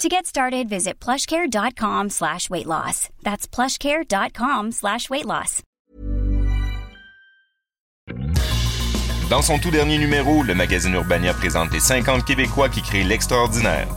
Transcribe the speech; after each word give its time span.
To 0.00 0.08
get 0.08 0.24
started, 0.24 0.66
visit 0.66 0.98
plushcare.com 0.98 2.08
slash 2.08 2.48
weight 2.48 2.64
loss. 2.66 3.10
That's 3.22 3.46
plushcare.com 3.46 4.72
slash 4.72 5.10
weight 5.10 5.26
loss. 5.26 5.60
Dans 9.28 9.42
son 9.42 9.58
tout 9.58 9.70
dernier 9.70 9.98
numéro, 9.98 10.42
le 10.42 10.54
magazine 10.54 10.94
Urbania 10.94 11.34
présente 11.34 11.70
les 11.74 11.80
50 11.80 12.24
Québécois 12.24 12.70
qui 12.70 12.80
créent 12.80 13.04
l'extraordinaire. 13.04 13.88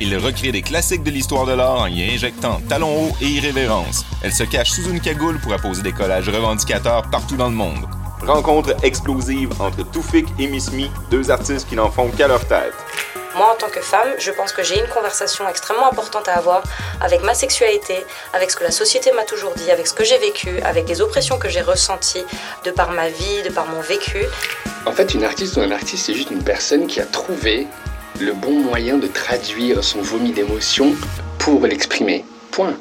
Il 0.00 0.16
recrée 0.16 0.52
des 0.52 0.62
classiques 0.62 1.02
de 1.02 1.10
l'histoire 1.10 1.44
de 1.44 1.54
l'art 1.54 1.80
en 1.80 1.86
y 1.88 2.04
injectant 2.04 2.60
talons 2.68 3.06
hauts 3.06 3.16
et 3.20 3.26
irrévérence. 3.26 4.06
Elle 4.22 4.32
se 4.32 4.44
cache 4.44 4.70
sous 4.70 4.88
une 4.88 5.00
cagoule 5.00 5.40
pour 5.40 5.52
apposer 5.52 5.82
des 5.82 5.92
collages 5.92 6.28
revendicateurs 6.28 7.10
partout 7.10 7.36
dans 7.36 7.48
le 7.48 7.56
monde. 7.56 7.88
Rencontre 8.24 8.76
explosive 8.84 9.50
entre 9.60 9.82
Toufik 9.90 10.26
et 10.38 10.46
Miss 10.46 10.70
Me, 10.70 10.86
deux 11.10 11.32
artistes 11.32 11.68
qui 11.68 11.74
n'en 11.74 11.90
font 11.90 12.10
qu'à 12.10 12.28
leur 12.28 12.46
tête. 12.46 12.74
Moi, 13.34 13.50
en 13.50 13.56
tant 13.56 13.68
que 13.70 13.80
femme, 13.80 14.08
je 14.18 14.30
pense 14.30 14.52
que 14.52 14.62
j'ai 14.62 14.78
une 14.78 14.88
conversation 14.88 15.48
extrêmement 15.48 15.90
importante 15.90 16.28
à 16.28 16.34
avoir 16.34 16.62
avec 17.00 17.22
ma 17.22 17.32
sexualité, 17.32 18.04
avec 18.34 18.50
ce 18.50 18.56
que 18.56 18.64
la 18.64 18.70
société 18.70 19.10
m'a 19.12 19.24
toujours 19.24 19.54
dit, 19.54 19.70
avec 19.70 19.86
ce 19.86 19.94
que 19.94 20.04
j'ai 20.04 20.18
vécu, 20.18 20.60
avec 20.62 20.86
les 20.86 21.00
oppressions 21.00 21.38
que 21.38 21.48
j'ai 21.48 21.62
ressenties 21.62 22.24
de 22.64 22.70
par 22.70 22.90
ma 22.90 23.08
vie, 23.08 23.42
de 23.42 23.50
par 23.50 23.66
mon 23.66 23.80
vécu. 23.80 24.26
En 24.84 24.92
fait, 24.92 25.14
une 25.14 25.24
artiste 25.24 25.56
ou 25.56 25.60
un 25.60 25.70
artiste, 25.70 26.06
c'est 26.06 26.14
juste 26.14 26.30
une 26.30 26.44
personne 26.44 26.86
qui 26.86 27.00
a 27.00 27.06
trouvé 27.06 27.66
le 28.20 28.34
bon 28.34 28.60
moyen 28.60 28.98
de 28.98 29.06
traduire 29.06 29.82
son 29.82 30.02
vomi 30.02 30.32
d'émotion 30.32 30.94
pour 31.38 31.66
l'exprimer. 31.66 32.26
Point. 32.50 32.76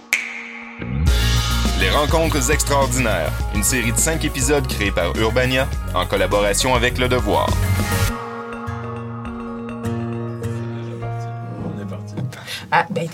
Les 1.79 1.89
Rencontres 1.89 2.51
extraordinaires, 2.51 3.31
une 3.55 3.63
série 3.63 3.93
de 3.93 3.97
cinq 3.97 4.25
épisodes 4.25 4.67
créés 4.67 4.91
par 4.91 5.15
Urbania 5.15 5.67
en 5.95 6.05
collaboration 6.05 6.75
avec 6.75 6.97
Le 6.97 7.07
Devoir. 7.07 7.49
Ah, 12.73 12.85
ben, 12.89 13.05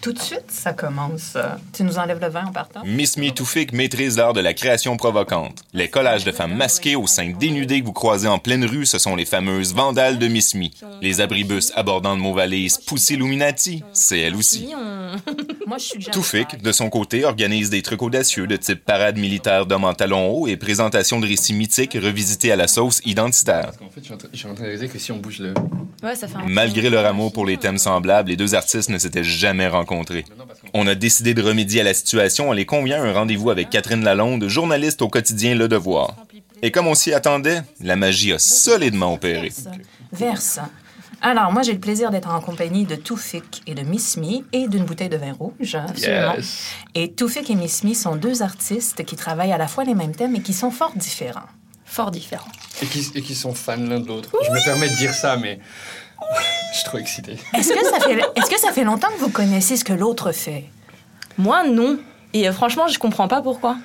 tout 0.00 0.12
de 0.12 0.18
suite, 0.18 0.44
ça 0.48 0.72
commence. 0.72 1.34
euh, 1.36 1.42
Tu 1.74 1.82
nous 1.84 1.98
enlèves 1.98 2.18
le 2.20 2.28
vin 2.28 2.46
en 2.46 2.52
partant? 2.52 2.80
Miss 2.84 3.18
Me 3.18 3.30
Toufik 3.30 3.72
maîtrise 3.72 4.16
l'art 4.16 4.32
de 4.32 4.40
la 4.40 4.54
création 4.54 4.96
provocante. 4.96 5.64
Les 5.74 5.88
collages 5.88 6.24
de 6.24 6.32
femmes 6.32 6.54
masquées 6.56 6.96
aux 6.96 7.06
seins 7.06 7.32
dénudés 7.38 7.80
que 7.80 7.86
vous 7.86 7.92
croisez 7.92 8.26
en 8.28 8.38
pleine 8.38 8.64
rue, 8.64 8.86
ce 8.86 8.98
sont 8.98 9.14
les 9.14 9.26
fameuses 9.26 9.74
vandales 9.74 10.18
de 10.18 10.28
Miss 10.28 10.54
Me. 10.54 10.68
Les 11.02 11.20
abribus 11.20 11.72
abordant 11.76 12.16
de 12.16 12.22
mots 12.22 12.32
valises 12.32 12.78
Pussy 12.78 13.14
Illuminati, 13.14 13.82
c'est 13.92 14.18
elle 14.20 14.34
aussi. 14.34 14.68
Moi, 15.66 15.76
je. 15.78 16.10
Toufik, 16.10 16.62
de 16.62 16.72
son 16.72 16.88
côté, 16.88 17.24
organise 17.26 17.68
des 17.68 17.82
trucs 17.82 18.00
audacieux 18.02 18.46
de 18.46 18.56
type 18.56 18.82
parade 18.84 19.18
militaire 19.18 19.66
d'hommes 19.66 19.84
en 19.84 19.92
talons 19.94 20.30
hauts 20.30 20.46
et 20.48 20.56
présentation 20.56 21.20
de 21.20 21.26
récits 21.26 21.52
mythiques 21.54 21.98
revisités 22.00 22.50
à 22.50 22.56
la 22.56 22.66
sauce 22.66 23.00
identitaire. 23.04 23.72
En 23.84 23.90
fait, 23.90 24.00
je 24.00 24.04
suis 24.04 24.14
en 24.14 24.16
train- 24.16 24.28
je 24.32 24.38
suis 24.38 24.46
en 24.48 24.54
train 24.54 24.62
de 24.64 24.68
réaliser 24.68 24.88
que 24.88 24.98
si 24.98 25.12
on 25.12 25.18
bouge 25.18 25.38
le. 25.40 25.52
Ouais, 26.02 26.16
ça 26.16 26.26
fait 26.26 26.36
un 26.36 26.46
Malgré 26.48 26.88
leur 26.90 27.04
amour 27.06 27.32
pour 27.32 27.44
les 27.46 27.58
thèmes 27.58 27.78
semblables, 27.78 28.30
les 28.30 28.36
deux 28.36 28.54
artistes 28.54 28.88
ne 28.88 28.98
s'étaient 29.02 29.24
jamais 29.24 29.68
rencontrés. 29.68 30.24
On 30.74 30.86
a 30.86 30.94
décidé 30.94 31.34
de 31.34 31.42
remédier 31.42 31.82
à 31.82 31.84
la 31.84 31.94
situation 31.94 32.48
en 32.48 32.52
les 32.52 32.64
conviant 32.64 33.02
à 33.02 33.06
un 33.06 33.12
rendez-vous 33.12 33.50
avec 33.50 33.70
Catherine 33.70 34.02
Lalonde, 34.02 34.48
journaliste 34.48 35.02
au 35.02 35.08
quotidien 35.08 35.54
Le 35.54 35.68
Devoir. 35.68 36.16
Et 36.62 36.70
comme 36.70 36.86
on 36.86 36.94
s'y 36.94 37.12
attendait, 37.12 37.62
la 37.80 37.96
magie 37.96 38.32
a 38.32 38.38
solidement 38.38 39.12
opéré. 39.14 39.52
Verse. 40.12 40.60
Alors, 41.20 41.52
moi, 41.52 41.62
j'ai 41.62 41.72
le 41.72 41.78
plaisir 41.78 42.10
d'être 42.10 42.28
en 42.28 42.40
compagnie 42.40 42.84
de 42.84 42.96
Toufik 42.96 43.62
et 43.68 43.74
de 43.74 43.82
Miss 43.82 44.16
Me 44.16 44.44
et 44.52 44.66
d'une 44.66 44.84
bouteille 44.84 45.08
de 45.08 45.16
vin 45.16 45.32
rouge. 45.32 45.74
Absolument. 45.74 46.34
Yes. 46.34 46.72
Et 46.94 47.12
Toufik 47.12 47.48
et 47.48 47.54
Miss 47.54 47.84
Me 47.84 47.94
sont 47.94 48.16
deux 48.16 48.42
artistes 48.42 49.04
qui 49.04 49.14
travaillent 49.14 49.52
à 49.52 49.58
la 49.58 49.68
fois 49.68 49.84
les 49.84 49.94
mêmes 49.94 50.16
thèmes 50.16 50.34
et 50.34 50.40
qui 50.40 50.52
sont 50.52 50.72
fort 50.72 50.92
différents. 50.96 51.46
fort 51.84 52.10
différent. 52.10 52.50
Et 52.82 52.86
qui, 52.86 53.06
et 53.14 53.22
qui 53.22 53.34
sont 53.34 53.54
fans 53.54 53.76
l'un 53.76 54.00
de 54.00 54.08
l'autre. 54.08 54.30
Je 54.44 54.50
me 54.50 54.64
permets 54.64 54.88
de 54.88 54.96
dire 54.96 55.14
ça, 55.14 55.36
mais. 55.36 55.60
Je 56.72 56.78
suis 56.78 56.84
trop 56.84 56.98
excité. 56.98 57.38
Est-ce 57.54 57.68
que, 57.72 57.84
ça 57.84 58.00
fait, 58.00 58.18
est-ce 58.34 58.50
que 58.50 58.58
ça 58.58 58.72
fait 58.72 58.84
longtemps 58.84 59.08
que 59.08 59.20
vous 59.20 59.28
connaissez 59.28 59.76
ce 59.76 59.84
que 59.84 59.92
l'autre 59.92 60.32
fait? 60.32 60.64
Moi, 61.36 61.64
non. 61.68 61.98
Et 62.32 62.48
euh, 62.48 62.52
franchement, 62.52 62.88
je 62.88 62.98
comprends 62.98 63.28
pas 63.28 63.42
pourquoi. 63.42 63.76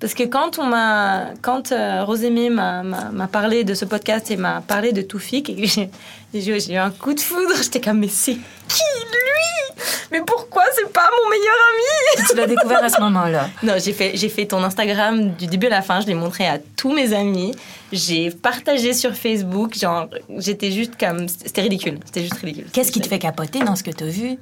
Parce 0.00 0.14
que 0.14 0.22
quand 0.22 0.58
on 0.58 0.64
m'a, 0.64 1.26
quand 1.42 1.72
euh, 1.72 2.04
Rosémée 2.04 2.48
m'a, 2.48 2.82
parlé 3.30 3.64
de 3.64 3.74
ce 3.74 3.84
podcast 3.84 4.30
et 4.30 4.36
m'a 4.36 4.62
parlé 4.62 4.92
de 4.92 5.02
Toufik 5.02 5.50
et 5.50 5.56
que 5.56 5.66
j'ai, 5.66 5.90
j'ai, 6.32 6.72
eu 6.72 6.76
un 6.76 6.90
coup 6.90 7.12
de 7.12 7.20
foudre, 7.20 7.54
j'étais 7.62 7.82
comme 7.82 7.98
mais 7.98 8.08
c'est 8.08 8.32
qui 8.32 8.82
lui? 9.12 9.84
Mais 10.10 10.22
pourquoi 10.22 10.64
c'est 10.74 10.90
pas 10.90 11.08
mon 11.22 11.30
meilleur 11.30 11.54
ami? 11.70 12.26
Tu 12.28 12.36
l'as 12.36 12.46
découvert 12.46 12.82
à 12.82 12.88
ce 12.88 13.00
moment-là. 13.00 13.48
Non, 13.62 13.74
j'ai 13.82 13.92
fait, 13.92 14.12
j'ai 14.14 14.28
fait 14.30 14.46
ton 14.46 14.62
Instagram 14.64 15.32
du 15.32 15.46
début 15.46 15.66
à 15.66 15.70
la 15.70 15.82
fin. 15.82 16.00
Je 16.00 16.06
l'ai 16.06 16.14
montré 16.14 16.46
à 16.46 16.58
tous 16.76 16.92
mes 16.92 17.12
amis. 17.12 17.54
J'ai 17.92 18.30
partagé 18.30 18.94
sur 18.94 19.14
Facebook. 19.14 19.78
Genre, 19.78 20.08
j'étais 20.38 20.70
juste 20.70 20.98
comme, 20.98 21.28
c'était 21.28 21.62
ridicule. 21.62 21.98
C'était 22.06 22.22
juste 22.22 22.38
ridicule. 22.40 22.66
Qu'est-ce 22.72 22.90
qui 22.90 23.00
te 23.00 23.06
fait 23.06 23.18
capoter 23.18 23.60
dans 23.60 23.76
ce 23.76 23.82
que 23.82 23.90
tu 23.90 24.04
as 24.04 24.08
vu? 24.08 24.38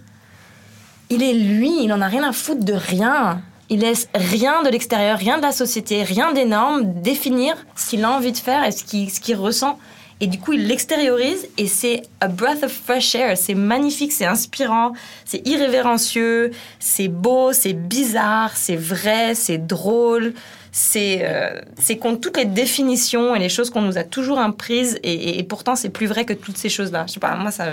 Il 1.10 1.22
est 1.22 1.34
lui, 1.34 1.84
il 1.84 1.92
en 1.92 2.00
a 2.00 2.06
rien 2.06 2.22
à 2.22 2.32
foutre 2.32 2.64
de 2.64 2.75
rien. 2.75 3.42
Il 3.70 3.80
laisse 3.80 4.08
rien 4.14 4.62
de 4.62 4.70
l'extérieur, 4.70 5.18
rien 5.18 5.36
de 5.36 5.42
la 5.42 5.52
société, 5.52 6.02
rien 6.02 6.32
des 6.32 6.44
normes 6.46 7.00
définir 7.02 7.54
ce 7.76 7.90
qu'il 7.90 8.04
a 8.04 8.10
envie 8.10 8.32
de 8.32 8.38
faire 8.38 8.64
et 8.64 8.72
ce 8.72 8.84
qu'il 8.84 9.36
ressent. 9.36 9.78
Et 10.20 10.26
du 10.26 10.38
coup, 10.38 10.52
il 10.52 10.66
l'extériorise 10.66 11.46
et 11.58 11.68
c'est 11.68 12.02
a 12.20 12.28
breath 12.28 12.64
of 12.64 12.72
fresh 12.72 13.14
air. 13.14 13.36
C'est 13.36 13.54
magnifique, 13.54 14.12
c'est 14.12 14.24
inspirant, 14.24 14.92
c'est 15.24 15.46
irrévérencieux, 15.46 16.50
c'est 16.80 17.08
beau, 17.08 17.52
c'est 17.52 17.72
bizarre, 17.72 18.56
c'est 18.56 18.76
vrai, 18.76 19.34
c'est 19.34 19.58
drôle. 19.58 20.34
C'est 20.72 21.20
euh, 21.22 21.60
contre 22.00 22.20
toutes 22.20 22.36
les 22.36 22.44
définitions 22.44 23.34
et 23.34 23.38
les 23.38 23.48
choses 23.48 23.70
qu'on 23.70 23.80
nous 23.80 23.96
a 23.96 24.04
toujours 24.04 24.38
imprises 24.38 24.98
et, 25.02 25.42
pourtant 25.44 25.76
c'est 25.76 25.88
plus 25.88 26.06
vrai 26.06 26.24
que 26.24 26.32
toutes 26.32 26.58
ces 26.58 26.68
choses-là. 26.68 27.04
Je 27.06 27.14
sais 27.14 27.20
pas, 27.20 27.34
moi 27.36 27.50
ça, 27.50 27.66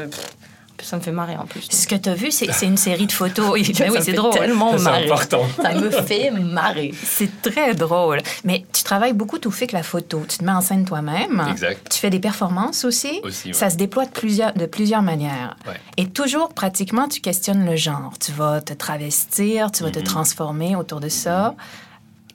ça 0.85 0.97
me 0.97 1.01
fait 1.01 1.11
marrer 1.11 1.35
en 1.35 1.45
plus. 1.45 1.67
Ce 1.69 1.87
que 1.87 1.95
tu 1.95 2.09
as 2.09 2.13
vu, 2.13 2.31
c'est, 2.31 2.47
une 2.65 2.77
série 2.77 3.07
de 3.07 3.11
photos. 3.11 3.59
Ben 3.65 3.73
Ça 3.73 3.85
oui, 3.89 3.97
me 3.97 4.01
c'est 4.01 4.13
drôle. 4.13 4.33
tellement 4.33 4.77
C'est 4.77 4.83
marrer. 4.83 5.05
important. 5.05 5.45
Ça 5.61 5.73
me 5.73 5.89
fait 5.89 6.31
marrer. 6.31 6.93
C'est 7.03 7.41
très 7.41 7.73
drôle. 7.73 8.21
Mais 8.43 8.65
tu 8.71 8.83
travailles 8.83 9.13
beaucoup 9.13 9.39
tout 9.39 9.51
fait 9.51 9.67
que 9.67 9.75
la 9.75 9.83
photo. 9.83 10.23
Tu 10.27 10.37
te 10.37 10.43
mets 10.43 10.51
en 10.51 10.61
scène 10.61 10.85
toi-même. 10.85 11.45
Exact. 11.51 11.89
Tu 11.91 11.99
fais 11.99 12.09
des 12.09 12.19
performances 12.19 12.85
aussi. 12.85 13.19
Aussi, 13.23 13.47
ouais. 13.49 13.53
Ça 13.53 13.69
se 13.69 13.75
déploie 13.75 14.05
de 14.05 14.11
plusieurs, 14.11 14.53
de 14.53 14.65
plusieurs 14.65 15.01
manières. 15.01 15.57
Ouais. 15.67 15.73
Et 15.97 16.07
toujours, 16.07 16.53
pratiquement, 16.53 17.07
tu 17.07 17.21
questionnes 17.21 17.65
le 17.65 17.75
genre. 17.75 18.13
Tu 18.19 18.31
vas 18.31 18.61
te 18.61 18.73
travestir, 18.73 19.71
tu 19.71 19.83
vas 19.83 19.91
te 19.91 19.99
transformer 19.99 20.75
autour 20.75 20.99
de 20.99 21.09
ça. 21.09 21.55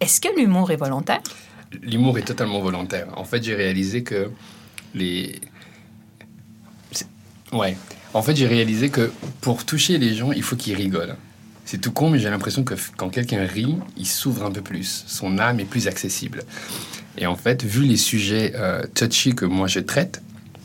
Est-ce 0.01 0.21
que 0.21 0.29
l'humour 0.37 0.71
est 0.71 0.77
volontaire? 0.77 1.21
L'humour 1.83 2.19
est 2.19 2.23
totalement 2.23 2.61
volontaire. 2.61 3.07
En 3.17 3.25
fait, 3.25 3.43
j'ai 3.43 3.55
réalisé 3.55 4.03
que 4.03 4.31
les. 4.95 5.41
Ouais. 7.53 7.77
En 8.15 8.23
fait, 8.23 8.35
j'ai 8.37 8.47
réalisé 8.47 8.89
que 8.91 9.13
pour 9.41 9.65
toucher 9.65 9.99
les 9.99 10.15
gens, 10.15 10.33
il 10.33 10.43
faut 10.43 10.57
qu'ils 10.57 10.75
rigolent. 10.75 11.17
C'est 11.65 11.79
tout 11.81 11.93
con, 11.93 12.11
mais 12.11 12.19
j'ai 12.19 12.31
l'impression 12.31 12.65
que 12.65 12.75
quand 12.97 13.11
quelqu'un 13.11 13.45
rit, 13.45 13.77
il 13.97 14.07
s'ouvre 14.07 14.45
un 14.45 14.51
peu 14.51 14.61
plus. 14.63 15.05
Son 15.07 15.39
âme 15.39 15.61
est 15.61 15.65
plus 15.65 15.87
accessible. 15.87 16.43
Et 17.17 17.27
en 17.27 17.37
fait, 17.37 17.63
vu 17.65 17.85
les 17.85 17.97
sujets 17.97 18.53
euh, 18.57 18.83
touchy 18.95 19.35
que 19.35 19.45
moi 19.45 19.69
je 19.69 19.79
traite, 19.81 20.23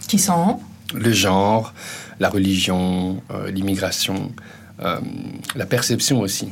Qui 0.08 0.18
sont? 0.18 0.60
le 0.94 1.12
genre, 1.12 1.74
la 2.20 2.30
religion, 2.30 3.22
euh, 3.32 3.52
l'immigration, 3.52 4.32
euh, 4.82 5.00
la 5.56 5.66
perception 5.66 6.22
aussi. 6.22 6.48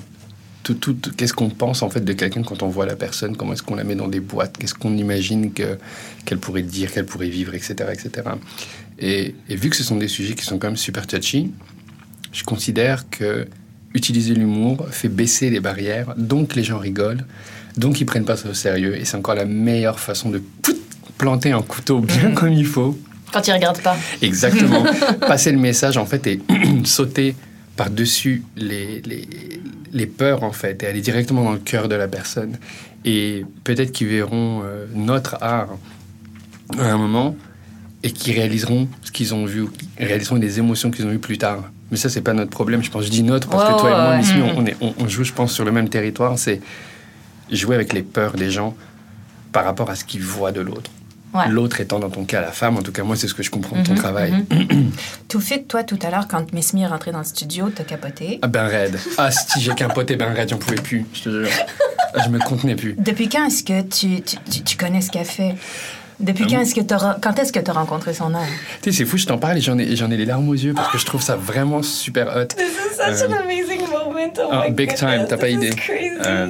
Tout, 0.63 0.73
tout, 0.75 0.93
tout- 0.93 1.11
qu'est-ce 1.15 1.33
qu'on 1.33 1.49
pense 1.49 1.81
en 1.83 1.89
fait 1.89 2.01
de 2.01 2.13
quelqu'un 2.13 2.41
quand 2.43 2.63
on 2.63 2.67
voit 2.69 2.85
la 2.85 2.95
personne? 2.95 3.35
Comment 3.35 3.53
est-ce 3.53 3.63
qu'on 3.63 3.75
la 3.75 3.83
met 3.83 3.95
dans 3.95 4.07
des 4.07 4.19
boîtes? 4.21 4.57
Qu'est-ce 4.57 4.73
qu'on 4.73 4.95
imagine 4.97 5.51
que, 5.53 5.77
qu'elle 6.25 6.39
pourrait 6.39 6.61
dire, 6.61 6.91
qu'elle 6.91 7.05
pourrait 7.05 7.27
vivre, 7.29 7.53
etc. 7.53 7.75
etc. 7.91 8.29
Et, 9.03 9.35
et 9.49 9.55
vu 9.55 9.69
que 9.69 9.75
ce 9.75 9.83
sont 9.83 9.97
des 9.97 10.07
sujets 10.07 10.33
qui 10.33 10.45
sont 10.45 10.57
quand 10.57 10.67
même 10.67 10.77
super 10.77 11.05
touchy, 11.05 11.51
je 12.31 12.43
considère 12.43 13.09
que 13.09 13.47
utiliser 13.93 14.33
l'humour 14.33 14.87
fait 14.89 15.09
baisser 15.09 15.49
les 15.49 15.59
barrières, 15.59 16.13
donc 16.17 16.55
les 16.55 16.63
gens 16.63 16.79
rigolent, 16.79 17.25
Donc 17.77 18.01
ils 18.01 18.05
prennent 18.05 18.25
pas 18.25 18.37
ça 18.37 18.49
au 18.49 18.53
sérieux 18.53 18.95
et 18.95 19.05
c'est 19.05 19.17
encore 19.17 19.35
la 19.35 19.45
meilleure 19.45 19.99
façon 19.99 20.29
de 20.29 20.39
pout, 20.39 20.79
planter 21.17 21.51
un 21.51 21.61
couteau 21.61 21.99
bien 21.99 22.31
comme 22.31 22.53
il 22.53 22.65
faut. 22.65 22.97
Quand 23.31 23.47
ils 23.47 23.53
regardent 23.53 23.81
pas. 23.81 23.97
Exactement. 24.21 24.83
Passer 25.19 25.51
le 25.51 25.57
message 25.57 25.97
en 25.97 26.05
fait 26.05 26.25
et 26.27 26.39
sauter 26.85 27.35
par-dessus 27.75 28.43
les, 28.55 29.01
les, 29.01 29.27
les 29.91 30.05
peurs 30.05 30.43
en 30.43 30.51
fait 30.51 30.83
et 30.83 30.87
aller 30.87 31.01
directement 31.01 31.43
dans 31.43 31.53
le 31.53 31.59
cœur 31.59 31.87
de 31.89 31.95
la 31.95 32.07
personne. 32.07 32.57
Et 33.05 33.43
peut-être 33.63 33.91
qu'ils 33.91 34.07
verront 34.07 34.61
euh, 34.63 34.85
notre 34.93 35.37
art 35.41 35.69
à 36.77 36.91
un 36.91 36.97
moment 36.97 37.35
et 38.03 38.11
qu'ils 38.11 38.33
réaliseront 38.35 38.87
ce 39.03 39.11
qu'ils 39.11 39.33
ont 39.33 39.45
vu, 39.45 39.65
réaliseront 39.97 40.35
les 40.35 40.59
émotions 40.59 40.91
qu'ils 40.91 41.05
ont 41.05 41.11
eues 41.11 41.19
plus 41.19 41.37
tard. 41.37 41.63
Mais 41.91 41.97
ça, 41.97 42.09
c'est 42.09 42.21
pas 42.21 42.33
notre 42.33 42.51
problème. 42.51 42.83
Je 42.83 42.89
pense, 42.91 43.05
je 43.05 43.09
dis 43.09 43.23
notre 43.23 43.47
parce 43.49 43.71
que 43.73 43.79
toi 43.79 43.89
et 43.91 43.93
moi. 43.93 44.17
Miss 44.17 44.33
Mi, 44.33 44.41
Mhm. 44.41 44.51
on, 44.57 44.65
est- 44.65 44.75
on- 44.81 44.93
on 44.99 45.07
joue, 45.07 45.23
je 45.23 45.31
pense, 45.33 45.53
sur 45.53 45.63
le 45.63 45.71
même 45.71 45.89
territoire. 45.89 46.37
C'est 46.37 46.59
jouer 47.51 47.75
avec 47.75 47.93
les 47.93 48.01
peurs 48.01 48.33
des 48.33 48.49
gens 48.51 48.75
par 49.51 49.63
rapport 49.65 49.89
à 49.89 49.95
ce 49.95 50.03
qu'ils 50.03 50.23
voient 50.23 50.51
de 50.51 50.61
l'autre. 50.61 50.89
Ouais. 51.33 51.47
L'autre 51.49 51.81
étant 51.81 51.99
dans 51.99 52.09
ton 52.11 52.25
cas 52.25 52.41
la 52.41 52.51
femme, 52.51 52.77
en 52.77 52.83
tout 52.83 52.91
cas 52.91 53.03
moi 53.03 53.15
c'est 53.15 53.27
ce 53.27 53.33
que 53.33 53.41
je 53.41 53.49
comprends 53.49 53.77
de 53.79 53.83
ton 53.83 53.93
Mhm, 53.93 53.97
travail. 53.97 54.45
Tout 55.27 55.39
fait, 55.39 55.63
toi, 55.67 55.83
tout 55.83 55.97
à 56.03 56.11
l'heure, 56.11 56.27
quand 56.27 56.53
Miss 56.53 56.73
Mi 56.75 56.83
est 56.83 56.87
rentrée 56.87 57.11
dans 57.11 57.17
le 57.19 57.23
studio, 57.25 57.71
t'as 57.73 57.83
capoté. 57.83 58.37
Ah 58.43 58.47
ben 58.47 58.67
raide. 58.67 58.99
Ah 59.17 59.31
si 59.31 59.59
j'ai 59.59 59.71
et 59.71 60.15
ben 60.15 60.31
raide, 60.33 60.49
j'en 60.49 60.57
pouvais 60.57 60.75
plus, 60.75 61.05
je 61.13 61.21
te 61.23 61.29
jure. 61.29 61.49
Je 62.23 62.29
me 62.29 62.37
contenais 62.37 62.75
plus. 62.75 62.93
Depuis 62.99 63.27
quand 63.27 63.47
est-ce 63.47 63.63
que 63.63 63.81
tu, 63.81 64.21
tu, 64.21 64.37
tu- 64.47 64.61
tu 64.61 64.77
connais 64.77 65.01
ce 65.01 65.09
qu'elle 65.09 65.25
fait? 65.25 65.55
Depuis 66.19 66.45
quand 66.47 66.59
est-ce 66.59 66.75
que 66.75 66.81
t'as, 66.81 67.15
quand 67.19 67.37
est-ce 67.39 67.51
que 67.51 67.59
tu 67.59 67.69
as 67.69 67.73
rencontré 67.73 68.13
son 68.13 68.33
âme? 68.33 68.45
Tu 68.81 68.91
sais, 68.91 68.97
c'est 68.99 69.05
fou, 69.05 69.17
je 69.17 69.25
t'en 69.25 69.37
parle 69.37 69.57
et 69.57 69.61
j'en 69.61 69.77
ai, 69.77 69.95
j'en 69.95 70.09
ai 70.11 70.17
les 70.17 70.25
larmes 70.25 70.47
aux 70.49 70.53
yeux 70.53 70.73
parce 70.73 70.91
que 70.91 70.97
je 70.97 71.05
trouve 71.05 71.21
ça 71.21 71.35
vraiment 71.35 71.81
super 71.81 72.27
hot. 72.35 72.49
Such 72.51 73.29
an 73.29 73.33
amazing 73.33 73.81
moment. 73.89 74.33
Oh 74.37 74.49
ah, 74.51 74.63
my 74.65 74.71
big 74.71 74.89
goodness, 74.89 74.99
time, 74.99 75.25
t'as 75.27 75.37
pas 75.37 75.47
this 75.47 75.55
is 75.55 75.57
idée. 75.57 75.75
crazy. 75.75 76.09
Euh, 76.25 76.47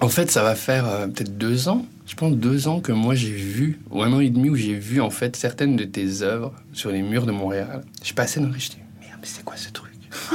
en 0.00 0.08
fait, 0.08 0.30
ça 0.30 0.42
va 0.42 0.54
faire 0.54 0.86
euh, 0.86 1.06
peut-être 1.06 1.36
deux 1.36 1.68
ans, 1.68 1.84
je 2.06 2.14
pense 2.14 2.34
deux 2.34 2.68
ans 2.68 2.80
que 2.80 2.92
moi 2.92 3.14
j'ai 3.14 3.30
vu, 3.30 3.80
ou 3.90 4.02
un 4.02 4.12
an 4.12 4.20
et 4.20 4.30
demi 4.30 4.50
où 4.50 4.56
j'ai 4.56 4.74
vu 4.74 5.00
en 5.00 5.10
fait 5.10 5.36
certaines 5.36 5.76
de 5.76 5.84
tes 5.84 6.22
œuvres 6.22 6.52
sur 6.72 6.90
les 6.90 7.02
murs 7.02 7.26
de 7.26 7.32
Montréal. 7.32 7.82
Je 8.02 8.12
passais 8.12 8.40
dans 8.40 8.48
les 8.48 8.58
je 8.58 8.70
dis 8.70 8.78
merde, 9.00 9.18
mais 9.20 9.26
c'est 9.26 9.44
quoi 9.44 9.56
ce 9.56 9.70
truc? 9.70 9.92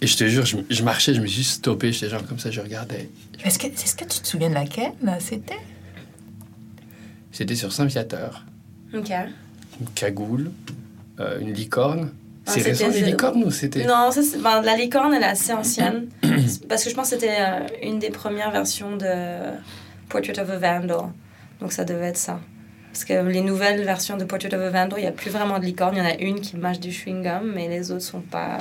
Et 0.00 0.06
je 0.06 0.16
te 0.16 0.26
jure, 0.26 0.44
je, 0.44 0.56
je 0.68 0.82
marchais, 0.82 1.14
je 1.14 1.20
me 1.20 1.26
suis 1.26 1.44
stoppé, 1.44 1.92
j'étais 1.92 2.10
genre 2.10 2.26
comme 2.26 2.38
ça, 2.38 2.50
je 2.50 2.60
regardais. 2.60 3.08
Est-ce 3.44 3.58
que, 3.58 3.66
est-ce 3.68 3.94
que 3.94 4.04
tu 4.04 4.20
te 4.20 4.26
souviens 4.26 4.50
de 4.50 4.54
laquelle 4.54 4.92
là, 5.02 5.18
c'était? 5.20 5.60
C'était 7.34 7.56
sur 7.56 7.72
Saint-Viateur. 7.72 8.44
Ok. 8.94 9.10
une 9.80 9.88
cagoule, 9.96 10.52
euh, 11.18 11.40
une 11.40 11.52
licorne. 11.52 12.12
Ah, 12.46 12.52
c'est 12.52 12.62
récent 12.62 12.88
les 12.88 13.00
licornes 13.00 13.42
ou 13.42 13.50
c'était 13.50 13.84
Non, 13.84 14.12
ça, 14.12 14.20
ben, 14.40 14.62
la 14.62 14.76
licorne, 14.76 15.12
elle 15.14 15.24
est 15.24 15.26
assez 15.26 15.52
ancienne. 15.52 16.06
parce 16.68 16.84
que 16.84 16.90
je 16.90 16.94
pense 16.94 17.10
que 17.10 17.16
c'était 17.16 17.34
euh, 17.40 17.66
une 17.82 17.98
des 17.98 18.10
premières 18.10 18.52
versions 18.52 18.96
de 18.96 19.50
Portrait 20.08 20.38
of 20.38 20.48
a 20.48 20.58
Vandal. 20.58 21.08
Donc 21.60 21.72
ça 21.72 21.84
devait 21.84 22.06
être 22.06 22.16
ça. 22.16 22.38
Parce 22.92 23.04
que 23.04 23.28
les 23.28 23.40
nouvelles 23.40 23.82
versions 23.82 24.16
de 24.16 24.24
Portrait 24.24 24.54
of 24.54 24.60
a 24.60 24.70
Vandal, 24.70 25.00
il 25.00 25.02
n'y 25.02 25.08
a 25.08 25.12
plus 25.12 25.30
vraiment 25.30 25.58
de 25.58 25.64
licorne. 25.64 25.96
Il 25.96 25.98
y 25.98 26.02
en 26.02 26.10
a 26.10 26.16
une 26.18 26.40
qui 26.40 26.56
mâche 26.56 26.78
du 26.78 26.90
chewing-gum, 26.90 27.50
mais 27.52 27.66
les 27.66 27.90
autres 27.90 28.04
sont 28.04 28.20
pas, 28.20 28.58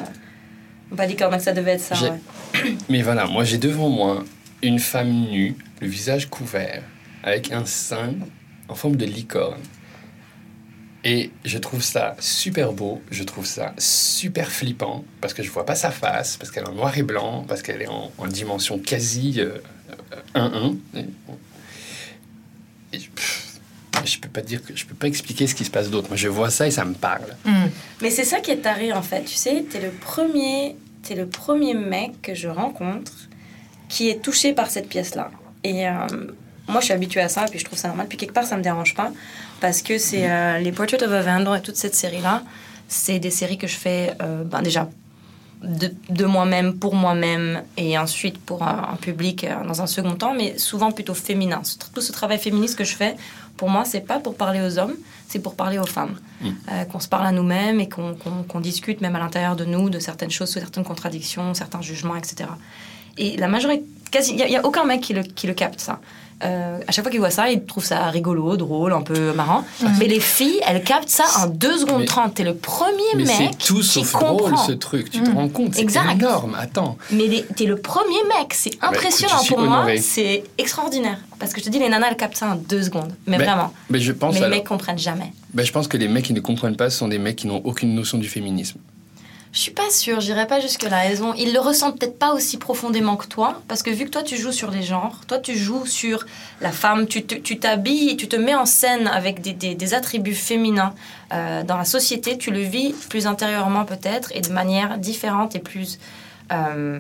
sont 0.90 0.96
pas 0.96 1.06
licorne. 1.06 1.32
Donc 1.32 1.42
ça 1.42 1.54
devait 1.54 1.74
être 1.74 1.80
ça, 1.80 1.96
ouais. 2.02 2.72
Mais 2.90 3.04
voilà, 3.04 3.28
moi 3.28 3.44
j'ai 3.44 3.60
devant 3.60 3.90
moi 3.90 4.24
une 4.64 4.80
femme 4.80 5.12
nue, 5.12 5.56
le 5.80 5.88
visage 5.88 6.28
couvert, 6.28 6.82
avec 7.24 7.52
un 7.52 7.66
sein 7.66 8.16
en 8.70 8.76
forme 8.76 8.96
de 8.96 9.06
licorne. 9.06 9.62
Et 11.06 11.32
je 11.44 11.58
trouve 11.58 11.82
ça 11.82 12.16
super 12.20 12.72
beau, 12.72 13.02
je 13.12 13.24
trouve 13.24 13.46
ça 13.46 13.74
super 13.78 14.50
flippant, 14.50 15.04
parce 15.20 15.34
que 15.34 15.44
je 15.44 15.52
vois 15.52 15.66
pas 15.66 15.76
sa 15.76 15.92
face, 15.92 16.38
parce 16.38 16.50
qu'elle 16.50 16.64
est 16.64 16.70
en 16.70 16.74
noir 16.74 16.98
et 16.98 17.04
blanc, 17.04 17.44
parce 17.46 17.62
qu'elle 17.62 17.82
est 17.82 17.90
en, 17.90 18.12
en 18.18 18.28
dimension 18.28 18.80
quasi 18.80 19.42
euh, 19.42 19.58
euh, 20.38 20.78
1-1. 20.96 21.00
Et, 21.00 21.00
et 22.94 23.00
je, 24.06 24.20
peux 24.20 24.30
pas 24.30 24.42
dire 24.42 24.64
que 24.64 24.76
je 24.76 24.86
peux 24.86 24.96
pas 24.96 25.08
expliquer 25.08 25.46
ce 25.48 25.56
qui 25.56 25.66
se 25.66 25.72
passe 25.72 25.90
d'autre. 25.90 26.08
Moi 26.08 26.16
je 26.16 26.30
vois 26.30 26.50
ça 26.50 26.68
et 26.68 26.72
ça 26.72 26.86
me 26.86 26.94
parle. 26.94 27.36
Mais 28.02 28.10
c'est 28.10 28.24
ça 28.24 28.40
qui 28.40 28.52
est 28.52 28.58
taré 28.58 28.94
en 28.94 29.02
fait. 29.02 29.24
Tu 29.24 29.36
sais, 29.36 29.66
t'es 29.70 29.82
le 29.82 29.90
premier, 29.90 30.78
t'es 31.02 31.16
le 31.16 31.28
premier 31.28 31.74
mec 31.74 32.22
que 32.22 32.34
je 32.34 32.48
rencontre 32.48 33.12
qui 33.90 34.10
est 34.10 34.22
touché 34.22 34.54
par 34.54 34.70
cette 34.70 34.88
pièce-là. 34.88 35.32
Et 35.64 35.88
euh, 35.88 35.94
moi, 36.68 36.80
je 36.80 36.86
suis 36.86 36.94
habituée 36.94 37.22
à 37.22 37.30
ça, 37.30 37.46
puis 37.50 37.60
je 37.60 37.66
trouve 37.66 37.78
ça 37.78 37.88
normal. 37.90 38.08
Puis 38.08 38.18
quelque 38.18 38.34
part, 38.34 38.46
ça 38.46 38.56
me 38.58 38.64
dérange 38.64 38.96
pas 38.96 39.12
parce 39.60 39.82
que 39.82 39.98
c'est 39.98 40.30
euh, 40.30 40.60
les 40.60 40.72
Portraits 40.72 41.02
of 41.04 41.12
a 41.12 41.22
Vandal 41.22 41.60
et 41.60 41.62
toute 41.62 41.76
cette 41.76 41.96
série-là. 41.96 42.44
C'est 42.88 43.20
des 43.20 43.32
séries 43.32 43.58
que 43.58 43.68
je 43.68 43.76
fais 43.76 44.14
euh, 44.22 44.44
ben, 44.44 44.62
déjà 44.62 44.90
de, 45.64 45.94
de 46.10 46.26
moi-même, 46.26 46.74
pour 46.78 46.94
moi-même, 46.96 47.64
et 47.78 47.98
ensuite 47.98 48.38
pour 48.38 48.64
un, 48.64 48.90
un 48.94 48.96
public 48.98 49.46
euh, 49.46 49.64
dans 49.66 49.82
un 49.82 49.88
second 49.88 50.16
temps, 50.16 50.34
mais 50.34 50.58
souvent 50.58 50.92
plutôt 50.92 51.14
féminin. 51.14 51.62
Ce- 51.64 51.78
Tout 51.94 52.02
ce 52.02 52.12
travail 52.12 52.38
féministe 52.40 52.78
que 52.78 52.84
je 52.84 52.96
fais, 52.96 53.16
pour 53.56 53.70
moi, 53.70 53.86
c'est 53.86 54.02
pas 54.02 54.20
pour 54.20 54.36
parler 54.36 54.60
aux 54.62 54.78
hommes, 54.78 54.96
c'est 55.30 55.40
pour 55.40 55.56
parler 55.56 55.80
aux 55.80 55.86
femmes. 55.86 56.16
Euh, 56.44 56.84
qu'on 56.86 57.00
se 57.00 57.08
parle 57.08 57.26
à 57.28 57.32
nous-mêmes 57.32 57.80
et 57.80 57.88
qu'on 57.88 58.60
discute 58.60 59.00
même 59.00 59.16
à 59.16 59.20
l'intérieur 59.20 59.56
de 59.56 59.64
nous 59.64 59.90
de 59.90 60.00
certaines 60.00 60.32
choses, 60.32 60.52
certaines 60.52 60.84
contradictions, 60.84 61.54
certains 61.54 61.82
jugements, 61.82 62.18
etc. 62.18 62.50
Et 63.18 63.38
la 63.38 63.48
majorité, 63.48 63.86
quasi, 64.12 64.32
il 64.34 64.46
n'y 64.46 64.58
a, 64.58 64.66
aucun 64.66 64.84
mec 64.86 65.00
qui 65.02 65.14
le, 65.14 65.24
qui 65.24 65.48
le 65.48 65.54
capte 65.54 65.80
ça. 65.80 66.02
Euh, 66.44 66.80
à 66.88 66.92
chaque 66.92 67.04
fois 67.04 67.12
qu'il 67.12 67.20
voit 67.20 67.30
ça, 67.30 67.50
il 67.50 67.64
trouve 67.66 67.86
ça 67.86 68.08
rigolo, 68.10 68.58
drôle, 68.58 68.92
un 68.94 69.02
peu 69.02 69.34
marrant. 69.34 69.64
Mais 70.00 70.08
les 70.08 70.20
filles, 70.20 70.60
elles 70.68 70.84
captent 70.84 71.10
ça 71.10 71.24
en 71.40 71.48
2 71.48 71.78
secondes 71.80 72.02
Mais- 72.02 72.06
30. 72.06 72.34
T'es 72.36 72.44
le 72.44 72.56
premier 72.56 73.02
Mais 73.16 73.24
mec 73.24 73.36
c'est 73.38 73.58
tout 73.68 73.78
qui 73.80 73.84
sauf 73.84 74.12
comprend. 74.12 74.34
drôle 74.36 74.58
ce 74.58 74.72
truc, 74.74 75.10
tu 75.10 75.22
te 75.22 75.30
rends 75.32 75.48
compte, 75.50 75.76
c'est 75.76 75.82
Exact. 75.82 76.12
énorme. 76.12 76.56
Attends. 76.60 76.98
Mais 77.12 77.46
t'es 77.56 77.66
le 77.66 77.78
premier 77.78 78.22
mec, 78.40 78.54
c'est 78.54 78.72
Bah, 78.72 78.88
écoute, 78.92 78.98
impressionnant 78.98 79.44
pour 79.48 79.60
moi, 79.62 79.86
c'est 80.02 80.44
extraordinaire. 80.58 81.18
Parce 81.40 81.54
que 81.54 81.60
je 81.60 81.66
te 81.66 81.70
dis, 81.70 81.80
les 81.80 81.90
nanas, 81.90 82.08
elles 82.10 82.18
captent 82.18 82.38
ça 82.38 82.52
en 82.52 82.56
deux 82.56 82.84
secondes. 82.84 83.14
Mais 83.28 83.38
Mais- 83.38 83.44
vraiment. 83.46 83.74
Mais 83.90 84.00
je 84.00 84.12
pense 84.12 84.34
Mais 84.34 84.40
les 84.40 84.46
alors- 84.46 84.58
mecs 84.58 84.68
comprennent 84.68 84.98
jamais. 85.00 85.32
Ben, 85.54 85.66
je 85.66 85.72
pense 85.72 85.88
que 85.88 85.98
les 85.98 86.08
mecs 86.08 86.26
qui 86.26 86.34
ne 86.34 86.40
comprennent 86.40 86.76
pas 86.76 86.90
ce 86.90 86.98
sont 87.00 87.08
des 87.08 87.20
mecs 87.20 87.36
qui 87.38 87.48
n'ont 87.48 87.62
aucune 87.64 87.94
notion 87.96 88.18
du 88.18 88.28
féminisme. 88.28 88.80
Je 89.54 89.60
suis 89.60 89.72
pas 89.72 89.90
sûre, 89.92 90.20
j'irai 90.20 90.48
pas 90.48 90.60
jusque-là. 90.60 91.12
Ils, 91.12 91.22
ont- 91.24 91.36
ils 91.36 91.54
le 91.54 91.60
ressentent 91.60 92.00
peut-être 92.00 92.18
pas 92.18 92.34
aussi 92.34 92.58
profondément 92.58 93.16
que 93.18 93.28
toi, 93.28 93.62
parce 93.68 93.84
que 93.84 93.92
vu 93.92 94.06
que 94.06 94.10
toi 94.10 94.24
tu 94.24 94.36
joues 94.36 94.52
sur 94.52 94.72
les 94.72 94.82
genres, 94.82 95.20
toi 95.28 95.38
tu 95.38 95.56
joues 95.56 95.86
sur 95.86 96.26
la 96.60 96.72
femme, 96.72 97.06
tu 97.06 97.24
te- 97.24 97.36
tu 97.36 97.60
t'habilles, 97.60 98.18
tu 98.18 98.28
te 98.28 98.36
mets 98.36 98.56
en 98.56 98.66
scène 98.66 99.06
avec 99.08 99.42
des 99.42 99.94
attributs 99.94 100.34
féminins 100.34 100.96
euh, 101.34 101.62
dans 101.64 101.78
la 101.78 101.86
société, 101.86 102.38
tu 102.40 102.50
le 102.50 102.62
vis 102.62 102.94
plus 103.10 103.28
intérieurement 103.28 103.86
peut-être 103.86 104.32
et 104.36 104.42
de 104.42 104.50
manière 104.52 104.98
différente 104.98 105.56
et 105.56 105.60
plus 105.60 106.00
euh, 106.52 107.00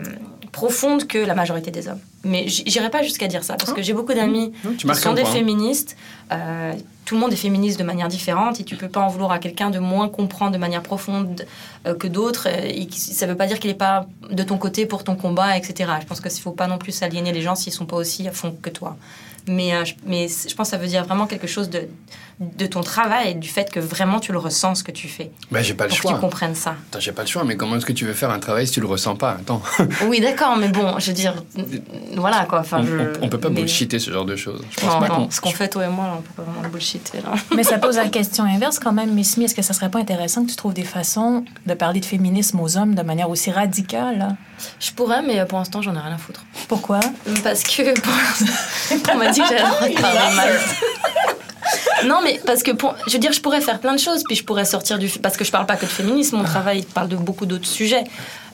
profonde 0.53 1.07
que 1.07 1.17
la 1.17 1.35
majorité 1.35 1.71
des 1.71 1.89
hommes. 1.89 1.99
Mais 2.23 2.47
j'irai 2.47 2.89
pas 2.89 3.03
jusqu'à 3.03 3.27
dire 3.27 3.43
ça, 3.43 3.55
parce 3.55 3.73
que 3.73 3.81
j'ai 3.81 3.91
beaucoup 3.91 4.13
d'amis 4.13 4.53
tu 4.77 4.87
qui 4.87 4.95
sont 4.95 5.13
des 5.13 5.23
point. 5.23 5.31
féministes. 5.31 5.97
euh, 6.31 6.73
tout 7.05 7.15
le 7.15 7.19
monde 7.21 7.33
est 7.33 7.41
féministe 7.47 7.77
de 7.77 7.83
manière 7.83 8.07
différente 8.07 8.61
et 8.61 8.63
tu 8.63 8.77
peux 8.77 8.87
pas 8.87 9.01
en 9.01 9.09
vouloir 9.09 9.31
à 9.31 9.39
quelqu'un 9.39 9.69
de 9.69 9.79
moins 9.79 10.07
comprendre 10.07 10.53
de 10.53 10.57
manière 10.57 10.81
profonde 10.81 11.45
euh, 11.85 11.95
que 11.95 12.07
d'autres. 12.07 12.47
euh, 12.49 12.85
ça 12.91 13.25
veut 13.25 13.35
pas 13.35 13.45
dire 13.47 13.59
qu'il 13.59 13.69
est 13.69 13.73
pas 13.73 14.05
de 14.29 14.43
ton 14.43 14.57
côté 14.57 14.85
pour 14.85 15.03
ton 15.03 15.15
combat, 15.15 15.57
etc. 15.57 15.91
Je 15.99 16.05
pense 16.05 16.21
qu'il 16.21 16.31
faut 16.31 16.51
pas 16.51 16.67
non 16.67 16.77
plus 16.77 17.03
aliéner 17.03 17.33
les 17.33 17.41
gens 17.41 17.55
s'ils 17.55 17.73
sont 17.73 17.85
pas 17.85 17.97
aussi 17.97 18.25
à 18.27 18.31
fond 18.31 18.55
que 18.61 18.69
toi. 18.69 18.95
Mais, 19.47 19.75
euh, 19.75 19.83
je, 19.83 19.95
mais 20.05 20.27
je 20.29 20.55
pense 20.55 20.67
que 20.67 20.71
ça 20.71 20.77
veut 20.77 20.87
dire 20.87 21.03
vraiment 21.03 21.27
quelque 21.27 21.47
chose 21.47 21.69
de, 21.69 21.81
de 22.39 22.65
ton 22.65 22.81
travail 22.81 23.31
et 23.31 23.33
du 23.35 23.47
fait 23.47 23.71
que 23.71 23.79
vraiment 23.79 24.19
tu 24.19 24.31
le 24.31 24.37
ressens 24.37 24.75
ce 24.75 24.83
que 24.83 24.91
tu 24.91 25.07
fais. 25.07 25.31
Ben, 25.51 25.61
j'ai 25.63 25.73
pas 25.75 25.85
le 25.85 25.89
Pour 25.89 25.97
que 25.97 26.01
choix. 26.01 26.13
tu 26.13 26.19
comprennes 26.19 26.55
ça. 26.55 26.75
Attends, 26.89 26.99
j'ai 26.99 27.11
pas 27.11 27.21
le 27.21 27.27
choix, 27.27 27.43
mais 27.43 27.55
comment 27.55 27.75
est-ce 27.77 27.85
que 27.85 27.93
tu 27.93 28.05
veux 28.05 28.13
faire 28.13 28.31
un 28.31 28.39
travail 28.39 28.65
si 28.67 28.73
tu 28.73 28.79
le 28.81 28.87
ressens 28.87 29.15
pas? 29.15 29.31
Attends, 29.39 29.61
Oui, 30.07 30.19
d'accord, 30.19 30.57
mais 30.57 30.67
bon, 30.69 30.97
je 30.99 31.07
veux 31.07 31.13
dire, 31.13 31.35
voilà 32.15 32.45
quoi. 32.45 32.59
Enfin, 32.61 32.79
on, 32.81 32.85
je- 32.85 32.97
on- 33.21 33.25
on 33.25 33.29
peut 33.29 33.39
pas 33.39 33.49
mais- 33.49 33.61
bullshiter 33.61 33.99
ce 33.99 34.11
genre 34.11 34.25
de 34.25 34.35
choses. 34.35 34.61
Je 34.71 34.81
pense 34.81 34.93
Non, 34.93 34.99
pas 34.99 35.07
non, 35.09 35.15
qu'on- 35.25 35.31
ce 35.31 35.41
qu'on 35.41 35.51
fait 35.51 35.69
toi 35.69 35.85
et 35.85 35.89
moi, 35.89 36.05
là, 36.07 36.13
on 36.17 36.21
peut 36.21 36.33
pas 36.35 36.43
vraiment 36.51 36.67
bullshiter. 36.69 37.19
Là. 37.21 37.33
Mais 37.55 37.63
ça 37.63 37.77
pose 37.77 37.95
la 37.97 38.09
question 38.09 38.43
inverse 38.43 38.79
quand 38.79 38.91
même, 38.93 39.13
Miss 39.13 39.37
Mi. 39.37 39.45
Est-ce 39.45 39.55
que 39.55 39.61
ça 39.61 39.73
serait 39.73 39.89
pas 39.89 39.99
intéressant 39.99 40.43
que 40.43 40.49
tu 40.49 40.55
trouves 40.55 40.73
des 40.73 40.83
façons 40.83 41.45
de 41.65 41.73
parler 41.75 41.99
de 41.99 42.05
féminisme 42.05 42.59
aux 42.59 42.77
hommes 42.77 42.95
de 42.95 43.03
manière 43.03 43.29
aussi 43.29 43.51
radicale? 43.51 44.17
là? 44.17 44.29
Je 44.79 44.91
pourrais, 44.91 45.21
mais 45.21 45.45
pour 45.45 45.59
l'instant, 45.59 45.81
j'en 45.81 45.93
ai 45.95 45.99
rien 45.99 46.13
à 46.13 46.17
foutre. 46.17 46.43
Pourquoi? 46.67 46.99
Parce 47.43 47.63
que 47.63 47.99
pour 47.99 48.13
on 49.13 49.17
m'a 49.17 49.29
dit 49.29 49.41
que 49.41 49.93
de 49.93 50.01
parler 50.01 50.35
mal. 50.35 50.53
Non, 52.05 52.19
mais 52.23 52.39
parce 52.45 52.63
que 52.63 52.71
pour- 52.71 52.95
je 53.07 53.13
veux 53.13 53.19
dire, 53.19 53.31
je 53.33 53.41
pourrais 53.41 53.61
faire 53.61 53.79
plein 53.79 53.93
de 53.93 53.99
choses, 53.99 54.23
puis 54.27 54.35
je 54.35 54.43
pourrais 54.43 54.65
sortir 54.65 54.97
du. 54.99 55.07
Parce 55.09 55.37
que 55.37 55.43
je 55.43 55.51
parle 55.51 55.65
pas 55.65 55.75
que 55.75 55.85
de 55.85 55.89
féminisme, 55.89 56.37
mon 56.37 56.43
travail 56.43 56.83
parle 56.83 57.07
de 57.09 57.15
beaucoup 57.15 57.45
d'autres 57.45 57.67
sujets. 57.67 58.03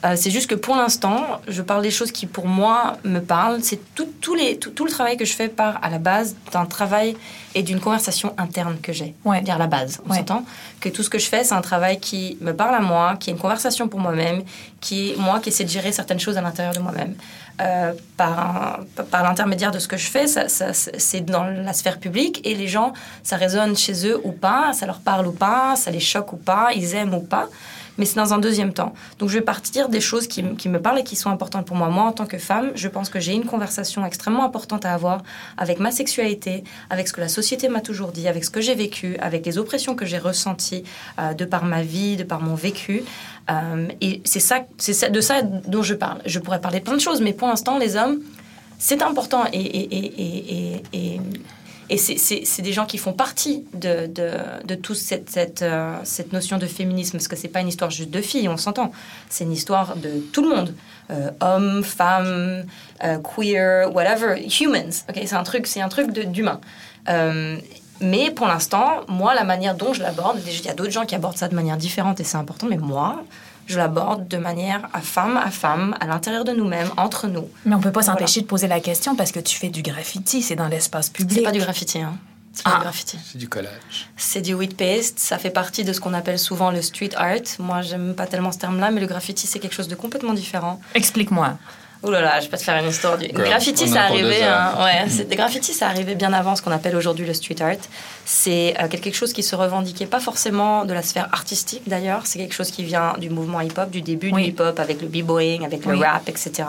Euh, 0.06 0.16
c'est 0.16 0.32
juste 0.32 0.50
que 0.50 0.56
pour 0.56 0.78
l'instant, 0.78 1.42
je 1.48 1.62
parle 1.62 1.82
des 1.82 1.92
choses 1.92 2.12
qui 2.14 2.26
pour 2.26 2.48
moi 2.48 2.98
me 3.04 3.20
parlent. 3.20 3.60
C'est 3.62 3.80
tout, 3.96 4.08
tout 4.22 4.34
les, 4.36 4.58
tout, 4.58 4.70
tout 4.70 4.86
le 4.86 4.92
travail 4.92 5.18
que 5.18 5.26
je 5.26 5.34
fais 5.34 5.50
part 5.50 5.78
à 5.82 5.90
la 5.90 5.98
base 6.00 6.36
d'un 6.54 6.66
travail 6.66 7.18
et 7.54 7.64
d'une 7.64 7.82
conversation 7.82 8.34
interne 8.38 8.78
que 8.82 8.94
j'ai. 8.94 9.14
Ouais. 9.26 9.42
Dire 9.42 9.58
la 9.58 9.68
base, 9.68 10.00
on 10.06 10.12
Ouais. 10.12 10.18
s'entend 10.20 10.46
Que 10.80 10.88
tout 10.90 11.04
ce 11.04 11.10
que 11.10 11.20
je 11.20 11.26
fais, 11.28 11.44
c'est 11.44 11.56
un 11.56 11.62
travail 11.62 12.00
qui 12.00 12.38
me 12.40 12.54
parle 12.54 12.76
à 12.76 12.80
moi, 12.80 13.18
qui 13.20 13.30
est 13.30 13.34
une 13.34 13.40
conversation 13.40 13.90
pour 13.90 14.00
moi-même, 14.00 14.44
qui 14.80 15.12
est 15.12 15.16
moi 15.18 15.40
qui 15.42 15.50
essaie 15.50 15.66
de 15.66 15.70
gérer 15.70 15.92
certaines 15.92 16.20
choses 16.20 16.38
à 16.38 16.42
l'intérieur 16.42 16.74
de 16.74 16.80
moi-même. 16.80 17.16
Euh, 17.62 17.92
par 18.16 18.80
par 19.12 19.22
l'intermédiaire 19.24 19.72
de 19.72 19.80
ce 19.80 19.88
que 19.90 19.98
je 19.98 20.10
fais, 20.10 20.28
ça- 20.28 20.48
c'est 20.74 21.22
dans 21.26 21.44
la 21.44 21.74
sphère 21.74 22.00
publique 22.00 22.40
et 22.46 22.56
les 22.56 22.68
gens, 22.70 22.94
ça 23.22 23.36
résonne 23.36 23.76
chez 23.76 24.08
eux 24.08 24.20
ou 24.24 24.32
pas, 24.32 24.72
ça 24.74 24.86
leur 24.86 25.00
parle 25.00 25.28
ou 25.28 25.34
pas, 25.34 25.76
ça 25.76 25.92
les 25.92 26.00
choque 26.00 26.32
ou 26.32 26.38
pas, 26.38 26.70
ils 26.74 26.96
aiment 26.96 27.14
ou 27.14 27.20
pas. 27.22 27.48
Mais 28.00 28.06
c'est 28.06 28.16
dans 28.16 28.34
un 28.34 28.40
deuxième 28.40 28.74
temps. 28.74 28.94
Donc 29.20 29.30
je 29.30 29.36
vais 29.36 29.44
partir 29.44 29.90
des 29.90 30.00
choses 30.02 30.28
qui, 30.28 30.42
me 30.42 30.80
parlent 30.80 31.00
et 31.00 31.04
qui 31.04 31.16
sont 31.16 31.30
importantes 31.30 31.68
pour 31.68 31.76
moi. 31.76 31.90
Moi, 31.90 32.04
en 32.06 32.12
tant 32.14 32.26
que 32.26 32.38
femme, 32.38 32.72
je 32.74 32.88
pense 32.88 33.10
que 33.10 33.20
j'ai 33.20 33.34
une 33.34 33.46
conversation 33.46 34.06
extrêmement 34.06 34.44
importante 34.44 34.86
à 34.86 34.94
avoir 34.94 35.22
avec 35.58 35.80
ma 35.80 35.92
sexualité, 35.92 36.64
avec 36.90 37.08
ce 37.08 37.14
que 37.14 37.22
la 37.22 37.28
société 37.28 37.70
m'a 37.70 37.82
toujours 37.82 38.12
dit, 38.12 38.28
avec 38.28 38.46
ce 38.46 38.50
que 38.50 38.62
j'ai 38.62 38.74
vécu, 38.74 39.18
avec 39.20 39.46
les 39.46 39.58
oppressions 39.58 39.96
que 39.96 40.06
j'ai 40.06 40.18
ressenties 40.18 40.84
euh, 41.20 41.34
de 41.34 41.46
par 41.46 41.66
ma 41.66 41.84
vie, 41.84 42.16
de 42.16 42.24
par 42.24 42.42
mon 42.42 42.56
vécu. 42.56 43.04
Euh, 43.52 43.88
et 44.02 44.22
c'est 44.24 44.40
ça, 44.40 44.66
de 45.10 45.22
ça 45.22 45.42
dont 45.42 45.84
je 45.84 45.94
parle. 45.94 46.20
Je 46.26 46.40
pourrais 46.40 46.62
parler 46.62 46.80
de 46.80 46.86
plein 46.86 46.96
de 46.96 47.02
choses, 47.02 47.22
mais 47.22 47.34
pour 47.34 47.48
l'instant, 47.50 47.78
les 47.78 47.98
hommes, 47.98 48.20
c'est 48.78 49.02
important 49.02 49.44
et, 49.52 51.20
et, 51.90 51.98
c'est- 51.98 52.62
des 52.62 52.74
gens 52.74 52.86
qui 52.86 52.98
font 52.98 53.14
partie 53.14 53.66
de, 53.74 54.06
de, 54.08 54.32
de 54.66 54.76
toute 54.76 54.96
cette, 54.98 55.30
cette, 55.30 55.62
euh, 55.62 55.96
cette 56.04 56.34
notion 56.34 56.58
de 56.58 56.66
féminisme, 56.68 57.14
parce 57.18 57.28
que 57.28 57.36
c'est 57.36 57.48
pas 57.48 57.62
une 57.62 57.68
histoire 57.68 57.90
juste 57.90 58.10
de 58.12 58.22
filles, 58.22 58.48
on 58.50 58.58
s'entend. 58.58 58.92
C'est 59.30 59.44
une 59.44 59.52
histoire 59.54 59.96
de 59.96 60.20
tout 60.34 60.42
le 60.44 60.50
monde. 60.56 60.74
Euh, 61.12 61.32
hommes, 61.42 61.84
femmes, 61.84 62.66
euh, 63.04 63.18
queer, 63.20 63.92
whatever, 63.94 64.40
humans. 64.62 64.94
ok 65.10 65.20
c'est 65.26 65.34
un 65.36 65.44
truc, 65.44 65.68
un 65.78 65.90
truc 65.90 66.12
d'humain. 66.12 66.60
Euh, 67.10 67.58
mais 68.02 68.32
pour 68.32 68.48
l'instant, 68.48 69.02
moi, 69.08 69.34
la 69.34 69.44
manière 69.44 69.76
dont 69.76 69.92
je 69.94 70.02
l'aborde, 70.02 70.40
il 70.46 70.66
y 70.66 70.70
a 70.70 70.74
d'autres 70.74 70.92
gens 70.92 71.06
qui 71.06 71.16
abordent 71.16 71.38
ça 71.38 71.48
de 71.48 71.56
manière 71.56 71.78
différente 71.78 72.20
et 72.20 72.24
c'est 72.24 72.38
important, 72.38 72.68
mais 72.70 72.78
moi, 72.78 73.24
je 73.70 73.78
l'aborde 73.78 74.28
de 74.28 74.38
manière 74.38 74.90
à 74.94 75.00
femme 75.02 75.38
à 75.38 75.52
femme, 75.52 75.96
à 76.00 76.08
l'intérieur 76.08 76.44
de 76.44 76.52
nous-mêmes, 76.52 76.90
entre 76.98 77.28
nous. 77.28 77.48
Mais 77.66 77.76
on 77.76 77.80
peut 77.80 77.92
pas 77.92 78.02
Voilà. 78.02 78.14
s'empêcher 78.20 78.42
de 78.42 78.46
poser 78.48 78.68
la 78.68 78.80
question 78.80 79.16
parce 79.16 79.32
que 79.32 79.40
tu 79.40 79.56
fais 79.58 79.70
du 79.70 79.82
graffiti, 79.84 80.42
c'est 80.42 80.56
dans 80.56 80.68
l'espace 80.68 81.10
public. 81.10 81.38
C'est 81.38 81.44
pas 81.44 81.52
du 81.52 81.60
graffiti, 81.60 82.00
hein. 82.00 82.18
C'est 82.52 82.64
pas 82.64 82.72
Ah. 82.74 82.78
du 82.78 82.82
graffiti. 82.82 83.18
C'est 83.32 83.38
du 83.38 83.48
collage. 83.48 84.10
C'est 84.18 84.42
du 84.42 84.54
wheat 84.56 84.76
paste, 84.76 85.20
ça 85.20 85.38
fait 85.38 85.52
partie 85.52 85.84
de 85.84 85.94
ce 85.94 86.02
qu'on 86.02 86.14
appelle 86.16 86.40
souvent 86.40 86.72
le 86.72 86.82
street 86.82 87.12
art. 87.16 87.36
Moi, 87.60 87.82
j'aime 87.84 88.16
pas 88.16 88.26
tellement 88.26 88.52
ce 88.52 88.58
terme-là, 88.58 88.90
mais 88.92 89.00
le 89.00 89.08
graffiti, 89.08 89.46
c'est 89.46 89.60
quelque 89.60 89.76
chose 89.76 89.88
de 89.88 89.96
complètement 89.96 90.34
différent. 90.34 90.82
Explique-moi. 90.96 91.58
Oh 92.02 92.10
là 92.10 92.22
là, 92.22 92.40
je 92.40 92.46
vais 92.46 92.52
pas 92.52 92.58
te 92.58 92.64
faire 92.64 92.82
une 92.82 92.90
histoire 92.90 93.18
du. 93.18 93.26
Girl, 93.26 93.44
graffiti, 93.44 93.86
ça 93.88 94.04
arrivait. 94.04 94.42
hein, 94.44 94.72
ouais, 94.82 95.10
c'est- 95.10 95.26
des 95.26 95.36
graffitis, 95.36 95.74
ça 95.74 95.88
arrivait 95.88 96.16
bien 96.16 96.32
avant 96.32 96.56
ce 96.56 96.62
qu'on 96.62 96.72
appelle 96.72 96.96
aujourd'hui 96.96 97.26
le 97.26 97.34
street 97.34 97.58
art. 97.62 97.76
C'est 98.24 98.74
euh, 98.80 98.88
quelque 98.88 99.12
chose 99.14 99.34
qui 99.34 99.44
se 99.44 99.54
revendiquait 99.54 100.06
pas 100.06 100.22
forcément 100.22 100.86
de 100.86 100.94
la 100.94 101.02
sphère 101.02 101.28
artistique 101.34 101.82
d'ailleurs. 101.88 102.22
C'est 102.26 102.40
quelque 102.40 102.54
chose 102.54 102.72
qui 102.72 102.84
vient 102.86 103.16
du 103.18 103.30
mouvement 103.30 103.60
hip-hop, 103.60 103.90
du 103.90 104.02
début 104.02 104.32
Oui. 104.32 104.44
du 104.44 104.50
hip-hop 104.52 104.80
avec 104.80 105.02
le 105.02 105.08
b-boying, 105.10 105.66
avec 105.66 105.86
le 105.86 105.98
rap, 105.98 106.30
etc. 106.30 106.64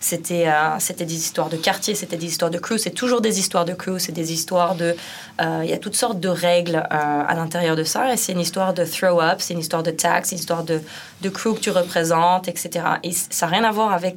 C'était 0.00 0.48
euh, 0.48 0.76
c'était 0.80 1.04
des 1.04 1.14
histoires 1.14 1.48
de 1.50 1.56
quartier, 1.56 1.94
c'était 1.94 2.16
des 2.16 2.26
histoires 2.26 2.50
de 2.50 2.58
crew. 2.58 2.76
C'est 2.76 2.90
toujours 2.90 3.20
des 3.20 3.38
histoires 3.38 3.64
de 3.64 3.74
crew. 3.74 3.98
C'est 3.98 4.12
des 4.12 4.32
histoires 4.32 4.74
de. 4.74 4.96
euh, 5.40 5.60
Il 5.62 5.70
y 5.70 5.72
a 5.72 5.78
toutes 5.78 5.94
sortes 5.96 6.18
de 6.18 6.28
règles 6.28 6.76
euh, 6.92 7.22
à 7.28 7.34
l'intérieur 7.36 7.76
de 7.76 7.84
ça. 7.84 8.12
Et 8.12 8.16
c'est 8.16 8.32
une 8.32 8.40
histoire 8.40 8.74
de 8.74 8.84
throw-up, 8.84 9.36
c'est 9.38 9.54
une 9.54 9.60
histoire 9.60 9.84
de 9.84 9.92
tax, 9.92 10.30
c'est 10.30 10.34
une 10.34 10.40
histoire 10.40 10.64
de, 10.64 10.80
de 11.22 11.28
crew 11.28 11.54
que 11.54 11.60
tu 11.60 11.70
représentes, 11.70 12.48
etc. 12.48 12.70
Et 13.04 13.12
ça 13.12 13.46
n'a 13.46 13.52
rien 13.52 13.64
à 13.64 13.70
voir 13.70 13.92
avec 13.92 14.16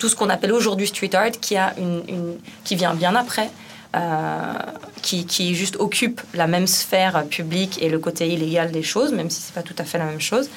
tout 0.00 0.08
ce 0.08 0.16
qu'on 0.16 0.30
appelle 0.30 0.52
aujourd'hui 0.52 0.88
street 0.88 1.14
art, 1.14 1.30
qui, 1.30 1.56
a 1.56 1.74
une, 1.78 2.36
qui 2.64 2.74
vient 2.74 2.94
bien 2.94 3.14
après, 3.14 3.50
euh, 3.94 4.54
qui, 5.02 5.26
qui 5.26 5.54
juste 5.54 5.76
occupe 5.78 6.20
la 6.34 6.46
même 6.46 6.66
sphère 6.66 7.24
publique 7.26 7.80
et 7.82 7.88
le 7.88 7.98
côté 7.98 8.26
illégal 8.28 8.72
des 8.72 8.82
choses, 8.82 9.12
même 9.12 9.30
si 9.30 9.40
c'est 9.42 9.54
pas 9.54 9.62
tout 9.62 9.74
à 9.78 9.84
fait 9.84 9.98
la 9.98 10.06
même 10.06 10.20
chose. 10.20 10.48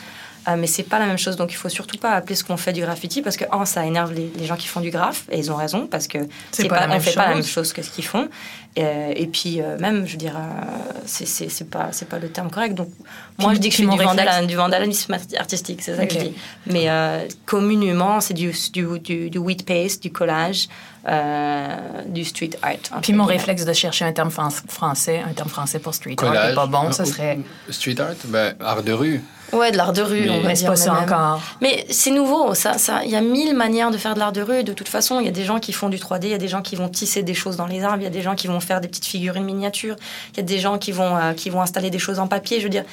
Euh, 0.47 0.55
mais 0.57 0.67
c'est 0.67 0.83
pas 0.83 0.99
la 0.99 1.05
même 1.05 1.17
chose, 1.17 1.37
donc 1.37 1.51
il 1.53 1.55
faut 1.55 1.69
surtout 1.69 1.97
pas 1.97 2.11
appeler 2.11 2.35
ce 2.35 2.43
qu'on 2.43 2.57
fait 2.57 2.73
du 2.73 2.81
graffiti 2.81 3.21
parce 3.21 3.37
que 3.37 3.45
un, 3.51 3.63
ça 3.65 3.85
énerve 3.85 4.11
les, 4.13 4.29
les 4.37 4.45
gens 4.45 4.57
qui 4.57 4.67
font 4.67 4.81
du 4.81 4.89
graphe 4.89 5.23
et 5.31 5.37
ils 5.39 5.49
ont 5.51 5.55
raison 5.55 5.87
parce 5.87 6.07
que 6.07 6.17
C'est 6.51 6.67
pas 6.67 6.85
la 6.85 6.95
on 6.95 6.99
fait 6.99 7.13
pas 7.13 7.29
la 7.29 7.35
même 7.35 7.45
chose. 7.45 7.71
que 7.71 7.81
ce 7.81 7.89
qu'ils 7.89 8.03
font. 8.05 8.27
Euh, 8.77 9.13
et 9.15 9.27
puis 9.27 9.61
euh, 9.61 9.77
même, 9.79 10.05
je 10.05 10.13
veux 10.13 10.17
dire, 10.17 10.35
euh, 10.35 10.41
c'est 11.05 11.25
c'est 11.27 11.69
pas 11.69 11.89
c'est 11.91 12.09
pas 12.09 12.19
le 12.19 12.27
terme 12.29 12.49
correct. 12.49 12.73
Donc 12.73 12.89
moi 13.37 13.49
Puis- 13.51 13.57
je 13.57 13.61
dis 13.61 13.69
que 13.69 13.75
je 13.77 13.83
mon 13.83 13.93
du, 13.95 14.01
réflexe- 14.01 14.15
vandal- 14.25 14.47
du 14.47 14.55
vandalisme 14.55 15.13
artistique, 15.37 15.81
c'est 15.81 15.95
ça 15.95 16.05
que 16.07 16.13
je 16.13 16.19
dis. 16.19 16.33
Mais 16.65 16.89
euh, 16.89 17.25
communément, 17.45 18.19
c'est 18.19 18.33
du, 18.33 18.51
du, 18.73 18.99
du, 18.99 19.29
du 19.29 19.37
wheat 19.37 19.65
paste, 19.65 20.01
du 20.03 20.11
collage, 20.11 20.67
euh, 21.07 21.67
du 22.07 22.25
street 22.25 22.51
art. 22.61 22.99
Puis 23.01 23.13
mon 23.13 23.25
réflexe 23.25 23.63
de 23.63 23.73
chercher 23.73 24.05
un 24.05 24.11
terme 24.11 24.31
fran- 24.31 24.49
français, 24.67 25.21
un 25.29 25.33
terme 25.33 25.49
français 25.49 25.79
pour 25.79 25.93
street 25.93 26.15
art, 26.17 26.27
Collage. 26.29 26.51
est 26.51 26.55
pas 26.55 26.65
bon, 26.67 26.87
Euh, 26.87 26.91
serait. 26.91 27.39
Street 27.69 27.99
art, 27.99 28.15
ben, 28.25 28.55
art 28.59 28.83
de 28.83 28.91
rue. 28.93 29.21
Ouais, 29.53 29.71
de 29.71 29.77
l'art 29.77 29.93
de 29.93 30.01
rue, 30.01 30.21
Mais- 30.21 30.29
on 30.29 30.41
va 30.41 30.53
dire. 30.53 30.69
pas 30.69 30.75
ça 30.75 30.93
même. 30.93 31.03
encore. 31.03 31.41
Mais 31.61 31.85
c'est 31.89 32.11
nouveau, 32.11 32.53
ça, 32.55 32.77
ça. 32.77 33.03
Il 33.05 33.11
y 33.11 33.15
a 33.15 33.21
mille 33.21 33.55
manières 33.55 33.91
de 33.91 33.97
faire 33.97 34.13
de 34.15 34.19
l'art 34.19 34.31
de 34.31 34.41
rue. 34.41 34.63
De 34.63 34.73
toute 34.73 34.87
façon, 34.89 35.19
il 35.19 35.25
y 35.25 35.29
a 35.29 35.31
des 35.31 35.43
gens 35.45 35.59
qui 35.59 35.73
font 35.73 35.89
du 35.89 35.97
3D, 35.97 36.27
il 36.27 36.31
y 36.31 36.33
a 36.33 36.37
des 36.37 36.47
gens 36.47 36.61
qui 36.61 36.75
vont 36.75 36.89
tisser 36.89 37.23
des 37.23 37.33
choses 37.33 37.55
dans 37.55 37.67
les 37.67 37.83
arbres, 37.83 37.99
il 38.01 38.03
y 38.03 38.07
a 38.07 38.11
des 38.11 38.21
gens 38.21 38.35
qui 38.35 38.47
vont 38.47 38.59
faire 38.59 38.81
des 38.81 38.87
petites 38.87 39.05
figurines 39.05 39.43
miniatures, 39.45 39.95
il 40.33 40.37
y 40.37 40.39
a 40.39 40.43
des 40.43 40.59
gens 40.59 40.77
qui 40.77 40.91
vont, 40.91 41.15
euh, 41.17 41.33
qui 41.33 41.49
vont 41.49 41.61
installer 41.61 41.89
des 41.89 41.99
choses 41.99 42.19
en 42.19 42.27
papier. 42.27 42.59
Je 42.59 42.63
veux 42.63 42.69
dire, 42.69 42.83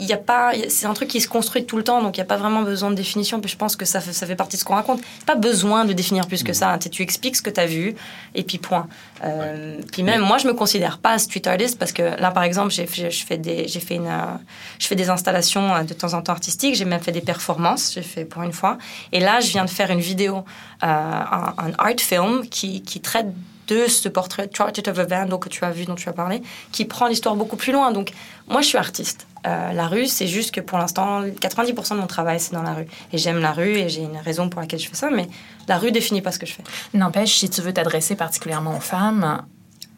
il 0.00 0.06
y 0.06 0.12
a 0.12 0.16
pas, 0.16 0.52
c'est 0.68 0.86
un 0.86 0.94
truc 0.94 1.08
qui 1.08 1.20
se 1.20 1.28
construit 1.28 1.64
tout 1.64 1.76
le 1.76 1.84
temps, 1.84 2.02
donc 2.02 2.16
il 2.16 2.20
n'y 2.20 2.22
a 2.22 2.26
pas 2.26 2.36
vraiment 2.36 2.62
besoin 2.62 2.90
de 2.90 2.94
définition. 2.94 3.40
Puis 3.40 3.50
je 3.50 3.56
pense 3.56 3.76
que 3.76 3.84
ça 3.84 4.00
fait, 4.00 4.12
ça 4.12 4.26
fait 4.26 4.36
partie 4.36 4.56
de 4.56 4.60
ce 4.60 4.64
qu'on 4.64 4.74
raconte. 4.74 5.00
Pas 5.26 5.34
besoin 5.34 5.84
de 5.84 5.92
définir 5.92 6.26
plus 6.26 6.42
que 6.42 6.52
ça. 6.52 6.76
Tu, 6.78 6.84
sais, 6.84 6.90
tu 6.90 7.02
expliques 7.02 7.36
ce 7.36 7.42
que 7.42 7.50
tu 7.50 7.60
as 7.60 7.66
vu, 7.66 7.94
et 8.34 8.42
puis 8.42 8.58
point. 8.58 8.88
Euh, 9.24 9.80
Puis 9.92 10.02
même, 10.02 10.20
moi, 10.20 10.38
je 10.38 10.46
me 10.46 10.54
considère 10.54 10.98
pas 10.98 11.18
street 11.18 11.46
artist 11.46 11.78
parce 11.78 11.92
que 11.92 12.02
là, 12.20 12.30
par 12.30 12.42
exemple, 12.42 12.70
j'ai 12.70 12.86
je 12.86 13.24
fais 13.24 13.38
des, 13.38 13.68
j'ai 13.68 13.80
fait 13.80 13.96
une, 13.96 14.06
euh, 14.06 14.36
je 14.78 14.86
fais 14.86 14.96
des 14.96 15.10
installations 15.10 15.74
euh, 15.74 15.82
de 15.82 15.94
temps 15.94 16.14
en 16.14 16.22
temps 16.22 16.32
artistiques. 16.32 16.74
J'ai 16.74 16.84
même 16.84 17.00
fait 17.00 17.12
des 17.12 17.20
performances. 17.20 17.92
J'ai 17.94 18.02
fait 18.02 18.24
pour 18.24 18.42
une 18.42 18.52
fois. 18.52 18.78
Et 19.12 19.20
là, 19.20 19.40
je 19.40 19.48
viens 19.48 19.64
de 19.64 19.70
faire 19.70 19.90
une 19.90 20.00
vidéo, 20.00 20.44
euh, 20.82 20.86
un, 20.86 21.54
un 21.58 21.72
art 21.78 21.98
film 21.98 22.48
qui, 22.48 22.82
qui 22.82 23.00
traite 23.00 23.28
de 23.68 23.86
ce 23.88 24.08
portrait 24.08 24.48
Portrait 24.48 24.88
of 24.88 24.98
a 24.98 25.04
Vandal 25.04 25.38
que 25.38 25.48
tu 25.48 25.64
as 25.64 25.70
vu, 25.70 25.84
dont 25.86 25.94
tu 25.96 26.08
as 26.08 26.12
parlé, 26.12 26.42
qui 26.72 26.84
prend 26.84 27.06
l'histoire 27.08 27.34
beaucoup 27.34 27.56
plus 27.56 27.72
loin. 27.72 27.90
Donc, 27.90 28.12
moi, 28.48 28.60
je 28.60 28.68
suis 28.68 28.78
artiste. 28.78 29.26
Euh, 29.46 29.72
la 29.72 29.86
rue, 29.86 30.06
c'est 30.06 30.26
juste 30.26 30.52
que 30.52 30.60
pour 30.60 30.76
l'instant, 30.78 31.22
90% 31.24 31.94
de 31.94 32.00
mon 32.00 32.06
travail, 32.06 32.40
c'est 32.40 32.52
dans 32.52 32.62
la 32.62 32.74
rue. 32.74 32.86
Et 33.12 33.18
j'aime 33.18 33.38
la 33.38 33.52
rue 33.52 33.76
et 33.76 33.88
j'ai 33.88 34.02
une 34.02 34.16
raison 34.16 34.48
pour 34.48 34.60
laquelle 34.60 34.80
je 34.80 34.88
fais 34.88 34.96
ça, 34.96 35.08
mais 35.10 35.28
la 35.68 35.78
rue 35.78 35.92
définit 35.92 36.20
pas 36.22 36.32
ce 36.32 36.38
que 36.38 36.46
je 36.46 36.52
fais. 36.52 36.64
N'empêche, 36.94 37.36
si 37.36 37.48
tu 37.48 37.60
veux 37.60 37.72
t'adresser 37.72 38.16
particulièrement 38.16 38.76
aux 38.76 38.80
femmes, 38.80 39.42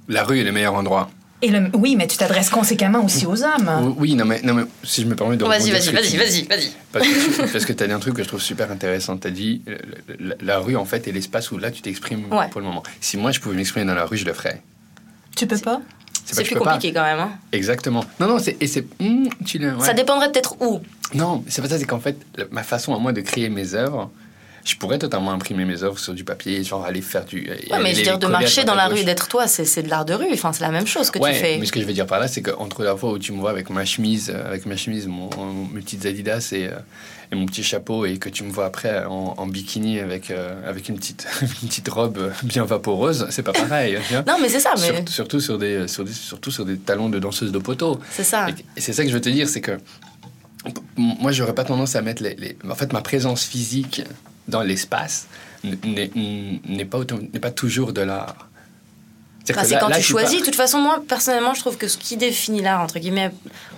La 0.08 0.24
rue 0.24 0.40
est 0.40 0.44
le 0.44 0.52
meilleur 0.52 0.74
endroit. 0.74 1.08
et 1.40 1.48
le... 1.48 1.70
oui, 1.74 1.94
mais 1.96 2.06
tu 2.06 2.16
t'adresses 2.18 2.50
conséquemment 2.50 3.02
aussi 3.04 3.24
aux 3.26 3.42
hommes. 3.42 3.94
Oui, 3.96 4.14
non 4.16 4.24
mais, 4.26 4.42
non, 4.42 4.52
mais 4.54 4.64
si 4.84 5.02
je 5.02 5.06
me 5.06 5.14
permets 5.14 5.36
de 5.38 5.44
Vas-y, 5.44 5.70
vas-y, 5.70 5.92
vas-y, 5.92 6.16
vas-y, 6.16 6.42
vas-y. 6.46 6.70
Parce 6.92 7.06
que, 7.06 7.42
tu- 7.46 7.52
parce 7.52 7.64
que 7.64 7.72
tu 7.72 7.82
as 7.82 7.86
dit 7.86 7.92
un 7.92 8.00
truc 8.00 8.14
que 8.16 8.22
je 8.22 8.28
trouve 8.28 8.42
super 8.42 8.70
intéressant. 8.70 9.16
Tu 9.16 9.28
as 9.28 9.30
dit, 9.30 9.62
euh, 9.68 9.78
la, 10.18 10.34
la 10.42 10.58
rue, 10.58 10.76
en 10.76 10.84
fait, 10.84 11.06
est 11.08 11.12
l'espace 11.12 11.50
où 11.52 11.58
là, 11.58 11.70
tu 11.70 11.80
t'exprimes 11.80 12.26
Ouais. 12.32 12.48
pour 12.50 12.60
le 12.60 12.66
moment. 12.66 12.82
Si 13.00 13.16
moi, 13.16 13.30
je 13.30 13.40
pouvais 13.40 13.54
m'exprimer 13.56 13.86
dans 13.86 13.94
la 13.94 14.04
rue, 14.04 14.16
je 14.18 14.24
le 14.26 14.32
ferais. 14.34 14.62
Tu 15.36 15.46
peux 15.46 15.58
pas? 15.58 15.80
C'est 16.37 16.44
plus 16.44 16.54
peux 16.54 16.61
pas. 16.64 16.73
compliqué 16.73 16.94
quand 16.94 17.04
même. 17.04 17.18
hein. 17.20 17.30
Exactement. 17.52 18.04
Non, 18.20 18.28
non, 18.28 18.38
c'est, 18.38 18.56
et 18.61 18.66
c'est, 18.66 18.85
hmm, 19.00 19.26
ouais. 19.26 19.70
Ça 19.80 19.92
dépendrait 19.94 20.30
peut-être 20.30 20.61
où. 20.61 20.80
Non, 21.14 21.42
c'est 21.49 21.62
pas 21.62 21.68
ça, 21.68 21.78
c'est 21.78 21.87
qu'en 21.87 22.00
fait, 22.00 22.16
ma 22.50 22.62
façon 22.62 22.94
à 22.94 22.99
moi 22.99 23.12
de 23.12 23.20
créer 23.20 23.49
mes 23.49 23.75
œuvres, 23.75 24.11
je 24.64 24.76
pourrais 24.76 24.99
totalement 24.99 25.32
imprimer 25.32 25.64
mes 25.64 25.82
œuvres 25.82 25.99
sur 25.99 26.12
du 26.12 26.25
papier, 26.25 26.62
genre 26.62 26.85
aller 26.85 27.00
faire 27.00 27.25
du. 27.25 27.49
Ouais, 27.70 27.78
mais 27.82 27.92
je 27.92 27.99
veux 27.99 28.02
dire, 28.02 28.18
de 28.18 28.26
marcher 28.26 28.64
dans 28.64 28.75
la 28.75 28.88
rue, 28.88 29.04
d'être 29.04 29.28
toi, 29.28 29.47
c'est 29.47 29.82
de 29.82 29.88
l'art 29.88 30.04
de 30.04 30.12
rue. 30.12 30.26
Enfin, 30.32 30.52
c'est 30.52 30.62
la 30.62 30.70
même 30.70 30.87
chose 30.87 31.11
que 31.11 31.18
ouais, 31.18 31.32
tu 31.32 31.38
fais. 31.38 31.56
mais 31.58 31.64
ce 31.64 31.73
que 31.73 31.80
je 31.80 31.87
veux 31.87 31.94
dire 31.94 32.06
par 32.06 32.20
là, 32.20 32.28
c'est 32.28 32.42
qu'entre 32.42 32.82
la 32.85 32.94
fois 32.94 33.12
où 33.12 33.18
tu 33.18 33.32
me 33.32 33.38
vois 33.40 33.50
avec 33.50 33.70
ma 33.70 33.87
chemise, 33.87 34.30
euh, 34.35 34.47
avec 34.47 34.66
ma 34.66 34.76
chemise, 34.76 35.06
mon, 35.06 35.30
mes 35.73 35.80
petites 35.80 36.04
Adidas 36.04 36.50
et, 36.52 36.66
euh, 36.66 36.73
et 37.30 37.35
mon 37.37 37.44
petit 37.47 37.62
chapeau, 37.62 38.06
et 38.06 38.18
que 38.18 38.28
tu 38.28 38.42
me 38.44 38.50
vois 38.50 38.64
après 38.66 39.04
en, 39.04 39.35
en 39.37 39.47
bikini 39.47 40.00
avec, 40.00 40.30
euh, 40.30 40.68
avec 40.68 40.88
une, 40.88 40.97
petite, 40.97 41.26
une 41.62 41.68
petite 41.68 41.88
robe 41.88 42.32
bien 42.42 42.64
vaporeuse, 42.64 43.26
c'est 43.30 43.42
pas 43.42 43.52
pareil. 43.52 43.99
Non, 44.26 44.37
mais 44.40 44.49
c'est 44.49 44.61
ça, 44.61 44.73
mais 44.78 44.87
Sur- 45.04 45.08
surtout, 45.08 45.40
sur 45.40 45.58
des, 45.58 45.88
sur 45.88 46.04
des, 46.04 46.12
surtout 46.12 46.50
sur 46.50 46.64
des 46.64 46.78
talons 46.78 47.08
de 47.11 47.18
danseuse 47.18 47.52
de 47.52 47.58
poteau. 47.58 48.00
c'est 48.11 48.25
ça. 48.25 48.49
Et, 48.49 48.54
et 48.76 48.80
c'est 48.80 48.92
ça 48.92 49.02
que 49.02 49.08
je 49.11 49.14
veux 49.14 49.20
te 49.20 49.28
dire, 49.28 49.49
c'est 49.49 49.61
que 49.61 49.78
moi, 50.97 51.32
j'aurais 51.32 51.54
pas 51.54 51.64
tendance 51.64 51.97
à 51.97 52.02
mettre 52.02 52.23
les, 52.23 52.35
les- 52.35 52.56
En 52.68 52.75
fait, 52.75 52.92
ma 52.92 53.00
présence 53.00 53.44
physique 53.44 54.02
dans 54.49 54.62
l'espace 54.62 55.28
n'est 55.64 56.11
n'est 56.14 56.85
pas, 56.85 57.00
n'est 57.32 57.40
pas 57.40 57.50
toujours 57.50 57.92
de 57.92 58.00
l'art. 58.00 58.47
Enfin, 59.52 59.64
c'est 59.64 59.78
quand 59.78 59.88
là, 59.88 59.96
tu 59.96 60.02
choisis. 60.02 60.40
De 60.40 60.44
toute 60.44 60.54
façon, 60.56 60.78
moi, 60.78 61.02
personnellement, 61.08 61.54
je 61.54 61.60
trouve 61.60 61.76
que 61.76 61.88
ce 61.88 61.96
qui 61.98 62.16
définit 62.16 62.62
l'art, 62.62 62.80
entre 62.80 62.98
guillemets, 62.98 63.30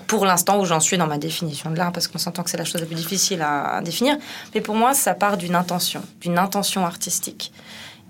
pour 0.07 0.25
l'instant 0.27 0.59
où 0.61 0.65
j'en 0.65 0.81
suis 0.81 0.99
dans 0.99 1.07
ma 1.07 1.19
définition 1.19 1.71
de 1.71 1.77
l'art, 1.77 1.93
parce 1.93 2.09
qu'on 2.09 2.19
s'entend 2.19 2.43
que 2.43 2.51
c'est 2.51 2.57
la 2.57 2.65
chose 2.65 2.81
la 2.81 2.87
plus 2.87 2.97
difficile 2.97 3.43
à, 3.43 3.77
à 3.77 3.81
définir, 3.81 4.17
mais 4.55 4.61
pour 4.61 4.75
moi, 4.75 4.95
ça 4.95 5.15
part 5.15 5.37
d'une 5.37 5.55
intention, 5.55 6.03
d'une 6.21 6.39
intention 6.39 6.85
artistique. 6.85 7.53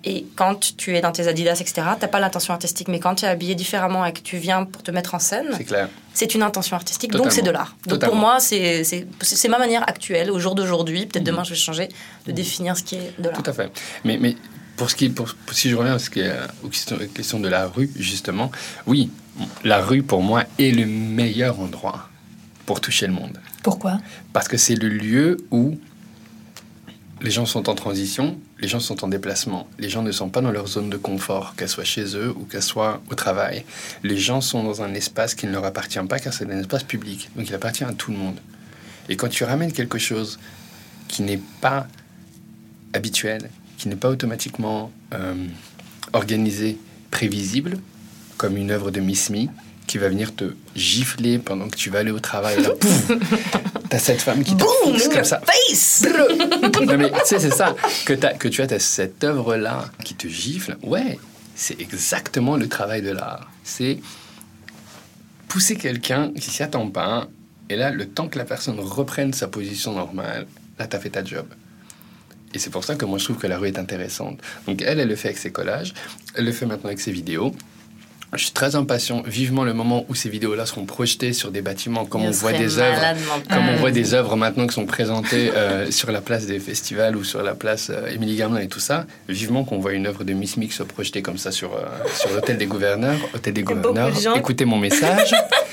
Et 0.02 0.24
quand 0.34 0.74
tu 0.78 0.96
es 0.96 1.02
dans 1.02 1.12
tes 1.12 1.28
Adidas, 1.28 1.58
etc., 1.60 1.82
t'as 2.00 2.08
pas 2.08 2.20
l'intention 2.20 2.54
artistique. 2.54 2.88
Mais 2.88 3.00
quand 3.00 3.16
tu 3.16 3.26
es 3.26 3.28
habillé 3.28 3.54
différemment 3.54 4.06
et 4.06 4.14
que 4.14 4.20
tu 4.20 4.38
viens 4.38 4.64
pour 4.64 4.82
te 4.82 4.90
mettre 4.90 5.14
en 5.14 5.18
scène, 5.18 5.48
C'est 5.54 5.64
clair. 5.64 5.90
c'est 6.14 6.34
une 6.34 6.42
intention 6.42 6.74
artistique, 6.74 7.12
donc 7.12 7.30
c'est 7.30 7.42
de 7.42 7.50
l'art. 7.50 7.76
Donc 7.86 8.02
pour 8.02 8.16
moi, 8.16 8.40
c'est 8.40 8.82
c'est- 8.82 9.06
c'est 9.20 9.48
ma 9.48 9.58
manière 9.58 9.86
actuelle, 9.86 10.30
au 10.30 10.38
jour 10.38 10.54
d'aujourd'hui, 10.54 11.04
peut-être 11.04 11.18
Mhm. 11.26 11.32
demain 11.32 11.44
je 11.44 11.50
vais 11.50 11.56
changer, 11.56 11.88
de 12.26 12.32
définir 12.32 12.78
ce 12.78 12.82
qui 12.82 12.94
est 12.94 13.12
de 13.18 13.28
l'art. 13.28 13.42
Tout 13.42 13.50
à 13.50 13.52
fait. 13.52 13.70
Mais, 14.06 14.16
mais 14.18 14.36
pour 14.80 14.88
ce 14.88 14.96
qui, 14.96 15.10
pour, 15.10 15.26
pour- 15.44 15.54
si 15.54 15.68
je 15.68 15.76
reviens 15.76 15.96
à 15.96 15.98
ce 15.98 16.08
qui 16.08 16.20
est, 16.20 16.30
euh, 16.30 16.46
aux 16.64 16.70
questions 16.70 17.38
de 17.38 17.48
la 17.48 17.66
rue, 17.66 17.90
justement, 17.96 18.50
oui, 18.86 19.10
la 19.62 19.78
rue, 19.82 20.02
pour 20.02 20.22
moi, 20.22 20.44
est 20.58 20.70
le 20.70 20.86
meilleur 20.86 21.60
endroit 21.60 22.08
pour 22.64 22.80
toucher 22.80 23.06
le 23.06 23.12
monde. 23.12 23.38
Pourquoi? 23.62 23.98
Parce 24.32 24.48
que 24.48 24.56
c'est 24.56 24.76
le 24.76 24.88
lieu 24.88 25.36
où 25.50 25.78
les 27.20 27.30
gens 27.30 27.44
sont 27.44 27.68
en 27.68 27.74
transition, 27.74 28.38
les 28.58 28.68
gens 28.68 28.80
sont 28.80 29.04
en 29.04 29.08
déplacement, 29.08 29.68
les 29.78 29.90
gens 29.90 30.00
ne 30.02 30.12
sont 30.12 30.30
pas 30.30 30.40
dans 30.40 30.50
leur 30.50 30.66
zone 30.66 30.88
de 30.88 30.96
confort, 30.96 31.54
qu'elle 31.56 31.68
soit 31.68 31.84
chez 31.84 32.16
eux 32.16 32.32
ou 32.34 32.44
qu'elle 32.46 32.62
soit 32.62 33.02
au 33.10 33.14
travail. 33.14 33.66
Les 34.02 34.16
gens 34.16 34.40
sont 34.40 34.62
dans 34.64 34.80
un 34.80 34.94
espace 34.94 35.34
qui 35.34 35.46
ne 35.46 35.52
leur 35.52 35.66
appartient 35.66 35.98
pas 36.08 36.18
car 36.18 36.32
c'est 36.32 36.50
un 36.50 36.58
espace 36.58 36.84
public, 36.84 37.28
donc 37.36 37.46
il 37.50 37.54
appartient 37.54 37.84
à 37.84 37.92
tout 37.92 38.12
le 38.12 38.16
monde. 38.16 38.38
Et 39.10 39.16
quand 39.16 39.28
tu 39.28 39.44
ramènes 39.44 39.72
quelque 39.72 39.98
chose 39.98 40.38
qui 41.06 41.20
n'est 41.20 41.42
pas 41.60 41.86
habituel, 42.94 43.50
qui 43.80 43.88
n'est 43.88 43.96
pas 43.96 44.10
automatiquement 44.10 44.92
euh, 45.14 45.46
organisé, 46.12 46.76
prévisible, 47.10 47.78
comme 48.36 48.58
une 48.58 48.70
œuvre 48.70 48.90
de 48.90 49.00
Miss 49.00 49.30
Me, 49.30 49.46
qui 49.86 49.96
va 49.96 50.10
venir 50.10 50.34
te 50.36 50.52
gifler 50.76 51.38
pendant 51.38 51.66
que 51.66 51.76
tu 51.78 51.88
vas 51.88 52.00
aller 52.00 52.10
au 52.10 52.20
travail. 52.20 52.62
Là, 52.62 52.68
pouf, 52.78 53.10
t'as 53.88 53.98
cette 53.98 54.20
femme 54.20 54.44
qui 54.44 54.54
te 54.54 54.62
in 54.62 55.14
comme 55.14 55.24
ça. 55.24 55.40
face 55.40 56.04
Non 56.86 56.98
mais 56.98 57.10
tu 57.10 57.16
sais, 57.24 57.38
c'est 57.40 57.50
ça, 57.54 57.74
que, 58.04 58.12
t'as- 58.12 58.34
que 58.34 58.48
tu 58.48 58.60
as 58.60 58.66
t'as 58.66 58.78
cette 58.78 59.24
œuvre-là 59.24 59.86
qui 60.04 60.14
te 60.14 60.28
gifle. 60.28 60.76
Ouais, 60.82 61.18
c'est 61.54 61.80
exactement 61.80 62.58
le 62.58 62.68
travail 62.68 63.00
de 63.00 63.12
l'art. 63.12 63.50
C'est 63.64 63.98
pousser 65.48 65.76
quelqu'un 65.76 66.32
qui 66.34 66.50
s'y 66.50 66.62
attend 66.62 66.86
pas, 66.90 67.28
et 67.70 67.76
là, 67.76 67.90
le 67.90 68.06
temps 68.06 68.28
que 68.28 68.36
la 68.36 68.44
personne 68.44 68.78
reprenne 68.78 69.32
sa 69.32 69.48
position 69.48 69.94
normale, 69.94 70.46
là, 70.78 70.86
t'as 70.86 70.98
fait 71.00 71.08
ta 71.10 71.24
job. 71.24 71.46
Et 72.54 72.58
c'est 72.58 72.70
pour 72.70 72.84
ça 72.84 72.96
que 72.96 73.04
moi, 73.04 73.18
je 73.18 73.24
trouve 73.24 73.38
que 73.38 73.46
la 73.46 73.58
rue 73.58 73.68
est 73.68 73.78
intéressante. 73.78 74.40
Donc 74.66 74.82
elle, 74.82 75.00
elle 75.00 75.08
le 75.08 75.16
fait 75.16 75.28
avec 75.28 75.38
ses 75.38 75.52
collages, 75.52 75.94
elle 76.34 76.44
le 76.44 76.52
fait 76.52 76.66
maintenant 76.66 76.88
avec 76.88 77.00
ses 77.00 77.12
vidéos. 77.12 77.54
Je 78.32 78.44
suis 78.44 78.52
très 78.52 78.76
impatient, 78.76 79.22
vivement 79.26 79.64
le 79.64 79.74
moment 79.74 80.04
où 80.08 80.14
ces 80.14 80.28
vidéos-là 80.28 80.64
seront 80.64 80.84
projetées 80.84 81.32
sur 81.32 81.50
des 81.50 81.62
bâtiments, 81.62 82.04
comme 82.04 82.22
on 82.22 82.30
voit 82.30 82.52
des 82.52 82.78
œuvres 82.78 83.00
comme 83.50 83.68
on 83.68 83.76
voit 83.76 83.90
des 83.90 84.14
œuvres 84.14 84.36
maintenant 84.36 84.68
qui 84.68 84.74
sont 84.74 84.86
présentées 84.86 85.50
euh, 85.56 85.90
sur 85.90 86.12
la 86.12 86.20
place 86.20 86.46
des 86.46 86.60
festivals 86.60 87.16
ou 87.16 87.24
sur 87.24 87.42
la 87.42 87.56
place 87.56 87.90
euh, 87.90 88.06
Émilie 88.06 88.36
Gamelin 88.36 88.60
et 88.60 88.68
tout 88.68 88.78
ça, 88.78 89.04
vivement 89.28 89.64
qu'on 89.64 89.80
voit 89.80 89.94
une 89.94 90.06
œuvre 90.06 90.22
de 90.22 90.32
Miss 90.32 90.56
Mix 90.58 90.76
se 90.76 90.84
projeter 90.84 91.22
comme 91.22 91.38
ça 91.38 91.50
sur, 91.50 91.74
euh, 91.74 91.80
sur 92.14 92.30
l'hôtel 92.30 92.56
des 92.56 92.66
gouverneurs. 92.66 93.18
Hôtel 93.34 93.52
des 93.52 93.62
de 93.62 93.66
gouverneurs, 93.66 94.36
écoutez 94.36 94.64
mon 94.64 94.78
message. 94.78 95.34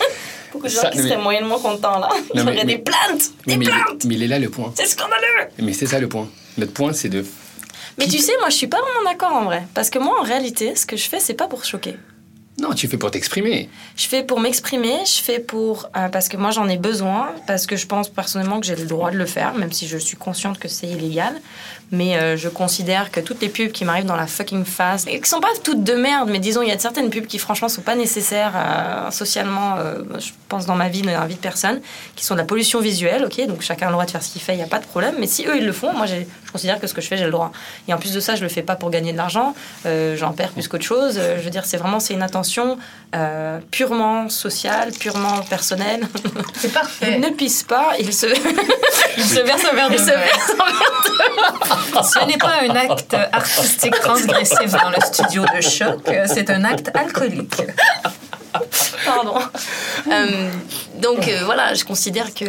Beaucoup 0.58 0.68
de 0.68 0.72
gens 0.74 0.82
Ça, 0.82 0.90
qui 0.90 0.98
mais- 1.00 1.04
seraient 1.10 1.22
moyennement 1.22 1.60
contents 1.60 2.00
là. 2.00 2.10
Non, 2.36 2.44
mais- 2.44 2.54
J'aurais 2.54 2.66
mais- 2.66 2.66
des 2.66 2.78
plaintes 2.80 3.32
Des 3.46 3.58
mais, 3.58 3.66
plaintes 3.66 4.06
mais 4.06 4.16
il 4.16 4.24
est 4.24 4.28
là 4.28 4.40
le 4.40 4.50
point. 4.50 4.74
C'est 4.76 4.86
scandaleux 4.88 5.50
Mais 5.60 5.74
c'est 5.74 5.86
ça 5.88 6.00
le 6.00 6.08
point. 6.10 6.28
Notre 6.58 6.74
point, 6.74 6.94
c'est 6.94 7.10
de... 7.10 7.26
Mais 8.00 8.06
tu 8.08 8.20
sais, 8.20 8.34
moi 8.40 8.50
je 8.50 8.56
suis 8.56 8.68
pas 8.68 8.80
vraiment 8.80 9.10
d'accord 9.10 9.34
en 9.34 9.46
vrai. 9.46 9.68
Parce 9.74 9.90
que 9.90 10.00
moi 10.00 10.20
en 10.20 10.24
réalité, 10.24 10.76
ce 10.76 10.86
que 10.86 10.98
je 10.98 11.08
fais, 11.10 11.20
c'est 11.20 11.34
pas 11.36 11.48
pour 11.48 11.64
choquer. 11.66 11.96
Non, 12.60 12.74
tu 12.74 12.88
fais 12.88 12.98
pour 12.98 13.12
t'exprimer. 13.12 13.70
Je 13.96 14.08
fais 14.08 14.24
pour 14.24 14.40
m'exprimer, 14.40 14.98
je 15.06 15.22
fais 15.22 15.38
pour. 15.40 15.90
euh, 15.96 16.08
parce 16.10 16.28
que 16.28 16.38
moi 16.38 16.50
j'en 16.50 16.68
ai 16.68 16.78
besoin, 16.78 17.30
parce 17.46 17.68
que 17.68 17.76
je 17.76 17.86
pense 17.86 18.10
personnellement 18.10 18.60
que 18.60 18.66
j'ai 18.66 18.76
le 18.76 18.86
droit 18.88 19.12
de 19.12 19.18
le 19.18 19.28
faire, 19.28 19.54
même 19.54 19.72
si 19.72 19.88
je 19.88 19.98
suis 20.00 20.18
consciente 20.18 20.58
que 20.58 20.68
c'est 20.68 20.88
illégal. 20.88 21.40
Mais 21.92 22.18
euh, 22.18 22.38
je 22.38 22.50
considère 22.50 23.12
que 23.12 23.20
toutes 23.20 23.42
les 23.42 23.50
pubs 23.50 23.72
qui 23.72 23.86
m'arrivent 23.86 24.06
dans 24.06 24.16
la 24.16 24.28
fucking 24.28 24.66
face, 24.66 25.06
et 25.08 25.20
qui 25.22 25.30
sont 25.30 25.40
pas 25.40 25.48
toutes 25.64 25.84
de 25.84 25.94
merde, 25.94 26.30
mais 26.30 26.40
disons, 26.40 26.62
il 26.62 26.70
y 26.70 26.72
a 26.72 26.80
certaines 26.80 27.10
pubs 27.10 27.26
qui 27.26 27.40
franchement 27.40 27.70
sont 27.70 27.82
pas 27.82 27.96
nécessaires 27.96 28.54
euh, 28.56 29.12
socialement, 29.12 29.76
euh, 29.78 30.04
je 30.20 30.32
pense 30.50 30.66
dans 30.66 30.76
ma 30.76 30.90
vie, 30.90 31.02
dans 31.02 31.12
la 31.12 31.28
vie 31.28 31.36
de 31.36 31.40
personne, 31.40 31.82
qui 32.16 32.26
sont 32.26 32.34
de 32.34 32.40
la 32.40 32.46
pollution 32.46 32.80
visuelle, 32.80 33.26
ok 33.26 33.46
Donc 33.48 33.62
chacun 33.62 33.88
a 33.88 33.90
le 33.90 33.94
droit 33.94 34.06
de 34.06 34.12
faire 34.12 34.24
ce 34.24 34.32
qu'il 34.32 34.42
fait, 34.42 34.54
il 34.54 34.58
n'y 34.58 34.64
a 34.64 34.68
pas 34.68 34.80
de 34.80 34.86
problème. 34.86 35.16
Mais 35.20 35.28
si 35.28 35.46
eux 35.46 35.58
ils 35.58 35.66
le 35.66 35.72
font, 35.72 35.94
moi 35.94 36.06
je 36.06 36.16
considère 36.52 36.80
que 36.80 36.88
ce 36.88 36.94
que 36.94 37.02
je 37.02 37.08
fais, 37.08 37.18
j'ai 37.18 37.26
le 37.26 37.32
droit. 37.32 37.52
Et 37.88 37.94
en 37.94 37.98
plus 37.98 38.14
de 38.14 38.20
ça, 38.20 38.36
je 38.36 38.42
le 38.42 38.50
fais 38.50 38.64
pas 38.64 38.76
pour 38.76 38.90
gagner 38.90 39.12
de 39.12 39.18
l'argent, 39.18 39.54
euh, 39.86 40.16
j'en 40.18 40.32
perds 40.32 40.52
plus 40.52 40.68
qu'autre 40.68 40.84
chose. 40.84 41.16
Euh, 41.18 41.38
je 41.38 41.44
veux 41.44 41.50
dire, 41.50 41.66
c'est 41.66 41.78
vraiment 41.78 42.00
c'est 42.00 42.14
une 42.14 42.24
attention 42.24 42.78
euh, 43.16 43.60
purement 43.72 44.30
sociale, 44.30 44.92
purement 44.92 45.42
personnelle. 45.50 46.08
C'est 46.56 46.74
parfait. 46.74 47.20
ne 47.20 47.30
pisse 47.30 47.64
pas, 47.64 47.92
il 48.00 48.14
se, 48.14 48.26
il 49.18 49.24
se 49.24 49.40
verse 49.42 49.66
un 49.72 49.76
verre 49.76 49.90
de 49.90 49.98
se 49.98 50.06
verse 50.06 50.52
Ce 52.04 52.26
n'est 52.26 52.38
pas 52.38 52.62
un 52.62 52.76
acte 52.76 53.16
artistique 53.32 54.00
transgressif 54.00 54.72
dans 54.72 54.90
le 54.90 55.02
studio 55.02 55.44
de 55.56 55.62
choc, 55.62 56.10
c'est 56.28 56.50
un 56.50 56.64
acte 56.64 56.92
alcoolique. 56.94 57.62
Pardon. 59.06 59.36
Euh, 60.10 60.52
donc 61.02 61.28
euh, 61.28 61.42
voilà, 61.44 61.74
je 61.74 61.84
considère 61.84 62.34
que, 62.34 62.46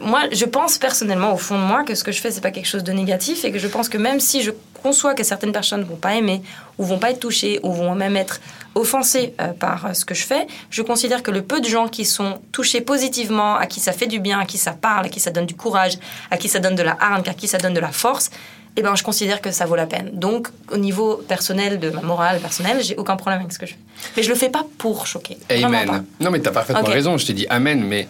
moi, 0.00 0.22
je 0.32 0.44
pense 0.46 0.78
personnellement 0.78 1.32
au 1.32 1.36
fond 1.36 1.56
de 1.56 1.62
moi 1.62 1.84
que 1.84 1.94
ce 1.94 2.02
que 2.02 2.10
je 2.10 2.20
fais, 2.20 2.30
c'est 2.30 2.40
pas 2.40 2.50
quelque 2.50 2.66
chose 2.66 2.82
de 2.82 2.92
négatif 2.92 3.44
et 3.44 3.52
que 3.52 3.58
je 3.58 3.68
pense 3.68 3.88
que 3.88 3.98
même 3.98 4.18
si 4.18 4.42
je 4.42 4.50
conçois 4.82 5.14
que 5.14 5.22
certaines 5.22 5.52
personnes 5.52 5.84
vont 5.84 5.96
pas 5.96 6.14
aimer 6.14 6.42
ou 6.78 6.84
vont 6.84 6.98
pas 6.98 7.10
être 7.10 7.20
touchées 7.20 7.60
ou 7.62 7.72
vont 7.72 7.94
même 7.94 8.16
être 8.16 8.40
offensées 8.74 9.34
euh, 9.40 9.52
par 9.52 9.94
ce 9.94 10.04
que 10.04 10.14
je 10.14 10.24
fais, 10.24 10.46
je 10.70 10.82
considère 10.82 11.22
que 11.22 11.30
le 11.30 11.42
peu 11.42 11.60
de 11.60 11.68
gens 11.68 11.86
qui 11.88 12.04
sont 12.04 12.40
touchés 12.50 12.80
positivement, 12.80 13.54
à 13.56 13.66
qui 13.66 13.80
ça 13.80 13.92
fait 13.92 14.08
du 14.08 14.18
bien, 14.18 14.40
à 14.40 14.46
qui 14.46 14.58
ça 14.58 14.72
parle, 14.72 15.06
à 15.06 15.08
qui 15.08 15.20
ça 15.20 15.30
donne 15.30 15.46
du 15.46 15.54
courage, 15.54 15.98
à 16.30 16.36
qui 16.36 16.48
ça 16.48 16.58
donne 16.58 16.74
de 16.74 16.82
la 16.82 16.96
hargne, 16.98 17.22
à 17.28 17.34
qui 17.34 17.46
ça 17.46 17.58
donne 17.58 17.74
de 17.74 17.80
la 17.80 17.92
force, 17.92 18.30
eh 18.76 18.82
ben, 18.82 18.94
je 18.96 19.02
considère 19.04 19.40
que 19.40 19.50
ça 19.52 19.66
vaut 19.66 19.76
la 19.76 19.86
peine. 19.86 20.10
Donc, 20.14 20.48
au 20.72 20.76
niveau 20.76 21.16
personnel, 21.28 21.78
de 21.78 21.90
ma 21.90 22.00
morale 22.02 22.40
personnelle, 22.40 22.82
j'ai 22.82 22.96
aucun 22.96 23.16
problème 23.16 23.40
avec 23.40 23.52
ce 23.52 23.58
que 23.58 23.66
je 23.66 23.72
fais. 23.74 23.78
Mais 24.16 24.22
je 24.24 24.28
le 24.28 24.34
fais 24.34 24.50
pas 24.50 24.66
pour 24.78 25.06
choquer. 25.06 25.36
Pas. 25.48 25.54
Amen. 25.66 26.04
Non, 26.20 26.30
mais 26.30 26.40
t'as 26.40 26.50
parfaitement 26.50 26.82
Ok. 26.82 26.88
raison. 26.88 27.16
Je 27.16 27.26
te 27.26 27.32
dis 27.32 27.46
Amen, 27.48 27.84
mais 27.84 28.08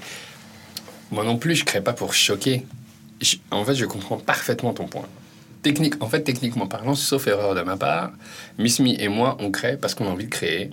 moi 1.10 1.24
non 1.24 1.36
plus, 1.36 1.54
je 1.56 1.64
crée 1.64 1.80
pas 1.82 1.92
pour 1.92 2.14
choquer. 2.14 2.64
Je- 3.20 3.36
en 3.50 3.64
fait, 3.64 3.74
je 3.74 3.84
comprends 3.84 4.16
parfaitement 4.16 4.72
ton 4.72 4.86
point. 4.86 5.06
Technique, 5.62 6.02
en 6.02 6.08
fait, 6.08 6.20
techniquement 6.20 6.66
parlant, 6.66 6.94
sauf 6.94 7.26
erreur 7.26 7.54
de 7.54 7.62
ma 7.62 7.76
part, 7.76 8.10
Miss 8.58 8.80
Me 8.80 9.00
et 9.00 9.08
moi, 9.08 9.36
on 9.40 9.50
crée 9.50 9.76
parce 9.76 9.94
qu'on 9.94 10.06
a 10.06 10.10
envie 10.10 10.26
de 10.26 10.30
créer, 10.30 10.70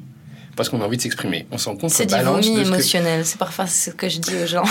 parce 0.55 0.67
qu'on 0.69 0.81
a 0.81 0.85
envie 0.85 0.97
de 0.97 1.01
s'exprimer. 1.01 1.47
On 1.51 1.57
s'en 1.57 1.75
compte 1.77 1.91
C'est 1.91 2.05
du 2.07 2.15
vomi 2.15 2.59
émotionnel, 2.59 3.25
c'est 3.25 3.37
parfois 3.37 3.67
ce 3.67 3.89
que 3.91 4.09
je 4.09 4.19
dis 4.19 4.35
aux 4.43 4.47
gens. 4.47 4.63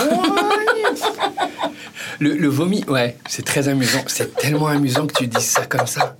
Le, 2.19 2.35
le 2.35 2.47
vomi, 2.47 2.83
ouais, 2.87 3.17
c'est 3.27 3.45
très 3.45 3.67
amusant. 3.67 4.03
C'est 4.07 4.35
tellement 4.35 4.67
amusant 4.67 5.07
que 5.07 5.13
tu 5.13 5.27
dis 5.27 5.41
ça 5.41 5.65
comme 5.65 5.87
ça. 5.87 6.15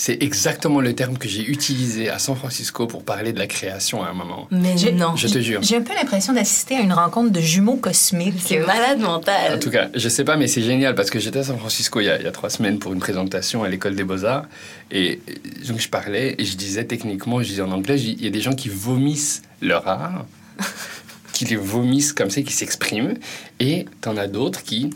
C'est 0.00 0.22
exactement 0.22 0.80
le 0.80 0.94
terme 0.94 1.18
que 1.18 1.28
j'ai 1.28 1.42
utilisé 1.42 2.08
à 2.08 2.20
San 2.20 2.36
Francisco 2.36 2.86
pour 2.86 3.02
parler 3.02 3.32
de 3.32 3.38
la 3.40 3.48
création 3.48 4.04
à 4.04 4.08
un 4.08 4.12
moment. 4.12 4.46
Mais 4.52 4.76
non, 4.92 5.16
Je 5.16 5.26
te 5.26 5.40
jure. 5.40 5.60
J'ai 5.60 5.74
un 5.74 5.82
peu 5.82 5.92
l'impression 5.92 6.32
d'assister 6.32 6.76
à 6.76 6.80
une 6.80 6.92
rencontre 6.92 7.32
de 7.32 7.40
jumeaux 7.40 7.78
cosmiques. 7.78 8.34
c'est 8.38 8.60
malade 8.60 9.00
mental. 9.00 9.56
En 9.56 9.58
tout 9.58 9.70
cas, 9.70 9.88
je 9.92 10.08
sais 10.08 10.22
pas, 10.22 10.36
mais 10.36 10.46
c'est 10.46 10.62
génial 10.62 10.94
parce 10.94 11.10
que 11.10 11.18
j'étais 11.18 11.40
à 11.40 11.42
San 11.42 11.58
Francisco 11.58 11.98
il 11.98 12.04
y, 12.04 12.10
a, 12.10 12.16
il 12.16 12.22
y 12.24 12.28
a 12.28 12.30
trois 12.30 12.48
semaines 12.48 12.78
pour 12.78 12.92
une 12.92 13.00
présentation 13.00 13.64
à 13.64 13.68
l'école 13.68 13.96
des 13.96 14.04
beaux-arts. 14.04 14.44
Et 14.92 15.20
donc 15.66 15.80
je 15.80 15.88
parlais 15.88 16.36
et 16.38 16.44
je 16.44 16.56
disais 16.56 16.84
techniquement, 16.84 17.42
je 17.42 17.48
disais 17.48 17.62
en 17.62 17.72
anglais, 17.72 18.00
il 18.00 18.22
y 18.22 18.28
a 18.28 18.30
des 18.30 18.40
gens 18.40 18.54
qui 18.54 18.68
vomissent 18.68 19.42
leur 19.60 19.88
art, 19.88 20.26
qui 21.32 21.44
les 21.44 21.56
vomissent 21.56 22.12
comme 22.12 22.30
ça, 22.30 22.40
qui 22.42 22.52
s'expriment. 22.52 23.14
Et 23.58 23.86
t'en 24.00 24.16
as 24.16 24.28
d'autres 24.28 24.62
qui 24.62 24.90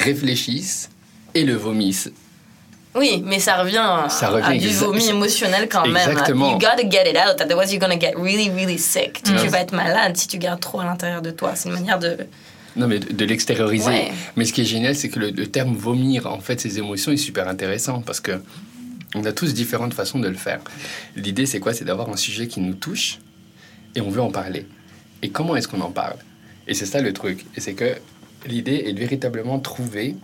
réfléchissent 0.00 0.90
et 1.34 1.44
le 1.44 1.54
vomissent. 1.54 2.10
Oui, 2.96 3.22
mais 3.24 3.38
ça 3.38 3.56
revient, 3.62 3.76
à- 3.78 4.08
Ça 4.08 4.30
revient 4.30 4.56
à 4.56 4.58
du 4.58 4.68
vomi 4.70 5.06
émotionnel 5.06 5.68
quand 5.68 5.86
même. 5.86 5.96
Exactement. 5.96 6.52
You 6.52 6.58
gotta 6.58 6.88
get 6.90 7.08
it 7.08 7.16
out, 7.16 7.40
otherwise 7.40 7.70
you're 7.72 7.80
gonna 7.80 7.98
get 7.98 8.14
really, 8.16 8.50
really 8.50 8.78
sick. 8.78 9.22
Tu, 9.22 9.32
Mm. 9.32 9.36
tu 9.42 9.46
vas 9.48 9.60
être 9.60 9.72
malade 9.72 10.16
si 10.16 10.26
tu 10.26 10.38
gardes 10.38 10.58
trop 10.60 10.80
à 10.80 10.84
l'intérieur 10.84 11.22
de 11.22 11.30
toi. 11.30 11.52
C'est 11.54 11.68
une 11.68 11.76
manière 11.76 12.00
de... 12.00 12.16
Non, 12.76 12.88
mais 12.88 12.98
de, 12.98 13.12
de 13.12 13.24
l'extérioriser. 13.24 13.86
Ouais. 13.86 14.12
Mais 14.36 14.44
ce 14.44 14.52
qui 14.52 14.62
est 14.62 14.64
génial, 14.64 14.96
c'est 14.96 15.08
que 15.08 15.20
le, 15.20 15.30
le 15.30 15.46
terme 15.46 15.74
vomir, 15.76 16.26
en 16.26 16.40
fait, 16.40 16.60
ces 16.60 16.78
émotions, 16.78 17.12
est 17.12 17.16
super 17.16 17.46
intéressant 17.48 18.00
parce 18.00 18.18
que 18.20 18.40
on 19.14 19.24
a 19.24 19.32
tous 19.32 19.54
différentes 19.54 19.94
façons 19.94 20.18
de 20.20 20.28
le 20.28 20.36
faire. 20.36 20.60
L'idée, 21.16 21.46
c'est 21.46 21.58
quoi? 21.60 21.74
C'est 21.74 21.84
d'avoir 21.84 22.08
un 22.10 22.16
sujet 22.16 22.46
qui 22.48 22.60
nous 22.60 22.74
touche 22.74 23.18
et 23.94 24.00
on 24.00 24.10
veut 24.10 24.20
en 24.22 24.30
parler. 24.30 24.66
Et 25.22 25.30
comment 25.30 25.54
est-ce 25.56 25.66
qu'on 25.68 25.80
en 25.80 25.90
parle? 25.90 26.16
Et 26.68 26.74
c'est 26.74 26.86
ça 26.86 27.00
le 27.00 27.12
truc. 27.12 27.44
Et 27.56 27.60
c'est 27.60 27.74
que 27.74 27.96
l'idée 28.46 28.84
est 28.86 28.92
de 28.92 28.98
véritablement 28.98 29.58
trouver. 29.58 30.16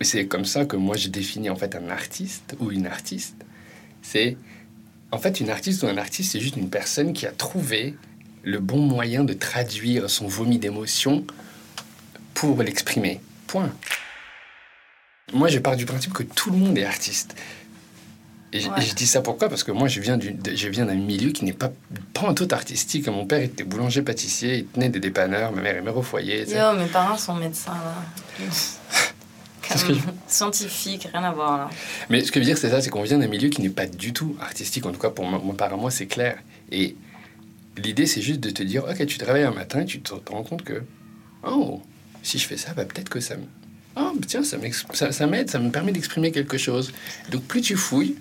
Et 0.00 0.04
c'est 0.04 0.26
comme 0.26 0.44
ça 0.44 0.64
que 0.64 0.76
moi, 0.76 0.96
je 0.96 1.08
définis 1.08 1.50
en 1.50 1.56
fait 1.56 1.76
un 1.76 1.88
artiste 1.88 2.56
ou 2.60 2.70
une 2.70 2.86
artiste. 2.86 3.36
C'est 4.02 4.36
en 5.10 5.18
fait 5.18 5.40
une 5.40 5.50
artiste 5.50 5.82
ou 5.82 5.86
un 5.86 5.96
artiste, 5.96 6.32
c'est 6.32 6.40
juste 6.40 6.56
une 6.56 6.70
personne 6.70 7.12
qui 7.12 7.26
a 7.26 7.32
trouvé 7.32 7.94
le 8.42 8.58
bon 8.58 8.78
moyen 8.78 9.24
de 9.24 9.32
traduire 9.32 10.10
son 10.10 10.26
vomi 10.26 10.58
d'émotion 10.58 11.24
pour 12.34 12.62
l'exprimer. 12.62 13.20
Point. 13.46 13.72
Moi, 15.32 15.48
je 15.48 15.58
pars 15.58 15.76
du 15.76 15.86
principe 15.86 16.12
que 16.12 16.22
tout 16.22 16.50
le 16.50 16.58
monde 16.58 16.76
est 16.76 16.84
artiste. 16.84 17.34
Et 18.54 18.60
je, 18.60 18.68
Ouais. 18.70 18.78
et 18.78 18.82
je 18.82 18.94
dis 18.94 19.06
ça 19.06 19.20
pourquoi? 19.20 19.48
Parce 19.48 19.64
que 19.64 19.72
moi, 19.72 19.88
je 19.88 20.00
viens, 20.00 20.16
du- 20.16 20.30
de- 20.32 20.54
je 20.54 20.68
viens 20.68 20.86
d'un 20.86 20.94
milieu 20.94 21.32
qui 21.32 21.44
n'est 21.44 21.52
pas, 21.52 21.72
pas 22.12 22.20
en 22.22 22.34
tout 22.34 22.46
artistique. 22.52 23.06
Mon 23.08 23.26
père 23.26 23.40
était 23.42 23.64
boulanger-pâtissier, 23.64 24.58
il 24.58 24.66
tenait 24.66 24.88
des 24.90 25.00
dépanneurs, 25.00 25.50
ma 25.50 25.60
mère 25.60 25.76
est 25.76 25.82
mère 25.82 25.96
au 25.96 26.02
foyer. 26.02 26.44
tu 26.44 26.52
sais. 26.52 26.58
Yo, 26.58 26.72
mes 26.78 26.86
parents 26.86 27.16
sont 27.18 27.34
médecins 27.34 27.72
là. 27.72 28.46
Que 29.68 29.92
je- 29.94 30.00
Scientifique, 30.28 31.08
rien 31.12 31.24
à 31.24 31.32
voir 31.32 31.58
là. 31.58 31.70
Mais 32.10 32.22
ce 32.22 32.30
que 32.30 32.38
je 32.38 32.44
veux 32.44 32.46
dire, 32.50 32.58
c'est 32.58 32.70
ça, 32.70 32.80
c'est 32.80 32.90
qu'on 32.90 33.02
vient 33.02 33.18
d'un 33.18 33.26
milieu 33.26 33.48
qui 33.48 33.60
n'est 33.62 33.70
pas 33.70 33.86
du 33.86 34.12
tout 34.12 34.36
artistique. 34.40 34.84
En 34.86 34.92
tout 34.92 35.00
cas, 35.00 35.10
pour 35.10 35.24
moi, 35.24 35.40
moi, 35.42 35.56
par 35.56 35.76
moi, 35.76 35.90
c'est 35.90 36.06
clair. 36.06 36.36
Et 36.70 36.94
l'idée, 37.78 38.06
c'est 38.06 38.20
juste 38.22 38.40
de 38.40 38.50
te 38.50 38.62
dire, 38.62 38.84
ok, 38.84 39.04
tu 39.06 39.18
te 39.18 39.24
réveilles 39.24 39.42
un 39.44 39.52
matin 39.54 39.80
et 39.80 39.84
tu 39.86 40.00
te, 40.00 40.12
rends 40.30 40.44
compte 40.44 40.62
que, 40.62 40.82
oh, 41.44 41.82
si 42.22 42.38
je 42.38 42.46
fais 42.46 42.56
ça, 42.58 42.72
bah, 42.74 42.84
peut-être 42.84 43.08
que 43.08 43.18
ça 43.20 43.36
me... 43.36 43.42
Oh, 43.96 44.12
tiens, 44.26 44.44
ça 44.44 44.58
ça 44.92 45.12
ça 45.12 45.26
m'aide, 45.26 45.48
ça 45.50 45.58
me 45.58 45.70
permet 45.70 45.92
d'exprimer 45.92 46.30
quelque 46.30 46.58
chose. 46.58 46.92
Donc, 47.30 47.42
plus 47.44 47.62
tu 47.62 47.74
fouilles, 47.76 48.16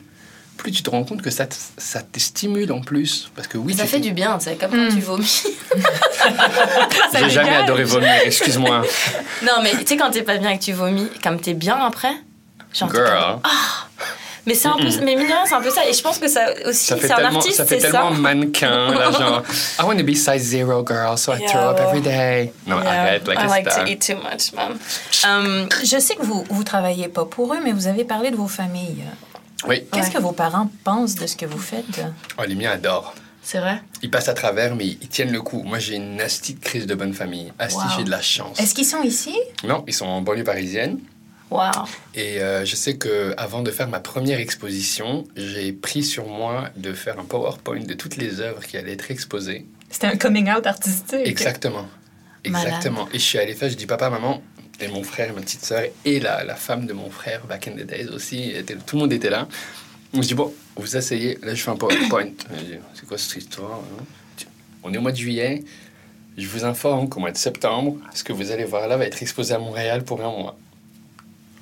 plus 0.58 0.72
tu 0.72 0.84
te 0.84 0.90
rends 0.90 1.04
compte 1.04 1.22
que 1.22 1.30
ça 1.30 1.46
te, 1.46 1.56
ça 1.78 2.02
te 2.02 2.20
stimule 2.20 2.72
en 2.72 2.82
plus. 2.82 3.30
Parce 3.36 3.48
que 3.48 3.58
oui, 3.58 3.74
ça 3.74 3.86
fait 3.86 4.00
du 4.00 4.12
bien, 4.12 4.38
c'est 4.40 4.56
comme 4.56 4.72
quand 4.72 4.78
Mm. 4.78 4.96
tu 4.96 5.00
vomis. 5.02 5.44
J'ai 7.20 7.30
jamais 7.30 7.56
adoré 7.56 7.84
vomir, 7.84 8.12
excuse-moi. 8.24 8.82
non, 9.44 9.62
mais 9.64 9.72
tu 9.72 9.86
sais, 9.88 9.98
quand 9.98 10.12
t'es 10.12 10.22
pas 10.24 10.38
bien 10.38 10.52
et 10.52 10.58
que 10.60 10.64
tu 10.64 10.74
vomis, 10.74 11.10
comme 11.22 11.40
t'es 11.40 11.54
bien 11.54 11.78
après, 11.84 12.14
genre, 12.74 12.94
Girl. 12.94 13.40
Mais 14.46 14.56
c'est 14.56 14.68
un 14.68 14.74
peu, 14.76 14.90
mais 15.06 15.16
mine 15.16 15.20
de 15.20 15.32
rien, 15.32 15.46
c'est 15.46 15.54
un 15.56 15.62
peu 15.62 15.70
ça. 15.70 15.86
Et 15.88 15.94
je 15.94 16.02
pense 16.02 16.18
que 16.18 16.28
ça 16.28 16.48
aussi, 16.66 16.84
Ça 16.84 16.98
fait 16.98 17.08
c'est 17.08 17.14
un 17.14 17.16
tellement, 17.16 17.40
artiste, 17.40 17.56
ça 17.56 17.66
fait 17.66 17.78
tellement 17.78 18.14
ça. 18.14 18.20
mannequin, 18.20 18.92
là, 18.94 19.10
genre, 19.18 19.42
I 19.80 19.84
want 19.84 19.96
to 19.98 20.04
be 20.04 20.16
size 20.16 20.40
zero 20.44 20.84
girl, 20.86 21.18
so 21.18 21.32
I 21.34 21.40
Yeah, 21.40 21.48
throw 21.48 21.62
up 21.70 21.78
well. 21.80 21.88
every 21.88 22.02
day. 22.02 22.52
Non, 22.68 22.82
Yeah, 22.82 22.90
arrête, 22.92 23.26
like, 23.28 23.40
I 23.40 23.48
like 23.48 23.72
c'est 23.72 23.86
to 23.86 23.90
eat 23.90 24.06
too 24.06 24.16
much, 24.18 24.52
man. 24.54 24.78
Um, 25.24 25.70
Je 25.82 25.98
sais 25.98 26.16
que 26.16 26.24
vous 26.24 26.44
vous 26.50 26.64
travaillez 26.66 27.08
pas 27.08 27.24
pour 27.24 27.54
eux, 27.54 27.60
mais 27.64 27.72
vous 27.72 27.88
avez 27.88 28.04
parlé 28.04 28.32
de 28.32 28.36
vos 28.36 28.50
familles. 28.50 29.06
Oui. 29.68 29.84
Qu'est-ce 29.92 30.08
Ouais. 30.08 30.14
que 30.14 30.20
vos 30.22 30.32
parents 30.32 30.70
pensent 30.84 31.16
de 31.16 31.26
ce 31.28 31.36
que 31.36 31.46
vous 31.46 31.58
faites? 31.60 32.02
Oh, 32.38 32.44
les 32.48 32.56
miens 32.56 32.72
adorent. 32.72 33.14
c'est 33.46 33.60
vrai? 33.60 33.82
Ils 34.02 34.10
passent 34.10 34.30
à 34.30 34.34
travers, 34.34 34.74
mais 34.76 34.86
ils 34.88 35.08
tiennent 35.10 35.32
le 35.34 35.42
coup. 35.42 35.64
Moi, 35.64 35.78
j'ai 35.80 35.96
une 35.96 36.20
asti 36.22 36.54
de 36.54 36.60
crise 36.62 36.86
de 36.88 36.96
bonne 36.96 37.14
famille. 37.14 37.52
Asti, 37.60 37.78
Wow. 37.78 37.84
j'ai 37.98 38.04
de 38.06 38.10
la 38.10 38.22
chance. 38.22 38.58
Est-ce 38.60 38.74
qu'ils 38.74 38.86
sont 38.86 39.04
ici? 39.04 39.36
Non, 39.66 39.84
ils 39.88 39.94
sont 39.94 40.06
en 40.06 40.22
banlieue 40.22 40.46
parisienne. 40.46 41.00
Wow. 41.52 41.60
Et 42.16 42.42
euh, 42.42 42.64
je 42.66 42.76
sais 42.76 42.96
que 42.98 43.34
avant 43.38 43.62
de 43.62 43.70
faire 43.70 43.88
ma 43.90 44.00
première 44.00 44.40
exposition, 44.40 45.26
j'ai 45.36 45.72
pris 45.74 46.04
sur 46.04 46.26
moi 46.26 46.70
de 46.78 46.94
faire 46.94 47.20
un 47.20 47.26
PowerPoint 47.26 47.82
de 47.82 47.94
toutes 47.94 48.16
les 48.16 48.40
œuvres 48.40 48.62
qui 48.66 48.78
allaient 48.78 48.94
être 48.94 49.12
exposées. 49.12 49.68
C'était 49.90 50.08
un 50.08 50.16
coming 50.18 50.50
out 50.52 50.66
artistique. 50.66 51.20
Exactement. 51.28 51.86
Malade. 52.48 52.68
Exactement. 52.68 53.08
Et 53.14 53.20
je 53.20 53.24
suis 53.24 53.38
allé 53.40 53.54
faire, 53.56 53.70
je 53.70 53.76
dis 53.76 53.86
papa, 53.86 54.10
maman, 54.10 54.42
et 54.80 54.88
mon 54.88 55.04
frère, 55.04 55.34
ma 55.34 55.42
petite 55.42 55.64
sœur, 55.64 55.84
et 56.04 56.20
la, 56.20 56.44
la 56.44 56.56
femme 56.56 56.86
de 56.86 56.94
mon 56.94 57.10
frère, 57.10 57.46
back 57.46 57.68
in 57.68 57.72
the 57.72 57.86
days 57.86 58.08
aussi, 58.08 58.54
tout 58.86 58.96
le 58.96 59.02
monde 59.02 59.14
était 59.14 59.30
là. 59.30 59.48
Je 60.14 60.20
dis, 60.20 60.34
bon, 60.34 60.54
vous 60.76 60.96
asseyez, 60.96 61.40
là 61.42 61.56
je 61.56 61.64
fais 61.64 61.72
un 61.72 61.76
PowerPoint. 61.76 62.32
C'est 62.94 63.08
quoi 63.08 63.18
cette 63.18 63.38
histoire 63.38 63.80
hein? 63.80 64.04
On 64.84 64.94
est 64.94 64.98
au 64.98 65.02
mois 65.02 65.14
de 65.14 65.18
juillet, 65.18 65.64
je 66.38 66.46
vous 66.48 66.66
informe 66.66 67.08
qu'au 67.08 67.22
mois 67.22 67.32
de 67.32 67.38
septembre, 67.38 67.98
ce 68.14 68.24
que 68.24 68.34
vous 68.34 68.52
allez 68.52 68.66
voir 68.66 68.88
là 68.88 68.98
va 68.98 69.06
être 69.06 69.22
exposé 69.22 69.54
à 69.54 69.60
Montréal 69.60 70.04
pour 70.04 70.20
un 70.22 70.30
mois. 70.30 70.58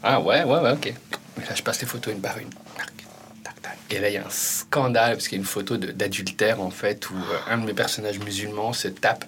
Ah 0.01 0.19
ouais, 0.19 0.43
ouais, 0.43 0.59
ouais, 0.59 0.71
ok. 0.71 0.93
Mais 1.37 1.45
là 1.45 1.53
je 1.53 1.61
passe 1.61 1.79
les 1.81 1.87
photos 1.87 2.13
une 2.13 2.21
par 2.21 2.39
une. 2.39 2.49
Et 3.91 3.99
là 3.99 4.09
il 4.09 4.13
y 4.13 4.17
a 4.17 4.25
un 4.25 4.29
scandale, 4.29 5.13
parce 5.13 5.27
qu'il 5.27 5.37
y 5.37 5.39
a 5.39 5.43
une 5.43 5.47
photo 5.47 5.77
d'adultère 5.77 6.61
en 6.61 6.71
fait, 6.71 7.09
où 7.11 7.15
euh, 7.15 7.37
un 7.53 7.59
de 7.59 7.65
mes 7.65 7.73
personnages 7.73 8.17
musulmans 8.19 8.73
se 8.73 8.87
tape 8.87 9.25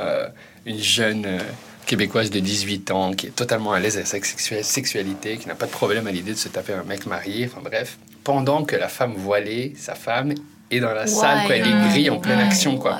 euh, 0.00 0.26
une 0.66 0.80
jeune 0.82 1.26
euh, 1.26 1.38
québécoise 1.86 2.30
de 2.30 2.40
18 2.40 2.90
ans 2.90 3.12
qui 3.12 3.26
est 3.26 3.30
totalement 3.30 3.72
à 3.72 3.80
l'aise 3.80 3.96
avec 3.96 4.06
sa 4.06 4.18
sexu- 4.18 4.62
sexualité, 4.62 5.36
qui 5.38 5.48
n'a 5.48 5.54
pas 5.54 5.66
de 5.66 5.70
problème 5.70 6.06
à 6.06 6.12
l'idée 6.12 6.32
de 6.32 6.38
se 6.38 6.48
taper 6.48 6.72
un 6.72 6.84
mec 6.84 7.06
marié, 7.06 7.46
enfin 7.50 7.60
bref, 7.62 7.98
pendant 8.22 8.64
que 8.64 8.76
la 8.76 8.88
femme 8.88 9.14
voilée, 9.14 9.74
sa 9.78 9.94
femme, 9.94 10.34
est 10.70 10.80
dans 10.80 10.92
la 10.92 11.06
salle, 11.06 11.44
quoi, 11.46 11.56
elle 11.56 11.66
est 11.68 11.88
grille 11.90 12.10
en 12.10 12.18
pleine 12.18 12.40
action, 12.40 12.78
quoi. 12.78 12.98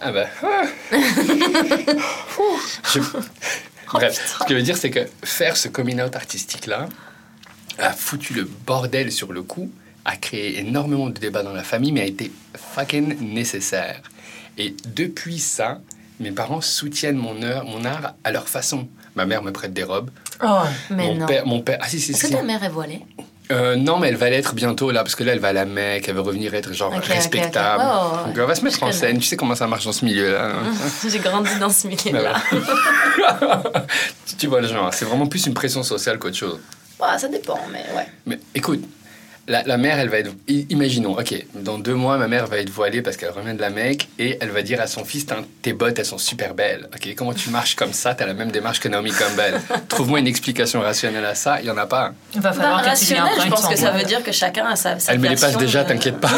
Ah 0.00 0.12
bah... 0.12 0.26
ah. 0.42 0.62
Je- 2.94 3.00
Bref, 3.92 4.36
ce 4.38 4.44
que 4.44 4.50
je 4.50 4.54
veux 4.54 4.62
dire, 4.62 4.76
c'est 4.76 4.90
que 4.90 5.00
faire 5.24 5.56
ce 5.56 5.68
coming 5.68 6.00
out 6.02 6.14
artistique-là 6.14 6.88
a 7.78 7.90
foutu 7.92 8.34
le 8.34 8.44
bordel 8.44 9.10
sur 9.10 9.32
le 9.32 9.42
coup, 9.42 9.70
a 10.04 10.16
créé 10.16 10.58
énormément 10.58 11.08
de 11.08 11.18
débats 11.18 11.42
dans 11.42 11.54
la 11.54 11.64
famille, 11.64 11.92
mais 11.92 12.02
a 12.02 12.06
été 12.06 12.30
fucking 12.74 13.18
nécessaire. 13.32 14.02
Et 14.58 14.74
depuis 14.94 15.38
ça, 15.38 15.80
mes 16.20 16.30
parents 16.32 16.60
soutiennent 16.60 17.16
mon, 17.16 17.42
heure, 17.42 17.64
mon 17.64 17.84
art 17.84 18.14
à 18.24 18.30
leur 18.32 18.48
façon. 18.48 18.88
Ma 19.14 19.24
mère 19.26 19.42
me 19.42 19.52
prête 19.52 19.72
des 19.72 19.84
robes. 19.84 20.10
Oh, 20.44 20.60
Mais 20.90 21.08
mon 21.08 21.14
non. 21.16 21.26
père, 21.26 21.46
mon 21.46 21.60
père, 21.60 21.78
ah 21.80 21.88
si 21.88 21.98
si 22.00 22.12
Est-ce 22.12 22.26
si. 22.26 22.32
que 22.32 22.36
ta 22.36 22.42
mère 22.42 22.62
est 22.62 22.68
voilée? 22.68 23.04
Euh, 23.50 23.76
non, 23.76 23.98
mais 23.98 24.08
elle 24.08 24.16
va 24.16 24.28
l'être 24.28 24.54
bientôt 24.54 24.90
là, 24.90 25.02
parce 25.02 25.14
que 25.14 25.24
là, 25.24 25.32
elle 25.32 25.38
va 25.38 25.48
à 25.48 25.52
la 25.54 25.64
Mecque, 25.64 26.06
elle 26.08 26.14
veut 26.14 26.20
revenir 26.20 26.52
être 26.54 26.74
genre 26.74 26.92
respectable. 26.92 27.82
Donc, 28.26 28.34
elle 28.36 28.42
va 28.42 28.54
se 28.54 28.62
mettre 28.62 28.82
en 28.82 28.92
scène. 28.92 29.18
Tu 29.18 29.26
sais 29.26 29.36
comment 29.36 29.54
ça 29.54 29.66
marche 29.66 29.86
dans 29.86 29.92
ce 29.92 30.04
milieu-là. 30.04 30.50
hein. 30.50 30.72
J'ai 31.08 31.18
grandi 31.18 31.50
dans 31.58 31.70
ce 31.70 31.88
milieu-là. 31.88 32.34
tu, 34.38 34.46
vois 34.46 34.60
le 34.60 34.68
genre. 34.68 34.92
C'est 34.92 35.04
vraiment 35.06 35.26
plus 35.26 35.46
une 35.46 35.54
pression 35.54 35.82
sociale 35.82 36.18
qu'autre 36.18 36.36
chose. 36.36 36.60
Ouais, 37.00 37.18
ça 37.18 37.28
dépend, 37.28 37.58
mais 37.72 37.84
ouais. 37.96 38.06
Mais 38.26 38.38
écoute, 38.54 38.84
la, 39.48 39.62
la 39.64 39.76
mère, 39.76 39.98
elle 39.98 40.08
va 40.08 40.18
être. 40.18 40.30
Imaginons, 40.46 41.18
ok, 41.18 41.34
dans 41.54 41.78
deux 41.78 41.94
mois, 41.94 42.16
ma 42.18 42.28
mère 42.28 42.46
va 42.46 42.58
être 42.58 42.70
voilée 42.70 43.02
parce 43.02 43.16
qu'elle 43.16 43.30
revient 43.30 43.54
de 43.54 43.60
la 43.60 43.70
Mecque 43.70 44.08
et 44.18 44.36
elle 44.40 44.50
va 44.50 44.62
dire 44.62 44.80
à 44.80 44.86
son 44.86 45.04
fils 45.04 45.26
Tes 45.62 45.72
bottes, 45.72 45.98
elles 45.98 46.04
sont 46.04 46.18
super 46.18 46.54
belles. 46.54 46.88
Ok, 46.94 47.14
comment 47.16 47.32
tu 47.34 47.50
marches 47.50 47.74
comme 47.74 47.92
ça? 47.92 48.14
T'as 48.14 48.26
la 48.26 48.34
même 48.34 48.50
démarche 48.50 48.78
que 48.80 48.88
Naomi 48.88 49.10
Campbell. 49.10 49.60
Trouve-moi 49.88 50.20
une 50.20 50.26
explication 50.26 50.80
rationnelle 50.80 51.24
à 51.24 51.34
ça. 51.34 51.60
Il 51.60 51.66
y 51.66 51.70
en 51.70 51.78
a 51.78 51.86
pas. 51.86 52.12
Il 52.34 52.40
va 52.40 52.52
falloir 52.52 52.82
Bah, 52.82 52.90
rationnel, 52.90 53.24
je 53.26 53.32
empruntes 53.40 53.50
pense 53.50 53.68
que 53.68 53.76
ça 53.76 53.90
veut 53.90 54.04
dire 54.04 54.22
que 54.22 54.32
chacun 54.32 54.66
a 54.66 54.76
sa, 54.76 54.98
sa 54.98 55.12
Elle 55.12 55.18
me 55.18 55.28
les 55.28 55.36
passe 55.36 55.56
déjà, 55.56 55.82
de- 55.84 55.88
t'inquiète 55.88 56.20
pas. 56.20 56.30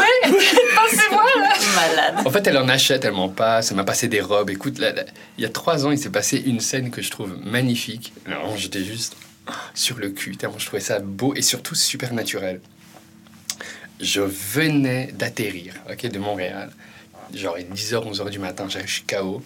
Malade. 1.74 2.14
En 2.26 2.30
fait, 2.30 2.46
elle 2.46 2.58
en 2.58 2.68
achète, 2.68 3.04
elle 3.04 3.12
m'en 3.12 3.28
passe, 3.28 3.70
elle 3.70 3.76
m'a 3.76 3.84
passé 3.84 4.08
des 4.08 4.20
robes. 4.20 4.50
Écoute, 4.50 4.78
là, 4.78 4.92
là, 4.92 5.02
il 5.38 5.42
y 5.42 5.46
a 5.46 5.50
trois 5.50 5.86
ans, 5.86 5.90
il 5.90 5.98
s'est 5.98 6.10
passé 6.10 6.42
une 6.44 6.60
scène 6.60 6.90
que 6.90 7.02
je 7.02 7.10
trouve 7.10 7.36
magnifique. 7.44 8.12
J'étais 8.56 8.84
juste 8.84 9.16
sur 9.74 9.98
le 9.98 10.10
cul, 10.10 10.36
tellement 10.36 10.58
je 10.58 10.66
trouvais 10.66 10.82
ça 10.82 10.98
beau 11.00 11.34
et 11.34 11.42
surtout 11.42 11.74
super 11.74 12.12
naturel. 12.12 12.60
Je 14.00 14.20
venais 14.22 15.12
d'atterrir, 15.12 15.74
ok, 15.90 16.06
de 16.06 16.18
Montréal. 16.18 16.70
Genre, 17.34 17.58
il 17.58 17.66
est 17.66 17.74
10h, 17.74 18.10
11h 18.12 18.30
du 18.30 18.38
matin, 18.38 18.66
je 18.68 18.78
suis 18.86 19.02
KO. 19.02 19.42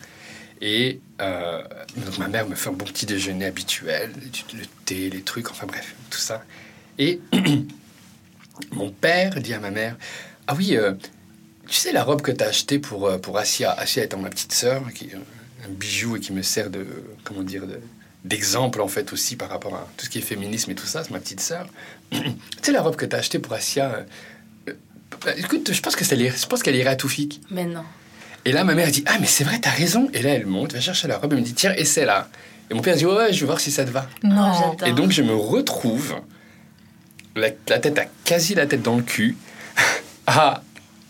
Et 0.61 1.01
euh, 1.21 1.63
donc, 1.97 2.19
ma 2.19 2.29
mère 2.29 2.49
me 2.49 2.55
fait 2.55 2.71
un 2.71 2.73
bon 2.73 2.85
petit 2.85 3.05
déjeuner 3.07 3.47
habituel, 3.47 4.13
le 4.55 4.63
thé, 4.85 5.11
les 5.11 5.23
trucs, 5.23 5.51
enfin 5.51 5.67
bref, 5.67 5.95
tout 6.11 6.19
ça. 6.21 6.43
Et 6.99 7.21
mon 8.73 8.91
père 8.91 9.35
dit 9.41 9.53
à 9.53 9.59
ma 9.61 9.71
mère 9.71 9.97
Ah 10.47 10.55
oui, 10.55 10.77
euh, 10.77 10.93
tu 11.69 11.75
sais 11.75 11.93
la 11.93 12.05
robe 12.05 12.23
que 12.23 12.31
t'as 12.31 12.47
achetée 12.49 12.79
pour, 12.79 13.07
euh, 13.09 13.19
pour 13.19 13.37
Asia 13.39 13.73
Asia 13.73 14.05
étant 14.05 14.19
ma 14.19 14.31
petite 14.31 14.53
sœur, 14.53 14.83
qui 14.95 15.07
est 15.07 15.15
un 15.15 15.71
bijou 15.71 16.17
et 16.17 16.21
qui 16.21 16.33
me 16.33 16.43
sert 16.43 16.71
de, 16.71 16.87
comment 17.25 17.43
dire, 17.43 17.67
de- 17.67 17.81
d'exemple 18.25 18.81
en 18.81 18.89
fait 18.89 19.13
aussi 19.13 19.37
par 19.37 19.51
rapport 19.51 19.75
à 19.75 19.89
tout 19.97 20.07
ce 20.07 20.11
qui 20.11 20.19
est 20.19 20.23
féminisme 20.23 20.71
et 20.71 20.75
tout 20.75 20.87
ça, 20.87 21.03
c'est 21.05 21.11
ma 21.11 21.21
petite 21.21 21.41
sœur. 21.41 21.67
tu 22.13 22.21
sais 22.63 22.73
la 22.73 22.81
robe 22.81 22.97
que 22.97 23.05
t'as 23.05 23.19
achetée 23.19 23.39
pour 23.41 23.53
Asia 23.53 24.07
euh, 25.27 25.33
Écoute, 25.37 25.73
je 25.73 25.81
pense 25.81 25.97
que 25.97 26.05
ça 26.05 26.15
irait- 26.17 26.37
je 26.37 26.47
pense 26.47 26.63
qu'elle 26.63 26.77
irait 26.77 26.91
à 26.91 26.97
Toufik. 26.97 27.41
Mais 27.51 27.65
non. 27.65 27.83
Et 28.45 28.53
là, 28.53 28.65
ma 28.65 28.75
mère 28.75 28.91
dit 28.91 29.03
Ah, 29.07 29.17
mais 29.21 29.27
c'est 29.27 29.45
vrai, 29.45 29.59
t'as 29.61 29.71
raison. 29.71 30.09
Et 30.13 30.23
là, 30.23 30.31
elle 30.31 30.47
monte, 30.47 30.73
va 30.75 30.81
chercher 30.81 31.09
la 31.09 31.19
robe, 31.19 31.33
elle 31.33 31.41
me 31.41 31.45
dit 31.45 31.55
Tiens, 31.55 31.73
essaie 31.77 32.05
là. 32.05 32.29
Et 32.71 32.75
mon 32.75 32.81
père 32.83 32.97
dit 32.97 33.07
Ouais, 33.07 33.15
ouais, 33.17 33.33
je 33.33 33.41
vais 33.41 33.47
voir 33.47 33.61
si 33.61 33.71
ça 33.71 33.85
te 33.85 33.91
va. 33.91 34.09
Non. 34.23 34.53
Oh, 34.53 34.59
j'adore. 34.77 34.89
Et 34.89 34.93
donc, 34.93 35.11
je 35.13 35.23
me 35.23 35.35
retrouve, 35.35 36.17
la, 37.37 37.49
la 37.69 37.79
tête 37.79 37.99
à 37.99 38.05
quasi 38.25 38.55
la 38.55 38.67
tête 38.67 38.83
dans 38.83 38.97
le 38.97 39.03
cul, 39.03 39.37
à 40.27 40.63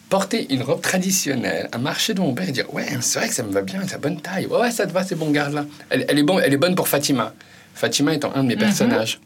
porter 0.08 0.52
une 0.52 0.62
robe 0.62 0.80
traditionnelle, 0.80 1.68
à 1.72 1.78
marcher 1.78 2.14
devant 2.14 2.26
mon 2.28 2.34
père 2.34 2.48
et 2.48 2.52
dire 2.52 2.72
Ouais, 2.72 2.86
c'est 3.00 3.18
vrai 3.18 3.28
que 3.28 3.34
ça 3.34 3.42
me 3.42 3.50
va 3.52 3.62
bien, 3.62 3.80
c'est 3.86 4.00
bonne 4.00 4.20
taille. 4.20 4.46
Ouais, 4.46 4.58
ouais, 4.60 4.70
ça 4.70 4.86
te 4.86 4.92
va, 4.92 5.02
c'est 5.04 5.16
bon, 5.16 5.30
garde-la. 5.30 5.66
Elle, 5.90 6.04
elle 6.08 6.18
est 6.18 6.22
bonne, 6.22 6.40
elle 6.44 6.52
est 6.52 6.56
bonne 6.58 6.74
pour 6.74 6.88
Fatima. 6.88 7.34
Fatima 7.74 8.14
étant 8.14 8.32
un 8.34 8.44
de 8.44 8.48
mes 8.48 8.56
personnages. 8.56 9.18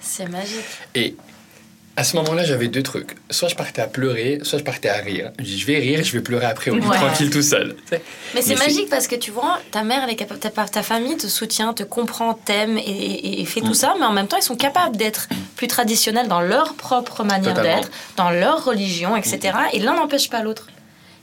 C'est 0.00 0.28
magique. 0.28 0.64
Et 0.94 1.16
à 1.98 2.04
ce 2.04 2.14
moment-là, 2.18 2.44
j'avais 2.44 2.68
deux 2.68 2.84
trucs. 2.84 3.16
Soit 3.28 3.48
je 3.48 3.56
partais 3.56 3.82
à 3.82 3.88
pleurer, 3.88 4.38
soit 4.44 4.60
je 4.60 4.62
partais 4.62 4.88
à 4.88 4.98
rire. 4.98 5.32
Je 5.40 5.44
dis, 5.44 5.58
je 5.58 5.66
vais 5.66 5.78
rire 5.78 6.00
je 6.04 6.12
vais 6.12 6.20
pleurer 6.20 6.46
après 6.46 6.70
au 6.70 6.74
Ouais. 6.76 6.96
tranquille 6.96 7.28
tout 7.28 7.42
seul. 7.42 7.74
Mais 7.90 7.98
c'est 7.98 8.00
Mais 8.34 8.42
c'est- 8.42 8.54
magique 8.56 8.88
parce 8.88 9.08
que 9.08 9.16
tu 9.16 9.32
vois, 9.32 9.58
ta 9.72 9.82
mère, 9.82 10.02
elle 10.04 10.10
est 10.10 10.14
capable, 10.16 10.38
ta, 10.38 10.50
ta 10.50 10.82
famille 10.84 11.16
te 11.16 11.26
soutient, 11.26 11.74
te 11.74 11.82
comprend, 11.82 12.34
t'aime 12.34 12.78
et, 12.78 12.82
et- 12.82 13.40
et 13.40 13.44
fait 13.44 13.62
Mm. 13.62 13.64
tout 13.64 13.74
ça, 13.74 13.94
mais 13.98 14.06
en 14.06 14.12
même 14.12 14.28
temps, 14.28 14.36
ils 14.36 14.42
sont 14.44 14.54
capables 14.54 14.96
d'être 14.96 15.28
plus 15.56 15.66
traditionnels 15.66 16.28
dans 16.28 16.40
leur 16.40 16.74
propre 16.74 17.24
manière 17.24 17.54
d'être, 17.60 17.90
dans 18.16 18.30
leur 18.30 18.64
religion, 18.64 19.16
etc. 19.16 19.40
Et 19.72 19.80
l'un 19.80 19.94
n'empêche 19.94 20.30
pas 20.30 20.42
l'autre. 20.42 20.68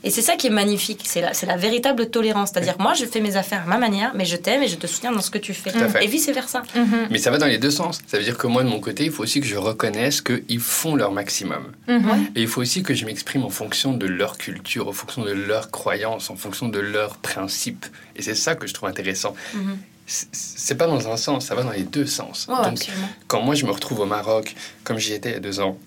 Et 0.06 0.10
c'est 0.10 0.22
ça 0.22 0.36
qui 0.36 0.46
est 0.46 0.50
magnifique, 0.50 1.00
c'est 1.04 1.20
la, 1.20 1.56
véritable 1.56 2.08
tolérance. 2.10 2.50
C'est-à-dire, 2.52 2.76
moi, 2.78 2.94
je 2.94 3.04
fais 3.04 3.20
mes 3.20 3.36
affaires 3.36 3.62
à 3.64 3.66
ma 3.66 3.76
manière, 3.76 4.12
mais 4.14 4.24
je 4.24 4.36
t'aime 4.36 4.62
et 4.62 4.68
je 4.68 4.76
te 4.76 4.86
soutiens 4.86 5.10
dans 5.10 5.20
ce 5.20 5.30
que 5.30 5.38
tu 5.38 5.52
fais. 5.52 5.72
Et 6.00 6.06
vice-versa. 6.06 6.62
Mais 7.10 7.18
ça 7.18 7.30
va 7.32 7.38
dans 7.38 7.46
les 7.46 7.58
deux 7.58 7.72
sens. 7.72 8.00
Ça 8.06 8.16
veut 8.18 8.24
dire 8.24 8.38
que 8.38 8.46
moi, 8.46 8.62
de 8.62 8.68
mon 8.68 8.78
côté, 8.78 9.04
il 9.04 9.10
faut 9.10 9.24
aussi 9.24 9.40
que 9.40 9.46
je 9.46 9.56
reconnaisse 9.56 10.20
qu'ils 10.20 10.60
font 10.60 10.94
leur 10.94 11.10
maximum. 11.10 11.72
Mhm. 11.88 12.28
Et 12.36 12.42
il 12.42 12.48
faut 12.48 12.60
aussi 12.60 12.84
que 12.84 12.94
je 12.94 13.04
m'exprime 13.04 13.44
en 13.44 13.50
fonction 13.50 13.92
de 13.94 14.06
leur 14.06 14.38
culture, 14.38 14.86
en 14.88 14.92
fonction 14.92 15.24
de 15.24 15.32
leurs 15.32 15.70
croyances, 15.72 16.30
en 16.30 16.36
fonction 16.36 16.68
de 16.68 16.78
leurs 16.78 17.16
principes. 17.16 17.86
Et 18.14 18.22
c'est 18.22 18.36
ça 18.36 18.54
que 18.54 18.68
je 18.68 18.74
trouve 18.74 18.88
intéressant. 18.88 19.34
Mhm. 19.54 19.76
C'est- 20.06 20.28
C'est 20.32 20.76
pas 20.76 20.86
dans 20.86 21.08
un 21.08 21.16
sens, 21.16 21.46
ça 21.46 21.56
va 21.56 21.64
dans 21.64 21.70
les 21.72 21.82
deux 21.82 22.06
sens. 22.06 22.46
Donc, 22.46 22.58
absolument. 22.64 23.08
quand 23.26 23.40
moi 23.42 23.54
je 23.56 23.66
me 23.66 23.72
retrouve 23.72 24.00
au 24.00 24.06
Maroc, 24.06 24.54
comme 24.84 24.98
j'y 24.98 25.12
étais 25.14 25.30
il 25.30 25.32
y 25.32 25.36
a 25.36 25.40
deux 25.40 25.58
ans, 25.60 25.78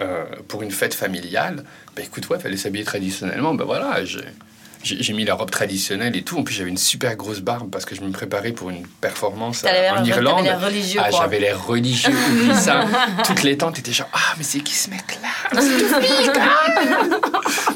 euh, 0.00 0.24
pour 0.48 0.62
une 0.62 0.70
fête 0.70 0.94
familiale, 0.94 1.64
bah 1.96 2.02
écoute, 2.02 2.28
ouais, 2.28 2.38
fallait 2.38 2.56
s'habiller 2.56 2.84
traditionnellement. 2.84 3.54
Ben 3.54 3.64
voilà, 3.64 4.04
j'ai- 4.04 5.12
mis 5.14 5.24
la 5.24 5.34
robe 5.34 5.50
traditionnelle 5.50 6.14
et 6.16 6.22
tout. 6.22 6.36
En 6.38 6.42
plus, 6.42 6.54
j'avais 6.54 6.68
une 6.68 6.76
super 6.76 7.16
grosse 7.16 7.40
barbe 7.40 7.70
parce 7.70 7.84
que 7.86 7.94
je 7.94 8.02
me 8.02 8.10
préparais 8.10 8.52
pour 8.52 8.68
une 8.70 8.86
performance 9.00 9.62
l'air- 9.62 9.94
en 9.98 10.04
Irlande. 10.04 10.44
l'air 10.44 10.60
religieux, 10.60 11.00
ah, 11.02 11.10
j'avais 11.10 11.40
l'air 11.40 11.64
religieux, 11.66 12.12
oublie 12.32 12.54
ça. 12.54 12.84
Toutes 13.24 13.42
les 13.44 13.56
tantes 13.56 13.78
étaient 13.78 13.92
genre, 13.92 14.08
ah, 14.12 14.34
mais 14.36 14.44
c'est 14.44 14.60
qui 14.60 14.74
ce 14.74 14.90
mec-là? 14.90 15.60
C'est 15.60 16.38
ah 16.38 17.72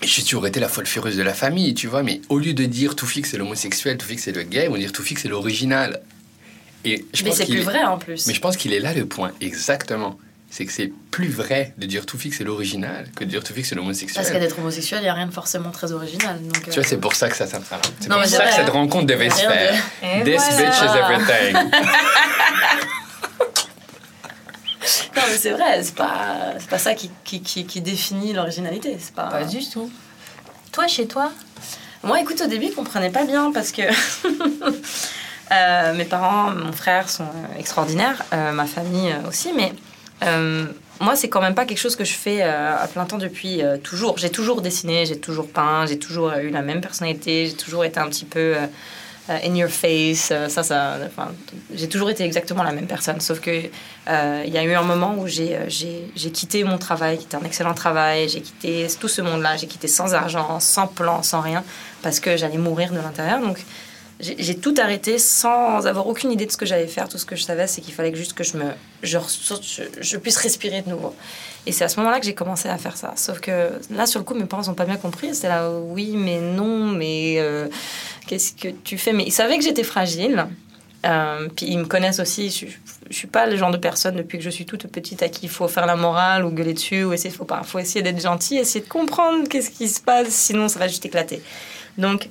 Et 0.00 0.06
j'ai 0.06 0.22
toujours 0.22 0.46
été 0.46 0.60
la 0.60 0.68
folle 0.68 0.86
furieuse 0.86 1.16
de 1.16 1.22
la 1.22 1.34
famille, 1.34 1.74
tu 1.74 1.88
vois. 1.88 2.02
Mais 2.04 2.20
au 2.28 2.38
lieu 2.38 2.52
de 2.54 2.64
dire 2.66 2.94
Toufik 2.94 3.26
c'est 3.26 3.36
l'homosexuel, 3.36 3.96
Toufik 3.98 4.20
c'est 4.20 4.30
le 4.32 4.42
gay, 4.44 4.68
on 4.68 4.72
va 4.72 4.78
dire 4.78 4.92
Toufik 4.92 5.18
c'est 5.18 5.28
l'original. 5.28 6.00
Et 6.84 7.04
je 7.12 7.24
Mais 7.24 7.32
c'est 7.32 7.46
plus 7.46 7.60
vrai 7.62 7.82
en 7.82 7.98
plus. 7.98 8.26
mais 8.28 8.34
je 8.34 8.40
pense 8.40 8.56
qu'il 8.56 8.72
est 8.72 8.78
là 8.78 8.94
le 8.94 9.06
point, 9.06 9.32
exactement. 9.40 10.16
C'est 10.50 10.64
que 10.64 10.72
c'est 10.72 10.90
plus 11.10 11.28
vrai 11.28 11.74
de 11.76 11.84
dire 11.86 12.06
Toufik 12.06 12.32
c'est 12.32 12.42
l'original 12.44 13.06
que 13.14 13.22
de 13.24 13.28
dire 13.28 13.44
Toufik 13.44 13.66
c'est 13.66 13.74
l'homosexuel. 13.74 14.24
Parce 14.24 14.30
qu'être 14.36 14.58
homosexuel, 14.58 15.00
il 15.00 15.04
n'y 15.04 15.08
a 15.10 15.14
rien 15.14 15.26
de 15.26 15.32
forcément 15.32 15.70
très 15.70 15.92
original. 15.92 16.40
Donc, 16.42 16.62
Tu 16.64 16.70
vois, 16.70 16.84
c'est 16.84 16.96
pour 16.96 17.14
ça 17.14 17.28
que 17.28 17.36
ça 17.36 17.46
ça- 17.46 17.58
voilà. 17.58 17.82
C'est 18.00 18.08
pour 18.08 18.24
ça 18.24 18.46
que 18.46 18.54
cette 18.54 18.70
rencontre 18.70 19.06
devait 19.06 19.28
se 19.28 19.36
de- 19.44 19.48
faire. 19.52 19.74
Et 20.02 20.24
This 20.24 20.42
voilà. 20.50 20.70
bitch 20.70 20.80
is 20.80 20.98
everything. 20.98 21.70
Non, 25.16 25.22
mais 25.28 25.36
c'est 25.36 25.50
vrai, 25.50 25.82
c'est 25.82 25.94
pas, 25.96 26.54
c'est 26.58 26.68
pas 26.70 26.78
ça 26.78 26.94
qui, 26.94 27.10
qui, 27.24 27.42
qui, 27.42 27.66
qui 27.66 27.80
définit 27.80 28.32
l'originalité. 28.32 28.96
C'est 29.00 29.12
pas... 29.14 29.24
Pas 29.26 29.44
du 29.44 29.68
tout. 29.68 29.90
Toi, 30.72 30.86
chez 30.86 31.06
toi 31.08 31.32
Moi, 32.04 32.20
écoute, 32.20 32.40
au 32.40 32.46
début, 32.46 32.66
ils 32.66 32.74
comprenaient 32.74 33.10
pas 33.10 33.24
bien 33.24 33.50
parce 33.52 33.72
que 33.72 33.82
euh, 35.52 35.94
mes 35.94 36.04
parents, 36.04 36.50
mon 36.52 36.72
frère 36.72 37.10
sont 37.10 37.24
euh, 37.24 37.58
extraordinaires, 37.58 38.22
euh, 38.32 38.52
ma 38.52 38.66
famille 38.66 39.10
euh, 39.12 39.28
aussi, 39.28 39.50
mais 39.54 39.72
euh, 39.72 39.87
moi, 41.00 41.14
c'est 41.14 41.28
quand 41.28 41.40
même 41.40 41.54
pas 41.54 41.64
quelque 41.64 41.78
chose 41.78 41.94
que 41.94 42.04
je 42.04 42.14
fais 42.14 42.42
euh, 42.42 42.76
à 42.76 42.88
plein 42.88 43.04
temps 43.04 43.18
depuis 43.18 43.62
euh, 43.62 43.76
toujours. 43.78 44.18
J'ai 44.18 44.30
toujours 44.30 44.62
dessiné, 44.62 45.06
j'ai 45.06 45.18
toujours 45.18 45.48
peint, 45.48 45.86
j'ai 45.86 45.98
toujours 45.98 46.32
eu 46.32 46.50
la 46.50 46.62
même 46.62 46.80
personnalité, 46.80 47.46
j'ai 47.46 47.54
toujours 47.54 47.84
été 47.84 48.00
un 48.00 48.08
petit 48.08 48.24
peu 48.24 48.56
euh, 48.56 48.66
euh, 49.30 49.38
in 49.44 49.54
your 49.54 49.70
face. 49.70 50.30
euh, 50.32 50.48
ça, 50.48 50.64
ça, 50.64 50.96
j'ai 51.72 51.88
toujours 51.88 52.10
été 52.10 52.24
exactement 52.24 52.64
la 52.64 52.72
même 52.72 52.88
personne. 52.88 53.20
Sauf 53.20 53.38
que 53.38 53.50
euh, 54.08 54.42
il 54.44 54.52
y 54.52 54.58
a 54.58 54.64
eu 54.64 54.74
un 54.74 54.82
moment 54.82 55.14
où 55.16 55.26
euh, 55.26 55.64
j'ai, 55.68 56.10
j'ai 56.16 56.30
quitté 56.32 56.64
mon 56.64 56.78
travail, 56.78 57.16
qui 57.18 57.26
était 57.26 57.36
un 57.36 57.44
excellent 57.44 57.74
travail. 57.74 58.28
J'ai 58.28 58.40
quitté 58.40 58.86
tout 58.98 59.08
ce 59.08 59.22
monde-là. 59.22 59.56
J'ai 59.56 59.68
quitté 59.68 59.86
sans 59.86 60.14
argent, 60.14 60.58
sans 60.58 60.88
plan, 60.88 61.22
sans 61.22 61.42
rien, 61.42 61.62
parce 62.02 62.18
que 62.18 62.36
j'allais 62.36 62.58
mourir 62.58 62.90
de 62.90 62.96
l'intérieur. 62.98 63.40
Donc 63.40 63.58
j'ai 64.20 64.56
tout 64.56 64.74
arrêté 64.78 65.18
sans 65.18 65.86
avoir 65.86 66.08
aucune 66.08 66.32
idée 66.32 66.44
de 66.44 66.50
ce 66.50 66.56
que 66.56 66.66
j'allais 66.66 66.88
faire. 66.88 67.08
Tout 67.08 67.18
ce 67.18 67.24
que 67.24 67.36
je 67.36 67.42
savais, 67.44 67.68
c'est 67.68 67.80
qu'il 67.80 67.94
fallait 67.94 68.14
juste 68.14 68.32
que 68.32 68.42
je 68.42 68.56
me, 68.56 68.64
je, 69.04 69.16
je, 69.62 69.82
je 70.00 70.16
puisse 70.16 70.36
respirer 70.36 70.82
de 70.82 70.90
nouveau. 70.90 71.14
Et 71.66 71.72
c'est 71.72 71.84
à 71.84 71.88
ce 71.88 72.00
moment-là 72.00 72.18
que 72.18 72.26
j'ai 72.26 72.34
commencé 72.34 72.68
à 72.68 72.78
faire 72.78 72.96
ça. 72.96 73.12
Sauf 73.14 73.38
que 73.38 73.70
là, 73.90 74.06
sur 74.06 74.18
le 74.18 74.24
coup, 74.24 74.34
mes 74.34 74.46
parents 74.46 74.66
n'ont 74.66 74.74
pas 74.74 74.86
bien 74.86 74.96
compris. 74.96 75.34
C'était 75.34 75.48
là, 75.48 75.70
oui, 75.70 76.14
mais 76.16 76.40
non, 76.40 76.86
mais 76.86 77.36
euh, 77.38 77.68
qu'est-ce 78.26 78.54
que 78.54 78.68
tu 78.68 78.98
fais? 78.98 79.12
Mais 79.12 79.24
ils 79.24 79.32
savaient 79.32 79.56
que 79.56 79.64
j'étais 79.64 79.84
fragile. 79.84 80.46
Euh, 81.06 81.46
puis 81.54 81.66
ils 81.66 81.78
me 81.78 81.84
connaissent 81.84 82.18
aussi. 82.18 82.50
Je, 82.50 82.66
je 83.08 83.16
suis 83.16 83.28
pas 83.28 83.46
le 83.46 83.56
genre 83.56 83.70
de 83.70 83.76
personne 83.76 84.16
depuis 84.16 84.38
que 84.38 84.44
je 84.44 84.50
suis 84.50 84.66
toute 84.66 84.88
petite 84.88 85.22
à 85.22 85.28
qui 85.28 85.46
il 85.46 85.48
faut 85.48 85.68
faire 85.68 85.86
la 85.86 85.94
morale 85.94 86.44
ou 86.44 86.50
gueuler 86.50 86.74
dessus 86.74 87.04
ou 87.04 87.12
essayer. 87.12 87.32
Faut 87.32 87.44
pas. 87.44 87.62
Faut 87.62 87.78
essayer 87.78 88.02
d'être 88.02 88.20
gentil, 88.20 88.56
essayer 88.56 88.84
de 88.84 88.88
comprendre 88.88 89.48
qu'est-ce 89.48 89.70
qui 89.70 89.88
se 89.88 90.00
passe. 90.00 90.30
Sinon, 90.30 90.66
ça 90.66 90.80
va 90.80 90.88
juste 90.88 91.06
éclater. 91.06 91.40
Donc 91.98 92.28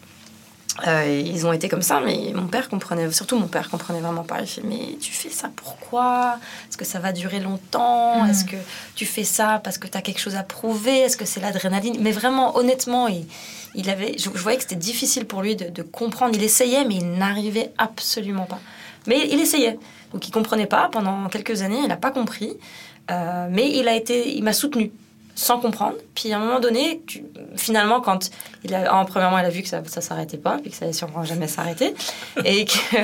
euh, 0.86 1.24
ils 1.26 1.48
ont 1.48 1.54
été 1.54 1.70
comme 1.70 1.82
ça, 1.82 2.00
mais 2.00 2.32
mon 2.36 2.48
père 2.48 2.70
comprenait, 2.70 3.12
surtout 3.12 3.38
mon 3.38 3.48
père 3.48 3.70
comprenait 3.70 4.00
vraiment 4.00 4.24
pas. 4.24 4.42
Il 4.42 4.48
fait 4.48 4.62
Mais 4.64 4.98
tu 5.02 5.12
fais 5.12 5.30
ça 5.30 5.50
pourquoi? 5.56 6.38
Est-ce 6.70 6.78
que 6.78 6.86
ça 6.86 7.00
va 7.00 7.12
durer 7.12 7.40
longtemps? 7.40 8.24
Mm. 8.24 8.30
Est-ce 8.30 8.46
que 8.46 8.58
tu 8.96 9.06
fais 9.06 9.24
ça 9.24 9.60
parce 9.64 9.78
que 9.78 9.88
tu 9.88 9.98
as 9.98 10.02
quelque 10.02 10.20
chose 10.20 10.36
à 10.36 10.44
prouver? 10.44 11.00
Est-ce 11.00 11.18
que 11.18 11.26
c'est 11.26 11.40
l'adrénaline? 11.40 11.98
Mais 12.02 12.12
vraiment, 12.12 12.56
honnêtement, 12.58 13.08
il, 13.08 13.26
il 13.74 13.90
avait, 13.90 14.18
je, 14.18 14.30
je 14.34 14.42
voyais 14.42 14.58
que 14.58 14.64
c'était 14.64 14.76
difficile 14.76 15.26
pour 15.26 15.42
lui 15.42 15.56
de, 15.56 15.70
de 15.70 15.82
comprendre. 15.82 16.36
Il 16.36 16.44
essayait, 16.44 16.86
mais 16.86 16.96
il 16.96 17.12
n'arrivait 17.12 17.72
absolument 17.78 18.46
pas. 18.46 18.60
Mais 19.08 19.28
il 19.32 19.40
essayait. 19.40 19.80
Donc 20.14 20.28
il 20.28 20.32
comprenait 20.32 20.68
pas 20.68 20.90
pendant 20.92 21.28
quelques 21.30 21.64
années, 21.64 21.80
il 21.82 21.88
n'a 21.88 21.98
pas 21.98 22.12
compris. 22.12 22.58
Euh, 23.10 23.48
mais 23.50 23.72
il 23.72 23.88
a 23.88 23.96
été, 23.96 24.36
il 24.36 24.44
m'a 24.44 24.54
soutenu 24.54 24.92
sans 25.38 25.60
comprendre. 25.60 25.96
Puis 26.16 26.34
à 26.34 26.38
un 26.38 26.40
moment 26.40 26.60
donné, 26.60 27.02
finalement, 27.56 28.02
quand 28.02 28.32
il 28.64 28.74
a, 28.74 28.94
en 28.94 29.06
premièrement, 29.06 29.38
il 29.38 29.46
a 29.46 29.50
vu 29.50 29.62
que 29.62 29.70
ça, 29.70 29.84
ça 29.86 30.02
s'arrêtait 30.02 30.38
pas, 30.38 30.58
puis 30.58 30.72
que 30.72 30.76
ça 30.76 30.86
allait 30.86 30.94
sûrement 30.94 31.24
jamais 31.24 31.48
s'arrêter, 31.48 31.94
et 32.44 32.66
que, 32.66 32.98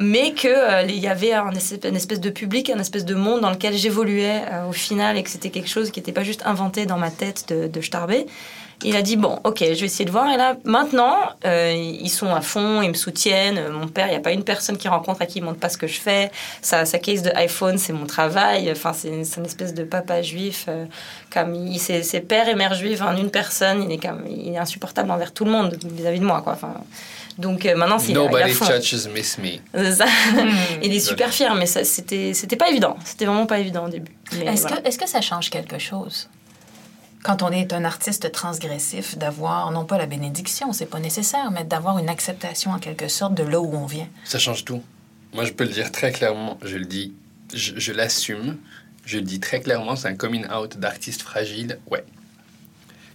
mais 0.00 0.32
que 0.32 0.48
euh, 0.48 0.82
il 0.82 0.98
y 0.98 1.06
avait 1.06 1.32
un 1.32 1.52
espèce, 1.52 1.88
une 1.88 1.96
espèce 1.96 2.20
de 2.20 2.30
public, 2.30 2.70
un 2.70 2.80
espèce 2.80 3.04
de 3.04 3.14
monde 3.14 3.40
dans 3.40 3.50
lequel 3.50 3.74
j'évoluais 3.74 4.42
euh, 4.50 4.68
au 4.68 4.72
final, 4.72 5.16
et 5.16 5.22
que 5.22 5.30
c'était 5.30 5.50
quelque 5.50 5.68
chose 5.68 5.92
qui 5.92 6.00
n'était 6.00 6.12
pas 6.12 6.24
juste 6.24 6.42
inventé 6.44 6.86
dans 6.86 6.98
ma 6.98 7.10
tête 7.10 7.44
de, 7.48 7.68
de. 7.68 7.80
Il 8.84 8.94
a 8.94 9.02
dit 9.02 9.16
bon, 9.16 9.38
ok, 9.44 9.60
je 9.60 9.80
vais 9.80 9.86
essayer 9.86 10.04
de 10.04 10.10
voir. 10.10 10.30
Et 10.30 10.36
là, 10.36 10.56
maintenant, 10.64 11.16
euh, 11.46 11.72
ils 11.74 12.10
sont 12.10 12.34
à 12.34 12.42
fond, 12.42 12.82
ils 12.82 12.90
me 12.90 12.94
soutiennent. 12.94 13.56
Euh, 13.58 13.70
Mon 13.70 13.88
père, 13.88 14.06
il 14.08 14.10
n'y 14.10 14.16
a 14.16 14.20
pas 14.20 14.32
une 14.32 14.44
personne 14.44 14.76
qui 14.76 14.86
rencontre 14.88 15.22
à 15.22 15.26
qui 15.26 15.38
il 15.38 15.44
montre 15.44 15.58
pas 15.58 15.68
ce 15.70 15.78
que 15.78 15.86
je 15.86 15.98
fais. 15.98 16.30
Sa, 16.60 16.84
sa 16.84 16.98
case 16.98 17.22
de 17.22 17.30
iPhone, 17.34 17.78
c'est 17.78 17.92
mon 17.94 18.06
travail. 18.06 18.70
Enfin, 18.70 18.92
c'est 18.92 19.08
une 19.08 19.44
espèce 19.46 19.72
de 19.74 19.82
papa 19.82 20.20
juif. 20.22 20.66
euh, 20.68 20.84
comme 21.32 21.54
il, 21.54 21.78
c'est, 21.78 22.02
c'est 22.02 22.20
père 22.20 22.48
et 22.48 22.54
mère 22.54 22.74
juifs 22.74 23.00
en 23.00 23.16
une 23.16 23.30
personne. 23.30 23.82
Il 23.82 23.92
est 23.92 23.98
comme, 23.98 24.24
il 24.28 24.52
est 24.54 24.58
insupportable 24.58 25.10
envers 25.10 25.32
tout 25.32 25.44
le 25.46 25.50
monde 25.52 25.76
vis-à-vis 25.84 26.20
de 26.20 26.24
moi, 26.26 26.42
quoi. 26.42 26.52
Enfin, 26.52 26.74
donc 27.38 27.64
euh, 27.66 27.76
maintenant, 27.76 27.98
c'est 27.98 28.12
il 28.12 28.16
est 28.16 28.20
à 28.20 28.22
Nobody 28.24 28.52
fond. 28.52 28.66
touches 28.66 29.06
Miss 29.14 29.38
Me. 29.38 29.92
Ça. 29.94 30.06
il 30.82 30.94
est 30.94 31.00
super 31.00 31.30
fier, 31.32 31.54
mais 31.54 31.66
ça, 31.66 31.82
c'était, 31.84 32.34
c'était 32.34 32.56
pas 32.56 32.68
évident. 32.68 32.96
C'était 33.04 33.24
vraiment 33.24 33.46
pas 33.46 33.58
évident 33.58 33.86
au 33.86 33.88
début. 33.88 34.12
Est-ce 34.32 34.62
voilà. 34.62 34.82
que, 34.82 34.88
est 34.88 34.96
que 35.00 35.08
ça 35.08 35.20
change 35.20 35.50
quelque 35.50 35.78
chose? 35.78 36.28
Quand 37.26 37.42
on 37.42 37.50
est 37.50 37.72
un 37.72 37.84
artiste 37.84 38.30
transgressif 38.30 39.18
d'avoir, 39.18 39.72
non 39.72 39.84
pas 39.84 39.98
la 39.98 40.06
bénédiction, 40.06 40.72
c'est 40.72 40.86
pas 40.86 41.00
nécessaire, 41.00 41.50
mais 41.50 41.64
d'avoir 41.64 41.98
une 41.98 42.08
acceptation 42.08 42.70
en 42.70 42.78
quelque 42.78 43.08
sorte 43.08 43.34
de 43.34 43.42
là 43.42 43.60
où 43.60 43.74
on 43.74 43.84
vient? 43.86 44.08
Ça 44.24 44.38
change 44.38 44.64
tout. 44.64 44.80
Moi, 45.34 45.44
je 45.44 45.52
peux 45.52 45.64
le 45.64 45.70
dire 45.70 45.90
très 45.90 46.12
clairement. 46.12 46.56
Je 46.64 46.76
le 46.76 46.84
dis, 46.84 47.12
je, 47.52 47.72
je 47.76 47.92
l'assume. 47.92 48.58
Je 49.04 49.16
le 49.18 49.24
dis 49.24 49.40
très 49.40 49.58
clairement, 49.60 49.96
c'est 49.96 50.06
un 50.08 50.14
coming 50.14 50.46
out 50.50 50.76
d'artiste 50.78 51.22
fragile. 51.22 51.78
Ouais. 51.90 52.04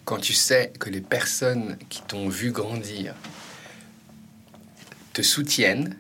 Quand 0.04 0.18
tu 0.18 0.34
sais 0.34 0.74
que 0.78 0.90
les 0.90 1.02
personnes 1.02 1.78
qui 1.90 2.02
t'ont 2.02 2.28
vu 2.28 2.52
grandir 2.52 3.14
te 5.14 5.22
soutiennent, 5.22 5.96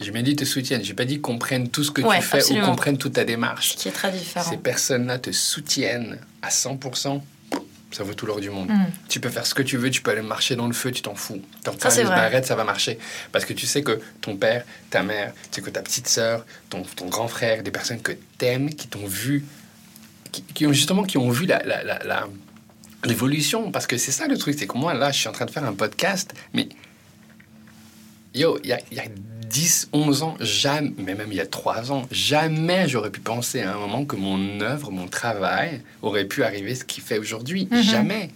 j'ai 0.00 0.10
bien 0.10 0.22
dit 0.22 0.34
te 0.34 0.44
soutiennent, 0.44 0.82
j'ai 0.84 0.94
pas 0.94 1.04
dit 1.04 1.20
comprennent 1.20 1.68
tout 1.68 1.84
ce 1.84 1.90
que 1.92 2.02
Ouais, 2.02 2.16
tu 2.18 2.22
fais 2.24 2.38
absolument. 2.38 2.66
ou 2.66 2.70
comprennent 2.70 2.98
toute 2.98 3.12
ta 3.14 3.24
démarche. 3.24 3.72
Ce 3.72 3.76
qui 3.76 3.88
est 3.88 3.92
très 3.92 4.10
différent. 4.10 4.48
Ces 4.50 4.56
personnes-là 4.56 5.18
te 5.20 5.30
soutiennent 5.30 6.18
à 6.42 6.48
100%, 6.48 7.20
ça 7.94 8.02
vaut 8.04 8.14
tout 8.14 8.26
l'or 8.26 8.40
du 8.40 8.50
monde. 8.50 8.68
Mm. 8.70 8.86
Tu 9.08 9.20
peux 9.20 9.30
faire 9.30 9.46
ce 9.46 9.54
que 9.54 9.62
tu 9.62 9.76
veux, 9.76 9.88
tu 9.90 10.02
peux 10.02 10.10
aller 10.10 10.22
marcher 10.22 10.56
dans 10.56 10.66
le 10.66 10.72
feu, 10.72 10.90
tu 10.90 11.00
t'en 11.02 11.14
fous. 11.14 11.40
C'est 11.90 12.02
vrai. 12.04 12.20
arrête, 12.26 12.44
ça 12.46 12.56
va 12.56 12.64
marcher. 12.64 12.98
Parce 13.32 13.44
que 13.44 13.52
tu 13.52 13.66
sais 13.66 13.82
que 13.82 14.00
ton 14.20 14.36
père, 14.36 14.64
ta 14.90 15.02
mère, 15.02 15.32
tu 15.50 15.56
sais 15.56 15.62
que 15.62 15.70
ta 15.70 15.80
petite 15.82 16.08
sœur, 16.08 16.44
ton, 16.70 16.82
ton 16.82 17.06
grand 17.08 17.28
frère, 17.28 17.62
des 17.62 17.70
personnes 17.70 18.00
que 18.02 18.12
t'aimes, 18.38 18.70
qui 18.70 18.88
t'ont 18.88 19.06
vu, 19.06 19.44
qui, 20.32 20.42
qui 20.42 20.66
ont 20.66 20.72
justement 20.72 21.04
qui 21.04 21.18
ont 21.18 21.30
vu 21.30 21.46
la, 21.46 21.62
la, 21.62 21.82
la- 21.84 22.02
la- 22.04 22.28
l'évolution. 23.04 23.70
Parce 23.70 23.86
que 23.86 23.96
c'est 23.96 24.12
ça 24.12 24.26
le 24.26 24.36
truc, 24.38 24.56
c'est 24.58 24.66
que 24.66 24.76
moi, 24.76 24.92
là, 24.94 25.12
je 25.12 25.18
suis 25.18 25.28
en 25.28 25.32
train 25.32 25.44
de 25.46 25.50
faire 25.52 25.64
un 25.64 25.74
podcast, 25.74 26.32
mais 26.52 26.68
yo, 28.34 28.58
il 28.64 28.70
y 28.70 28.72
a, 28.72 28.78
y 28.90 28.98
a 28.98 29.04
10, 29.54 29.88
11 29.92 30.22
ans, 30.24 30.36
jamais, 30.40 30.92
mais 30.98 31.14
même 31.14 31.28
il 31.30 31.36
y 31.36 31.40
a 31.40 31.46
3 31.46 31.92
ans, 31.92 32.06
jamais 32.10 32.88
j'aurais 32.88 33.10
pu 33.10 33.20
penser 33.20 33.60
à 33.62 33.74
un 33.74 33.78
moment 33.78 34.04
que 34.04 34.16
mon 34.16 34.60
œuvre, 34.60 34.90
mon 34.90 35.06
travail 35.06 35.80
aurait 36.02 36.24
pu 36.24 36.42
arriver 36.42 36.74
ce 36.74 36.84
qu'il 36.84 37.04
fait 37.04 37.18
aujourd'hui. 37.18 37.68
Jamais. 37.82 38.30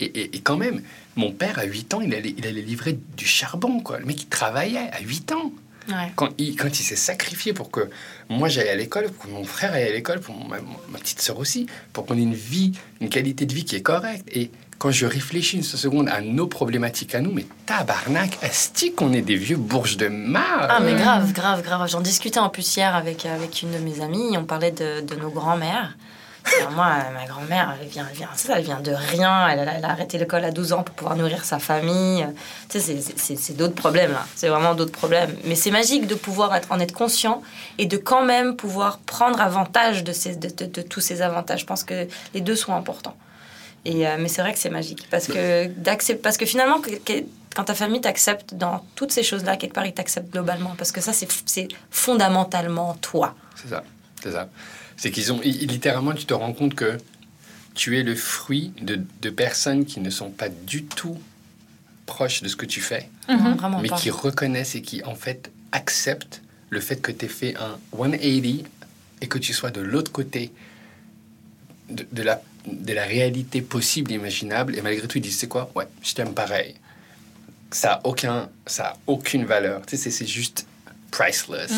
Et, 0.00 0.06
et- 0.06 0.36
et 0.36 0.40
quand 0.40 0.56
même, 0.56 0.82
mon 1.14 1.30
père, 1.32 1.58
à 1.60 1.64
8 1.64 1.94
ans, 1.94 2.00
il 2.00 2.12
allait, 2.12 2.34
il 2.36 2.44
allait 2.46 2.62
livrer 2.62 2.98
du 3.16 3.24
charbon, 3.24 3.80
quoi. 3.80 4.00
Le 4.00 4.06
mec, 4.06 4.22
il 4.22 4.26
travaillait 4.28 4.90
à 4.92 5.00
8 5.00 5.30
ans. 5.32 5.52
Ouais. 5.88 6.12
Quand 6.16 6.30
il, 6.38 6.54
quand 6.56 6.68
il 6.78 6.82
s'est 6.82 6.96
sacrifié 6.96 7.52
pour 7.54 7.70
que 7.70 7.88
moi 8.28 8.48
j'aille 8.48 8.68
à 8.68 8.74
l'école, 8.74 9.06
pour 9.10 9.24
que 9.26 9.30
mon 9.30 9.44
frère 9.44 9.72
aille 9.72 9.84
à 9.88 9.92
l'école, 9.92 10.20
pour 10.20 10.34
ma, 10.46 10.58
ma 10.90 10.98
petite 10.98 11.20
sœur 11.20 11.38
aussi, 11.38 11.66
pour 11.92 12.04
qu'on 12.04 12.18
ait 12.18 12.22
une 12.22 12.34
vie, 12.34 12.72
une 13.00 13.08
qualité 13.08 13.46
de 13.46 13.54
vie 13.54 13.64
qui 13.64 13.76
est 13.76 13.80
correcte. 13.82 14.28
Et 14.34 14.50
quand 14.78 14.90
je 14.90 15.06
réfléchis 15.06 15.56
une 15.56 15.62
seconde 15.62 16.08
à 16.08 16.20
nos 16.20 16.46
problématiques 16.46 17.14
à 17.14 17.20
nous, 17.20 17.32
mais 17.32 17.46
tabarnak, 17.66 18.38
est-ce 18.42 18.90
qu'on 18.90 19.12
est 19.12 19.22
des 19.22 19.36
vieux 19.36 19.56
bourges 19.56 19.96
de 19.96 20.08
marre 20.08 20.66
Ah 20.70 20.80
mais 20.80 20.94
grave, 20.94 21.32
grave, 21.32 21.62
grave. 21.62 21.88
J'en 21.90 22.00
discutais 22.00 22.38
en 22.38 22.48
plus 22.48 22.76
hier 22.76 22.94
avec, 22.94 23.26
avec 23.26 23.62
une 23.62 23.72
de 23.72 23.78
mes 23.78 24.00
amies. 24.00 24.36
On 24.38 24.44
parlait 24.44 24.70
de, 24.70 25.00
de 25.00 25.14
nos 25.16 25.30
grands-mères. 25.30 25.96
Moi, 26.74 26.86
ma 27.12 27.26
grand-mère, 27.26 27.74
elle 27.82 27.88
vient, 27.88 28.06
elle 28.10 28.16
vient, 28.16 28.28
c'est 28.34 28.46
ça, 28.46 28.58
elle 28.58 28.64
vient 28.64 28.80
de 28.80 28.92
rien. 28.92 29.48
Elle, 29.48 29.58
a- 29.68 29.74
elle 29.76 29.84
a 29.84 29.90
arrêté 29.90 30.16
l'école 30.16 30.44
à 30.44 30.50
12 30.50 30.72
ans 30.72 30.82
pour 30.82 30.94
pouvoir 30.94 31.14
nourrir 31.16 31.44
sa 31.44 31.58
famille. 31.58 32.26
Tu 32.70 32.80
sais, 32.80 32.96
c'est- 33.16 33.52
d'autres 33.56 33.74
problèmes 33.74 34.12
là. 34.12 34.24
C'est 34.34 34.48
vraiment 34.48 34.74
d'autres 34.74 34.92
problèmes. 34.92 35.34
Mais 35.44 35.56
c'est 35.56 35.70
magique 35.70 36.06
de 36.06 36.14
pouvoir 36.14 36.54
être, 36.54 36.68
en 36.70 36.80
être 36.80 36.92
conscient 36.94 37.42
et 37.76 37.84
de 37.84 37.98
quand 37.98 38.24
même 38.24 38.56
pouvoir 38.56 38.98
prendre 38.98 39.40
avantage 39.42 40.04
de, 40.04 40.12
ces, 40.12 40.36
de, 40.36 40.48
de- 40.48 40.66
de 40.72 40.80
tous 40.82 41.00
ces 41.00 41.20
avantages. 41.20 41.60
Je 41.60 41.66
pense 41.66 41.84
que 41.84 42.06
les 42.32 42.40
deux 42.40 42.56
sont 42.56 42.72
importants. 42.74 43.16
Et, 43.84 44.06
euh, 44.06 44.16
mais 44.18 44.28
c'est 44.28 44.42
vrai 44.42 44.52
que 44.52 44.58
c'est 44.58 44.70
magique 44.70 45.06
parce 45.10 45.26
que, 45.26 45.68
parce 46.14 46.36
que 46.36 46.46
finalement, 46.46 46.80
que- 46.80 46.96
que- 46.96 47.24
quand 47.54 47.64
ta 47.64 47.74
famille 47.74 48.00
t'accepte 48.00 48.54
dans 48.54 48.84
toutes 48.94 49.10
ces 49.12 49.22
choses-là, 49.22 49.56
quelque 49.56 49.72
part, 49.74 49.86
ils 49.86 49.94
t'acceptent 49.94 50.30
globalement. 50.32 50.74
Parce 50.76 50.92
que 50.92 51.00
ça, 51.00 51.12
c'est 51.12 51.28
c'est 51.46 51.68
fondamentalement 51.90 52.94
toi. 53.00 53.34
C'est 53.60 53.68
ça, 53.68 53.82
c'est 54.22 54.32
ça. 54.32 54.48
C'est 54.96 55.10
qu'ils 55.10 55.32
ont, 55.32 55.40
littéralement, 55.40 56.12
tu 56.12 56.24
te 56.26 56.34
rends 56.34 56.52
compte 56.52 56.74
que 56.74 56.98
tu 57.74 57.98
es 57.98 58.02
le 58.02 58.14
fruit 58.16 58.72
de, 58.82 59.00
de 59.22 59.30
personnes 59.30 59.84
qui 59.86 60.00
ne 60.00 60.10
sont 60.10 60.30
pas 60.30 60.48
du 60.48 60.84
tout 60.84 61.16
proches 62.06 62.42
de 62.42 62.48
ce 62.48 62.56
que 62.56 62.66
tu 62.66 62.80
fais, 62.80 63.08
vraiment 63.28 63.80
mais 63.80 63.88
pas. 63.88 63.96
qui 63.96 64.10
reconnaissent 64.10 64.74
et 64.74 64.82
qui, 64.82 65.04
en 65.04 65.14
fait, 65.14 65.50
acceptent 65.72 66.42
le 66.70 66.80
fait 66.80 66.96
que 67.00 67.12
tu 67.12 67.24
aies 67.26 67.28
fait 67.28 67.54
un 67.56 67.78
180 67.96 68.64
et 69.20 69.26
que 69.28 69.38
tu 69.38 69.52
sois 69.52 69.70
de 69.70 69.80
l'autre 69.80 70.10
côté 70.12 70.50
de, 71.90 72.06
de 72.10 72.22
la, 72.22 72.40
de 72.72 72.92
la 72.92 73.04
réalité 73.04 73.62
possible, 73.62 74.12
imaginable, 74.12 74.76
et 74.76 74.82
malgré 74.82 75.06
tout, 75.06 75.18
ils 75.18 75.22
disent, 75.22 75.38
c'est 75.38 75.48
quoi? 75.48 75.70
Ouais, 75.74 75.86
je 76.02 76.14
t'aime 76.14 76.34
pareil. 76.34 76.74
Ça 77.70 77.94
a 77.94 78.00
aucun, 78.04 78.48
ça 78.66 78.84
a 78.88 78.96
aucune 79.06 79.44
valeur. 79.44 79.82
Tu 79.86 79.96
sais, 79.96 80.10
c'est- 80.10 80.26
juste 80.26 80.66
priceless. 81.10 81.72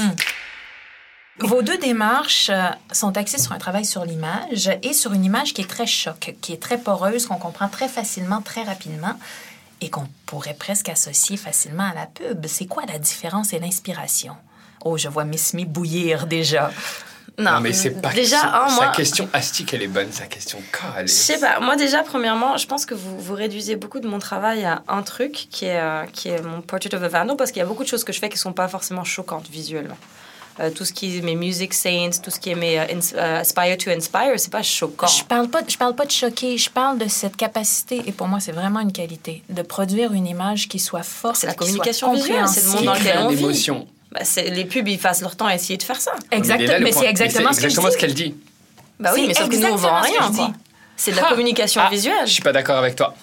Vos 1.38 1.62
deux 1.62 1.79
démarches 1.79 2.50
euh, 2.50 2.68
sont 2.92 3.16
axées 3.16 3.38
sur 3.38 3.53
un 3.53 3.59
travail 3.59 3.85
sur 3.85 4.05
l'image 4.05 4.70
et 4.83 4.92
sur 4.92 5.12
une 5.14 5.24
image 5.24 5.55
qui 5.55 5.62
est 5.62 5.70
très 5.70 5.87
choc, 5.87 6.35
qui 6.42 6.53
est 6.53 6.62
très 6.62 6.76
poreuse, 6.79 7.26
qu'on 7.26 7.37
comprend 7.38 7.68
très 7.68 7.88
facilement, 7.88 8.42
très 8.42 8.62
rapidement 8.62 9.18
et 9.81 9.88
qu'on 9.88 10.07
pourrait 10.26 10.55
presque 10.55 10.90
associer 10.90 11.38
facilement 11.38 11.85
à 11.90 11.94
la 11.94 12.07
pub. 12.07 12.44
C'est 12.46 12.66
quoi 12.66 12.85
la 12.87 12.98
différence 12.98 13.53
et 13.55 13.59
l'inspiration? 13.59 14.37
Oh, 14.85 14.98
je 14.98 15.09
vois 15.09 15.24
Miss 15.24 15.55
Me 15.55 15.64
bouillir 15.64 16.26
déjà. 16.26 16.70
Non, 17.40 17.61
mais 17.61 17.72
c'est 17.72 17.90
pas. 18.00 18.11
Déjà, 18.12 18.40
sa, 18.40 18.64
hein, 18.64 18.68
sa 18.68 18.74
moi, 18.74 18.88
question 18.88 19.29
astique, 19.33 19.72
elle 19.74 19.83
est 19.83 19.87
bonne. 19.88 20.12
Sa 20.12 20.26
question 20.26 20.59
calée. 20.72 21.07
Je 21.07 21.12
sais 21.12 21.38
pas. 21.38 21.61
Moi, 21.61 21.76
déjà, 21.76 22.03
premièrement, 22.03 22.57
je 22.57 22.66
pense 22.66 22.87
que 22.87 22.94
vous, 22.94 23.18
vous 23.18 23.35
réduisez 23.35 23.76
beaucoup 23.76 24.00
de 24.00 24.09
mon 24.09 24.18
travail 24.18 24.64
à 24.64 24.83
un 24.88 25.03
truc 25.03 25.33
qui 25.50 25.64
est, 25.66 25.81
euh, 25.81 26.05
qui 26.12 26.29
est 26.29 26.42
mon 26.42 26.61
Portrait 26.61 26.94
of 26.94 27.03
a 27.03 27.09
Vandal 27.09 27.37
parce 27.37 27.50
qu'il 27.53 27.61
y 27.61 27.62
a 27.64 27.66
beaucoup 27.66 27.83
de 27.85 27.88
choses 27.88 28.05
que 28.05 28.12
je 28.12 28.18
fais 28.18 28.29
qui 28.29 28.38
sont 28.38 28.53
pas 28.53 28.68
forcément 28.68 29.05
choquantes 29.05 29.48
visuellement. 29.50 29.96
Euh, 30.59 30.68
tout 30.68 30.85
ce 30.85 30.92
qui 30.92 31.16
est 31.16 31.20
mes 31.22 31.37
music 31.37 31.72
saints, 31.72 32.11
tout 32.22 32.31
ce 32.31 32.38
qui 32.38 32.50
est 32.50 32.55
mes 32.55 32.76
ins- 32.79 33.14
euh, 33.14 33.40
aspire 33.40 33.79
to 33.79 33.88
inspire, 33.90 34.33
c'est 34.37 34.50
pas 34.53 34.62
choquant. 34.64 35.07
Je 35.07 35.24
parle 35.24 35.48
pas, 35.48 35.61
je 35.66 35.76
parle 35.79 35.94
pas 35.94 36.05
de 36.05 36.11
choquer, 36.11 36.59
je 36.59 36.68
parle 36.68 36.98
de 36.98 37.09
cette 37.09 37.37
capacité, 37.37 38.03
et 38.05 38.12
pour 38.12 38.26
moi 38.26 38.40
c'est 38.40 38.53
vraiment 38.53 38.81
une 38.81 38.92
qualité, 38.92 39.42
de 39.48 39.62
produire 39.62 40.12
une 40.12 40.26
image 40.26 40.68
qui 40.68 40.79
soit 40.79 41.05
forte, 41.05 41.37
C'est 41.37 41.46
la 41.46 41.55
qui 41.55 41.59
soit 41.59 41.66
communication 41.66 42.12
visuelle, 42.12 42.48
c'est 42.48 42.64
le 42.64 42.70
monde 42.72 42.85
dans 42.85 42.94
lequel 42.94 43.18
on 43.20 43.29
vit. 43.29 43.70
Bah, 44.12 44.20
c'est- 44.24 44.50
les 44.50 44.64
pubs, 44.64 44.88
ils 44.88 44.98
passent 44.98 45.20
leur 45.22 45.36
temps 45.36 45.46
à 45.46 45.54
essayer 45.54 45.76
de 45.76 45.82
faire 45.82 46.00
ça. 46.00 46.12
Exactement, 46.32 46.78
Mais, 46.80 46.92
c'est 46.92 47.06
exactement, 47.06 47.52
ce, 47.52 47.60
exactement 47.64 47.90
qu'elle 47.98 48.14
dit. 48.14 48.34
Bah 48.98 49.10
oui, 49.14 49.20
C'est 49.22 49.26
mais 49.28 49.34
sauf 49.34 49.48
que 49.48 49.56
nous, 49.56 49.72
on 49.72 49.76
vend 49.76 50.00
rien, 50.00 50.32
quoi. 50.34 50.50
C'est 50.96 51.12
de 51.12 51.16
la 51.16 51.22
Ah. 51.26 51.30
communication 51.30 51.80
Ah, 51.84 51.88
visuelle. 51.90 52.26
Je 52.26 52.32
suis 52.32 52.42
pas 52.42 52.52
d'accord 52.52 52.76
avec 52.78 52.96
toi. 52.96 53.14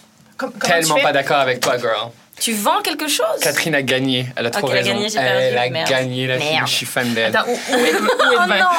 Tellement 0.61 0.95
pas 0.95 1.11
d'accord 1.11 1.37
avec 1.37 1.59
toi, 1.59 1.77
girl. 1.77 2.11
Tu 2.39 2.53
vends 2.53 2.81
quelque 2.83 3.07
chose 3.07 3.25
Catherine 3.41 3.73
a 3.73 3.81
gagné. 3.81 4.27
Elle 4.35 4.45
a 4.45 4.49
trop 4.51 4.67
Ok, 4.67 4.73
elle 4.73 4.77
a 4.77 4.81
raison. 4.81 4.93
gagné, 4.93 5.09
perdu. 5.11 5.27
Elle 5.41 5.57
a 5.57 5.69
Merde. 5.71 5.89
gagné 5.89 6.27
la 6.27 6.39
fille. 6.39 6.59
Je 6.67 6.71
suis 6.71 6.85
fan 6.85 7.11
d'elle. 7.15 7.35
Attends, 7.35 7.49
où, 7.49 7.51
où 7.53 7.85
est, 7.85 7.91
le- 7.91 7.99
où 7.99 8.03
est 8.03 8.47
le 8.47 8.59
vin? 8.59 8.69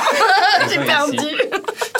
J'ai 0.70 0.78
perdu. 0.78 1.18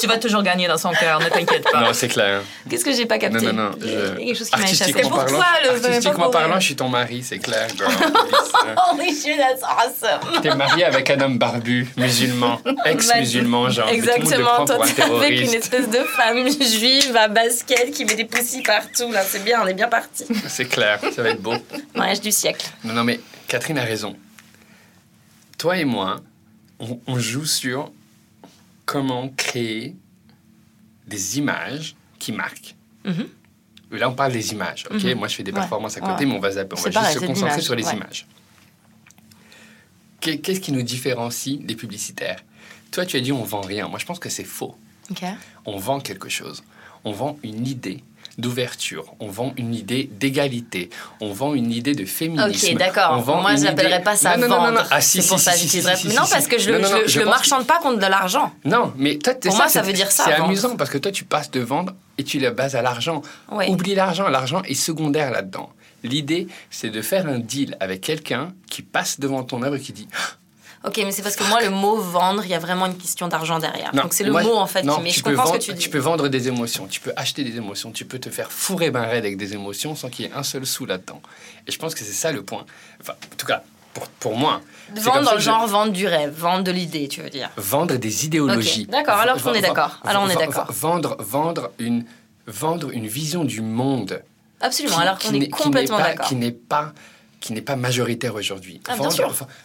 Tu 0.01 0.07
vas 0.07 0.19
toujours 0.19 0.43
gagner 0.43 0.69
dans 0.69 0.79
son 0.79 0.91
cœur, 0.93 1.21
ne 1.21 1.29
t'inquiète 1.29 1.65
pas. 1.71 1.81
Non, 1.83 1.93
c'est 1.93 2.09
clair. 2.09 2.43
Qu'est-ce 2.71 2.85
que 2.85 2.93
j'ai 2.93 3.07
pas 3.07 3.19
capté? 3.19 3.47
Non, 3.47 3.53
non, 3.53 3.71
non. 3.71 3.79
Je- 3.81 4.17
quelque 4.17 4.35
chose 4.39 4.51
qui 4.51 4.59
m'a 4.59 4.65
échappé. 4.65 4.91
Artistiquement 4.93 5.09
pour 5.11 5.19
parlant, 5.19 5.37
toi, 5.39 5.47
le 5.63 5.69
artistiquement 5.87 6.31
parlant, 6.31 6.61
je 6.61 6.65
suis 6.67 6.77
ton 6.77 6.89
mari, 6.89 7.23
c'est 7.23 7.39
clair, 7.39 7.69
shit, 7.69 9.37
that's 9.39 9.63
awesome. 9.63 10.43
T'es 10.43 10.55
marié 10.55 10.85
avec 10.85 11.11
un 11.11 11.21
homme 11.21 11.39
barbu, 11.39 11.89
musulman, 11.97 12.61
ex-musulman, 12.85 13.71
genre. 13.71 13.89
Exactement, 13.89 14.65
toi, 14.65 14.79
t'es 14.95 15.03
avec 15.03 15.41
une 15.41 15.55
espèce 15.55 15.89
de 15.89 15.99
femme 16.17 16.49
juive 16.49 17.17
à 17.17 17.29
basket 17.29 17.91
qui 17.93 18.05
met 18.05 18.15
des 18.15 18.25
poussis 18.25 18.63
partout. 18.63 19.11
Là, 19.13 19.23
c'est 19.27 19.45
bien, 19.45 19.61
on 19.63 19.67
est 19.67 19.75
bien 19.75 19.89
parti. 19.89 20.25
C'est 20.49 20.67
clair, 20.67 21.01
ça 21.15 21.23
va 21.23 21.31
être 21.31 21.43
beau. 21.43 21.55
Mariage 21.95 22.21
du 22.21 22.33
siècle. 22.33 22.67
Non, 22.85 22.95
non, 22.95 23.05
mais 23.05 23.21
Catherine 23.49 23.79
a 23.79 23.83
raison. 23.85 24.17
Toi 25.57 25.77
et 25.79 25.85
moi, 25.85 26.17
on, 26.79 27.01
on 27.07 27.19
joue 27.19 27.45
sur 27.47 27.91
comment 28.89 29.29
créer 29.29 29.95
des 31.07 31.39
images 31.39 31.95
qui 32.19 32.33
marquent. 32.33 32.75
Mhm. 33.05 33.29
Là, 33.93 34.09
on 34.09 34.15
parle 34.15 34.33
des 34.33 34.53
images, 34.53 34.87
ok? 34.91 35.03
Mhm. 35.05 35.15
Moi, 35.15 35.29
je 35.29 35.35
fais 35.37 35.43
des 35.43 35.53
Ouais, 35.53 35.59
performances 35.61 35.97
à 35.99 36.01
côté, 36.01 36.25
ouais. 36.25 36.27
mais 36.27 36.35
on 36.37 36.41
va 36.41 36.51
zapper. 36.53 36.75
On 36.79 36.81
va 36.83 36.91
pareil, 36.91 37.13
juste 37.13 37.21
se 37.23 37.27
concentrer 37.27 37.61
sur 37.61 37.75
les 37.75 37.85
ouais. 37.87 37.95
images. 37.97 38.27
Qu'est- 40.21 40.39
Qu'est-ce 40.39 40.61
qui 40.61 40.73
nous 40.73 40.83
différencie 40.83 41.59
des 41.61 41.77
publicitaires? 41.77 42.41
Toi, 42.91 43.05
tu 43.07 43.17
as 43.17 43.21
dit 43.21 43.31
on 43.33 43.45
vend 43.45 43.61
rien. 43.61 43.89
Moi, 43.89 43.99
je 43.99 44.07
pense 44.07 44.19
que 44.19 44.29
c'est 44.31 44.45
faux. 44.45 44.75
On 45.67 45.77
vend 45.79 46.01
quelque 46.01 46.29
chose. 46.29 46.63
On 47.05 47.13
vend 47.13 47.39
une 47.43 47.67
idée 47.67 48.03
d'ouverture. 48.39 49.15
On 49.21 49.29
vend 49.29 49.53
une 49.57 49.75
idée 49.75 50.09
d'égalité. 50.19 50.91
On 51.21 51.33
vend 51.33 51.55
une 51.55 51.73
idée 51.73 51.95
de 51.95 52.05
féminisme. 52.05 52.69
Ok, 52.73 52.79
d'accord. 52.79 53.25
Moi, 53.43 53.57
je 53.57 53.65
n'appellerais 53.65 53.97
idée- 53.97 54.05
pas 54.05 54.17
ça 54.17 54.37
Non, 54.37 54.43
non, 54.43 54.49
non, 54.49 54.57
vendre. 54.63 54.73
non, 54.75 54.81
non. 54.83 54.87
Ah, 54.91 55.01
si, 55.01 55.19
pour 55.27 55.39
si, 55.39 55.45
ça 55.45 55.53
si, 55.53 55.57
que 55.57 55.61
si, 55.61 55.67
j'utiliserais- 55.67 55.97
si, 55.97 56.11
si, 56.11 56.17
Non, 56.17 56.23
parce 56.31 56.47
que 56.47 56.59
je, 56.59 56.71
non, 56.71 56.79
le- 56.79 57.07
je 57.07 57.13
je 57.13 57.19
le 57.19 57.25
pense- 57.25 57.35
marchande 57.35 57.67
pas 57.67 57.79
contre 57.81 57.99
de 57.99 58.07
l'argent. 58.07 58.53
Non, 58.65 58.93
mais 58.97 59.19
toi, 59.19 59.35
Pour 59.35 59.55
moi, 59.57 59.69
ça 59.69 59.83
veut 59.83 59.93
dire 59.93 60.11
ça, 60.11 60.25
C'est 60.27 60.35
amusant 60.35 60.77
parce 60.77 60.91
que 60.91 60.99
toi, 60.99 61.11
tu 61.13 61.25
passes 61.25 61.51
de 61.51 61.61
vendre 61.61 61.95
et 62.17 62.25
tu 62.25 62.39
le 62.39 62.51
bases 62.51 62.77
à 62.77 62.83
l'argent. 62.83 63.23
Oui. 63.51 63.67
Oublie 63.69 63.95
l'argent. 63.95 64.29
L'argent 64.29 64.63
est 64.63 64.75
secondaire 64.75 65.31
là-dedans. 65.31 65.71
L'idée, 66.05 66.47
c'est 66.71 66.91
de 66.91 67.03
faire 67.03 67.27
un 67.27 67.41
deal 67.41 67.77
avec 67.81 68.03
quelqu'un 68.03 68.53
qui 68.71 68.83
passe 68.83 69.19
devant 69.19 69.43
ton 69.43 69.63
œuvre 69.65 69.75
et 69.77 69.81
qui 69.81 69.93
dit 69.93 70.07
Ok, 70.85 70.97
mais 70.99 71.11
c'est 71.13 71.23
parce 71.23 71.35
que 71.37 71.43
moi, 71.45 71.61
le 71.61 71.71
mot 71.71 71.97
vendre, 71.97 72.45
il 72.45 72.51
y 72.51 72.55
a 72.55 72.59
vraiment 72.59 72.87
une 72.87 72.97
question 72.97 73.27
d'argent 73.29 73.59
derrière. 73.59 73.93
Non, 73.95 74.03
Donc 74.03 74.15
c'est 74.15 74.23
le 74.25 74.31
moi, 74.31 74.43
mot 74.43 74.57
en 74.57 74.67
fait. 74.67 74.83
non, 74.85 74.97
qui- 74.97 75.03
mais 75.03 75.11
tu 75.11 75.19
je 75.19 75.25
peux 75.25 75.31
comprends 75.31 75.45
vendre, 75.51 75.55
ce 75.63 75.67
que 75.67 75.73
tu 75.73 75.77
dis. 75.77 75.83
Tu 75.85 75.91
peux 75.91 75.99
vendre 75.99 76.29
des 76.29 76.47
émotions, 76.49 76.87
tu 76.87 77.01
peux 77.01 77.13
acheter 77.17 77.43
des 77.45 77.57
émotions, 77.57 77.91
tu 77.91 78.05
peux 78.05 78.19
te 78.21 78.31
faire 78.31 78.53
fourrer 78.53 78.91
ben 78.91 79.03
raide 79.03 79.25
avec 79.25 79.37
des 79.37 79.55
émotions 79.55 79.97
sans 79.97 80.09
qu'il 80.09 80.27
y 80.27 80.29
ait 80.29 80.33
un 80.35 80.45
seul 80.45 80.65
sou 80.67 80.87
là-dedans. 80.87 81.21
Et 81.67 81.73
je 81.73 81.79
pense 81.79 81.95
que 81.95 82.01
c'est 82.05 82.13
ça 82.13 82.31
le 82.31 82.43
point. 82.43 82.65
Enfin, 83.01 83.15
en 83.15 83.37
tout 83.37 83.47
cas, 83.47 83.63
pour, 83.93 84.07
pour 84.09 84.37
moi. 84.37 84.61
Vendre 84.95 85.23
dans 85.23 85.33
le 85.33 85.39
je- 85.39 85.45
genre 85.45 85.67
vendre 85.67 85.93
du 85.93 86.07
rêve, 86.07 86.33
vendre 86.37 86.63
de 86.63 86.71
l'idée, 86.71 87.09
tu 87.09 87.23
veux 87.23 87.31
dire. 87.31 87.51
Vendre 87.57 87.97
des 87.97 88.25
idéologies. 88.27 88.87
D'accord, 88.87 89.17
alors 89.19 89.37
V- 89.37 89.43
on 89.47 89.55
est 89.55 89.61
d'accord. 89.61 89.99
Alors 90.05 90.23
on 90.23 90.29
est 90.31 90.37
d'accord. 90.37 90.71
Vendre, 90.71 91.17
vendre, 91.19 91.71
une, 91.81 92.05
vendre 92.47 92.91
une 92.93 93.07
vision 93.09 93.45
du 93.45 93.61
monde. 93.63 94.23
Absolument, 94.61 94.97
qui- 94.97 95.03
alors 95.03 95.19
qu'on 95.19 95.35
est 95.35 95.49
complètement 95.49 95.99
d'accord. 95.99 96.27
Qui 96.27 96.37
n'est 96.37 96.53
pas, 96.53 96.93
qui 97.41 97.53
n'est 97.53 97.63
pas 97.63 97.77
majoritaire 97.77 98.35
aujourd'hui. 98.35 98.81
Ah, 98.89 98.97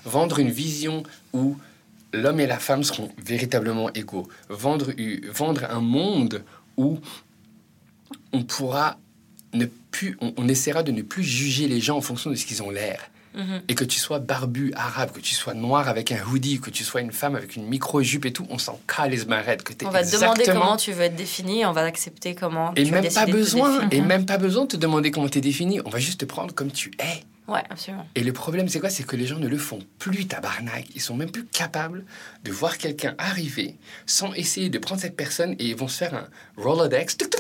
vendre, 0.06 0.40
une 0.40 0.52
vision 0.52 1.04
où 1.34 1.58
l'homme 2.12 2.40
et 2.40 2.48
la 2.48 2.60
femme 2.60 2.84
seront 2.84 3.12
véritablement 3.24 3.92
égaux. 3.94 4.28
Vendre, 4.50 4.92
vendre 5.32 5.66
un 5.70 5.82
monde 5.82 6.44
où 6.78 7.00
on 8.32 8.44
pourra 8.44 8.98
ne 9.54 9.66
plus, 9.92 10.18
on, 10.22 10.34
on 10.38 10.48
essaiera 10.48 10.84
de 10.84 10.92
ne 10.92 11.02
plus 11.02 11.24
juger 11.24 11.68
les 11.68 11.80
gens 11.80 11.98
en 11.98 12.02
fonction 12.02 12.30
de 12.30 12.36
ce 12.36 12.46
qu'ils 12.46 12.64
ont 12.64 12.70
l'air. 12.70 13.10
Mhm. 13.36 13.62
Et 13.68 13.76
que 13.76 13.84
tu 13.84 14.00
sois 14.00 14.20
barbu, 14.20 14.74
arabe, 14.76 15.12
que 15.12 15.20
tu 15.20 15.34
sois 15.34 15.54
noir 15.54 15.88
avec 15.88 16.12
un 16.12 16.24
hoodie, 16.24 16.60
que 16.60 16.70
tu 16.70 16.84
sois 16.84 17.02
une 17.02 17.12
femme 17.12 17.36
avec 17.36 17.56
une 17.56 17.66
micro-jupe 17.66 18.26
et 18.26 18.34
tout, 18.34 18.46
on 18.50 18.60
s'en 18.60 18.80
calisse 18.88 19.26
marrette. 19.26 19.64
Que 19.64 19.74
On 19.86 19.90
va 19.90 20.04
te 20.04 20.12
demander 20.16 20.44
comment 20.46 20.78
tu 20.78 20.92
veux 20.92 21.02
être 21.02 21.16
défini, 21.16 21.66
on 21.66 21.72
va 21.72 21.82
accepter 21.82 22.36
comment 22.36 22.74
Et 22.76 22.84
tu 22.84 22.92
même 22.92 23.12
pas 23.12 23.26
te 23.26 23.32
besoin, 23.32 23.90
et 23.90 24.02
même 24.02 24.26
pas 24.26 24.38
besoin 24.38 24.64
de 24.64 24.70
te 24.70 24.78
demander 24.78 25.10
comment 25.10 25.30
t'es 25.30 25.42
défini. 25.42 25.82
On 25.86 25.90
va 25.90 26.00
juste 26.00 26.20
te 26.20 26.26
prendre 26.26 26.54
comme 26.54 26.72
tu 26.72 26.92
es. 27.00 27.24
Ouais, 27.48 27.62
absolument. 27.70 28.08
Et 28.16 28.24
le 28.24 28.32
problème, 28.32 28.70
c'est 28.70 28.80
quoi? 28.80 28.90
C'est 28.90 29.04
que 29.04 29.16
les 29.18 29.26
gens 29.28 29.38
ne 29.38 29.48
le 29.48 29.58
font 29.58 29.80
plus, 30.00 30.28
tabarnak. 30.28 30.86
Ils 30.96 31.02
sont 31.02 31.16
même 31.16 31.30
plus 31.32 31.46
capables 31.46 32.06
de 32.44 32.52
voir 32.52 32.78
quelqu'un 32.78 33.16
arriver 33.18 33.76
sans 34.06 34.34
essayer 34.34 34.70
de 34.70 34.78
prendre 34.80 35.02
cette 35.02 35.18
personne 35.18 35.52
et 35.60 35.66
ils 35.66 35.76
vont 35.76 35.88
se 35.90 35.98
faire 35.98 36.14
un 36.14 36.28
Rolodex. 36.58 37.18
Tuc, 37.18 37.34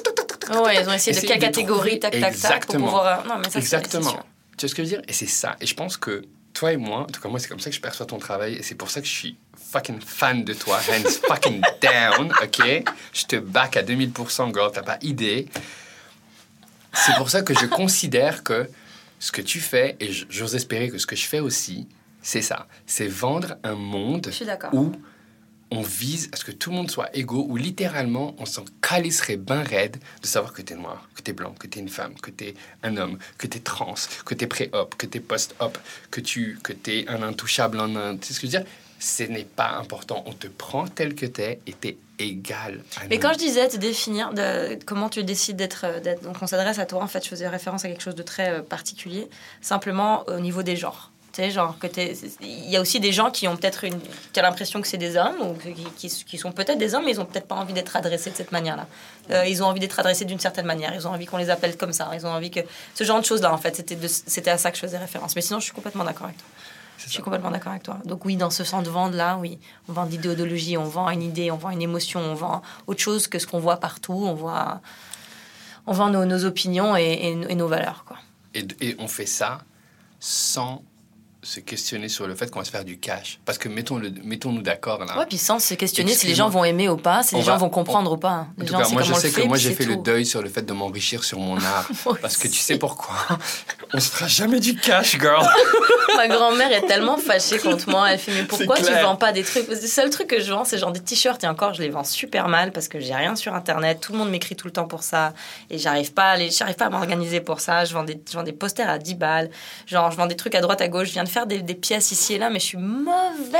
Ouais, 0.51 0.81
ils 0.81 0.89
ont 0.89 0.93
essayé 0.93 1.19
de 1.19 1.25
quelle 1.25 1.39
catégorie, 1.39 1.99
tac, 2.01 2.11
tac, 2.11 2.21
tac, 2.21 2.31
pour 2.31 2.35
Exactement. 2.35 2.85
pouvoir. 2.87 3.25
Non, 3.25 3.37
mais 3.37 3.49
ça, 3.49 3.59
Exactement. 3.59 4.11
Tu 4.57 4.65
vois 4.65 4.69
ce 4.69 4.75
que 4.75 4.83
je 4.83 4.89
veux 4.89 4.95
dire? 4.97 5.01
Et 5.07 5.13
c'est 5.13 5.25
ça. 5.25 5.55
Et 5.61 5.65
je 5.65 5.73
pense 5.73 5.95
que 5.95 6.25
toi 6.53 6.73
et 6.73 6.77
moi, 6.77 6.99
en 6.99 7.05
tout 7.05 7.21
cas 7.21 7.29
moi, 7.29 7.39
c'est 7.39 7.47
comme 7.47 7.61
ça 7.61 7.69
que 7.69 7.75
je 7.77 7.81
perçois 7.81 8.05
ton 8.05 8.17
travail 8.19 8.55
et 8.55 8.61
c'est 8.61 8.75
pour 8.75 8.91
ça 8.91 8.99
que 8.99 9.07
je 9.07 9.11
suis 9.13 9.37
fucking 9.71 10.01
fan 10.01 10.43
de 10.43 10.53
toi. 10.53 10.79
Hands 10.89 11.09
fucking 11.27 11.61
down, 11.81 12.33
ok? 12.43 12.83
Je 13.13 13.25
te 13.25 13.37
back 13.37 13.77
à 13.77 13.83
2000%, 13.83 14.53
girl, 14.53 14.69
t'as 14.73 14.83
pas 14.83 14.97
idée. 15.01 15.47
C'est 16.93 17.15
pour 17.15 17.29
ça 17.29 17.41
que 17.41 17.53
je 17.53 17.65
considère 17.65 18.43
que 18.43 18.69
ce 19.23 19.31
que 19.31 19.41
tu 19.41 19.61
fais, 19.61 19.95
et 20.01 20.11
j'ose 20.11 20.53
espérer 20.53 20.89
que 20.89 20.97
ce 20.97 21.07
que 21.07 21.15
je 21.15 21.25
fais 21.25 21.39
aussi, 21.39 21.87
c'est 22.21 22.41
ça. 22.41 22.67
C'est 22.85 23.07
vendre 23.07 23.55
un 23.63 23.75
monde 23.75 24.29
où 24.73 24.91
on 25.71 25.81
vise 25.81 26.29
à 26.33 26.35
ce 26.35 26.43
que 26.43 26.51
tout 26.51 26.71
le 26.71 26.75
monde 26.75 26.91
soit 26.91 27.09
égaux, 27.15 27.45
où 27.47 27.55
littéralement 27.55 28.35
on 28.37 28.45
s'en 28.45 28.65
calisserait 28.81 29.37
ben 29.37 29.63
raide 29.63 29.95
de 30.21 30.27
savoir 30.27 30.51
que 30.51 30.61
t'es 30.61 30.75
noir, 30.75 31.07
que 31.15 31.21
t'es 31.21 31.31
blanc, 31.31 31.53
que 31.57 31.67
t'es 31.67 31.79
une 31.79 31.87
femme, 31.87 32.15
que 32.15 32.31
t'es 32.31 32.53
un 32.83 32.97
homme, 32.97 33.17
que 33.37 33.47
t'es 33.47 33.61
trans, 33.61 33.95
que 34.25 34.33
t'es 34.35 34.45
pré-op, 34.45 34.95
que 34.95 35.05
t'es 35.05 35.21
post-op, 35.21 35.77
que 36.11 36.19
tu 36.19 36.59
que 36.61 36.73
t'es 36.73 37.05
un 37.07 37.23
intouchable 37.23 37.79
en 37.79 37.95
un... 37.95 38.17
Tu 38.17 38.27
sais 38.27 38.33
ce 38.33 38.41
que 38.41 38.47
je 38.47 38.51
veux 38.51 38.59
dire? 38.59 38.69
Ce 39.05 39.23
n'est 39.23 39.43
pas 39.43 39.71
important. 39.71 40.23
On 40.27 40.31
te 40.31 40.47
prend 40.47 40.87
tel 40.87 41.13
que 41.13 41.25
t'es 41.25 41.59
et 41.67 41.73
t'es 41.73 41.97
égal 42.19 42.81
à 42.95 43.01
Mais 43.09 43.15
nous. 43.17 43.21
quand 43.21 43.33
je 43.33 43.37
disais 43.39 43.67
te 43.67 43.75
définir, 43.75 44.31
de, 44.33 44.79
comment 44.85 45.09
tu 45.09 45.23
décides 45.25 45.57
d'être. 45.57 45.81
euh, 45.85 45.99
d'être- 45.99 46.23
Donc 46.23 46.37
on 46.41 46.47
s'adresse 46.47 46.79
à 46.79 46.85
toi, 46.85 47.03
en 47.03 47.07
fait, 47.07 47.21
je 47.21 47.27
faisais 47.29 47.49
référence 47.49 47.83
à 47.83 47.89
quelque 47.89 48.01
chose 48.03 48.15
de 48.15 48.23
très 48.23 48.49
euh, 48.49 48.61
particulier, 48.61 49.27
simplement 49.61 50.23
au 50.27 50.39
niveau 50.39 50.63
des 50.63 50.77
genres. 50.77 51.11
Tu 51.33 51.41
sais, 51.41 51.49
genre, 51.51 51.77
que 51.79 51.87
il 52.41 52.69
y 52.69 52.77
a 52.77 52.79
aussi 52.81 52.99
des 52.99 53.11
gens 53.11 53.29
qui 53.31 53.47
ont 53.47 53.57
peut-être 53.57 53.83
une. 53.85 53.99
qui 54.31 54.39
ont 54.39 54.43
l'impression 54.43 54.79
que 54.81 54.87
c'est 54.87 54.99
des 54.99 55.17
hommes, 55.17 55.35
ou 55.41 55.53
qui, 55.55 56.07
qui- 56.09 56.23
qui 56.25 56.37
sont 56.37 56.51
peut-être 56.53 56.77
des 56.77 56.93
hommes, 56.95 57.03
mais 57.05 57.11
ils 57.11 57.19
ont 57.19 57.25
peut-être 57.25 57.47
pas 57.47 57.55
envie 57.55 57.73
d'être 57.73 57.95
adressés 57.97 58.29
de 58.29 58.35
cette 58.37 58.51
manière-là. 58.53 58.85
Euh, 59.31 59.45
ils 59.47 59.61
ont 59.63 59.65
envie 59.65 59.79
d'être 59.81 59.99
adressés 59.99 60.25
d'une 60.25 60.39
certaine 60.39 60.67
manière, 60.67 60.93
ils 60.93 61.05
ont 61.07 61.11
envie 61.11 61.25
qu'on 61.25 61.37
les 61.37 61.49
appelle 61.49 61.75
comme 61.75 61.91
ça, 61.91 62.09
ils 62.13 62.25
ont 62.25 62.29
envie 62.31 62.51
que. 62.51 62.59
Ce 62.95 63.03
genre 63.03 63.19
de 63.19 63.25
choses-là, 63.25 63.51
en 63.51 63.57
fait, 63.57 63.75
c'était 63.75 63.97
c'était 64.07 64.51
à 64.51 64.57
ça 64.59 64.69
que 64.69 64.77
je 64.77 64.81
faisais 64.81 64.97
référence. 64.99 65.35
Mais 65.35 65.41
sinon, 65.41 65.59
je 65.59 65.65
suis 65.65 65.73
complètement 65.73 66.03
d'accord 66.05 66.27
avec 66.27 66.37
toi. 66.37 66.47
Je 66.97 67.09
suis 67.09 67.21
complètement 67.21 67.51
d'accord 67.51 67.71
avec 67.71 67.83
toi. 67.83 67.99
Donc 68.05 68.23
oui, 68.25 68.35
dans 68.37 68.49
ce 68.49 68.63
sens 68.63 68.83
de 68.83 68.89
vente-là, 68.89 69.37
oui, 69.37 69.59
on 69.89 69.93
vend 69.93 70.05
de 70.05 70.11
l'idéologie, 70.11 70.77
on 70.77 70.85
vend 70.85 71.09
une 71.09 71.21
idée, 71.23 71.51
on 71.51 71.57
vend 71.57 71.69
une 71.71 71.81
émotion, 71.81 72.19
on 72.21 72.33
vend 72.35 72.61
autre 72.87 73.01
chose 73.01 73.27
que 73.27 73.39
ce 73.39 73.47
qu'on 73.47 73.59
voit 73.59 73.77
partout, 73.77 74.13
on 74.13 74.33
voit, 74.33 74.79
on 75.85 75.91
vend 75.93 76.09
nos, 76.09 76.25
nos 76.25 76.45
opinions 76.45 76.95
et, 76.95 77.03
et- 77.03 77.51
et 77.51 77.55
nos 77.55 77.67
valeurs, 77.67 78.05
quoi. 78.07 78.17
Et, 78.53 78.65
et 78.81 78.95
on 78.99 79.07
fait 79.07 79.25
ça 79.25 79.61
sans 80.19 80.83
se 81.43 81.59
questionner 81.59 82.09
sur 82.09 82.25
le 82.27 82.35
fait 82.35 82.49
qu'on 82.49 82.59
va 82.59 82.65
se 82.65 82.71
faire 82.71 82.85
du 82.85 82.97
cash. 82.97 83.39
Parce 83.45 83.57
que 83.57 83.67
mettons-le- 83.69 84.13
mettons-nous 84.23 84.61
d'accord 84.61 85.03
là. 85.05 85.17
Ouais, 85.17 85.25
puis 85.27 85.37
sans 85.37 85.59
se 85.59 85.73
questionner 85.73 86.13
si 86.13 86.25
les 86.27 86.35
gens 86.35 86.49
vont 86.49 86.63
aimer 86.63 86.89
ou 86.89 86.97
pas, 86.97 87.21
si 87.23 87.35
On 87.35 87.39
les 87.39 87.43
gens 87.43 87.51
va- 87.53 87.57
vont 87.57 87.69
comprendre 87.69 88.11
on- 88.11 88.15
ou 88.15 88.17
pas. 88.17 88.29
En 88.29 88.47
Les 88.57 88.65
tout 88.65 88.71
gens, 88.73 88.79
cas, 88.79 88.85
c'est 88.85 88.93
moi 88.93 89.01
je 89.03 89.13
sais 89.13 89.29
que 89.29 89.41
fait, 89.41 89.47
moi 89.47 89.57
j'ai 89.57 89.73
fait 89.73 89.85
le 89.85 89.97
deuil 89.97 90.25
sur 90.25 90.41
le 90.41 90.49
fait 90.49 90.61
de 90.63 90.73
m'enrichir 90.73 91.23
sur 91.23 91.39
mon 91.39 91.57
art. 91.63 91.89
Parce 92.21 92.37
que 92.37 92.47
tu 92.47 92.57
sais 92.59 92.77
pourquoi 92.77 93.15
On 93.93 93.99
se 93.99 94.09
fera 94.09 94.27
jamais 94.27 94.59
du 94.59 94.75
cash, 94.75 95.19
girl. 95.19 95.45
Ma 96.15 96.27
grand-mère 96.27 96.71
est 96.71 96.85
tellement 96.87 97.17
fâchée 97.17 97.57
contre 97.57 97.89
moi. 97.89 98.11
Elle 98.11 98.19
fait 98.19 98.31
Mais 98.33 98.43
pourquoi 98.43 98.77
tu 98.77 98.91
vends 99.01 99.15
pas 99.15 99.31
des 99.31 99.43
trucs? 99.43 99.67
Le 99.67 99.75
seul 99.75 100.09
truc 100.09 100.27
que 100.27 100.39
je 100.41 100.51
vends, 100.51 100.63
c'est 100.63 100.77
genre 100.77 100.91
des 100.91 100.99
t-shirts. 100.99 101.43
Et 101.43 101.47
encore, 101.47 101.73
je 101.73 101.81
les 101.81 101.89
vends 101.89 102.03
super 102.03 102.47
mal 102.49 102.71
parce 102.71 102.87
que 102.87 102.99
j'ai 102.99 103.15
rien 103.15 103.35
sur 103.35 103.53
internet. 103.55 103.99
Tout 103.99 104.11
le 104.13 104.19
monde 104.19 104.29
m'écrit 104.29 104.55
tout 104.55 104.67
le 104.67 104.73
temps 104.73 104.87
pour 104.87 105.01
ça. 105.03 105.33
Et 105.71 105.77
j'arrive 105.79 106.13
pas 106.13 106.31
à, 106.31 106.37
les- 106.37 106.51
j'arrive 106.51 106.75
pas 106.75 106.85
à 106.85 106.89
m'organiser 106.89 107.41
pour 107.41 107.59
ça. 107.61 107.85
Je 107.85 107.93
vends, 107.93 108.03
des, 108.03 108.21
je 108.29 108.33
vends 108.37 108.43
des 108.43 108.53
posters 108.53 108.89
à 108.89 108.99
10 108.99 109.15
balles. 109.15 109.49
Genre, 109.87 110.11
je 110.11 110.17
vends 110.17 110.27
des 110.27 110.35
trucs 110.35 110.53
à 110.55 110.61
droite, 110.61 110.81
à 110.81 110.87
gauche. 110.87 111.07
Je 111.07 111.13
viens 111.13 111.23
de 111.23 111.29
faire 111.33 111.47
des, 111.47 111.61
des 111.61 111.75
pièces 111.75 112.11
ici 112.11 112.33
et 112.35 112.37
là, 112.37 112.49
mais 112.49 112.59
je 112.59 112.65
suis 112.65 112.77
mauvaise. 112.77 113.59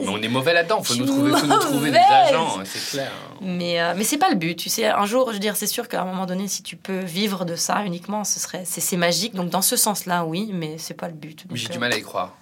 Mais 0.00 0.08
on 0.08 0.20
est 0.20 0.28
mauvais 0.28 0.52
là-dedans. 0.54 0.82
Faut 0.82 0.94
nous 0.94 1.06
trouver, 1.06 1.30
faut 1.32 1.46
nous 1.46 1.58
trouver 1.58 1.90
des 1.90 1.98
agents, 1.98 2.58
c'est 2.64 2.90
clair. 2.90 3.12
Mais, 3.40 3.80
euh, 3.80 3.94
mais 3.96 4.04
c'est 4.04 4.18
pas 4.18 4.30
le 4.30 4.36
but, 4.36 4.56
tu 4.56 4.68
sais. 4.68 4.86
Un 4.86 5.06
jour, 5.06 5.28
je 5.28 5.34
veux 5.34 5.38
dire, 5.38 5.56
c'est 5.56 5.66
sûr 5.66 5.86
qu'à 5.88 6.02
un 6.02 6.04
moment 6.04 6.26
donné, 6.26 6.48
si 6.48 6.62
tu 6.62 6.76
peux 6.76 6.98
vivre 7.00 7.44
de 7.44 7.54
ça 7.56 7.84
uniquement, 7.84 8.24
ce 8.24 8.40
serait, 8.40 8.64
c'est, 8.64 8.80
c'est 8.80 8.96
magique. 8.96 9.34
Donc 9.34 9.50
dans 9.50 9.62
ce 9.62 9.76
sens-là, 9.76 10.24
oui, 10.24 10.50
mais 10.52 10.78
c'est 10.78 10.94
pas 10.94 11.08
le 11.08 11.14
but. 11.14 11.44
Mais 11.50 11.56
J'ai 11.56 11.68
du 11.68 11.76
euh, 11.76 11.80
mal 11.80 11.92
à 11.92 11.96
y 11.98 12.02
croire. 12.02 12.34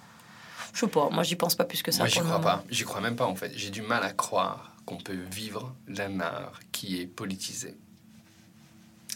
Je 0.73 0.81
sais 0.81 0.87
pas, 0.87 1.09
moi 1.11 1.23
j'y 1.23 1.35
pense 1.35 1.55
pas 1.55 1.65
plus 1.65 1.81
que 1.83 1.91
ça. 1.91 1.99
Moi, 1.99 2.07
j'y 2.07 2.19
crois 2.19 2.39
pas. 2.41 2.63
J'y 2.69 2.83
crois 2.83 3.01
même 3.01 3.15
pas, 3.15 3.25
en 3.25 3.35
fait. 3.35 3.51
J'ai 3.55 3.69
du 3.71 3.81
mal 3.81 4.03
à 4.03 4.11
croire 4.13 4.71
qu'on 4.85 4.97
peut 4.97 5.17
vivre 5.31 5.73
d'un 5.87 6.19
art 6.19 6.59
qui 6.71 7.01
est 7.01 7.05
politisé. 7.05 7.75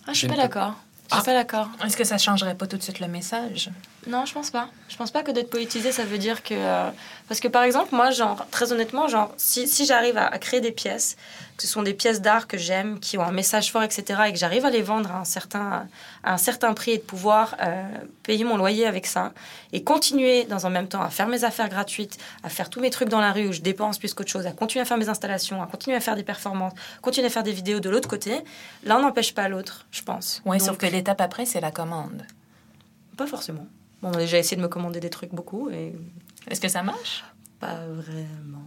Ah, 0.08 0.14
je 0.14 0.18
suis 0.20 0.28
pas 0.28 0.36
d'accord. 0.36 0.74
Je 1.10 1.16
suis 1.16 1.22
Ah. 1.22 1.24
pas 1.24 1.34
d'accord. 1.34 1.68
Est-ce 1.86 1.96
que 1.96 2.04
ça 2.04 2.18
changerait 2.18 2.56
pas 2.56 2.68
tout 2.68 2.78
de 2.78 2.84
suite 2.84 3.00
le 3.00 3.08
message? 3.08 3.70
Non, 4.08 4.26
je 4.26 4.34
pense 4.34 4.50
pas. 4.52 4.70
Je 4.90 4.98
pense 4.98 5.12
pas 5.12 5.24
que 5.24 5.32
d'être 5.32 5.50
politisé, 5.50 5.92
ça 5.92 6.04
veut 6.04 6.18
dire 6.18 6.44
que. 6.44 6.54
euh, 6.56 6.90
Parce 7.28 7.40
que 7.40 7.48
par 7.48 7.64
exemple, 7.64 7.96
moi, 7.96 8.12
genre, 8.12 8.46
très 8.52 8.72
honnêtement, 8.74 9.08
genre, 9.08 9.34
si, 9.38 9.68
si 9.68 9.86
j'arrive 9.86 10.18
à, 10.18 10.28
à 10.28 10.38
créer 10.40 10.62
des 10.62 10.72
pièces, 10.72 11.16
que 11.56 11.64
ce 11.64 11.70
sont 11.70 11.84
des 11.84 11.94
pièces 11.94 12.20
d'art 12.22 12.48
que 12.48 12.58
j'aime, 12.58 13.00
qui 13.00 13.18
ont 13.18 13.24
un 13.24 13.32
message 13.32 13.72
fort, 13.72 13.84
etc., 13.84 14.22
et 14.28 14.34
que 14.34 14.40
j'arrive 14.40 14.66
à 14.66 14.70
les 14.72 14.82
vendre 14.82 15.12
à 15.12 15.20
un 15.20 15.24
certain, 15.24 15.88
à 16.24 16.34
un 16.34 16.38
certain 16.38 16.74
prix 16.74 16.92
et 16.92 16.98
de 16.98 17.04
pouvoir 17.04 17.56
euh, 17.62 17.84
payer 18.24 18.44
mon 18.44 18.58
loyer 18.58 18.86
avec 18.88 19.06
ça, 19.06 19.32
et 19.72 19.84
continuer 19.84 20.46
dans 20.46 20.66
un 20.66 20.70
même 20.70 20.88
temps 20.88 21.02
à 21.02 21.10
faire 21.10 21.28
mes 21.28 21.44
affaires 21.44 21.70
gratuites, 21.70 22.18
à 22.44 22.50
faire 22.50 22.70
tous 22.70 22.80
mes 22.82 22.90
trucs 22.90 23.10
dans 23.10 23.22
la 23.22 23.32
rue 23.32 23.48
où 23.48 23.52
je 23.54 23.62
dépense 23.62 24.00
plus 24.00 24.14
qu'autre 24.14 24.32
chose, 24.32 24.46
à 24.48 24.52
continuer 24.52 24.82
à 24.82 24.86
faire 24.86 24.98
mes 24.98 25.10
installations, 25.10 25.62
à 25.62 25.68
continuer 25.68 25.96
à 25.96 26.00
faire 26.02 26.16
des 26.16 26.24
performances, 26.24 26.74
continuer 27.02 27.28
à 27.28 27.30
faire 27.30 27.44
des 27.44 27.54
vidéos 27.54 27.80
de 27.80 27.90
l'autre 27.90 28.10
côté, 28.10 28.42
l'un 28.84 29.00
n'empêche 29.00 29.34
pas 29.34 29.48
l'autre, 29.48 29.86
je 29.92 30.02
pense. 30.02 30.42
Oui, 30.46 30.60
sauf 30.60 30.78
que 30.78 30.88
l'étape 30.88 31.22
après, 31.22 31.46
c'est 31.46 31.62
la 31.62 31.72
commande. 31.72 32.24
Pas 33.16 33.28
forcément. 33.28 33.68
Bon, 34.04 34.10
on 34.10 34.14
a 34.14 34.18
déjà 34.18 34.38
essayé 34.38 34.58
de 34.58 34.62
me 34.62 34.68
commander 34.68 35.00
des 35.00 35.10
trucs 35.10 35.34
beaucoup, 35.34 35.70
et 35.72 35.96
Est-ce 36.52 36.60
que 36.62 36.68
ça 36.68 36.84
marche? 36.84 37.24
pas 37.60 37.76
vraiment. 37.88 38.66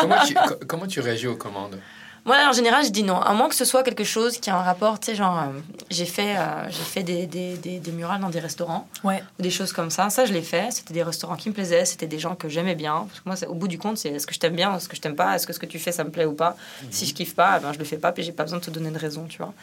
comment, 0.00 0.16
tu, 0.26 0.34
co- 0.34 0.60
comment 0.66 0.86
tu 0.86 1.00
réagis 1.00 1.26
aux 1.26 1.36
commandes? 1.36 1.78
Moi, 2.26 2.36
en 2.46 2.52
général, 2.52 2.84
je 2.84 2.90
dis 2.90 3.04
non. 3.04 3.18
À 3.18 3.32
moins 3.32 3.48
que 3.48 3.54
ce 3.54 3.64
soit 3.64 3.82
quelque 3.82 4.04
chose 4.04 4.36
qui 4.36 4.50
a 4.50 4.56
un 4.58 4.62
rapport, 4.62 5.00
tu 5.00 5.06
sais, 5.06 5.14
genre, 5.14 5.38
euh, 5.38 5.58
j'ai 5.88 6.04
fait, 6.04 6.36
euh, 6.36 6.64
j'ai 6.68 6.82
fait 6.82 7.02
des, 7.02 7.26
des, 7.26 7.56
des, 7.56 7.78
des 7.78 7.92
murales 7.92 8.20
dans 8.20 8.28
des 8.28 8.40
restaurants, 8.40 8.86
Ouais. 9.02 9.24
ou 9.38 9.42
des 9.42 9.48
choses 9.50 9.72
comme 9.72 9.88
ça. 9.90 10.10
Ça, 10.10 10.26
je 10.26 10.34
l'ai 10.34 10.42
fait. 10.42 10.70
C'était 10.70 10.92
des 10.92 11.02
restaurants 11.02 11.36
qui 11.36 11.48
me 11.48 11.54
plaisaient, 11.54 11.86
c'était 11.86 12.06
des 12.06 12.18
gens 12.18 12.34
que 12.34 12.50
j'aimais 12.50 12.74
bien. 12.74 13.06
Parce 13.08 13.20
que 13.20 13.44
moi, 13.46 13.50
au 13.50 13.54
bout 13.54 13.68
du 13.68 13.78
compte, 13.78 13.96
c'est 13.96 14.10
est-ce 14.10 14.26
que 14.26 14.34
je 14.34 14.40
t'aime 14.40 14.56
bien, 14.56 14.76
est-ce 14.76 14.90
que 14.90 14.96
je 14.96 15.00
t'aime 15.00 15.16
pas, 15.16 15.34
est-ce 15.36 15.46
que 15.46 15.54
ce 15.54 15.58
que 15.58 15.64
tu 15.64 15.78
fais, 15.78 15.92
ça 15.92 16.04
me 16.04 16.10
plaît 16.10 16.26
ou 16.26 16.34
pas? 16.34 16.54
Si 16.90 17.06
je 17.06 17.14
kiffe 17.14 17.34
pas, 17.34 17.56
eh 17.58 17.62
ben, 17.62 17.72
je 17.72 17.78
le 17.78 17.84
fais 17.86 17.96
pas, 17.96 18.12
puis 18.12 18.22
j'ai 18.22 18.32
pas 18.32 18.42
besoin 18.42 18.58
de 18.58 18.64
te 18.64 18.70
donner 18.70 18.90
de 18.90 18.98
raison, 18.98 19.24
tu 19.26 19.38
vois. 19.38 19.54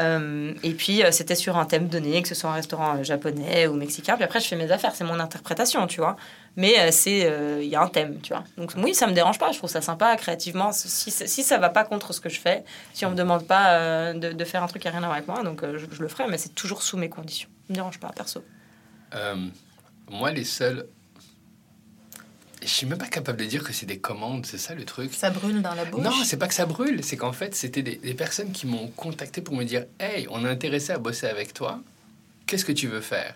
Euh, 0.00 0.54
et 0.62 0.74
puis, 0.74 1.02
euh, 1.02 1.10
c'était 1.10 1.34
sur 1.34 1.56
un 1.56 1.64
thème 1.64 1.88
donné, 1.88 2.22
que 2.22 2.28
ce 2.28 2.34
soit 2.34 2.50
un 2.50 2.54
restaurant 2.54 2.96
euh, 2.96 3.02
japonais 3.02 3.66
ou 3.66 3.74
mexicain. 3.74 4.14
Puis 4.14 4.24
après, 4.24 4.40
je 4.40 4.46
fais 4.46 4.56
mes 4.56 4.70
affaires, 4.70 4.94
c'est 4.94 5.04
mon 5.04 5.18
interprétation, 5.18 5.86
tu 5.86 6.00
vois. 6.00 6.16
Mais 6.56 6.90
c'est, 6.90 7.20
il 7.62 7.68
y 7.68 7.76
a 7.76 7.82
un 7.82 7.86
thème, 7.86 8.18
tu 8.20 8.32
vois. 8.32 8.42
Donc 8.56 8.72
oui, 8.78 8.92
ça 8.92 9.06
me 9.06 9.12
dérange 9.12 9.38
pas. 9.38 9.52
Je 9.52 9.58
trouve 9.58 9.70
ça 9.70 9.80
sympa, 9.80 10.16
créativement. 10.16 10.72
Si, 10.72 11.10
si 11.12 11.42
ça 11.44 11.56
va 11.58 11.68
pas 11.68 11.84
contre 11.84 12.12
ce 12.12 12.20
que 12.20 12.28
je 12.28 12.40
fais, 12.40 12.64
si 12.94 13.06
on 13.06 13.10
me 13.10 13.14
demande 13.14 13.46
pas 13.46 14.12
de, 14.12 14.44
faire 14.44 14.64
un 14.64 14.66
truc 14.66 14.82
qui 14.82 14.88
a 14.88 14.90
rien 14.90 15.04
avec 15.04 15.28
moi, 15.28 15.44
donc 15.44 15.62
je, 15.62 16.02
le 16.02 16.08
ferai. 16.08 16.26
Mais 16.28 16.36
c'est 16.36 16.56
toujours 16.56 16.82
sous 16.82 16.96
mes 16.96 17.08
conditions. 17.08 17.48
Ça 17.48 17.64
me 17.70 17.74
dérange 17.76 18.00
pas, 18.00 18.08
perso. 18.08 18.42
Moi, 20.10 20.32
les 20.32 20.44
seuls. 20.44 20.84
Je 22.62 22.66
suis 22.66 22.86
même 22.86 22.98
pas 22.98 23.06
capable 23.06 23.38
de 23.38 23.44
dire 23.44 23.62
que 23.62 23.72
c'est 23.72 23.86
des 23.86 23.98
commandes, 23.98 24.44
c'est 24.46 24.58
ça 24.58 24.74
le 24.74 24.84
truc. 24.84 25.14
Ça 25.14 25.30
brûle 25.30 25.62
dans 25.62 25.74
la 25.74 25.84
bouche? 25.84 26.02
Non, 26.02 26.12
c'est 26.24 26.36
pas 26.36 26.48
que 26.48 26.54
ça 26.54 26.66
brûle, 26.66 27.04
c'est 27.04 27.16
qu'en 27.16 27.32
fait, 27.32 27.54
c'était 27.54 27.82
des, 27.82 27.96
des 27.96 28.14
personnes 28.14 28.50
qui 28.52 28.66
m'ont 28.66 28.88
contacté 28.88 29.40
pour 29.40 29.54
me 29.54 29.64
dire 29.64 29.84
Hey, 30.00 30.26
on 30.30 30.44
est 30.44 30.48
intéressé 30.48 30.92
à 30.92 30.98
bosser 30.98 31.26
avec 31.26 31.54
toi, 31.54 31.80
qu'est-ce 32.46 32.64
que 32.64 32.72
tu 32.72 32.88
veux 32.88 33.00
faire? 33.00 33.34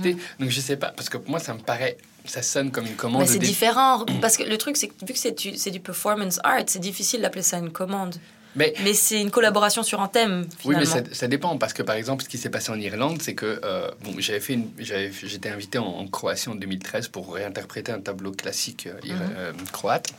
T'sais, 0.00 0.16
Donc 0.38 0.50
je 0.50 0.60
sais 0.60 0.76
pas, 0.76 0.90
parce 0.90 1.08
que 1.08 1.16
pour 1.16 1.30
moi, 1.30 1.40
ça 1.40 1.54
me 1.54 1.58
paraît, 1.58 1.98
ça 2.24 2.40
sonne 2.40 2.70
comme 2.70 2.86
une 2.86 2.94
commande. 2.94 3.22
Mais 3.22 3.26
c'est 3.26 3.40
différent. 3.40 4.06
Parce 4.20 4.36
que 4.36 4.44
le 4.44 4.56
truc, 4.56 4.76
c'est 4.76 4.86
que 4.88 5.04
vu 5.04 5.12
que 5.12 5.18
c'est 5.18 5.36
du, 5.36 5.56
c'est 5.56 5.72
du 5.72 5.80
performance 5.80 6.38
art, 6.44 6.62
c'est 6.68 6.78
difficile 6.78 7.20
d'appeler 7.20 7.42
ça 7.42 7.58
une 7.58 7.72
commande. 7.72 8.14
Mais 8.54 8.74
Mais 8.84 8.92
c'est 8.94 9.20
une 9.20 9.30
collaboration 9.30 9.82
sur 9.82 10.00
un 10.00 10.08
thème, 10.08 10.42
Oui, 10.64 10.74
finalement. 10.74 10.80
mais 10.80 10.86
ça, 11.10 11.14
ça 11.14 11.28
dépend 11.28 11.56
parce 11.58 11.72
que 11.72 11.82
par 11.82 11.94
exemple, 11.96 12.22
ce 12.24 12.28
qui 12.28 12.36
s'est 12.38 12.50
passé 12.50 12.70
en 12.70 12.78
Irlande, 12.80 13.20
c'est 13.22 13.34
que 13.34 13.60
euh, 13.64 13.90
bon, 14.04 14.14
j'avais 14.18 14.40
fait, 14.40 14.58
j'étais 14.78 15.48
invité 15.48 15.78
en, 15.78 15.86
en 15.86 16.06
Croatie 16.06 16.48
en 16.50 16.54
2013 16.54 17.08
pour 17.08 17.34
réinterpréter 17.34 17.92
un 17.92 18.00
tableau 18.00 18.32
classique 18.32 18.86
euh, 18.88 18.92
Mhm. 19.04 19.18
euh, 19.36 19.52
croate, 19.72 20.12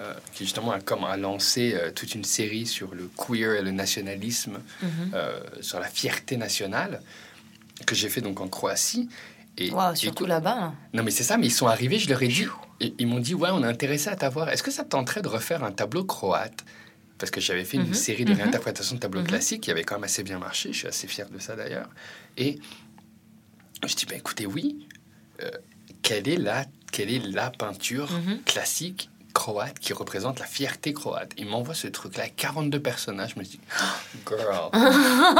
euh, 0.00 0.12
qui 0.34 0.44
justement 0.44 0.72
a, 0.72 0.80
comme, 0.80 1.04
a 1.04 1.16
lancé 1.16 1.76
toute 1.94 2.14
une 2.14 2.24
série 2.24 2.66
sur 2.66 2.94
le 2.94 3.08
queer 3.16 3.54
et 3.54 3.62
le 3.62 3.70
nationalisme, 3.70 4.58
Mhm. 4.82 5.12
sur 5.60 5.78
la 5.80 5.86
fierté 5.88 6.36
nationale, 6.36 7.00
que 7.86 7.94
j'ai 7.94 8.08
fait 8.08 8.20
donc 8.20 8.40
en 8.40 8.48
Croatie. 8.48 9.08
Et, 9.56 9.72
surtout 9.94 10.24
là-bas. 10.26 10.54
là. 10.54 10.72
non, 10.94 11.02
mais 11.02 11.10
c'est 11.10 11.24
ça, 11.24 11.36
mais 11.36 11.46
ils 11.46 11.52
sont 11.52 11.66
arrivés, 11.66 11.98
je 11.98 12.08
leur 12.08 12.22
ai 12.22 12.28
dit, 12.28 12.46
et 12.80 12.94
ils 13.00 13.08
m'ont 13.08 13.18
dit, 13.18 13.34
ouais, 13.34 13.48
on 13.52 13.62
est 13.64 13.66
intéressé 13.66 14.08
à 14.08 14.14
t'avoir. 14.14 14.48
Est-ce 14.50 14.62
que 14.62 14.70
ça 14.70 14.84
te 14.84 14.90
tenterait 14.90 15.20
de 15.20 15.26
refaire 15.28 15.64
un 15.64 15.72
tableau 15.72 16.04
croate? 16.04 16.64
Parce 17.18 17.30
que 17.30 17.40
j'avais 17.40 17.64
fait 17.64 17.76
une 17.78 17.88
Mhm, 17.88 17.94
série 17.94 18.24
de 18.24 18.32
mhm. 18.32 18.38
réinterprétations 18.42 18.94
de 18.96 19.00
tableaux 19.00 19.22
Mhm. 19.22 19.26
classiques 19.28 19.62
qui 19.62 19.70
avait 19.70 19.82
quand 19.84 19.96
même 19.96 20.04
assez 20.04 20.22
bien 20.22 20.38
marché. 20.38 20.72
Je 20.72 20.78
suis 20.78 20.88
assez 20.88 21.06
fier 21.08 21.28
de 21.28 21.38
ça 21.38 21.56
d'ailleurs. 21.56 21.88
Et 22.36 22.58
je 23.86 23.94
dis, 23.94 24.06
ben 24.06 24.18
écoutez, 24.18 24.46
oui, 24.46 24.86
euh, 25.42 25.50
quelle, 26.02 26.28
est 26.28 26.36
la, 26.36 26.64
quelle 26.92 27.12
est 27.12 27.18
la 27.26 27.50
peinture 27.50 28.08
classique 28.44 29.10
croate 29.34 29.78
qui 29.78 29.92
représente 29.92 30.40
la 30.40 30.46
fierté 30.46 30.92
croate? 30.92 31.32
Il 31.36 31.46
m'envoie 31.46 31.74
ce 31.74 31.86
truc-là, 31.86 32.28
42 32.28 32.80
personnages. 32.80 33.32
Je 33.34 33.38
me 33.40 33.44
dis, 33.44 33.60
oh, 33.80 33.84
girl, 34.28 34.70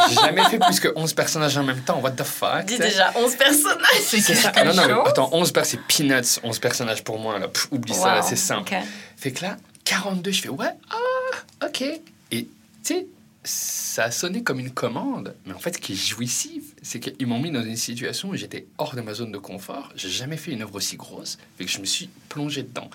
j'ai 0.09 0.14
jamais 0.16 0.45
fait 0.45 0.59
plus 0.59 0.79
que 0.81 0.89
11 0.95 1.12
personnages 1.14 1.57
en 1.59 1.64
même 1.64 1.81
temps. 1.83 2.01
What 2.01 2.12
the 2.12 2.22
fuck? 2.24 2.64
Dis 2.66 2.79
déjà 2.79 3.12
11 3.16 3.37
personnages. 3.37 4.01
C'est 4.03 4.20
ça. 4.20 4.53
Non, 4.64 4.74
non, 4.74 4.87
mais 4.87 5.09
attends, 5.09 5.31
11 5.33 5.53
per- 5.53 5.64
c'est 5.64 5.81
peanuts, 5.87 6.39
11 6.43 6.59
personnages 6.59 7.03
pour 7.03 7.18
moi. 7.18 7.39
Là. 7.39 7.49
Pff, 7.49 7.68
oublie 7.72 7.95
ça, 7.95 8.22
c'est 8.22 8.37
simple. 8.37 8.72
Fait 9.16 9.33
que 9.33 9.43
là, 9.45 9.57
42, 9.89 10.30
je 10.32 10.43
fais 10.43 10.49
ouais, 10.51 10.66
ah, 10.91 11.66
ok. 11.66 11.82
Et 12.30 12.43
tu 12.43 12.49
sais, 12.82 13.07
ça 13.45 14.05
a 14.05 14.11
sonné 14.11 14.43
comme 14.43 14.61
une 14.61 14.70
commande, 14.70 15.34
mais 15.47 15.55
en 15.55 15.59
fait, 15.59 15.74
ce 15.76 15.78
qui 15.78 15.93
est 15.95 15.97
jouissif, 15.97 16.62
c'est 16.82 17.01
qu'ils 17.01 17.26
m'ont 17.26 17.39
mis 17.39 17.51
dans 17.51 17.62
une 17.62 17.76
situation 17.76 18.28
où 18.28 18.36
j'étais 18.36 18.66
hors 18.76 18.95
de 18.95 19.01
ma 19.01 19.14
zone 19.14 19.32
de 19.32 19.39
confort. 19.39 19.91
J'ai 19.97 20.11
jamais 20.11 20.36
fait 20.36 20.53
une 20.53 20.61
œuvre 20.62 20.74
aussi 20.74 20.97
grosse, 20.97 21.39
fait 21.57 21.64
que 21.64 21.70
je 21.70 21.78
me 21.78 21.86
suis 21.86 22.11
plongé 22.28 22.62
dedans. 22.64 22.91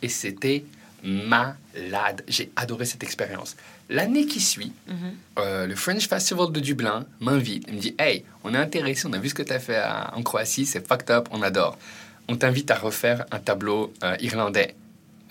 Et 0.00 0.08
c'était 0.08 0.64
malade. 1.04 2.22
J'ai 2.28 2.50
adoré 2.56 2.84
cette 2.86 3.02
expérience. 3.02 3.56
L'année 3.90 4.26
qui 4.26 4.40
suit, 4.40 4.72
Mhm. 4.88 4.96
euh, 5.38 5.66
le 5.66 5.74
French 5.76 6.08
Festival 6.08 6.50
de 6.52 6.60
Dublin 6.60 7.06
m'invite. 7.20 7.64
Il 7.68 7.74
me 7.74 7.80
dit 7.80 7.94
Hey, 7.98 8.24
on 8.44 8.54
est 8.54 8.58
intéressé, 8.58 9.06
on 9.06 9.12
a 9.12 9.18
vu 9.18 9.28
ce 9.28 9.34
que 9.34 9.42
tu 9.42 9.52
as 9.52 9.60
fait 9.60 9.76
à- 9.76 10.12
en 10.16 10.22
Croatie, 10.22 10.66
c'est 10.66 10.86
fucked 10.86 11.10
up, 11.10 11.28
on 11.30 11.42
adore. 11.42 11.78
On 12.28 12.36
t'invite 12.36 12.70
à 12.70 12.76
refaire 12.76 13.26
un 13.30 13.38
tableau 13.38 13.92
euh, 14.02 14.16
irlandais. 14.20 14.74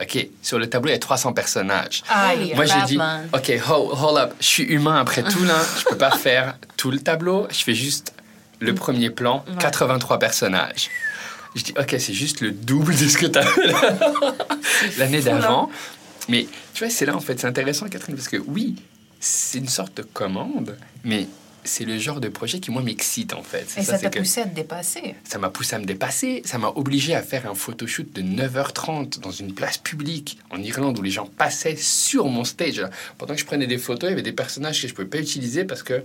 OK, 0.01 0.27
sur 0.43 0.59
le 0.59 0.69
tableau, 0.69 0.89
il 0.89 0.93
y 0.93 0.95
a 0.95 0.99
300 0.99 1.33
personnages. 1.33 2.03
Aïe. 2.09 2.53
Moi, 2.55 2.65
j'ai 2.65 2.81
dit. 2.85 2.99
OK, 3.33 3.51
hold, 3.67 3.89
hold 3.99 4.17
up, 4.17 4.33
je 4.39 4.45
suis 4.45 4.63
humain 4.63 4.99
après 4.99 5.23
tout, 5.23 5.43
là. 5.43 5.55
Je 5.79 5.85
peux 5.85 5.97
pas 5.97 6.11
faire 6.17 6.55
tout 6.77 6.91
le 6.91 6.99
tableau, 6.99 7.47
je 7.49 7.63
fais 7.63 7.73
juste 7.73 8.13
le 8.59 8.75
premier 8.75 9.09
plan, 9.09 9.43
Ouais. 9.47 9.55
83 9.59 10.19
personnages. 10.19 10.89
Je 11.55 11.63
dis 11.63 11.73
OK, 11.79 11.95
c'est 11.97 12.13
juste 12.13 12.41
le 12.41 12.51
double 12.51 12.95
de 12.95 13.07
ce 13.07 13.17
que 13.17 13.25
tu 13.25 13.39
as 13.39 13.43
fait 13.43 13.71
l'année 14.97 15.21
d'avant. 15.21 15.69
Mais 16.29 16.47
tu 16.73 16.83
vois, 16.83 16.93
c'est 16.93 17.05
là 17.05 17.15
en 17.15 17.19
fait, 17.19 17.39
c'est 17.39 17.47
intéressant, 17.47 17.87
Catherine, 17.87 18.15
parce 18.15 18.27
que 18.27 18.37
oui, 18.37 18.75
c'est 19.19 19.57
une 19.57 19.67
sorte 19.67 19.97
de 19.97 20.03
commande, 20.03 20.77
mais 21.03 21.27
c'est 21.67 21.85
le 21.85 21.97
genre 21.99 22.19
de 22.19 22.29
projet 22.29 22.59
qui, 22.59 22.71
moi, 22.71 22.81
m'excite 22.81 23.33
en 23.33 23.43
fait. 23.43 23.67
Et 23.77 23.83
ça 23.83 23.99
t'a 23.99 24.09
que 24.09 24.19
poussé 24.19 24.41
à 24.41 24.45
te 24.45 24.55
dépasser. 24.55 25.15
ça 25.23 25.37
m'a 25.37 25.49
poussé 25.49 25.75
à 25.75 25.79
me 25.79 25.85
dépasser, 25.85 26.41
ça 26.45 26.57
m'a 26.57 26.69
obligé 26.69 27.13
à 27.13 27.21
faire 27.21 27.49
un 27.49 27.53
photoshoot 27.53 28.11
de 28.13 28.21
9h30 28.21 29.19
dans 29.19 29.31
une 29.31 29.53
place 29.53 29.77
publique 29.77 30.39
en 30.49 30.61
Irlande 30.61 30.97
où 30.97 31.01
les 31.01 31.11
gens 31.11 31.25
passaient 31.25 31.75
sur 31.75 32.27
mon 32.27 32.43
stage. 32.43 32.83
Pendant 33.17 33.33
que 33.35 33.39
je 33.39 33.45
prenais 33.45 33.67
des 33.67 33.77
photos, 33.77 34.09
il 34.09 34.11
y 34.11 34.13
avait 34.13 34.21
des 34.23 34.33
personnages 34.33 34.81
que 34.81 34.87
je 34.87 34.93
ne 34.93 34.95
pouvais 34.95 35.07
pas 35.07 35.19
utiliser 35.19 35.65
parce 35.65 35.83
que 35.83 36.03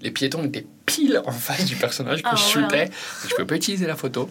les 0.00 0.10
piétons 0.10 0.44
étaient 0.44 0.66
pile 0.86 1.22
en 1.24 1.32
face 1.32 1.64
du 1.64 1.76
personnage 1.76 2.22
que 2.22 2.28
Ah 2.30 2.36
je 2.36 2.42
shootais. 2.42 2.90
Je 3.22 3.26
ne 3.26 3.30
pouvais 3.30 3.46
pas 3.46 3.56
utiliser 3.56 3.86
la 3.86 3.96
photo. 3.96 4.28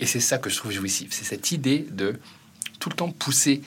Et 0.00 0.06
c'est 0.06 0.20
ça 0.20 0.38
que 0.38 0.50
je 0.50 0.56
trouve 0.56 0.72
jouissif. 0.72 1.08
C'est 1.10 1.24
cette 1.24 1.52
idée 1.52 1.86
de 1.90 2.18
tout 2.78 2.88
le 2.90 2.96
temps 2.96 3.10
pousser 3.10 3.62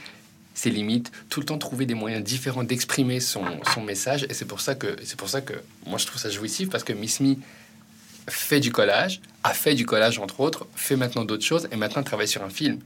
ses 0.59 0.69
limites, 0.69 1.11
tout 1.29 1.39
le 1.39 1.45
temps 1.45 1.57
trouver 1.57 1.85
des 1.85 1.93
moyens 1.93 2.23
différents 2.23 2.63
d'exprimer 2.63 3.19
son, 3.21 3.43
son 3.73 3.81
message. 3.81 4.25
Et 4.29 4.33
c'est 4.33 4.45
pour 4.45 4.59
ça 4.59 4.75
que 4.75 4.95
c'est 5.05 5.17
pour 5.17 5.29
ça 5.29 5.39
que 5.41 5.53
moi 5.85 5.97
je 5.97 6.05
trouve 6.05 6.19
ça 6.21 6.29
jouissif 6.29 6.69
parce 6.69 6.83
que 6.83 6.91
Miss 6.93 7.19
Me 7.21 7.35
fait 8.27 8.59
du 8.59 8.71
collage, 8.71 9.21
a 9.43 9.53
fait 9.53 9.73
du 9.73 9.85
collage 9.85 10.19
entre 10.19 10.41
autres, 10.41 10.67
fait 10.75 10.95
maintenant 10.97 11.23
d'autres 11.25 11.45
choses 11.45 11.67
et 11.71 11.75
maintenant 11.77 12.03
travaille 12.03 12.27
sur 12.27 12.43
un 12.43 12.49
film. 12.49 12.79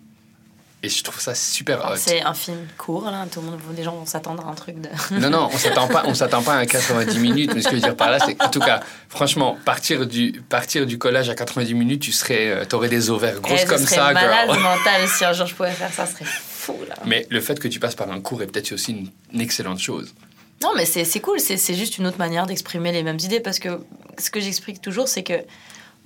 Et 0.86 0.90
je 0.90 1.02
trouve 1.02 1.20
ça 1.22 1.34
super. 1.34 1.94
C'est 1.96 2.22
un 2.24 2.34
film 2.34 2.58
court, 2.78 3.06
là. 3.10 3.26
Tout 3.32 3.40
le 3.40 3.48
monde, 3.48 3.60
les 3.78 3.84
gens 3.84 3.96
vont 3.96 4.06
s'attendre 4.06 4.46
à 4.46 4.52
un 4.52 4.54
truc 4.54 4.82
de. 4.82 4.90
Non, 5.18 5.30
non, 5.30 5.50
on 5.50 5.58
s'attend 5.58 5.88
pas, 5.88 6.04
on 6.08 6.14
s'attend 6.14 6.42
pas 6.44 6.58
à 6.58 6.66
90 6.66 7.20
minutes. 7.20 7.54
Mais 7.56 7.62
ce 7.62 7.70
que 7.70 7.76
je 7.78 7.82
veux 7.82 7.88
dire 7.88 7.96
par 7.96 8.12
là, 8.12 8.20
c'est 8.20 8.36
en 8.44 8.50
tout 8.50 8.60
cas, 8.60 8.82
franchement, 9.08 9.58
partir 9.64 10.06
du, 10.06 10.44
partir 10.50 10.86
du 10.86 10.98
collage 10.98 11.30
à 11.30 11.36
90 11.36 11.74
minutes, 11.74 12.02
tu 12.02 12.12
serais, 12.12 12.50
euh, 12.50 12.66
t'aurais 12.66 12.90
des 12.90 13.10
ovaires 13.10 13.40
grosses 13.40 13.62
Eh, 13.64 13.66
comme 13.66 13.86
ça, 13.86 14.12
malade 14.12 14.50
girl. 14.50 14.60
mental 14.60 15.08
si 15.08 15.24
un 15.24 15.32
jour 15.32 15.48
je 15.48 15.56
pouvais 15.56 15.72
faire 15.72 15.92
ça, 15.94 16.06
ce 16.06 16.16
serait 16.16 16.26
fou, 16.64 16.78
là. 16.88 16.96
Mais 17.06 17.26
le 17.30 17.42
fait 17.42 17.60
que 17.60 17.68
tu 17.68 17.80
passes 17.80 17.96
par 17.96 18.10
un 18.12 18.20
cours 18.22 18.42
est 18.44 18.48
peut-être 18.48 18.72
aussi 18.74 18.92
une, 18.92 19.10
une 19.34 19.42
excellente 19.42 19.80
chose. 19.80 20.14
Non, 20.62 20.72
mais 20.76 20.86
c'est 20.86 21.20
cool, 21.20 21.40
c'est 21.40 21.74
juste 21.74 21.98
une 21.98 22.08
autre 22.08 22.18
manière 22.20 22.46
d'exprimer 22.46 22.92
les 22.92 23.04
mêmes 23.04 23.20
idées 23.22 23.42
parce 23.42 23.60
que 23.60 23.82
ce 24.18 24.30
que 24.30 24.40
j'explique 24.40 24.82
toujours, 24.82 25.08
c'est 25.10 25.24
que 25.24 25.40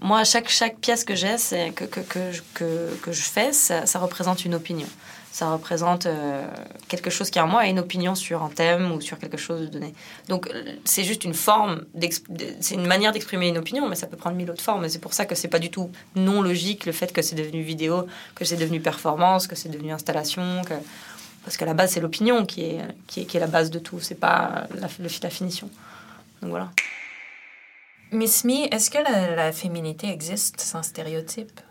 moi, 0.01 0.23
chaque, 0.23 0.49
chaque 0.49 0.77
pièce 0.79 1.03
que 1.03 1.15
j'ai, 1.15 1.35
que, 1.75 1.85
que, 1.85 1.99
que, 1.99 2.31
je- 2.31 2.41
que, 2.55 2.95
que 3.01 3.11
je 3.11 3.21
fais, 3.21 3.51
ça, 3.53 3.85
ça 3.85 3.99
représente 3.99 4.45
une 4.45 4.55
opinion. 4.55 4.87
Ça 5.37 5.51
représente 5.51 6.07
euh, 6.07 6.47
quelque 6.87 7.11
chose 7.11 7.29
qui, 7.29 7.39
en 7.39 7.45
moi, 7.45 7.61
a 7.61 7.67
une 7.67 7.77
opinion 7.77 8.15
sur 8.15 8.41
un 8.41 8.49
thème 8.49 8.91
ou 8.91 9.01
sur 9.01 9.19
quelque 9.19 9.37
chose 9.37 9.61
de 9.61 9.67
donné. 9.67 9.93
Donc, 10.29 10.47
euh, 10.47 10.73
c'est 10.83 11.03
juste 11.03 11.23
une 11.25 11.35
forme, 11.35 11.85
c'est 12.59 12.73
une 12.73 12.87
manière 12.87 13.11
d'exprimer 13.11 13.47
une 13.47 13.59
opinion, 13.59 13.87
mais 13.87 13.95
ça 13.95 14.07
peut 14.07 14.17
prendre 14.17 14.35
mille 14.35 14.49
autres 14.49 14.63
formes. 14.63 14.83
Et 14.85 14.89
c'est 14.89 14.97
pour 14.97 15.13
ça 15.13 15.27
que 15.27 15.35
c'est 15.35 15.47
pas 15.47 15.59
du 15.59 15.69
tout 15.69 15.91
non 16.15 16.41
logique 16.41 16.87
le 16.87 16.91
fait 16.91 17.13
que 17.13 17.21
c'est 17.21 17.35
devenu 17.35 17.61
vidéo, 17.61 18.07
que 18.33 18.45
c'est 18.45 18.57
devenu 18.57 18.79
performance, 18.81 19.45
que 19.45 19.55
c'est 19.55 19.69
devenu 19.69 19.91
installation, 19.91 20.63
que... 20.63 20.73
Parce 21.43 21.55
qu'à 21.55 21.67
la 21.67 21.75
base, 21.75 21.91
c'est 21.91 22.01
l'opinion 22.01 22.43
qui 22.43 22.63
est, 22.63 22.81
qui, 23.05 23.21
est, 23.21 23.25
qui 23.25 23.37
est 23.37 23.39
la 23.39 23.45
base 23.45 23.69
de 23.69 23.77
tout, 23.77 23.99
c'est 23.99 24.19
pas 24.19 24.67
la, 24.73 24.87
la 25.21 25.29
finition. 25.29 25.69
Donc 26.41 26.49
voilà. 26.49 26.71
Miss 28.11 28.43
Me, 28.43 28.73
est-ce 28.73 28.89
que 28.89 28.97
la, 28.97 29.35
la 29.35 29.51
féminité 29.51 30.09
existe 30.09 30.59
sans 30.61 30.81
stéréotype? 30.81 31.61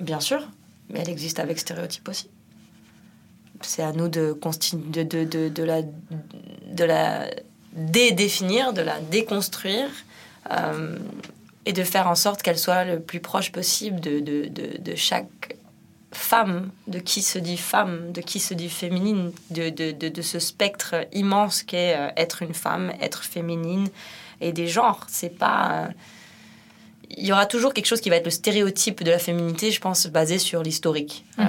Bien 0.00 0.20
sûr, 0.20 0.48
mais 0.90 1.00
elle 1.00 1.10
existe 1.10 1.38
avec 1.38 1.58
stéréotypes 1.58 2.08
aussi. 2.08 2.28
C'est 3.62 3.82
à 3.82 3.92
nous 3.92 4.08
de, 4.08 4.36
de, 5.02 5.48
de, 5.48 5.62
la, 5.62 5.82
de 5.82 6.84
la 6.84 7.26
de 7.74 8.82
la 8.82 9.00
déconstruire 9.00 9.88
euh, 10.50 10.98
et 11.64 11.72
de 11.72 11.82
faire 11.82 12.08
en 12.08 12.14
sorte 12.14 12.42
qu'elle 12.42 12.58
soit 12.58 12.84
le 12.84 13.00
plus 13.00 13.20
proche 13.20 13.52
possible 13.52 14.00
de, 14.00 14.94
chaque 14.94 15.56
femme, 16.12 16.70
de 16.86 16.98
qui 16.98 17.22
se 17.22 17.38
dit 17.38 17.56
femme, 17.56 18.12
de 18.12 18.20
qui 18.20 18.40
se 18.40 18.54
dit 18.54 18.68
féminine, 18.68 19.32
de 19.50 20.22
ce 20.22 20.38
spectre 20.38 20.94
immense 21.12 21.62
qu'est 21.62 21.96
euh, 21.96 22.08
être 22.16 22.42
une 22.42 22.54
femme, 22.54 22.92
être 23.00 23.24
féminine 23.24 23.88
et 24.40 24.52
des 24.52 24.68
genres. 24.68 25.06
C'est 25.08 25.36
pas. 25.36 25.86
euh, 25.86 25.88
il 27.10 27.24
y 27.26 27.32
aura 27.32 27.46
toujours 27.46 27.72
quelque 27.74 27.86
chose 27.86 28.00
qui 28.00 28.10
va 28.10 28.16
être 28.16 28.24
le 28.24 28.30
stéréotype 28.30 29.02
de 29.04 29.10
la 29.10 29.18
féminité, 29.18 29.70
je 29.70 29.80
pense, 29.80 30.06
basé 30.06 30.38
sur 30.38 30.62
l'historique. 30.62 31.24
Euh, 31.38 31.44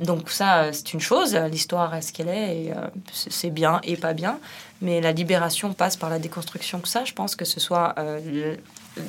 donc 0.00 0.30
ça, 0.30 0.64
euh, 0.64 0.70
c'est 0.72 0.92
une 0.92 1.00
chose, 1.00 1.34
l'histoire 1.50 1.94
est 1.94 2.02
ce 2.02 2.12
qu'elle 2.12 2.28
est, 2.28 2.64
et 2.64 2.72
euh, 2.72 2.76
c'est 3.12 3.50
bien 3.50 3.80
et 3.84 3.96
pas 3.96 4.12
bien, 4.12 4.38
mais 4.82 5.00
la 5.00 5.12
libération 5.12 5.72
passe 5.72 5.96
par 5.96 6.10
la 6.10 6.18
déconstruction 6.18 6.80
que 6.80 6.88
ça, 6.88 7.04
je 7.04 7.12
pense 7.12 7.36
que 7.36 7.44
ce 7.44 7.60
soit 7.60 7.94
euh, 7.98 8.20
le- 8.96 9.02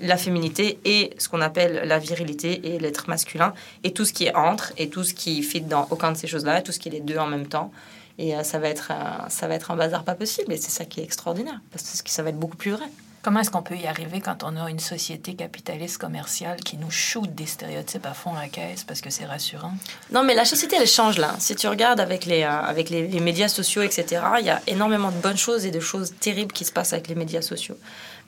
la 0.00 0.16
féminité 0.16 0.78
et 0.84 1.14
ce 1.18 1.28
qu'on 1.28 1.40
appelle 1.40 1.82
la 1.86 1.98
virilité 1.98 2.74
et 2.74 2.78
l'être 2.78 3.08
masculin, 3.08 3.54
et 3.84 3.92
tout 3.92 4.04
ce 4.04 4.12
qui 4.12 4.24
est 4.24 4.34
entre, 4.34 4.72
et 4.76 4.88
tout 4.90 5.04
ce 5.04 5.14
qui 5.14 5.42
fit 5.42 5.60
dans 5.62 5.86
aucun 5.90 6.12
de 6.12 6.16
ces 6.18 6.26
choses-là, 6.26 6.60
tout 6.62 6.72
ce 6.72 6.78
qui 6.78 6.88
est 6.88 6.92
les 6.92 7.00
deux 7.00 7.18
en 7.18 7.26
même 7.26 7.46
temps. 7.46 7.70
Et 8.18 8.34
euh, 8.34 8.42
ça, 8.42 8.58
va 8.58 8.68
être, 8.68 8.90
un- 8.90 9.28
ça 9.28 9.46
va 9.46 9.54
être 9.54 9.70
un 9.70 9.76
bazar 9.76 10.02
pas 10.02 10.14
possible, 10.14 10.52
et 10.52 10.56
c'est 10.56 10.70
ça 10.70 10.84
qui 10.86 11.00
est 11.00 11.04
extraordinaire, 11.04 11.60
parce 11.70 12.02
que 12.02 12.10
ça 12.10 12.22
va 12.22 12.30
être 12.30 12.38
beaucoup 12.38 12.56
plus 12.56 12.72
vrai. 12.72 12.86
Comment 13.26 13.40
est-ce 13.40 13.50
qu'on 13.50 13.62
peut 13.62 13.74
y 13.74 13.88
arriver 13.88 14.20
quand 14.20 14.44
on 14.44 14.54
a 14.56 14.70
une 14.70 14.78
société 14.78 15.34
capitaliste 15.34 15.98
commerciale 15.98 16.60
qui 16.60 16.76
nous 16.76 16.92
shoot 16.92 17.28
des 17.34 17.46
stéréotypes 17.46 18.06
à 18.06 18.14
fond 18.14 18.32
la 18.34 18.46
caisse 18.46 18.84
parce 18.84 19.00
que 19.00 19.10
c'est 19.10 19.24
rassurant? 19.24 19.72
Non, 20.12 20.22
mais 20.22 20.36
la 20.36 20.44
société, 20.44 20.76
elle 20.80 20.86
change 20.86 21.18
là. 21.18 21.34
Si 21.40 21.56
tu 21.56 21.66
regardes 21.66 21.98
avec 21.98 22.24
les, 22.24 22.44
euh, 22.44 22.48
avec 22.48 22.88
les, 22.88 23.18
médias 23.18 23.48
sociaux, 23.48 23.82
etc., 23.82 24.22
il 24.38 24.46
y 24.46 24.50
a 24.50 24.62
énormément 24.68 25.10
de 25.10 25.16
bonnes 25.16 25.36
choses 25.36 25.66
et 25.66 25.72
de 25.72 25.80
choses 25.80 26.14
terribles 26.20 26.52
qui 26.52 26.64
se 26.64 26.70
passent 26.70 26.92
avec 26.92 27.08
les 27.08 27.16
médias 27.16 27.42
sociaux. 27.42 27.76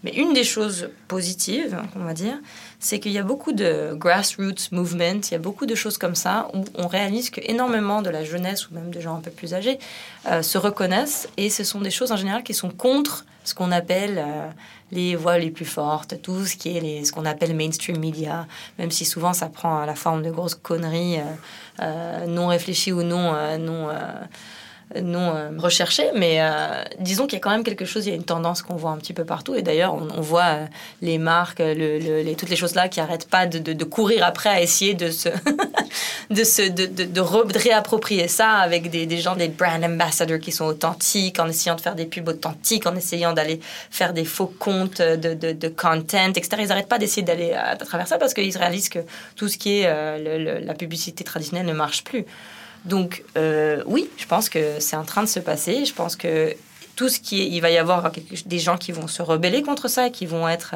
Mais 0.02 0.10
une 0.16 0.32
des 0.32 0.42
choses 0.42 0.90
positives, 1.06 1.80
on 1.94 2.02
va 2.02 2.12
dire, 2.12 2.36
c'est 2.80 2.98
qu'il 2.98 3.12
y 3.12 3.18
a 3.18 3.22
beaucoup 3.22 3.52
de 3.52 3.94
grassroots 3.94 4.72
movement, 4.72 5.20
il 5.28 5.30
y 5.30 5.34
a 5.36 5.38
beaucoup 5.38 5.66
de 5.66 5.76
choses 5.76 5.96
comme 5.96 6.16
ça 6.16 6.48
où 6.54 6.64
on 6.74 6.88
réalise 6.88 7.30
que 7.30 7.40
énormément 7.44 8.02
de 8.02 8.10
la 8.10 8.24
jeunesse 8.24 8.68
ou 8.68 8.74
même 8.74 8.90
des 8.90 9.00
gens 9.00 9.14
un 9.16 9.20
peu 9.20 9.30
plus 9.30 9.54
âgés 9.54 9.78
euh, 10.26 10.42
se 10.42 10.58
reconnaissent 10.58 11.28
et 11.36 11.50
ce 11.50 11.62
sont 11.62 11.80
des 11.80 11.90
choses 11.90 12.10
en 12.10 12.16
général 12.16 12.42
qui 12.42 12.54
sont 12.54 12.70
contre 12.70 13.24
ce 13.48 13.54
qu'on 13.54 13.72
appelle 13.72 14.18
euh, 14.18 14.48
les 14.90 15.16
voix 15.16 15.38
les 15.38 15.50
plus 15.50 15.64
fortes, 15.64 16.20
tout 16.22 16.44
ce 16.44 16.56
qui 16.56 16.76
est 16.76 16.80
les, 16.80 17.04
ce 17.04 17.12
qu'on 17.12 17.24
appelle 17.24 17.54
mainstream 17.54 17.98
media, 17.98 18.46
même 18.78 18.90
si 18.90 19.04
souvent 19.04 19.32
ça 19.32 19.48
prend 19.48 19.84
la 19.84 19.94
forme 19.94 20.22
de 20.22 20.30
grosses 20.30 20.54
conneries 20.54 21.18
euh, 21.18 21.24
euh, 21.80 22.26
non 22.26 22.48
réfléchies 22.48 22.92
ou 22.92 23.02
non, 23.02 23.34
euh, 23.34 23.56
non, 23.58 23.88
euh, 23.88 23.94
non 25.02 25.34
euh, 25.34 25.50
recherchées. 25.58 26.10
Mais 26.14 26.40
euh, 26.40 26.82
disons 27.00 27.26
qu'il 27.26 27.34
y 27.34 27.40
a 27.40 27.40
quand 27.40 27.50
même 27.50 27.64
quelque 27.64 27.84
chose, 27.84 28.06
il 28.06 28.10
y 28.10 28.12
a 28.12 28.16
une 28.16 28.24
tendance 28.24 28.62
qu'on 28.62 28.76
voit 28.76 28.90
un 28.90 28.96
petit 28.96 29.12
peu 29.12 29.24
partout. 29.24 29.54
Et 29.54 29.62
d'ailleurs, 29.62 29.94
on, 29.94 30.20
voit 30.20 30.42
euh, 30.42 30.66
les 31.02 31.18
marques, 31.18 31.62
toutes 32.38 32.48
les 32.50 32.56
choses-là 32.56 32.88
qui 32.88 33.00
arrêtent 33.00 33.28
pas 33.28 33.46
de, 33.46 33.84
courir 33.84 34.24
après 34.24 34.50
à 34.50 34.60
essayer 34.60 34.94
de 34.94 35.10
se, 35.10 35.28
de, 36.30 36.44
se 36.44 37.58
réapproprier 37.58 38.28
ça 38.28 38.52
avec 38.52 38.90
des, 38.90 39.18
gens, 39.18 39.36
des 39.36 39.48
brand 39.48 39.82
ambassadors 39.82 40.38
qui 40.38 40.52
sont 40.52 40.66
authentiques, 40.66 41.38
en 41.38 41.48
essayant 41.48 41.76
de 41.76 41.80
faire 41.80 41.94
des 41.94 42.06
pubs 42.06 42.28
authentiques, 42.28 42.86
en 42.86 42.96
essayant 42.96 43.32
d'aller 43.32 43.60
faire 43.90 44.12
des 44.12 44.24
faux 44.24 44.52
comptes 44.58 45.00
de, 45.00 45.68
content, 45.68 46.32
etc. 46.34 46.56
Ils 46.60 46.68
n'arrêtent 46.68 46.88
pas 46.88 46.98
d'essayer 46.98 47.22
d'aller 47.22 47.52
à, 47.52 47.68
à 47.70 47.76
travers 47.76 48.08
ça 48.08 48.18
parce 48.18 48.34
qu'ils 48.34 48.56
réalisent 48.56 48.88
que 48.88 49.00
tout 49.36 49.48
ce 49.48 49.58
qui 49.58 49.80
est 49.80 50.60
la 50.60 50.74
publicité 50.74 51.24
traditionnelle 51.24 51.66
ne 51.66 51.72
marche 51.72 52.04
plus. 52.04 52.24
Donc 52.84 53.24
euh, 53.36 53.82
oui, 53.86 54.08
je 54.16 54.26
pense 54.26 54.48
que 54.48 54.80
c'est 54.80 54.96
en 54.96 55.04
train 55.04 55.22
de 55.22 55.28
se 55.28 55.40
passer. 55.40 55.84
Je 55.84 55.94
pense 55.94 56.16
que 56.16 56.54
tout 56.96 57.08
ce 57.08 57.20
qui 57.20 57.42
est, 57.42 57.48
il 57.48 57.60
va 57.60 57.70
y 57.70 57.78
avoir 57.78 58.10
des 58.46 58.58
gens 58.58 58.76
qui 58.76 58.92
vont 58.92 59.06
se 59.06 59.22
rebeller 59.22 59.62
contre 59.62 59.88
ça, 59.88 60.10
qui 60.10 60.26
vont 60.26 60.48
être 60.48 60.74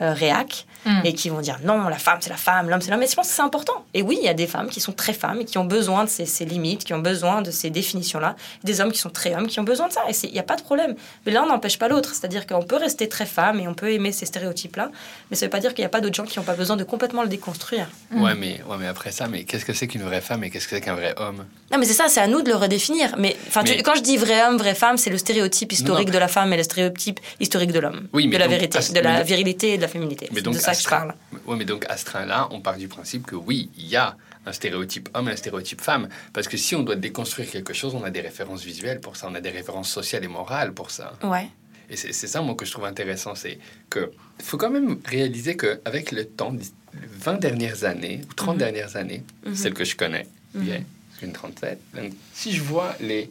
euh, 0.00 0.12
réac 0.12 0.66
Mm. 0.84 1.00
et 1.04 1.14
qui 1.14 1.30
vont 1.30 1.40
dire 1.40 1.58
non, 1.64 1.88
la 1.88 1.98
femme 1.98 2.18
c'est 2.20 2.30
la 2.30 2.36
femme, 2.36 2.70
l'homme 2.70 2.80
c'est 2.80 2.92
l'homme. 2.92 3.00
Mais 3.00 3.08
je 3.08 3.16
pense 3.16 3.26
que 3.26 3.34
c'est 3.34 3.42
important. 3.42 3.84
Et 3.92 4.02
oui, 4.02 4.18
il 4.20 4.24
y 4.24 4.28
a 4.28 4.34
des 4.34 4.46
femmes 4.46 4.68
qui 4.68 4.78
sont 4.78 4.92
très 4.92 5.12
femmes 5.12 5.40
et 5.40 5.44
qui 5.44 5.58
ont 5.58 5.64
besoin 5.64 6.04
de 6.04 6.08
ces, 6.08 6.26
ces 6.26 6.44
limites, 6.44 6.84
qui 6.84 6.94
ont 6.94 7.00
besoin 7.00 7.42
de 7.42 7.50
ces 7.50 7.70
définitions-là. 7.70 8.36
Des 8.62 8.80
hommes 8.80 8.92
qui 8.92 9.00
sont 9.00 9.10
très 9.10 9.34
hommes, 9.34 9.48
qui 9.48 9.58
ont 9.58 9.64
besoin 9.64 9.88
de 9.88 9.92
ça. 9.92 10.02
Et 10.08 10.12
c'est- 10.12 10.28
il 10.28 10.32
n'y 10.32 10.38
a 10.38 10.44
pas 10.44 10.54
de 10.54 10.62
problème. 10.62 10.94
Mais 11.24 11.32
l'un 11.32 11.44
n'empêche 11.44 11.76
pas 11.80 11.88
l'autre. 11.88 12.14
C'est-à-dire 12.14 12.46
qu'on 12.46 12.62
peut 12.62 12.76
rester 12.76 13.08
très 13.08 13.26
femme 13.26 13.58
et 13.58 13.66
on 13.66 13.74
peut 13.74 13.90
aimer 13.90 14.12
ces 14.12 14.26
stéréotypes-là. 14.26 14.92
Mais 15.30 15.36
ça 15.36 15.46
ne 15.46 15.48
veut 15.48 15.50
pas 15.50 15.58
dire 15.58 15.74
qu'il 15.74 15.82
n'y 15.82 15.86
a 15.86 15.88
pas 15.88 16.00
d'autres 16.00 16.14
gens 16.14 16.24
qui 16.24 16.38
n'ont 16.38 16.44
pas 16.44 16.54
besoin 16.54 16.76
de 16.76 16.84
complètement 16.84 17.22
le 17.22 17.28
déconstruire. 17.28 17.88
Ouais, 18.12 18.36
mais, 18.36 18.60
ouais, 18.68 18.76
mais 18.78 18.86
après 18.86 19.10
ça, 19.10 19.26
mais 19.26 19.42
qu'est-ce 19.42 19.64
que 19.64 19.72
c'est 19.72 19.88
qu'une 19.88 20.02
vraie 20.04 20.20
femme 20.20 20.44
et 20.44 20.50
qu'est-ce 20.50 20.68
que 20.68 20.76
c'est 20.76 20.82
qu'un 20.82 20.94
vrai 20.94 21.14
homme? 21.16 21.46
Non, 21.72 21.78
mais 21.78 21.84
c'est 21.86 21.94
ça, 21.94 22.04
c'est 22.08 22.20
à 22.20 22.28
nous 22.28 22.42
de 22.42 22.48
le 22.48 22.54
redéfinir. 22.54 23.16
Mais, 23.18 23.36
tu- 23.64 23.82
quand 23.82 23.96
je 23.96 24.02
dis 24.02 24.16
vrai 24.18 24.46
homme, 24.46 24.56
vraie 24.56 24.76
femme, 24.76 24.98
c'est 24.98 25.10
le 25.10 25.18
stéréotype 25.18 25.72
historique 25.72 26.08
non. 26.08 26.14
de 26.14 26.18
la 26.18 26.28
femme 26.28 26.52
et 26.52 26.56
le 26.56 26.62
stéréotype 26.62 27.18
historique 27.40 27.72
de 27.72 27.80
l'homme. 27.80 28.06
Oui, 28.12 28.28
mais 28.28 28.34
de 28.34 28.38
la 28.38 28.44
donc, 28.46 28.54
vérité, 28.54 28.78
à- 28.78 28.92
de 28.92 29.00
la 29.00 29.22
virilité 29.24 29.72
et 29.74 29.78
de 29.78 29.85
la 29.86 29.92
féminité. 29.92 30.26
Mais 30.30 30.36
C'est 30.36 30.42
donc, 30.42 30.54
de 30.54 30.58
ça 30.58 30.74
que 30.74 30.82
je 30.82 30.88
parle. 30.88 31.14
Ouais, 31.46 31.56
mais 31.56 31.64
donc 31.64 31.86
à 31.88 31.96
ce 31.96 32.04
train-là, 32.04 32.48
on 32.50 32.60
part 32.60 32.76
du 32.76 32.88
principe 32.88 33.26
que 33.26 33.36
oui, 33.36 33.70
il 33.76 33.86
y 33.86 33.96
a 33.96 34.16
un 34.44 34.52
stéréotype 34.52 35.08
homme 35.14 35.28
et 35.28 35.32
un 35.32 35.36
stéréotype 35.36 35.80
femme. 35.80 36.08
Parce 36.32 36.46
que 36.48 36.56
si 36.56 36.74
on 36.74 36.82
doit 36.82 36.96
déconstruire 36.96 37.50
quelque 37.50 37.72
chose, 37.72 37.94
on 37.94 38.04
a 38.04 38.10
des 38.10 38.20
références 38.20 38.62
visuelles 38.64 39.00
pour 39.00 39.16
ça, 39.16 39.26
on 39.30 39.34
a 39.34 39.40
des 39.40 39.50
références 39.50 39.90
sociales 39.90 40.24
et 40.24 40.28
morales 40.28 40.72
pour 40.72 40.90
ça. 40.90 41.14
Ouais. 41.22 41.48
Et 41.88 41.96
c'est 41.96 42.12
ça, 42.26 42.40
moi, 42.42 42.54
que 42.56 42.64
je 42.64 42.72
trouve 42.72 42.84
intéressant. 42.84 43.34
C'est 43.36 43.58
que 43.90 44.10
faut 44.42 44.56
quand 44.56 44.70
même 44.70 44.98
réaliser 45.04 45.56
qu'avec 45.56 46.10
le 46.12 46.24
temps, 46.26 46.50
les 46.52 46.64
20 47.08 47.34
dernières 47.40 47.84
années, 47.84 48.22
ou 48.28 48.34
30 48.34 48.54
Mhm. 48.54 48.58
dernières 48.58 48.96
années, 48.96 49.22
Mhm. 49.44 49.54
celles 49.54 49.74
que 49.74 49.84
je 49.84 49.94
connais, 49.96 50.26
Mhm. 50.54 50.62
bien, 50.64 50.80
j'ai 51.20 51.26
une 51.26 51.32
37, 51.32 51.78
donc, 51.94 52.12
si 52.34 52.52
je 52.52 52.62
vois 52.62 52.94
les, 53.00 53.30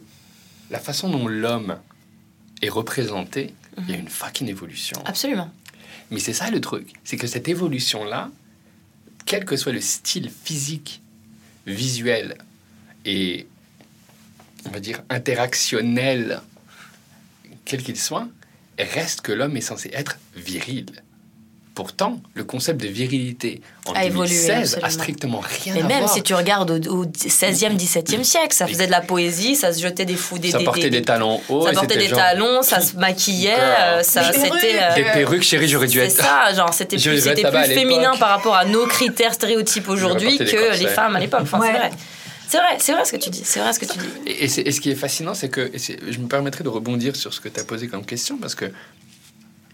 la 0.70 0.78
façon 0.78 1.08
dont 1.10 1.26
l'homme 1.28 1.76
est 2.62 2.68
représenté, 2.70 3.52
il 3.78 3.90
y 3.90 3.94
a 3.94 3.98
une 3.98 4.08
fucking 4.08 4.48
évolution. 4.48 4.96
Absolument. 5.04 5.50
Mais 6.10 6.20
c'est 6.20 6.32
ça 6.32 6.50
le 6.50 6.60
truc, 6.60 6.92
c'est 7.04 7.16
que 7.16 7.26
cette 7.26 7.48
évolution-là, 7.48 8.30
quel 9.24 9.44
que 9.44 9.56
soit 9.56 9.72
le 9.72 9.80
style 9.80 10.30
physique, 10.30 11.02
visuel 11.66 12.38
et, 13.04 13.46
on 14.66 14.70
va 14.70 14.80
dire, 14.80 15.02
interactionnel, 15.10 16.40
quel 17.64 17.82
qu'il 17.82 17.98
soit, 17.98 18.28
reste 18.78 19.22
que 19.22 19.32
l'homme 19.32 19.56
est 19.56 19.62
censé 19.62 19.90
être 19.92 20.18
viril. 20.36 20.86
Pourtant, 21.76 22.18
le 22.32 22.42
concept 22.42 22.80
de 22.80 22.88
virilité 22.88 23.60
en 23.84 23.92
A 23.92 24.06
évolué, 24.06 24.30
2016 24.30 24.48
a 24.48 24.76
absolument. 24.78 24.88
strictement 24.90 25.40
rien 25.62 25.74
Mais 25.74 25.82
à 25.82 25.84
même 25.84 25.98
voir. 25.98 26.12
si 26.14 26.22
tu 26.22 26.32
regardes 26.32 26.70
au, 26.70 27.02
au 27.02 27.04
16e, 27.04 27.76
17e 27.76 28.24
siècle, 28.24 28.54
ça 28.56 28.66
faisait 28.66 28.86
de 28.86 28.90
la 28.90 29.02
poésie, 29.02 29.56
ça 29.56 29.74
se 29.74 29.82
jetait 29.82 30.06
des 30.06 30.16
fous, 30.16 30.38
des, 30.38 30.52
ça 30.52 30.58
des- 30.58 30.64
portait 30.64 30.88
des, 30.88 31.02
talons 31.02 31.38
hauts. 31.50 31.66
ça 31.66 31.72
portait 31.74 31.98
des 31.98 32.08
genre- 32.08 32.18
talons, 32.18 32.62
ça 32.62 32.80
se 32.80 32.96
maquillait, 32.96 33.54
euh, 33.60 34.02
ça, 34.02 34.32
c'était. 34.32 34.78
euh, 34.80 34.94
Des 34.94 35.02
perruques, 35.04 35.42
chérie, 35.42 35.68
j'aurais 35.68 35.86
dû 35.86 35.98
C'est 35.98 36.06
être. 36.06 36.16
ça, 36.16 36.54
genre 36.54 36.72
c'était 36.72 36.96
plus, 36.96 37.20
féminin 37.20 38.16
par 38.18 38.30
rapport 38.30 38.56
à 38.56 38.64
nos 38.64 38.86
critères 38.86 39.34
stéréotypes 39.34 39.90
aujourd'hui 39.90 40.38
que 40.38 40.78
les 40.80 40.86
femmes 40.88 41.14
à 41.16 41.20
l'époque. 41.20 41.40
Enfin, 41.42 41.60
Ouais. 41.60 41.66
c'est 41.72 41.78
vrai. 41.78 41.90
C'est 42.48 42.58
vrai, 42.58 42.76
c'est 42.78 42.92
vrai 42.92 43.04
ce 43.04 43.12
que 43.12 43.16
tu 43.16 43.28
dis. 43.28 43.42
C'est 43.44 43.58
vrai 43.58 43.72
ce 43.72 43.80
que 43.80 43.86
tu 43.86 43.98
dis. 43.98 44.06
Et, 44.30 44.44
et 44.44 44.48
c'est- 44.48 44.62
et 44.62 44.70
ce 44.70 44.80
qui 44.80 44.90
est 44.90 44.94
fascinant, 44.94 45.34
c'est 45.34 45.48
que 45.48 45.68
et 45.74 45.78
c'est- 45.80 45.98
je 46.08 46.18
me 46.20 46.28
permettrai 46.28 46.62
de 46.62 46.68
rebondir 46.68 47.16
sur 47.16 47.34
ce 47.34 47.40
que 47.40 47.48
tu 47.48 47.58
as 47.58 47.64
posé 47.64 47.88
comme 47.88 48.06
question, 48.06 48.38
parce 48.38 48.54
que 48.54 48.66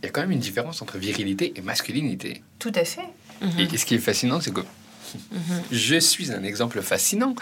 il 0.02 0.06
y 0.06 0.08
a 0.08 0.10
quand 0.10 0.20
même 0.22 0.32
une 0.32 0.38
différence 0.40 0.82
entre 0.82 0.98
virilité 0.98 1.52
et 1.56 1.60
masculinité. 1.62 2.42
Tout 2.58 2.72
à 2.74 2.84
fait. 2.84 3.02
Mhm. 3.40 3.58
Et, 3.60 3.74
et 3.74 3.76
ce 3.78 3.86
qui 3.86 3.94
est 3.94 3.98
fascinant, 3.98 4.40
c'est 4.40 4.52
que 4.52 4.60
Je 5.70 5.96
suis 6.00 6.32
un 6.32 6.42
exemple 6.42 6.80
fascinant 6.82 7.34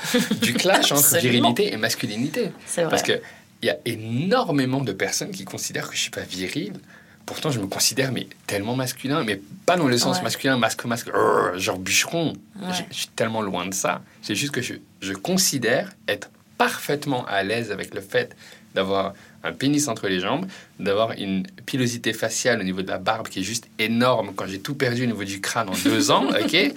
du 0.42 0.54
clash 0.54 0.92
entre 0.92 1.16
virilité 1.18 1.72
et 1.72 1.76
masculinité. 1.76 2.52
C'est 2.66 2.82
vrai. 2.82 2.90
Parce 2.90 3.02
qu'il 3.02 3.20
y 3.62 3.70
a 3.70 3.76
énormément 3.84 4.80
de 4.80 4.92
personnes 4.92 5.30
qui 5.30 5.44
considèrent 5.44 5.88
que 5.88 5.96
je 5.96 6.00
suis 6.00 6.10
pas 6.10 6.22
viril. 6.22 6.72
Pourtant, 7.26 7.50
je 7.50 7.60
me 7.60 7.66
considère 7.66 8.10
mais 8.12 8.26
tellement 8.46 8.74
masculin, 8.74 9.22
mais 9.24 9.40
pas 9.66 9.76
dans 9.76 9.86
le 9.86 9.96
sens 9.98 10.16
Ouais. 10.16 10.22
masculin, 10.24 10.56
masque, 10.58 10.84
masque, 10.84 11.08
euh, 11.14 11.56
genre 11.58 11.78
bûcheron. 11.78 12.32
Ouais. 12.60 12.68
Je, 12.72 12.82
je 12.90 12.96
suis 12.96 13.08
tellement 13.08 13.42
loin 13.42 13.66
de 13.66 13.74
ça. 13.74 14.02
C'est 14.22 14.34
juste 14.34 14.52
que 14.52 14.62
je, 14.62 14.74
je 15.00 15.12
considère 15.12 15.92
être 16.08 16.30
parfaitement 16.58 17.24
à 17.26 17.42
l'aise 17.42 17.70
avec 17.70 17.94
le 17.94 18.00
fait 18.00 18.36
d'avoir 18.74 19.14
un 19.42 19.52
pénis 19.52 19.88
entre 19.88 20.08
les 20.08 20.20
jambes, 20.20 20.46
d'avoir 20.78 21.12
une 21.12 21.46
pilosité 21.66 22.12
faciale 22.12 22.60
au 22.60 22.64
niveau 22.64 22.82
de 22.82 22.88
la 22.88 22.98
barbe 22.98 23.28
qui 23.28 23.40
est 23.40 23.44
juste 23.44 23.68
énorme 23.78 24.32
quand 24.34 24.46
j'ai 24.46 24.60
tout 24.60 24.74
perdu 24.74 25.04
au 25.04 25.06
niveau 25.06 25.24
du 25.24 25.40
crâne 25.40 25.68
en 25.68 25.76
deux 25.84 26.10
ans, 26.10 26.26
ok? 26.40 26.72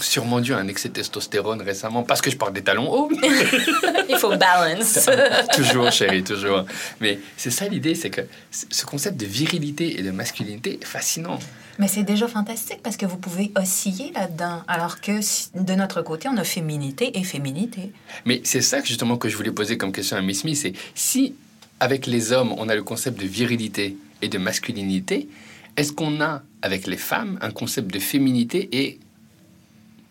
Sûrement 0.00 0.40
dû 0.40 0.54
à 0.54 0.58
un 0.58 0.68
excès 0.68 0.88
de 0.88 0.94
testostérone 0.94 1.60
récemment 1.60 2.04
parce 2.04 2.20
que 2.20 2.30
je 2.30 2.36
porte 2.36 2.52
des 2.52 2.62
talons 2.62 2.88
hauts. 2.88 3.10
Il 4.08 4.16
faut 4.16 4.36
balance. 4.36 5.08
toujours, 5.52 5.90
chérie, 5.90 6.22
toujours. 6.22 6.64
Mais 7.00 7.18
c'est 7.36 7.50
ça 7.50 7.66
l'idée, 7.66 7.96
c'est 7.96 8.10
que 8.10 8.20
ce 8.50 8.86
concept 8.86 9.16
de 9.18 9.26
virilité 9.26 9.98
et 9.98 10.02
de 10.02 10.12
masculinité 10.12 10.78
est 10.80 10.84
fascinant. 10.84 11.40
Mais 11.78 11.86
c'est 11.86 12.02
déjà 12.02 12.26
fantastique 12.26 12.80
parce 12.82 12.96
que 12.96 13.06
vous 13.06 13.18
pouvez 13.18 13.52
osciller 13.56 14.12
là-dedans. 14.12 14.62
Alors 14.66 15.00
que 15.00 15.20
de 15.58 15.74
notre 15.74 16.02
côté, 16.02 16.28
on 16.28 16.36
a 16.36 16.44
féminité 16.44 17.16
et 17.18 17.22
féminité. 17.22 17.92
Mais 18.24 18.40
c'est 18.44 18.62
ça 18.62 18.80
que 18.80 18.88
justement 18.88 19.16
que 19.16 19.28
je 19.28 19.36
voulais 19.36 19.52
poser 19.52 19.78
comme 19.78 19.92
question 19.92 20.16
à 20.16 20.20
Miss 20.20 20.40
Smith, 20.40 20.56
c'est 20.56 20.72
si 20.94 21.34
avec 21.80 22.06
les 22.06 22.32
hommes 22.32 22.52
on 22.58 22.68
a 22.68 22.74
le 22.74 22.82
concept 22.82 23.20
de 23.20 23.26
virilité 23.26 23.96
et 24.22 24.28
de 24.28 24.38
masculinité, 24.38 25.28
est-ce 25.76 25.92
qu'on 25.92 26.20
a 26.20 26.42
avec 26.62 26.86
les 26.88 26.96
femmes 26.96 27.38
un 27.40 27.52
concept 27.52 27.92
de 27.92 28.00
féminité 28.00 28.68
et 28.72 28.98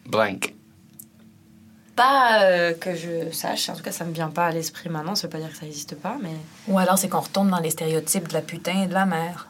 blank 0.06 0.54
Pas 1.98 2.44
euh, 2.44 2.74
que 2.74 2.96
je 2.96 3.32
sache, 3.34 3.68
en 3.68 3.76
tout 3.76 3.84
cas 3.84 3.92
ça 3.92 4.06
me 4.06 4.14
vient 4.14 4.30
pas 4.30 4.48
à 4.48 4.52
l'esprit 4.52 4.88
maintenant, 4.88 5.16
ça 5.16 5.28
veut 5.28 5.32
pas 5.32 5.40
dire 5.40 5.50
que 5.52 5.58
ça 5.58 5.66
n'existe 5.66 5.96
pas, 5.96 6.18
mais 6.24 6.32
Ou 6.70 6.80
alors 6.80 6.98
c'est 6.98 7.10
qu'on 7.10 7.20
retombe 7.20 7.50
dans 7.50 7.60
les 7.60 7.72
stéréotypes 7.72 8.30
de 8.30 8.34
la 8.34 8.42
putain 8.42 8.84
et 8.84 8.88
de 8.88 8.94
la 8.94 9.06
mère. 9.06 9.50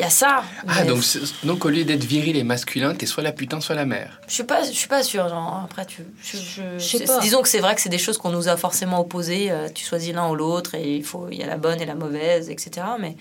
Il 0.00 0.04
y 0.04 0.06
a 0.06 0.10
ça. 0.10 0.42
Ah 0.66 0.76
mais 0.76 0.86
donc, 0.86 1.02
donc 1.44 1.64
au 1.66 1.68
lieu 1.68 1.84
d'être 1.84 2.04
viril 2.04 2.34
et 2.34 2.42
masculin, 2.42 2.94
t'es 2.94 3.04
soit 3.04 3.22
la 3.22 3.32
putain 3.32 3.60
soit 3.60 3.74
la 3.74 3.84
mère. 3.84 4.18
Je 4.28 4.32
suis 4.32 4.44
pas, 4.44 4.64
je 4.64 4.70
suis 4.70 4.88
pas 4.88 5.02
sûre. 5.02 5.28
Genre, 5.28 5.60
après, 5.62 5.84
tu, 5.84 6.02
je, 6.24 7.04
pas. 7.04 7.20
Disons 7.20 7.42
que 7.42 7.48
c'est 7.48 7.58
vrai 7.58 7.74
que 7.74 7.82
c'est 7.82 7.90
des 7.90 7.98
choses 7.98 8.16
qu'on 8.16 8.30
nous 8.30 8.48
a 8.48 8.56
forcément 8.56 9.00
opposées. 9.00 9.50
euh, 9.50 9.68
tu 9.68 9.84
choisis 9.84 10.14
l'un 10.14 10.30
ou 10.30 10.34
l'autre 10.34 10.74
et 10.74 10.96
il 10.96 11.04
faut, 11.04 11.28
il 11.30 11.38
y 11.38 11.42
a 11.42 11.46
la 11.46 11.58
bonne 11.58 11.82
et 11.82 11.84
la 11.84 11.94
mauvaise, 11.94 12.48
etc. 12.48 12.86
Mais 12.98 13.16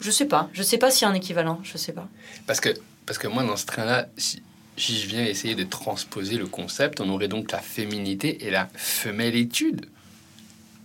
je 0.00 0.10
sais 0.10 0.24
pas. 0.24 0.48
Je 0.54 0.62
sais 0.62 0.78
pas 0.78 0.90
s'il 0.90 1.02
y 1.02 1.10
a 1.10 1.12
un 1.12 1.14
équivalent. 1.14 1.60
Je 1.62 1.76
sais 1.76 1.92
pas. 1.92 2.08
Parce 2.46 2.60
que, 2.60 2.70
parce 3.04 3.18
que 3.18 3.28
moi, 3.28 3.42
dans 3.42 3.58
ce 3.58 3.66
train-là, 3.66 4.06
si, 4.16 4.42
si 4.78 4.98
je 4.98 5.06
viens 5.08 5.26
essayer 5.26 5.54
de 5.54 5.64
transposer 5.64 6.38
le 6.38 6.46
concept, 6.46 7.02
on 7.02 7.08
aurait 7.10 7.28
donc 7.28 7.52
la 7.52 7.60
féminité 7.60 8.46
et 8.46 8.50
la 8.50 8.70
femellitude. 8.74 9.84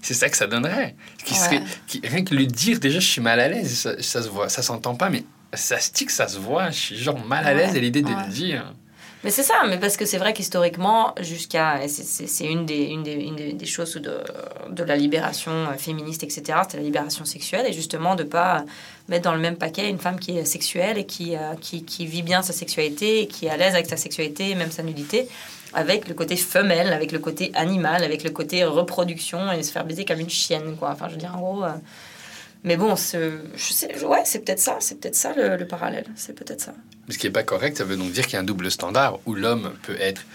C'est 0.08 0.14
ça 0.14 0.30
que 0.30 0.38
ça 0.38 0.47
donnerait. 0.47 0.95
Qui 1.26 1.34
Ouais. 1.34 1.39
serait, 1.39 1.62
qui- 1.86 1.99
rien 2.01 2.24
que 2.24 2.34
le 2.34 2.45
dire, 2.45 2.80
déjà, 2.80 2.99
je 3.01 3.08
suis 3.08 3.20
mal 3.20 3.41
à 3.41 3.49
l'aise. 3.49 3.78
Ça, 3.78 4.01
ça 4.01 4.22
se 4.24 4.30
voit, 4.30 4.47
ça 4.47 4.62
s'entend 4.62 4.95
pas, 4.95 5.10
mais 5.10 5.24
ça 5.53 5.78
se 5.82 5.91
dit 5.91 6.05
que 6.05 6.14
ça 6.14 6.30
se 6.30 6.39
voit. 6.39 6.70
Je 6.72 6.80
suis 6.80 6.97
genre 6.97 7.20
mal 7.26 7.45
à 7.45 7.53
l'aise 7.53 7.72
Ouais, 7.72 7.78
à 7.80 7.82
l'idée 7.82 8.01
de 8.01 8.08
le 8.10 8.32
dire. 8.32 8.74
Mais 9.26 9.32
c'est 9.32 9.43
ça. 9.43 9.55
Mais 9.68 9.78
parce 9.78 9.97
que 9.97 10.05
c'est 10.05 10.18
vrai 10.20 10.32
qu'historiquement, 10.32 11.14
jusqu'à, 11.20 11.82
c'est- 11.89 12.45
une 12.45 12.66
des, 12.66 12.84
une 12.86 13.03
des, 13.03 13.16
une 13.16 13.36
des, 13.36 13.51
des 13.51 13.66
choses 13.66 13.95
de, 13.95 14.20
de 14.70 14.84
la 14.86 14.95
libération 14.95 15.51
euh, 15.51 15.74
féministe, 15.78 16.24
etc. 16.24 16.60
C'était 16.64 16.78
la 16.78 16.84
libération 16.84 17.26
sexuelle 17.26 17.66
et 17.68 17.74
justement 17.74 18.16
de 18.16 18.24
pas 18.24 18.64
mettre 19.10 19.24
dans 19.24 19.34
le 19.36 19.41
même 19.41 19.58
paquet 19.58 19.89
une 19.89 19.99
femme 19.99 20.20
qui 20.20 20.38
est 20.38 20.45
sexuelle 20.45 20.97
et 20.97 21.05
qui, 21.05 21.36
euh, 21.36 21.55
qui, 21.60 21.84
qui 21.84 22.05
vit 22.05 22.22
bien 22.24 22.41
sa 22.43 22.53
sexualité 22.53 23.24
et 23.24 23.28
qui 23.28 23.47
est 23.47 23.49
à 23.49 23.58
l'aise 23.58 23.74
avec 23.74 23.88
sa 23.88 23.97
sexualité, 23.97 24.55
même 24.55 24.72
sa 24.72 24.84
nudité, 24.84 25.28
avec 25.74 26.07
le 26.07 26.13
côté 26.13 26.36
femelle, 26.38 26.93
avec 26.93 27.11
le 27.11 27.20
côté 27.20 27.51
animal, 27.55 28.03
avec 28.03 28.24
le 28.24 28.30
côté 28.30 28.63
reproduction 28.63 29.51
et 29.51 29.63
se 29.63 29.72
faire 29.72 29.86
baiser 29.86 30.05
comme 30.05 30.20
une 30.20 30.30
chienne, 30.30 30.76
quoi. 30.78 30.91
Enfin, 30.91 31.07
je 31.07 31.13
veux 31.13 31.20
dire, 31.20 31.36
en 31.36 31.39
gros. 31.39 31.63
euh, 31.63 31.74
Mais 32.63 32.78
bon, 32.78 32.95
je 32.95 33.74
sais, 33.74 34.03
ouais, 34.05 34.22
c'est 34.26 34.39
peut-être 34.39 34.59
ça, 34.59 34.78
c'est 34.80 34.99
peut-être 34.99 35.15
ça 35.15 35.34
le, 35.36 35.57
le 35.57 35.68
parallèle, 35.68 36.05
c'est 36.15 36.34
peut-être 36.34 36.61
ça. 36.61 36.74
Mais 37.07 37.13
ce 37.13 37.20
qui 37.20 37.28
n'est 37.28 37.34
pas 37.34 37.43
correct, 37.43 37.78
ça 37.78 37.84
veut 37.84 37.97
donc 37.97 38.11
dire 38.11 38.26
qu'il 38.26 38.34
y 38.34 38.38
a 38.38 38.41
un 38.41 38.43
double 38.43 38.70
standard 38.72 39.20
où 39.26 39.36
l'homme 39.36 39.74
peut 39.84 39.97
être 39.99 40.26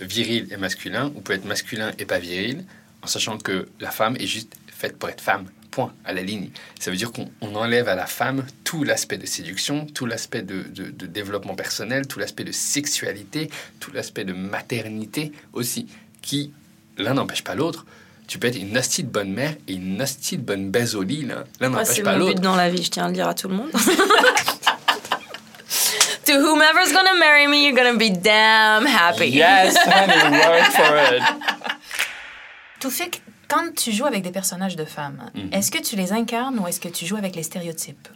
viril 0.00 0.48
et 0.50 0.56
masculin, 0.56 1.12
ou 1.16 1.20
peut 1.20 1.32
être 1.32 1.44
masculin 1.44 1.92
et 1.98 2.04
pas 2.04 2.18
viril, 2.18 2.64
en 3.02 3.06
sachant 3.06 3.38
que 3.38 3.68
la 3.80 3.90
femme 3.90 4.16
est 4.16 4.26
juste 4.26 4.52
faite 4.68 4.96
pour 4.98 5.08
être 5.08 5.20
femme. 5.20 5.46
Point, 5.70 5.92
à 6.04 6.12
la 6.12 6.22
ligne. 6.22 6.50
Ça 6.80 6.90
veut 6.90 6.96
dire 6.96 7.12
qu'on 7.12 7.30
on 7.40 7.54
enlève 7.54 7.88
à 7.88 7.94
la 7.94 8.06
femme 8.06 8.44
tout 8.64 8.84
l'aspect 8.84 9.18
de 9.18 9.26
séduction, 9.26 9.86
tout 9.86 10.06
l'aspect 10.06 10.42
de, 10.42 10.62
de- 10.62 10.90
de 10.90 11.06
développement 11.06 11.54
personnel, 11.54 12.06
tout 12.06 12.18
l'aspect 12.18 12.44
de 12.44 12.52
sexualité, 12.52 13.50
tout 13.78 13.90
l'aspect 13.92 14.24
de 14.24 14.32
maternité 14.32 15.32
aussi, 15.52 15.86
qui, 16.22 16.52
l'un 16.96 17.14
n'empêche 17.14 17.44
pas 17.44 17.54
l'autre. 17.54 17.84
Tu 18.26 18.38
peux 18.38 18.46
être 18.48 18.58
une 18.58 18.76
hostie 18.76 19.04
de 19.04 19.08
bonne 19.10 19.32
mère 19.32 19.54
et 19.68 19.74
une 19.74 20.00
hostie 20.02 20.36
de 20.38 20.42
bonne 20.42 20.70
baise 20.70 20.94
au 20.94 21.02
lit. 21.02 21.26
L'un 21.60 21.68
n'empêche 21.70 21.88
c'est 21.88 22.02
pas 22.02 22.12
mon 22.12 22.18
but 22.26 22.30
l'autre. 22.32 22.40
dans 22.42 22.56
la 22.56 22.68
vie, 22.70 22.82
je 22.82 22.90
tiens 22.90 23.04
à 23.04 23.08
le 23.08 23.14
dire 23.14 23.28
à 23.28 23.34
tout 23.34 23.48
le 23.48 23.54
monde. 23.54 23.70
to 26.24 26.32
whomever's 26.32 26.92
gonna 26.92 27.14
marry 27.18 27.46
me, 27.46 27.64
you're 27.64 27.72
gonna 27.76 27.96
be 27.96 28.10
damn 28.10 28.84
happy. 28.86 29.26
Yes, 29.30 29.76
honey, 29.76 30.36
work 30.36 30.72
for 30.72 31.14
it. 31.14 31.22
Tout 32.80 32.90
fait 32.90 33.08
que 33.10 33.16
quand 33.48 33.74
tu 33.74 33.92
joues 33.92 34.04
avec 34.06 34.22
des 34.22 34.30
personnages 34.30 34.76
de 34.76 34.84
femmes, 34.84 35.30
Mhm. 35.34 35.48
est-ce 35.52 35.70
que 35.70 35.82
tu 35.82 35.96
les 35.96 36.12
incarnes 36.12 36.58
ou 36.58 36.66
est-ce 36.66 36.80
que 36.80 36.88
tu 36.88 37.06
joues 37.06 37.16
avec 37.16 37.34
les 37.34 37.42
stéréotypes? 37.42 38.08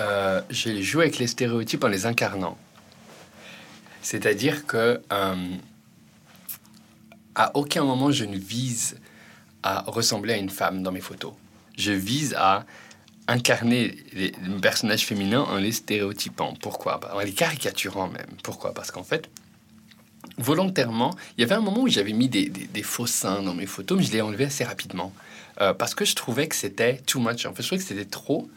Euh, 0.00 0.40
j'ai 0.50 0.82
joué 0.82 1.04
avec 1.04 1.18
les 1.18 1.26
stéréotypes 1.28 1.84
en 1.84 1.88
les 1.88 2.04
incarnant. 2.06 2.58
C'est-à-dire 4.02 4.66
que 4.66 5.00
euh, 5.12 5.34
à 7.34 7.56
aucun 7.56 7.84
moment 7.84 8.10
je 8.10 8.24
ne 8.24 8.36
vise 8.36 8.98
à 9.62 9.82
ressembler 9.86 10.34
à 10.34 10.36
une 10.36 10.50
femme 10.50 10.82
dans 10.82 10.92
mes 10.92 11.00
photos. 11.00 11.32
Je 11.78 11.92
vise 11.92 12.34
à 12.36 12.64
incarner 13.28 13.96
les, 14.12 14.32
les 14.42 14.60
personnages 14.60 15.06
féminins 15.06 15.40
en 15.42 15.56
les 15.56 15.72
stéréotypant. 15.72 16.52
Pourquoi? 16.60 17.00
En 17.14 17.20
les 17.20 17.32
caricaturant 17.32 18.08
même. 18.08 18.26
Pourquoi? 18.42 18.74
Parce 18.74 18.90
qu'en 18.90 19.02
fait, 19.04 19.30
volontairement, 20.38 21.14
il 21.36 21.42
y 21.42 21.44
avait 21.44 21.54
un 21.54 21.60
moment 21.60 21.82
où 21.82 21.88
j'avais 21.88 22.12
mis 22.12 22.28
des, 22.28 22.48
des- 22.48 22.66
des 22.66 22.82
faux 22.82 23.06
seins 23.06 23.42
dans 23.42 23.54
mes 23.54 23.66
photos, 23.66 23.98
mais 23.98 24.04
je 24.04 24.12
l'ai 24.12 24.20
enlevé 24.20 24.44
assez 24.46 24.64
rapidement. 24.64 25.12
Euh, 25.60 25.72
parce 25.72 25.94
que 25.94 26.04
je 26.04 26.14
trouvais 26.14 26.48
que 26.48 26.56
c'était 26.56 26.96
too 27.06 27.20
much. 27.20 27.46
En 27.46 27.54
fait, 27.54 27.62
je 27.62 27.68
trouvais 27.68 27.80
que 27.82 27.86
c'était 27.88 28.04
trop. 28.04 28.48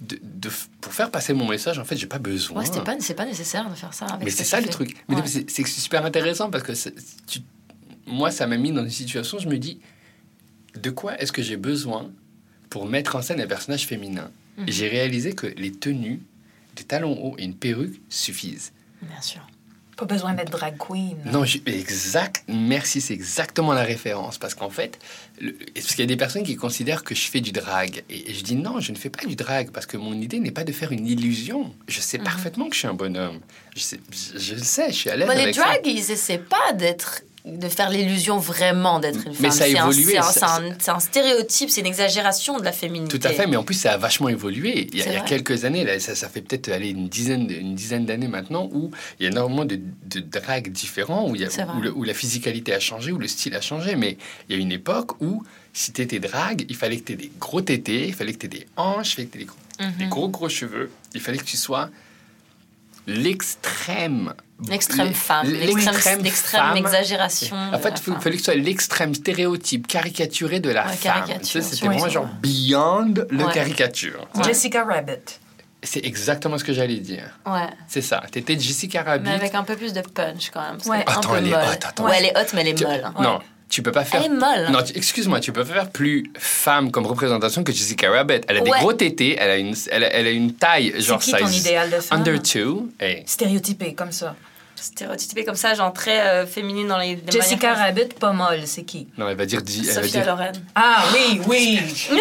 De, 0.00 0.18
de- 0.22 0.50
pour 0.80 0.92
faire 0.94 1.10
passer 1.10 1.34
mon 1.34 1.46
message, 1.46 1.78
en 1.78 1.84
fait, 1.84 1.96
j'ai 1.96 2.06
pas 2.06 2.18
besoin. 2.20 2.62
Ouais, 2.62 2.82
pas, 2.84 2.96
c'est 3.00 3.14
pas 3.14 3.26
nécessaire 3.26 3.68
de 3.68 3.74
faire 3.74 3.92
ça. 3.92 4.06
avec 4.06 4.24
Mais 4.24 4.30
ce 4.30 4.38
c'est 4.38 4.44
ça 4.44 4.60
le 4.60 4.68
truc. 4.68 4.96
Mais 5.08 5.16
Ouais. 5.16 5.22
c'est 5.26 5.66
super 5.66 6.04
intéressant 6.06 6.50
parce 6.50 6.64
que 6.64 6.72
tu- 7.26 7.40
moi, 8.06 8.30
ça 8.30 8.46
m'a 8.46 8.56
mis 8.56 8.72
dans 8.72 8.82
une 8.84 8.88
situation, 8.90 9.38
je 9.38 9.48
me 9.48 9.58
dis, 9.58 9.80
de 10.80 10.90
quoi 10.90 11.18
est-ce 11.20 11.32
que 11.32 11.42
j'ai 11.42 11.56
besoin 11.56 12.10
pour 12.70 12.86
mettre 12.86 13.16
en 13.16 13.22
scène 13.22 13.40
un 13.40 13.46
personnage 13.46 13.86
féminin? 13.86 14.30
Mhm. 14.56 14.64
J'ai 14.68 14.88
réalisé 14.88 15.34
que 15.34 15.46
les 15.46 15.72
tenues, 15.72 16.20
des 16.76 16.84
talons 16.84 17.18
hauts 17.22 17.34
et 17.38 17.44
une 17.44 17.54
perruque 17.56 18.00
suffisent. 18.08 18.72
Bien 19.02 19.20
sûr. 19.20 19.46
Pas 19.98 20.04
besoin 20.06 20.32
d'être 20.32 20.50
drag 20.52 20.76
queen. 20.78 21.16
Non, 21.26 21.42
exact. 21.66 22.44
Merci, 22.48 23.00
c'est 23.00 23.14
exactement 23.14 23.72
la 23.72 23.82
référence. 23.82 24.38
Parce 24.38 24.54
qu'en 24.54 24.70
fait, 24.70 24.98
le- 25.40 25.56
parce 25.74 25.88
qu'il 25.88 25.98
y 26.00 26.02
a 26.02 26.06
des 26.06 26.16
personnes 26.16 26.44
qui 26.44 26.54
considèrent 26.54 27.02
que 27.02 27.14
je 27.16 27.28
fais 27.28 27.40
du 27.40 27.50
drag. 27.50 28.04
Et, 28.08 28.30
et 28.30 28.34
je 28.34 28.44
dis 28.44 28.54
non, 28.54 28.78
je 28.80 28.92
ne 28.92 28.96
fais 28.96 29.10
pas 29.10 29.26
du 29.26 29.34
drag 29.34 29.70
parce 29.72 29.86
que 29.86 29.96
mon 29.96 30.14
idée 30.14 30.38
n'est 30.38 30.52
pas 30.52 30.62
de 30.64 30.70
faire 30.72 30.92
une 30.92 31.06
illusion. 31.06 31.74
Je 31.88 31.96
Mhm. 31.98 32.02
sais 32.04 32.18
parfaitement 32.18 32.68
que 32.68 32.74
je 32.74 32.78
suis 32.78 32.88
un 32.88 32.94
bonhomme. 32.94 33.40
Je, 33.74 33.80
sais- 33.80 34.00
je- 34.12 34.38
je 34.38 34.54
le 34.54 34.62
sais, 34.62 34.88
je 34.90 34.94
suis 34.96 35.10
à 35.10 35.16
l'aise 35.16 35.26
Bah, 35.26 35.34
les 35.34 35.42
avec 35.42 35.54
ça. 35.56 35.74
ils 35.84 36.10
essaient 36.12 36.38
pas 36.38 36.72
d'être 36.74 37.22
de 37.44 37.68
faire 37.68 37.88
l'illusion 37.90 38.38
vraiment 38.38 38.98
d'être 39.00 39.16
une 39.26 39.32
femme. 39.32 39.36
Mais 39.40 39.50
ça 39.50 39.64
a 39.64 39.68
évolué, 39.68 40.18
C'est 40.78 40.90
un, 40.90 41.00
stéréotype, 41.00 41.70
c'est 41.70 41.80
une 41.80 41.86
exagération 41.86 42.58
de 42.58 42.64
la 42.64 42.72
féminité. 42.72 43.18
Tout 43.18 43.26
à 43.26 43.30
fait, 43.30 43.46
mais 43.46 43.56
en 43.56 43.62
plus, 43.64 43.74
ça 43.74 43.92
a 43.92 43.96
vachement 43.96 44.28
évolué. 44.28 44.88
Il 44.92 44.98
y 44.98 45.00
a, 45.00 45.04
C'est 45.04 45.10
il 45.10 45.12
y 45.14 45.16
a 45.16 45.20
vrai. 45.20 45.28
quelques 45.28 45.64
années, 45.64 45.84
là, 45.84 45.98
ça, 46.00 46.14
ça 46.14 46.28
fait 46.28 46.42
peut-être 46.42 46.68
aller 46.68 46.90
une 46.90 47.08
dizaine, 47.08 47.48
une 47.50 47.74
dizaine 47.74 48.04
d'années 48.04 48.28
maintenant, 48.28 48.68
où 48.72 48.90
il 49.18 49.22
y 49.24 49.26
a 49.26 49.30
énormément 49.30 49.64
de, 49.64 49.80
de 50.06 50.20
drags 50.20 50.70
différents, 50.70 51.28
où, 51.30 51.34
il 51.36 51.40
y 51.42 51.44
a- 51.44 51.50
C'est 51.50 51.62
vrai. 51.62 51.76
où, 51.76 51.80
le- 51.80 51.92
où 51.92 52.02
la 52.02 52.14
physicalité 52.14 52.74
a 52.74 52.80
changé, 52.80 53.12
où 53.12 53.18
le 53.18 53.28
style 53.28 53.54
a 53.54 53.60
changé. 53.60 53.96
Mais 53.96 54.18
il 54.48 54.56
y 54.56 54.58
a 54.58 54.60
une 54.60 54.72
époque 54.72 55.20
où, 55.22 55.42
si 55.72 55.92
tu 55.92 56.02
étais 56.02 56.18
drague, 56.20 56.66
il 56.68 56.76
fallait 56.76 56.98
que 56.98 57.04
tu 57.06 57.12
aies 57.12 57.16
des 57.16 57.32
gros 57.38 57.60
tétés, 57.62 58.08
il 58.08 58.14
fallait 58.14 58.32
que 58.34 58.38
tu 58.38 58.46
aies 58.46 58.60
des 58.60 58.66
hanches, 58.76 59.12
il 59.12 59.14
fallait 59.14 59.26
que 59.28 59.32
tu 59.32 59.38
aies 59.38 59.44
des 59.44 59.46
gros, 59.46 59.58
Mhm. 59.80 59.92
des 59.98 60.06
gros, 60.06 60.28
gros 60.28 60.48
cheveux. 60.48 60.90
Il 61.14 61.20
fallait 61.20 61.38
que 61.38 61.44
tu 61.44 61.56
sois 61.56 61.88
l'extrême. 63.08 64.32
L'extrême 64.68 65.08
l'e- 65.08 65.14
femme, 65.14 65.46
l'extrême 65.48 66.20
l'extrême 66.22 66.60
femme. 66.62 66.76
exagération. 66.76 67.56
En 67.72 67.78
fait, 67.78 67.94
il 68.06 68.14
fallait 68.16 68.36
que 68.36 68.38
ce 68.38 68.44
soit 68.46 68.54
l'extrême 68.54 69.14
stéréotype 69.14 69.86
caricaturé 69.86 70.58
de 70.58 70.70
la 70.70 70.82
Ouais, 70.86 70.92
femme. 70.94 70.98
caricature, 71.14 71.40
Tu 71.42 71.46
sais, 71.46 71.62
C'était 71.62 71.76
c'est 71.76 71.84
vraiment 71.86 72.00
vrai. 72.00 72.10
genre 72.10 72.26
beyond 72.42 73.14
le 73.30 73.44
Ouais. 73.44 73.52
caricature. 73.52 74.26
Ouais. 74.34 74.42
Jessica 74.44 74.84
Rabbit. 74.84 75.38
C'est 75.80 76.04
exactement 76.04 76.58
ce 76.58 76.64
que 76.64 76.72
j'allais 76.72 76.98
dire. 76.98 77.38
Ouais. 77.46 77.68
C'est 77.86 78.02
ça. 78.02 78.20
T'étais 78.32 78.58
Jessica 78.58 79.04
Rabbit. 79.04 79.28
Mais 79.30 79.36
avec 79.36 79.54
un 79.54 79.62
peu 79.62 79.76
plus 79.76 79.92
de 79.92 80.00
punch 80.00 80.50
quand 80.50 80.60
même. 80.60 80.78
Ouais. 80.86 81.04
un 81.06 81.12
Attends, 81.12 81.30
peu 81.30 81.36
elle 81.36 81.46
est 81.46 81.50
molle. 81.50 81.60
hot, 81.60 81.86
attends. 81.86 82.04
Ouais, 82.04 82.14
elle 82.18 82.24
est 82.24 82.36
haute, 82.36 82.52
mais 82.54 82.60
elle 82.62 82.68
est 82.68 82.74
Tu- 82.74 82.84
molle. 82.84 83.12
Non, 83.20 83.38
tu 83.68 83.82
peux 83.82 83.92
pas 83.92 84.04
faire. 84.04 84.20
Elle 84.24 84.32
est 84.32 84.34
molle. 84.34 84.68
Non, 84.70 84.80
excuse-moi, 84.94 85.40
tu 85.40 85.52
peux 85.52 85.64
pas 85.64 85.72
faire 85.74 85.90
plus 85.90 86.30
femme 86.38 86.90
comme 86.90 87.06
représentation 87.06 87.62
que 87.64 87.72
Jessica 87.72 88.10
Rabbit. 88.10 88.40
Elle 88.48 88.56
a 88.58 88.60
des 88.60 88.70
gros 88.70 88.92
tétés, 88.92 89.36
elle 89.38 89.50
a 89.50 89.56
une, 89.56 89.74
elle 89.90 90.04
a, 90.04 90.12
elle 90.14 90.26
a 90.26 90.30
une 90.30 90.54
taille 90.54 90.94
genre 91.00 91.18
qui 91.20 91.32
ton 91.32 91.46
size 91.46 91.60
idéal 91.66 91.90
de 91.90 92.00
femme? 92.00 92.20
under 92.20 92.40
two. 92.42 92.88
Hey, 92.98 93.22
Stéréotypée, 93.26 93.94
comme 93.94 94.12
ça. 94.12 94.34
stéréotypée 94.76 95.44
comme 95.44 95.54
ça, 95.56 95.74
genre 95.74 95.92
très 95.92 96.20
euh, 96.20 96.46
féminine 96.46 96.88
dans 96.88 96.98
les. 96.98 97.16
les 97.16 97.22
Jessica 97.32 97.70
manières- 97.74 97.86
Rabbit, 97.86 98.14
pas 98.18 98.32
molle, 98.32 98.62
c'est 98.66 98.84
qui? 98.84 99.08
Non, 99.18 99.28
elle 99.28 99.36
va 99.36 99.44
dire. 99.46 99.60
elle 99.66 99.84
va 99.86 99.92
Sophia 100.02 100.20
dire- 100.22 100.26
Loren. 100.26 100.52
Ah 100.74 101.04
oui, 101.12 101.40
oui. 101.46 101.80
oui. 102.12 102.18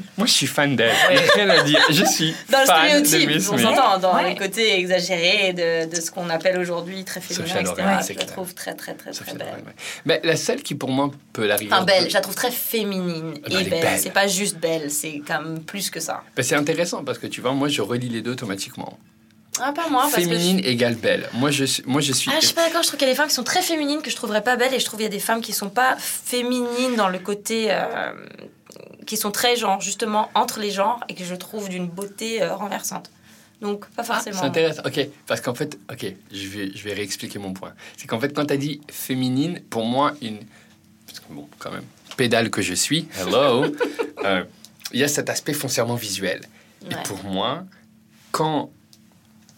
Moi, 0.18 0.26
je 0.26 0.32
suis 0.32 0.46
fan 0.46 0.76
d'elle. 0.76 0.94
Il 1.10 1.16
y 1.16 1.18
a 1.18 1.32
rien 1.34 1.48
à 1.50 1.62
dire. 1.62 1.80
Je 1.90 2.04
suis 2.04 2.34
Dans 2.50 2.60
le 2.60 2.66
fan 2.66 3.02
de 3.02 3.06
stéréotype, 3.06 3.36
Miss 3.36 3.48
on 3.50 3.58
s'entend, 3.58 3.98
dans 3.98 4.14
Ouais. 4.14 4.32
le 4.34 4.38
côté 4.38 4.74
exagéré 4.78 5.52
de, 5.52 5.94
de 5.94 6.00
ce 6.00 6.10
qu'on 6.10 6.28
appelle 6.30 6.58
aujourd'hui 6.58 7.04
très 7.04 7.20
féminin, 7.20 7.46
Sophia 7.46 7.60
etc. 7.60 7.74
Loren, 7.78 8.00
je 8.08 8.18
la 8.18 8.24
trouve 8.26 8.54
très, 8.54 8.74
très, 8.74 8.94
très, 8.94 9.12
Sophia 9.12 9.34
très 9.34 9.38
belle. 9.44 9.48
Loren, 9.48 9.64
ouais. 9.66 9.72
Mais 10.04 10.20
la 10.24 10.36
seule 10.36 10.62
qui, 10.62 10.74
pour 10.74 10.90
moi, 10.90 11.10
peut 11.32 11.46
l'arriver. 11.46 11.72
Enfin, 11.72 11.84
belle, 11.84 12.08
je 12.08 12.14
la 12.14 12.20
trouve 12.20 12.34
très 12.34 12.50
féminine 12.50 13.34
Ah 13.44 13.48
bah, 13.50 13.60
et 13.60 13.64
belle. 13.64 13.80
belle. 13.82 13.98
C'est 13.98 14.10
pas 14.10 14.26
juste 14.26 14.58
belle, 14.58 14.90
c'est 14.90 15.22
quand 15.26 15.42
même 15.42 15.60
plus 15.62 15.90
que 15.90 16.00
ça. 16.00 16.22
Ben, 16.36 16.42
c'est 16.42 16.56
intéressant 16.56 17.04
parce 17.04 17.18
que 17.18 17.26
tu 17.26 17.40
vois, 17.40 17.52
moi, 17.52 17.68
je 17.68 17.82
relis 17.82 18.08
les 18.08 18.22
deux 18.22 18.32
automatiquement. 18.32 18.98
Ah, 19.60 19.70
pas 19.74 19.86
moi, 19.90 20.02
parce 20.10 20.14
Féminine 20.14 20.56
que. 20.62 20.66
je- 20.66 20.70
égale 20.72 20.94
belle. 20.94 21.28
Moi, 21.34 21.50
je 21.50 21.64
suis. 21.64 21.82
Moi, 21.86 22.00
je 22.00 22.12
suis... 22.14 22.30
Ah, 22.32 22.38
je 22.40 22.46
suis 22.46 22.54
pas 22.54 22.64
d'accord, 22.64 22.82
je 22.82 22.88
trouve 22.88 22.98
qu'il 22.98 23.06
y 23.06 23.10
a 23.10 23.12
des 23.12 23.18
femmes 23.18 23.28
qui 23.28 23.34
sont 23.34 23.42
très 23.44 23.60
féminines 23.60 24.00
que 24.00 24.10
je 24.10 24.16
trouverais 24.16 24.42
pas 24.42 24.56
belles 24.56 24.72
et 24.72 24.80
je 24.80 24.84
trouve 24.86 24.96
qu'il 24.98 25.04
y 25.04 25.12
a 25.12 25.12
des 25.12 25.18
femmes 25.20 25.42
qui 25.42 25.52
sont 25.52 25.68
pas 25.68 25.94
féminines 25.98 26.96
dans 26.96 27.08
le 27.08 27.18
côté. 27.18 27.66
euh, 27.70 28.12
qui 29.06 29.16
sont 29.16 29.30
très, 29.30 29.56
genre, 29.56 29.80
justement, 29.80 30.30
entre 30.34 30.60
les 30.60 30.70
genres 30.70 31.00
et 31.08 31.14
que 31.14 31.24
je 31.24 31.34
trouve 31.34 31.68
d'une 31.68 31.86
beauté 31.88 32.42
euh, 32.42 32.54
renversante. 32.54 33.10
Donc, 33.60 33.86
pas 33.90 34.02
Ah, 34.02 34.04
forcément. 34.04 34.40
c'est 34.40 34.46
intéressant. 34.46 34.82
Ok, 34.84 35.08
parce 35.26 35.40
qu'en 35.40 35.54
fait, 35.54 35.78
ok, 35.90 36.06
je 36.32 36.48
vais, 36.48 36.70
je 36.74 36.82
vais 36.84 36.94
réexpliquer 36.94 37.38
mon 37.38 37.52
point. 37.52 37.72
C'est 37.96 38.06
qu'en 38.08 38.18
fait, 38.18 38.32
quand 38.34 38.46
tu 38.46 38.54
as 38.54 38.56
dit 38.56 38.80
féminine, 38.90 39.60
pour 39.70 39.84
moi, 39.84 40.14
une. 40.20 40.38
Parce 41.06 41.20
que 41.20 41.32
bon, 41.32 41.48
quand 41.58 41.70
même, 41.70 41.84
pédale 42.16 42.50
que 42.50 42.60
je 42.62 42.74
suis, 42.74 43.08
hello, 43.20 43.64
euh, 44.24 44.44
il 44.92 44.98
y 45.00 45.04
a 45.04 45.08
cet 45.08 45.30
aspect 45.30 45.52
foncièrement 45.52 45.94
visuel. 45.94 46.40
Et 46.90 46.94
pour 47.04 47.22
moi, 47.24 47.64
quand 48.32 48.70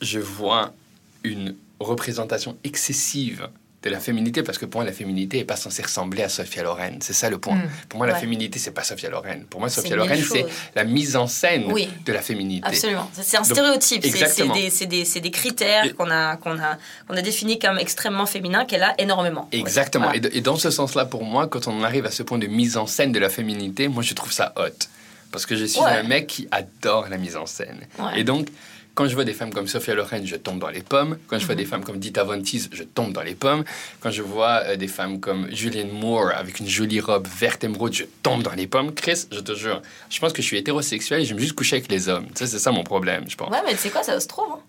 je 0.02 0.18
vois 0.18 0.74
une 1.22 1.56
représentation 1.80 2.56
excessive 2.64 3.48
de 3.84 3.94
la 3.94 4.00
féminité, 4.00 4.42
parce 4.42 4.56
que 4.58 4.64
pour 4.64 4.80
moi, 4.80 4.86
la 4.86 4.92
féminité 4.96 5.38
n'est 5.38 5.44
pas 5.44 5.56
censée 5.56 5.82
ressembler 5.82 6.22
à 6.22 6.28
Sophia 6.28 6.62
Loren. 6.62 6.98
C'est 7.00 7.12
ça 7.12 7.28
le 7.28 7.38
point. 7.38 7.56
Mm. 7.56 7.68
Pour 7.88 7.98
moi, 7.98 8.06
la 8.06 8.14
féminité, 8.14 8.58
c'est 8.58 8.70
pas 8.70 8.82
Sophia 8.82 9.10
Loren. 9.10 9.44
Pour 9.50 9.60
moi, 9.60 9.68
Sophia 9.68 9.94
Loren, 9.96 10.18
c'est 10.22 10.46
la 10.74 10.84
mise 10.84 11.16
en 11.16 11.26
scène 11.26 11.64
Oui. 11.70 11.88
de 12.06 12.12
la 12.12 12.22
féminité. 12.22 12.66
Absolument. 12.66 13.10
C'est- 13.12 13.36
un 13.36 13.44
stéréotype. 13.44 14.04
C'est- 14.04 14.48
des, 14.86 14.86
des, 14.86 15.20
des 15.20 15.30
critères 15.30 15.84
Et- 15.84 15.92
qu'on 15.92 16.10
a, 16.10 16.36
qu'on 16.36 16.58
a, 16.58 16.78
qu'on 17.08 17.16
a 17.16 17.22
définis 17.22 17.58
comme 17.58 17.78
extrêmement 17.78 18.26
féminins, 18.26 18.64
qu'elle 18.64 18.82
a 18.82 18.94
énormément. 18.98 19.48
Exactement. 19.52 20.06
Voilà. 20.10 20.28
Et, 20.32 20.40
dans 20.40 20.56
ce 20.56 20.70
sens-là, 20.70 21.04
pour 21.04 21.24
moi, 21.24 21.46
quand 21.48 21.68
on 21.68 21.82
arrive 21.82 22.06
à 22.06 22.10
ce 22.10 22.22
point 22.22 22.38
de 22.38 22.46
mise 22.46 22.76
en 22.76 22.86
scène 22.86 23.12
de 23.12 23.18
la 23.18 23.28
féminité, 23.28 23.88
moi, 23.88 24.02
je 24.02 24.14
trouve 24.14 24.32
ça 24.32 24.52
hot. 24.56 24.86
Parce 25.30 25.46
que 25.46 25.56
je 25.56 25.64
suis 25.64 25.80
Ouais. 25.80 25.90
un 25.90 26.04
mec 26.04 26.26
qui 26.28 26.48
adore 26.52 27.08
la 27.08 27.16
mise 27.18 27.36
en 27.36 27.44
scène. 27.46 27.80
Ouais. 27.98 28.20
Et 28.20 28.24
donc, 28.24 28.48
quand 28.94 29.06
je 29.08 29.14
vois 29.14 29.24
des 29.24 29.32
femmes 29.34 29.52
comme 29.52 29.66
Sophia 29.66 29.94
Loren, 29.94 30.24
je 30.26 30.36
tombe 30.36 30.58
dans 30.60 30.68
les 30.68 30.82
pommes. 30.82 31.18
Quand 31.26 31.36
Mhm. 31.36 31.40
je 31.42 31.46
vois 31.46 31.54
des 31.54 31.64
femmes 31.64 31.82
comme 31.84 31.98
Dita 31.98 32.22
Von 32.24 32.40
Teese, 32.42 32.68
je 32.72 32.84
tombe 32.84 33.12
dans 33.12 33.22
les 33.22 33.34
pommes. 33.34 33.64
Quand 34.00 34.10
je 34.10 34.22
vois 34.22 34.62
euh, 34.66 34.76
des 34.76 34.88
femmes 34.88 35.20
comme 35.20 35.48
Julianne 35.50 35.90
Moore 35.90 36.30
avec 36.36 36.60
une 36.60 36.68
jolie 36.68 37.00
robe 37.00 37.26
verte 37.26 37.64
émeraude, 37.64 37.92
je 37.92 38.04
tombe 38.22 38.42
dans 38.42 38.52
les 38.52 38.66
pommes. 38.66 38.94
Chris, 38.94 39.26
je 39.32 39.40
te 39.40 39.54
jure, 39.54 39.82
je 40.10 40.18
pense 40.20 40.32
que 40.32 40.42
je 40.42 40.46
suis 40.46 40.58
hétérosexuel 40.58 41.20
et 41.22 41.24
j'aime 41.24 41.38
juste 41.38 41.54
coucher 41.54 41.76
avec 41.76 41.90
les 41.90 42.08
hommes. 42.08 42.26
Ça, 42.34 42.46
c'est 42.46 42.58
ça 42.58 42.70
mon 42.70 42.84
problème, 42.84 43.24
je 43.28 43.36
pense. 43.36 43.50
Ouais, 43.50 43.62
mais 43.66 43.72
tu 43.72 43.78
sais 43.78 43.90
quoi, 43.90 44.02
ça 44.02 44.18
se 44.20 44.26
trouve. 44.28 44.52
hein. 44.54 44.60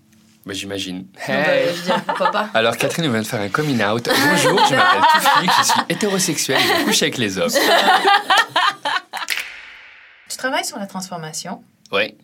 Mais 0.48 0.54
j'imagine. 0.54 1.08
Euh, 1.28 1.32
Hey! 1.68 1.76
je 1.76 1.82
dire, 1.84 2.04
pourquoi 2.06 2.30
pas 2.32 2.50
Alors 2.54 2.78
Catherine 2.78 3.10
vient 3.12 3.22
de 3.22 3.26
faire 3.28 3.42
un 3.42 3.50
coming 3.50 3.84
out. 3.84 4.08
Bonjour, 4.08 4.64
je 4.70 4.76
m'appelle 4.76 5.02
Tiffany, 5.14 5.48
je 5.60 5.64
suis 5.64 5.82
hétérosexuelle, 5.90 6.62
je 6.62 6.84
couche 6.86 7.02
avec 7.02 7.18
les 7.18 7.38
hommes. 7.40 7.50
Tu 10.30 10.38
travailles 10.38 10.66
sur 10.66 10.78
la 10.80 10.86
transformation. 10.88 11.64
Oui. 11.92 12.16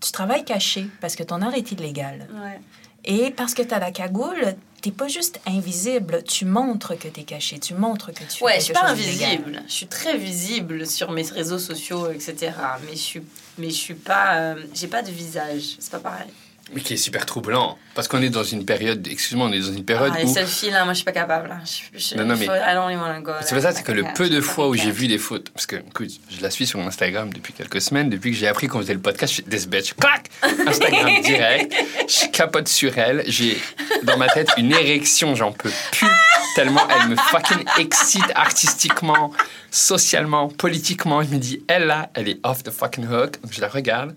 Tu 0.00 0.12
travailles 0.12 0.44
caché 0.44 0.86
parce 1.00 1.16
que 1.16 1.22
ton 1.22 1.42
art 1.42 1.54
est 1.54 1.72
illégal. 1.72 2.28
Ouais. 2.32 2.60
Et 3.04 3.30
parce 3.30 3.54
que 3.54 3.62
tu 3.62 3.72
as 3.72 3.78
la 3.78 3.90
cagoule, 3.90 4.56
t'es 4.82 4.90
pas 4.90 5.08
juste 5.08 5.40
invisible, 5.46 6.22
tu 6.24 6.44
montres 6.44 6.98
que 6.98 7.08
tu 7.08 7.20
es 7.20 7.24
caché, 7.24 7.58
tu 7.58 7.74
montres 7.74 8.12
que 8.12 8.24
tu 8.24 8.38
fais 8.38 8.44
Ouais, 8.44 8.56
je 8.58 8.64
suis 8.64 8.72
pas 8.72 8.88
invisible. 8.88 9.62
Je 9.66 9.72
suis 9.72 9.86
très 9.86 10.16
visible 10.16 10.86
sur 10.86 11.10
mes 11.10 11.22
réseaux 11.22 11.58
sociaux, 11.58 12.10
etc. 12.10 12.52
Mais 12.84 12.92
je 12.92 13.00
suis, 13.00 13.22
mais 13.56 13.70
je 13.70 13.76
suis 13.76 13.94
pas, 13.94 14.36
euh, 14.36 14.64
j'ai 14.74 14.88
pas 14.88 15.02
de 15.02 15.10
visage. 15.10 15.76
C'est 15.78 15.90
pas 15.90 16.00
pareil. 16.00 16.28
Mais 16.74 16.80
qui 16.82 16.94
est 16.94 16.98
super 16.98 17.24
troublant. 17.24 17.78
Parce 17.94 18.08
qu'on 18.08 18.20
est 18.20 18.28
dans 18.28 18.44
une 18.44 18.64
période, 18.66 19.06
excuse-moi, 19.08 19.48
on 19.48 19.52
est 19.52 19.58
dans 19.60 19.72
une 19.72 19.84
période 19.84 20.12
Ah, 20.14 20.18
les 20.20 20.26
où... 20.28 20.34
selfies 20.34 20.70
là, 20.70 20.84
moi 20.84 20.92
je 20.92 20.98
suis 20.98 21.04
pas 21.04 21.12
capable. 21.12 21.48
là. 21.48 21.58
Je, 21.64 21.98
je, 21.98 22.14
Non, 22.14 22.24
non, 22.26 22.36
mais- 22.36 22.46
C'est 22.46 23.54
pas 23.54 23.60
ça, 23.62 23.72
c'est 23.72 23.82
que 23.82 23.92
le 23.92 24.04
peu 24.14 24.28
de 24.28 24.40
fois 24.40 24.68
où 24.68 24.74
j'ai 24.74 24.90
vu 24.90 25.08
des 25.08 25.18
photos... 25.18 25.50
Parce 25.54 25.66
que, 25.66 25.76
écoute, 25.76 26.10
je 26.30 26.42
la 26.42 26.50
suis 26.50 26.66
sur 26.66 26.78
Instagram 26.80 27.32
depuis 27.32 27.52
quelques 27.54 27.80
semaines. 27.80 28.10
Depuis 28.10 28.30
que 28.32 28.36
j'ai 28.36 28.48
appris 28.48 28.68
qu'on 28.68 28.78
faisait 28.80 28.92
le 28.94 29.00
podcast, 29.00 29.32
je 29.32 29.34
suis 29.40 29.44
this 29.44 29.66
bitch. 29.66 29.94
Clac 29.94 30.28
Instagram 30.66 31.10
direct. 31.24 31.74
Je 32.06 32.26
capote 32.30 32.68
sur 32.68 32.96
elle. 32.98 33.24
J'ai 33.26 33.58
dans 34.02 34.18
ma 34.18 34.28
tête 34.28 34.48
une 34.58 34.72
érection, 34.72 35.34
j'en 35.34 35.52
peux 35.52 35.70
plus. 35.92 36.06
Tellement 36.54 36.86
elle 36.90 37.08
me 37.08 37.16
fucking 37.16 37.64
excite 37.78 38.30
artistiquement, 38.34 39.32
socialement, 39.70 40.48
politiquement. 40.48 41.22
Je 41.22 41.28
me 41.28 41.36
dis, 41.38 41.62
elle 41.68 41.86
là, 41.86 42.10
elle 42.14 42.28
est 42.28 42.38
off 42.42 42.62
the 42.62 42.70
fucking 42.70 43.06
hook. 43.06 43.40
Donc 43.42 43.52
je 43.52 43.60
la 43.60 43.68
regarde. 43.68 44.14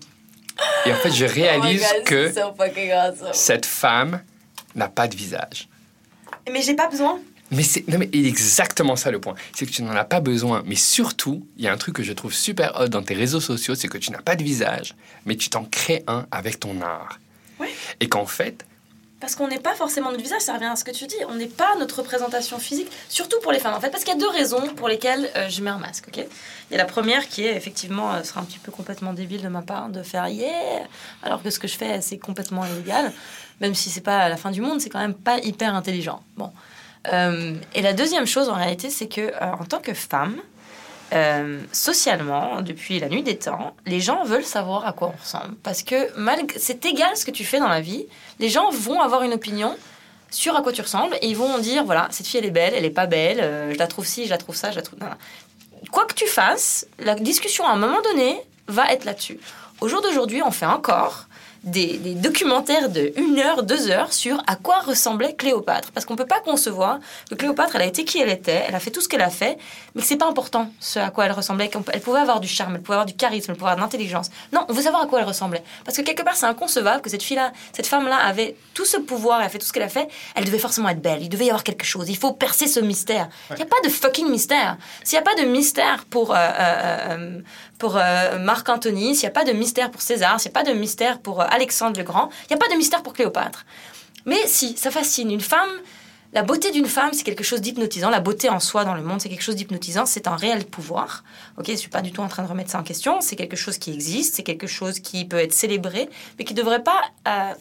Et 0.86 0.92
en 0.92 0.96
fait, 0.96 1.10
je 1.12 1.24
Oh 1.24 1.30
réalise 1.32 1.82
God, 1.82 2.04
que 2.04 2.32
so 2.32 2.54
awesome. 2.58 3.28
cette 3.32 3.66
femme 3.66 4.20
n'a 4.74 4.88
pas 4.88 5.08
de 5.08 5.16
visage. 5.16 5.68
Mais 6.50 6.62
j'ai 6.62 6.74
pas 6.74 6.88
besoin. 6.88 7.20
Mais 7.50 7.62
c'est 7.62 7.86
non 7.86 7.98
mais 7.98 8.08
exactement 8.14 8.96
ça 8.96 9.10
le 9.10 9.20
point, 9.20 9.34
c'est 9.54 9.66
que 9.66 9.70
tu 9.70 9.82
n'en 9.82 9.94
as 9.94 10.04
pas 10.04 10.20
besoin. 10.20 10.62
Mais 10.66 10.74
surtout, 10.74 11.46
il 11.58 11.64
y 11.64 11.68
a 11.68 11.72
un 11.72 11.76
truc 11.76 11.96
que 11.96 12.02
je 12.02 12.14
trouve 12.14 12.32
super 12.32 12.80
hot 12.80 12.88
dans 12.88 13.02
tes 13.02 13.12
réseaux 13.14 13.40
sociaux, 13.40 13.74
c'est 13.74 13.88
que 13.88 13.98
tu 13.98 14.10
n'as 14.10 14.22
pas 14.22 14.36
de 14.36 14.42
visage, 14.42 14.94
mais 15.26 15.36
tu 15.36 15.50
t'en 15.50 15.64
crées 15.64 16.02
un 16.06 16.26
avec 16.30 16.58
ton 16.58 16.80
art. 16.80 17.18
Ouais. 17.60 17.68
Et 18.00 18.08
qu'en 18.08 18.24
fait, 18.24 18.64
Parce 19.22 19.36
qu'on 19.36 19.46
n'est 19.46 19.60
pas 19.60 19.76
forcément 19.76 20.10
notre 20.10 20.22
visage, 20.22 20.42
ça 20.42 20.54
revient 20.54 20.64
à 20.64 20.74
ce 20.74 20.82
que 20.82 20.90
tu 20.90 21.06
dis. 21.06 21.14
On 21.28 21.36
n'est 21.36 21.46
pas 21.46 21.76
notre 21.78 21.98
représentation 21.98 22.58
physique, 22.58 22.90
surtout 23.08 23.38
pour 23.40 23.52
les 23.52 23.60
femmes 23.60 23.74
en 23.74 23.80
fait. 23.80 23.88
Parce 23.88 24.02
qu'il 24.02 24.12
y 24.12 24.16
a 24.16 24.20
deux 24.20 24.28
raisons 24.28 24.66
pour 24.74 24.88
lesquelles 24.88 25.30
euh, 25.36 25.48
je 25.48 25.62
mets 25.62 25.70
un 25.70 25.78
masque. 25.78 26.08
ok? 26.08 26.26
Il 26.68 26.72
y 26.72 26.74
a 26.74 26.78
la 26.78 26.86
première 26.86 27.28
qui 27.28 27.46
est 27.46 27.56
effectivement, 27.56 28.12
euh, 28.12 28.24
sera 28.24 28.40
un 28.40 28.44
petit 28.44 28.58
peu 28.58 28.72
complètement 28.72 29.12
débile 29.12 29.40
de 29.40 29.48
ma 29.48 29.62
part 29.62 29.90
de 29.90 30.02
faire 30.02 30.26
yeah, 30.26 30.88
alors 31.22 31.40
que 31.40 31.50
ce 31.50 31.60
que 31.60 31.68
je 31.68 31.76
fais 31.76 32.00
c'est 32.00 32.18
complètement 32.18 32.66
illégal. 32.66 33.12
Même 33.60 33.76
si 33.76 33.90
c'est 33.90 34.00
pas 34.00 34.28
la 34.28 34.36
fin 34.36 34.50
du 34.50 34.60
monde, 34.60 34.80
c'est 34.80 34.90
quand 34.90 34.98
même 34.98 35.14
pas 35.14 35.38
hyper 35.38 35.72
intelligent. 35.76 36.24
Bon. 36.36 36.50
Euh, 37.12 37.54
et 37.74 37.82
la 37.82 37.92
deuxième 37.92 38.26
chose 38.26 38.48
en 38.48 38.54
réalité, 38.54 38.90
c'est 38.90 39.08
que 39.08 39.20
euh, 39.20 39.52
en 39.60 39.64
tant 39.64 39.78
que 39.78 39.94
femme, 39.94 40.36
euh, 41.12 41.60
socialement, 41.72 42.62
depuis 42.62 42.98
la 42.98 43.08
nuit 43.08 43.22
des 43.22 43.36
temps, 43.36 43.74
les 43.86 44.00
gens 44.00 44.24
veulent 44.24 44.44
savoir 44.44 44.86
à 44.86 44.92
quoi 44.92 45.12
on 45.14 45.20
ressemble. 45.20 45.54
Parce 45.62 45.82
que 45.82 46.08
malgré, 46.16 46.58
c'est 46.58 46.84
égal 46.86 47.16
ce 47.16 47.24
que 47.24 47.30
tu 47.30 47.44
fais 47.44 47.58
dans 47.58 47.68
la 47.68 47.80
vie, 47.80 48.06
les 48.38 48.48
gens 48.48 48.70
vont 48.70 49.00
avoir 49.00 49.22
une 49.22 49.34
opinion 49.34 49.76
sur 50.30 50.56
à 50.56 50.62
quoi 50.62 50.72
tu 50.72 50.80
ressembles 50.80 51.14
et 51.20 51.26
ils 51.26 51.36
vont 51.36 51.58
dire 51.58 51.84
voilà, 51.84 52.08
cette 52.10 52.26
fille 52.26 52.40
elle 52.40 52.46
est 52.46 52.50
belle, 52.50 52.72
elle 52.74 52.86
est 52.86 52.90
pas 52.90 53.06
belle, 53.06 53.40
euh, 53.40 53.72
je 53.74 53.78
la 53.78 53.86
trouve 53.86 54.06
ci, 54.06 54.24
je 54.24 54.30
la 54.30 54.38
trouve 54.38 54.56
ça, 54.56 54.70
je 54.70 54.76
la 54.76 54.82
trouve. 54.82 54.98
Quoi 55.90 56.06
que 56.06 56.14
tu 56.14 56.26
fasses, 56.26 56.86
la 56.98 57.14
discussion 57.14 57.66
à 57.66 57.72
un 57.72 57.76
moment 57.76 58.00
donné 58.00 58.40
va 58.68 58.90
être 58.92 59.04
là-dessus. 59.04 59.38
Au 59.80 59.88
jour 59.88 60.00
d'aujourd'hui, 60.00 60.42
on 60.42 60.50
fait 60.50 60.66
encore 60.66 61.26
des, 61.64 61.98
des 61.98 62.14
documentaires 62.14 62.88
de 62.88 63.12
1 63.16 63.38
heure, 63.38 63.62
2 63.62 63.90
heures 63.90 64.12
sur 64.12 64.42
à 64.46 64.56
quoi 64.56 64.80
ressemblait 64.80 65.34
Cléopâtre. 65.34 65.92
Parce 65.92 66.06
qu'on 66.06 66.14
ne 66.14 66.18
peut 66.18 66.26
pas 66.26 66.40
concevoir 66.40 66.98
que 67.30 67.34
Cléopâtre, 67.34 67.76
elle 67.76 67.82
a 67.82 67.86
été 67.86 68.04
qui 68.04 68.18
elle 68.20 68.28
était, 68.28 68.64
elle 68.66 68.74
a 68.74 68.80
fait 68.80 68.90
tout 68.90 69.00
ce 69.00 69.08
qu'elle 69.08 69.22
a 69.22 69.30
fait, 69.30 69.58
mais 69.94 70.02
que 70.02 70.08
c'est 70.08 70.16
pas 70.16 70.28
important 70.28 70.70
ce 70.80 70.98
à 70.98 71.10
quoi 71.10 71.26
elle 71.26 71.32
ressemblait. 71.32 71.70
Elle 71.92 72.00
pouvait 72.00 72.20
avoir 72.20 72.40
du 72.40 72.48
charme, 72.48 72.74
elle 72.74 72.82
pouvait 72.82 72.96
avoir 72.96 73.06
du 73.06 73.14
charisme, 73.14 73.52
elle 73.52 73.56
pouvait 73.56 73.70
avoir 73.70 73.76
de 73.76 73.92
l'intelligence. 73.92 74.30
Non, 74.52 74.64
on 74.68 74.72
veut 74.72 74.82
savoir 74.82 75.02
à 75.02 75.06
quoi 75.06 75.20
elle 75.20 75.26
ressemblait. 75.26 75.62
Parce 75.84 75.96
que 75.96 76.02
quelque 76.02 76.22
part, 76.22 76.36
c'est 76.36 76.46
inconcevable 76.46 77.02
que 77.02 77.10
cette 77.10 77.22
fille-là, 77.22 77.52
cette 77.72 77.86
femme-là 77.86 78.16
avait 78.16 78.56
tout 78.74 78.84
ce 78.84 78.96
pouvoir, 78.96 79.40
elle 79.40 79.46
a 79.46 79.48
fait 79.48 79.58
tout 79.58 79.66
ce 79.66 79.72
qu'elle 79.72 79.82
a 79.82 79.88
fait, 79.88 80.08
elle 80.34 80.44
devait 80.44 80.58
forcément 80.58 80.88
être 80.88 81.02
belle, 81.02 81.22
il 81.22 81.28
devait 81.28 81.46
y 81.46 81.50
avoir 81.50 81.64
quelque 81.64 81.84
chose, 81.84 82.08
il 82.08 82.16
faut 82.16 82.32
percer 82.32 82.66
ce 82.66 82.80
mystère. 82.80 83.28
Il 83.50 83.56
n'y 83.56 83.62
a 83.62 83.66
pas 83.66 83.80
de 83.84 83.88
fucking 83.88 84.28
mystère. 84.28 84.76
S'il 85.04 85.18
n'y 85.18 85.26
a 85.26 85.30
pas 85.30 85.40
de 85.40 85.46
mystère 85.46 86.04
pour, 86.08 86.32
euh, 86.32 86.36
euh, 86.36 86.96
euh, 87.10 87.40
pour 87.82 87.96
euh, 87.96 88.38
Marc 88.38 88.68
Antony, 88.68 89.16
s'il 89.16 89.24
n'y 89.24 89.30
a 89.30 89.32
pas 89.32 89.44
de 89.44 89.50
mystère 89.50 89.90
pour 89.90 90.02
César, 90.02 90.38
s'il 90.38 90.52
n'y 90.52 90.56
a 90.56 90.62
pas 90.62 90.70
de 90.70 90.72
mystère 90.72 91.18
pour 91.18 91.40
euh, 91.40 91.46
Alexandre 91.50 91.98
le 91.98 92.04
Grand, 92.04 92.30
il 92.44 92.54
n'y 92.54 92.54
a 92.54 92.64
pas 92.64 92.72
de 92.72 92.76
mystère 92.76 93.02
pour 93.02 93.12
Cléopâtre. 93.12 93.66
Mais 94.24 94.38
si, 94.46 94.76
ça 94.76 94.92
fascine. 94.92 95.32
Une 95.32 95.40
femme, 95.40 95.68
la 96.32 96.44
beauté 96.44 96.70
d'une 96.70 96.86
femme, 96.86 97.10
c'est 97.12 97.24
quelque 97.24 97.42
chose 97.42 97.60
d'hypnotisant. 97.60 98.08
La 98.08 98.20
beauté 98.20 98.48
en 98.48 98.60
soi 98.60 98.84
dans 98.84 98.94
le 98.94 99.02
monde, 99.02 99.20
c'est 99.20 99.28
quelque 99.28 99.42
chose 99.42 99.56
d'hypnotisant. 99.56 100.06
C'est 100.06 100.28
un 100.28 100.36
réel 100.36 100.64
pouvoir. 100.64 101.24
Ok, 101.58 101.66
je 101.70 101.74
suis 101.74 101.90
pas 101.90 102.02
du 102.02 102.12
tout 102.12 102.20
en 102.20 102.28
train 102.28 102.44
de 102.44 102.48
remettre 102.48 102.70
ça 102.70 102.78
en 102.78 102.84
question. 102.84 103.20
C'est 103.20 103.34
quelque 103.34 103.56
chose 103.56 103.78
qui 103.78 103.92
existe. 103.92 104.36
C'est 104.36 104.44
quelque 104.44 104.68
chose 104.68 105.00
qui 105.00 105.24
peut 105.24 105.38
être 105.38 105.52
célébré, 105.52 106.08
mais 106.38 106.44
qui 106.44 106.54
devrait 106.54 106.84
pas. 106.84 107.02
euh, 107.26 107.52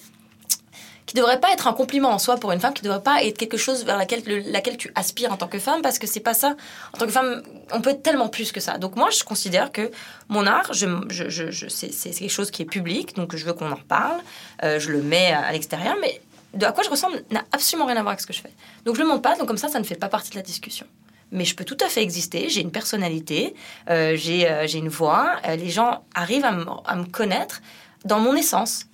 qui 1.12 1.18
devrait 1.18 1.42
pas 1.42 1.52
être 1.52 1.68
un 1.68 1.74
compliment 1.74 2.10
en 2.12 2.20
soi 2.20 2.38
pour 2.38 2.54
une 2.54 2.62
femme, 2.62 2.74
qui 2.74 2.84
devrait 2.84 3.02
pas 3.04 3.22
être 3.22 3.38
quelque 3.38 3.58
chose 3.58 3.84
vers 3.84 3.98
laquelle, 3.98 4.24
le- 4.26 4.50
laquelle 4.50 4.78
tu 4.78 4.90
aspires 4.96 5.34
en 5.34 5.36
tant 5.36 5.50
que 5.50 5.60
femme, 5.60 5.82
parce 5.82 6.00
que 6.00 6.08
c'est 6.08 6.22
pas 6.22 6.34
ça. 6.34 6.56
En 6.94 6.98
tant 6.98 7.06
que 7.06 7.12
femme, 7.12 7.44
on 7.74 7.82
peut 7.82 7.90
être 7.90 8.02
tellement 8.02 8.30
plus 8.30 8.54
que 8.54 8.62
ça. 8.62 8.78
Donc 8.78 8.96
moi, 8.96 9.10
je 9.10 9.22
considère 9.26 9.74
que 9.74 9.92
mon 10.30 10.48
art, 10.48 10.72
c'est 10.74 12.00
quelque 12.18 12.30
chose 12.30 12.50
qui 12.50 12.62
est 12.62 12.66
public, 12.66 13.14
donc 13.14 13.36
je 13.36 13.44
veux 13.44 13.52
qu'on 13.52 13.70
en 13.74 13.76
parle. 13.76 14.22
Euh, 14.64 14.80
je 14.80 14.90
le 14.90 15.02
mets 15.02 15.34
à, 15.34 15.52
l'extérieur, 15.52 15.98
mais 16.00 16.22
de 16.54 16.66
à 16.66 16.72
quoi 16.72 16.86
je 16.86 16.90
ressemble 16.90 17.22
n'a 17.30 17.44
absolument 17.52 17.88
rien 17.88 17.98
à 17.98 18.04
voir 18.04 18.12
avec 18.12 18.22
ce 18.22 18.28
que 18.28 18.34
je 18.34 18.40
fais. 18.40 18.54
Donc 18.86 18.96
je 18.96 19.02
le 19.02 19.08
montre 19.08 19.22
pas, 19.22 19.36
donc 19.36 19.50
comme 19.50 19.58
ça, 19.58 19.68
ça 19.68 19.80
ne 19.80 19.84
fait 19.84 19.96
pas 19.96 20.08
partie 20.08 20.30
de 20.30 20.38
la 20.38 20.44
discussion. 20.44 20.86
Mais 21.34 21.44
je 21.44 21.56
peux 21.56 21.66
tout 21.66 21.78
à 21.82 21.90
fait 21.90 22.02
exister, 22.02 22.48
j'ai 22.48 22.62
une 22.62 22.72
personnalité, 22.72 23.54
euh, 23.90 24.16
j'ai 24.16 24.50
euh, 24.50 24.66
j'ai 24.66 24.78
une 24.78 24.90
voix, 24.90 25.36
les 25.46 25.70
gens 25.70 26.06
arrivent 26.16 26.46
à 26.46 26.96
me 26.96 27.06
connaître 27.12 27.62
dans 28.06 28.20
mon 28.20 28.34
essence. 28.34 28.86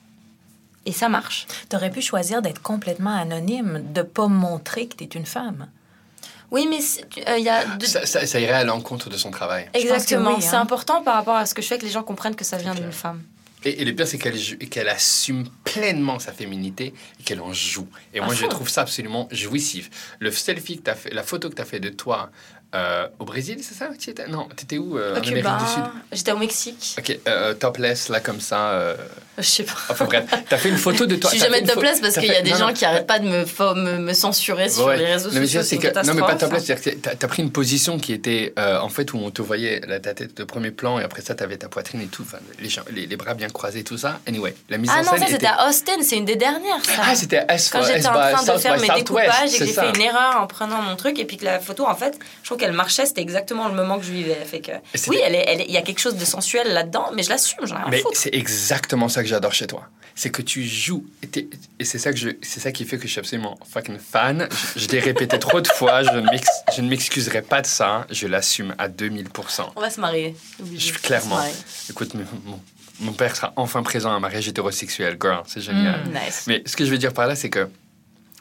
Et 0.88 0.94
ça 0.94 1.10
marche. 1.10 1.46
T'aurais 1.70 1.92
pu 1.92 2.02
choisir 2.02 2.42
d'être 2.42 2.62
complètement 2.62 3.14
anonyme, 3.14 3.84
de 3.94 4.02
pas 4.02 4.28
montrer 4.28 4.88
que 4.88 4.96
t'es 4.96 5.06
une 5.20 5.26
femme. 5.26 5.68
Oui, 6.50 6.66
mais 6.70 6.80
c'est- 6.80 7.08
tu- 7.10 7.20
euh, 7.28 7.38
il 7.38 7.44
y 7.44 7.50
a... 7.50 7.66
de- 7.66 7.86
Ça, 7.86 8.06
ça- 8.06 8.26
ça 8.26 8.40
irait 8.40 8.54
à 8.54 8.64
l'encontre 8.64 9.10
de 9.10 9.18
son 9.18 9.30
travail. 9.30 9.70
Exactement. 9.74 10.36
oui, 10.38 10.42
C'est 10.42 10.56
hein. 10.56 10.62
important 10.62 11.04
par 11.04 11.16
rapport 11.16 11.36
à 11.36 11.46
ce 11.46 11.54
que 11.54 11.62
je 11.62 11.68
fais 11.68 11.78
que 11.78 11.84
les 11.86 11.92
gens 11.92 12.04
comprennent 12.04 12.36
que 12.38 12.46
ça 12.46 12.56
vient 12.58 12.74
d'une 12.74 12.94
femme. 12.94 13.22
Et, 13.66 13.82
et 13.82 13.86
le 13.86 13.94
pire, 13.94 14.08
c'est 14.08 14.18
qu'elle 14.18 14.40
qu'elle 14.70 14.88
assume 14.88 15.44
pleinement 15.66 16.20
sa 16.20 16.32
féminité 16.32 16.94
et 17.20 17.24
qu'elle 17.24 17.42
en 17.42 17.52
joue. 17.52 17.88
Et 18.14 18.20
À 18.22 18.26
moi, 18.26 18.34
je 18.34 18.44
fond. 18.44 18.48
trouve 18.50 18.70
ça 18.70 18.82
absolument 18.82 19.28
jouissif. 19.32 19.90
Le 20.20 20.32
selfie 20.32 20.78
que 20.78 20.84
tu 20.84 20.90
as 20.92 20.96
fait, 20.96 21.14
la 21.14 21.24
photo 21.24 21.50
que 21.50 21.56
tu 21.56 21.62
as 21.62 21.66
fait 21.66 21.82
de 21.82 21.90
toi 21.90 22.30
euh, 22.76 23.07
au 23.20 23.26
Brésil, 23.26 23.59
c'est 23.61 23.76
ça 23.76 23.89
tu 23.97 24.09
étais? 24.09 24.28
Non, 24.28 24.47
tu 24.55 24.63
étais 24.65 24.78
où 24.78 24.97
euh, 24.97 25.13
Au 25.13 25.13
En 25.13 25.18
Amérique 25.18 25.38
Cuba, 25.38 25.57
du 25.59 25.72
Sud? 25.72 25.84
J'étais 26.11 26.32
au 26.32 26.38
Mexique. 26.38 26.95
Ok, 26.99 27.18
euh, 27.28 27.53
topless, 27.53 28.09
là, 28.09 28.20
comme 28.20 28.41
ça. 28.41 28.72
euh, 28.72 28.95
Je 29.38 29.43
sais 29.43 29.63
pas. 29.63 29.74
Enfin 29.89 30.05
bref, 30.05 30.26
tu 30.47 30.53
as 30.53 30.57
fait 30.57 30.70
une 30.70 30.78
photo 30.78 31.05
de 31.05 31.15
toi. 31.15 31.30
Je 31.32 31.38
suis 31.38 31.45
t'as 31.47 31.53
jamais 31.53 31.65
topless 31.65 32.01
parce 32.01 32.15
t'as 32.15 32.22
qu'il 32.22 32.30
y 32.32 32.36
a 32.36 32.41
des 32.41 32.51
non, 32.51 32.57
gens 32.57 32.68
non, 32.68 32.74
qui 32.74 32.84
arrêtent 32.86 33.07
pas 33.07 33.20
de 33.20 33.28
me, 33.28 33.43
fo- 33.45 33.76
me, 33.76 33.97
me 33.99 34.13
censurer 34.13 34.70
sur 34.70 34.89
les 34.89 35.05
réseaux 35.05 35.30
non, 35.32 35.41
sociaux. 35.41 35.61
c'est 35.63 35.76
une 35.78 35.82
que, 35.82 36.05
non, 36.05 36.13
mais 36.13 36.22
pas 36.22 36.36
topless, 36.36 36.65
c'est-à-dire 36.65 36.93
que 37.01 37.09
tu 37.18 37.26
as, 37.26 37.28
pris 37.28 37.41
une 37.43 37.51
position 37.51 37.97
qui 37.99 38.13
était, 38.13 38.53
en 38.57 38.89
fait, 38.89 39.13
où 39.13 39.18
on 39.18 39.32
te 39.32 39.41
voyait 39.41 39.82
la, 39.88 39.99
ta 39.99 40.13
tête 40.13 40.36
de 40.38 40.43
premier 40.43 40.72
plan 40.72 40.99
et 40.99 41.03
après 41.03 41.22
ça, 41.22 41.36
tu 41.36 41.43
avais 41.43 41.57
ta 41.57 41.70
poitrine 41.70 42.01
et 42.01 42.07
tout, 42.07 42.26
les, 42.59 42.70
gens- 42.70 42.82
les, 42.91 43.05
les 43.07 43.15
bras 43.18 43.34
bien 43.34 43.47
croisés, 43.49 43.84
tout 43.84 43.97
ça. 43.97 44.20
Anyway, 44.28 44.53
la 44.70 44.78
mise 44.78 44.89
Ah 44.93 44.99
en 44.99 45.03
non, 45.03 45.09
scène 45.11 45.20
ça 45.20 45.24
était- 45.26 45.34
c'était 45.34 45.47
à 45.47 45.68
Austin, 45.70 46.01
c'est 46.01 46.18
une 46.18 46.26
des 46.26 46.36
dernières 46.36 46.84
ça. 46.84 46.91
Ah, 47.03 47.15
c'était 47.15 47.45
S 47.47 47.70
Quand 47.72 47.82
j'étais 47.84 48.07
en 48.07 48.11
train 48.13 48.43
de 48.55 48.59
faire 48.59 48.80
mes 48.80 48.89
découpages 48.89 49.53
et 49.53 49.57
que 49.59 49.65
j'ai 49.65 49.72
ça. 49.74 49.84
fait 49.84 49.89
une 49.95 50.01
erreur 50.01 50.41
en 50.41 50.47
prenant 50.47 50.82
mon 50.82 50.95
truc 50.95 51.18
et 51.20 51.26
puis 51.26 51.38
que 51.38 51.45
la 51.45 51.59
photo 51.59 51.86
en 51.88 51.95
fait, 51.95 52.18
je 52.43 52.49
qu'elle 52.58 52.74
marchait, 52.74 53.05
c'était 53.05 53.22
exactement 53.22 53.68
le 53.68 53.76
moment 53.76 53.97
que 53.97 54.05
je 54.05 54.12
vivais. 54.12 54.36
Fait 54.36 54.60
que 54.60 54.72
oui, 55.08 55.18
elle 55.24 55.36
elle 55.36 55.62
il 55.62 55.72
y 55.72 55.78
a 55.78 55.82
quelque 55.82 55.99
chose 55.99 56.16
de 56.16 56.26
sensuel 56.26 56.74
là-dedans, 56.74 57.12
mais 57.14 57.24
je 57.24 57.30
l'assume, 57.30 57.66
j'en 57.66 57.76
ai 57.76 57.80
rien 57.80 57.88
à 57.88 57.89
Mais 57.89 58.03
c'est 58.14 58.34
exactement 58.34 59.10
ça 59.10 59.24
que 59.24 59.30
j'adore 59.30 59.53
chez 59.53 59.68
toi. 59.68 59.88
C'est 60.16 60.32
que 60.32 60.41
tu 60.41 60.64
joues. 60.64 61.05
Et, 61.36 61.86
c'est 61.86 61.99
ça, 61.99 62.12
que 62.12 62.18
je, 62.18 62.30
c'est 62.41 62.60
ça 62.60 62.72
qui 62.72 62.86
fait 62.86 62.97
que 62.97 63.03
je 63.03 63.12
suis 63.12 63.20
absolument 63.20 63.60
fucking 63.72 63.99
fan. 63.99 64.49
Je, 64.76 64.80
je 64.80 64.88
l'ai 64.88 64.99
répété 64.99 65.38
trop 65.38 65.62
de 65.62 65.68
fois. 65.68 66.01
Je 66.01 66.82
ne, 66.82 66.89
m'excuserai 66.89 67.43
pas 67.43 67.62
de 67.62 67.68
ça. 67.68 68.08
Je 68.10 68.26
l'assume 68.26 68.74
à 68.80 68.89
2000%. 68.89 69.70
On 69.76 69.80
va 69.80 69.91
se 69.91 70.01
marier. 70.01 70.36
Je 70.74 70.80
se 70.80 70.93
clairement. 70.93 71.39
Écoute, 71.89 72.14
mon, 72.99 73.14
père 73.14 73.36
sera 73.36 73.53
enfin 73.58 73.84
présent 73.84 74.10
à 74.10 74.14
un 74.14 74.20
mariage 74.20 74.47
hétérosexuel. 74.47 75.18
Girl, 75.22 75.43
c'est 75.45 75.62
génial. 75.62 76.03
Mm, 76.05 76.14
nice. 76.14 76.45
Mais 76.47 76.64
ce 76.66 76.76
que 76.76 76.84
je 76.84 76.89
veux 76.89 76.97
dire 76.97 77.14
par 77.14 77.28
là, 77.28 77.36
c'est 77.36 77.51
que 77.51 77.70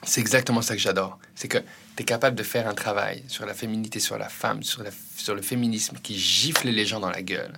c'est 0.07 0.21
exactement 0.21 0.63
ça 0.63 0.75
que 0.75 0.81
j'adore. 0.81 1.19
C'est 1.35 1.49
que 1.49 1.59
tu 1.59 2.03
es 2.03 2.05
capable 2.05 2.37
de 2.37 2.43
faire 2.43 2.69
un 2.69 2.75
travail 2.75 3.25
sur 3.29 3.45
la 3.45 3.55
féminité, 3.55 4.01
sur 4.01 4.17
la 4.17 4.29
femme, 4.29 4.63
sur, 4.63 4.83
la, 4.83 4.91
sur 5.17 5.35
le 5.35 5.43
féminisme 5.43 5.99
qui 6.03 6.19
gifle 6.19 6.69
les 6.69 6.87
gens 6.87 7.01
dans 7.01 7.11
la 7.11 7.23
gueule. 7.23 7.53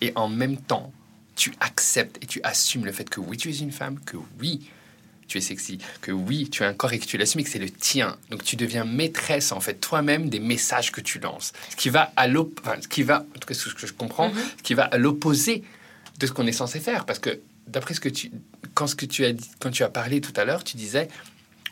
Et 0.00 0.12
en 0.14 0.28
même 0.28 0.56
temps, 0.56 0.92
tu 1.36 1.52
acceptes 1.60 2.22
et 2.22 2.26
tu 2.26 2.40
assumes 2.42 2.84
le 2.84 2.92
fait 2.92 3.08
que 3.08 3.20
oui, 3.20 3.36
tu 3.36 3.50
es 3.50 3.56
une 3.58 3.72
femme, 3.72 3.98
que 4.06 4.16
oui, 4.40 4.68
tu 5.26 5.38
es 5.38 5.40
sexy, 5.40 5.78
que 6.00 6.12
oui, 6.12 6.48
tu 6.50 6.62
as 6.62 6.68
un 6.68 6.74
corps 6.74 6.92
et 6.92 6.98
que 6.98 7.06
tu 7.06 7.18
l'assumes 7.18 7.40
et 7.40 7.44
que 7.44 7.50
c'est 7.50 7.58
le 7.58 7.70
tien. 7.70 8.16
Donc 8.30 8.44
tu 8.44 8.56
deviens 8.56 8.84
maîtresse, 8.84 9.50
en 9.50 9.60
fait, 9.60 9.74
toi-même 9.74 10.28
des 10.28 10.40
messages 10.40 10.92
que 10.92 11.00
tu 11.00 11.18
lances. 11.18 11.52
Ce 11.70 11.76
qui 11.76 11.88
va 11.88 12.12
à 12.16 12.28
l'op... 12.28 12.60
enfin, 12.62 12.76
ce 12.80 12.88
qui 12.88 13.02
va, 13.02 13.20
en 13.20 13.38
tout 13.38 13.46
cas, 13.46 13.54
ce 13.54 13.68
que 13.74 13.86
je 13.86 13.92
comprends, 13.92 14.32
ce 14.58 14.62
qui 14.62 14.74
va 14.74 14.84
à 14.84 14.98
l'opposé 14.98 15.64
de 16.18 16.26
ce 16.26 16.32
qu'on 16.32 16.46
est 16.46 16.52
censé 16.52 16.80
faire. 16.80 17.06
Parce 17.06 17.18
que 17.18 17.40
d'après 17.66 17.94
ce 17.94 18.00
que 18.00 18.08
tu... 18.08 18.30
Quand, 18.74 18.86
ce 18.86 18.94
que 18.94 19.06
tu 19.06 19.24
as 19.24 19.32
dit, 19.32 19.50
quand 19.58 19.70
tu 19.70 19.82
as 19.82 19.88
parlé 19.88 20.20
tout 20.20 20.34
à 20.36 20.44
l'heure, 20.44 20.62
tu 20.62 20.76
disais... 20.76 21.08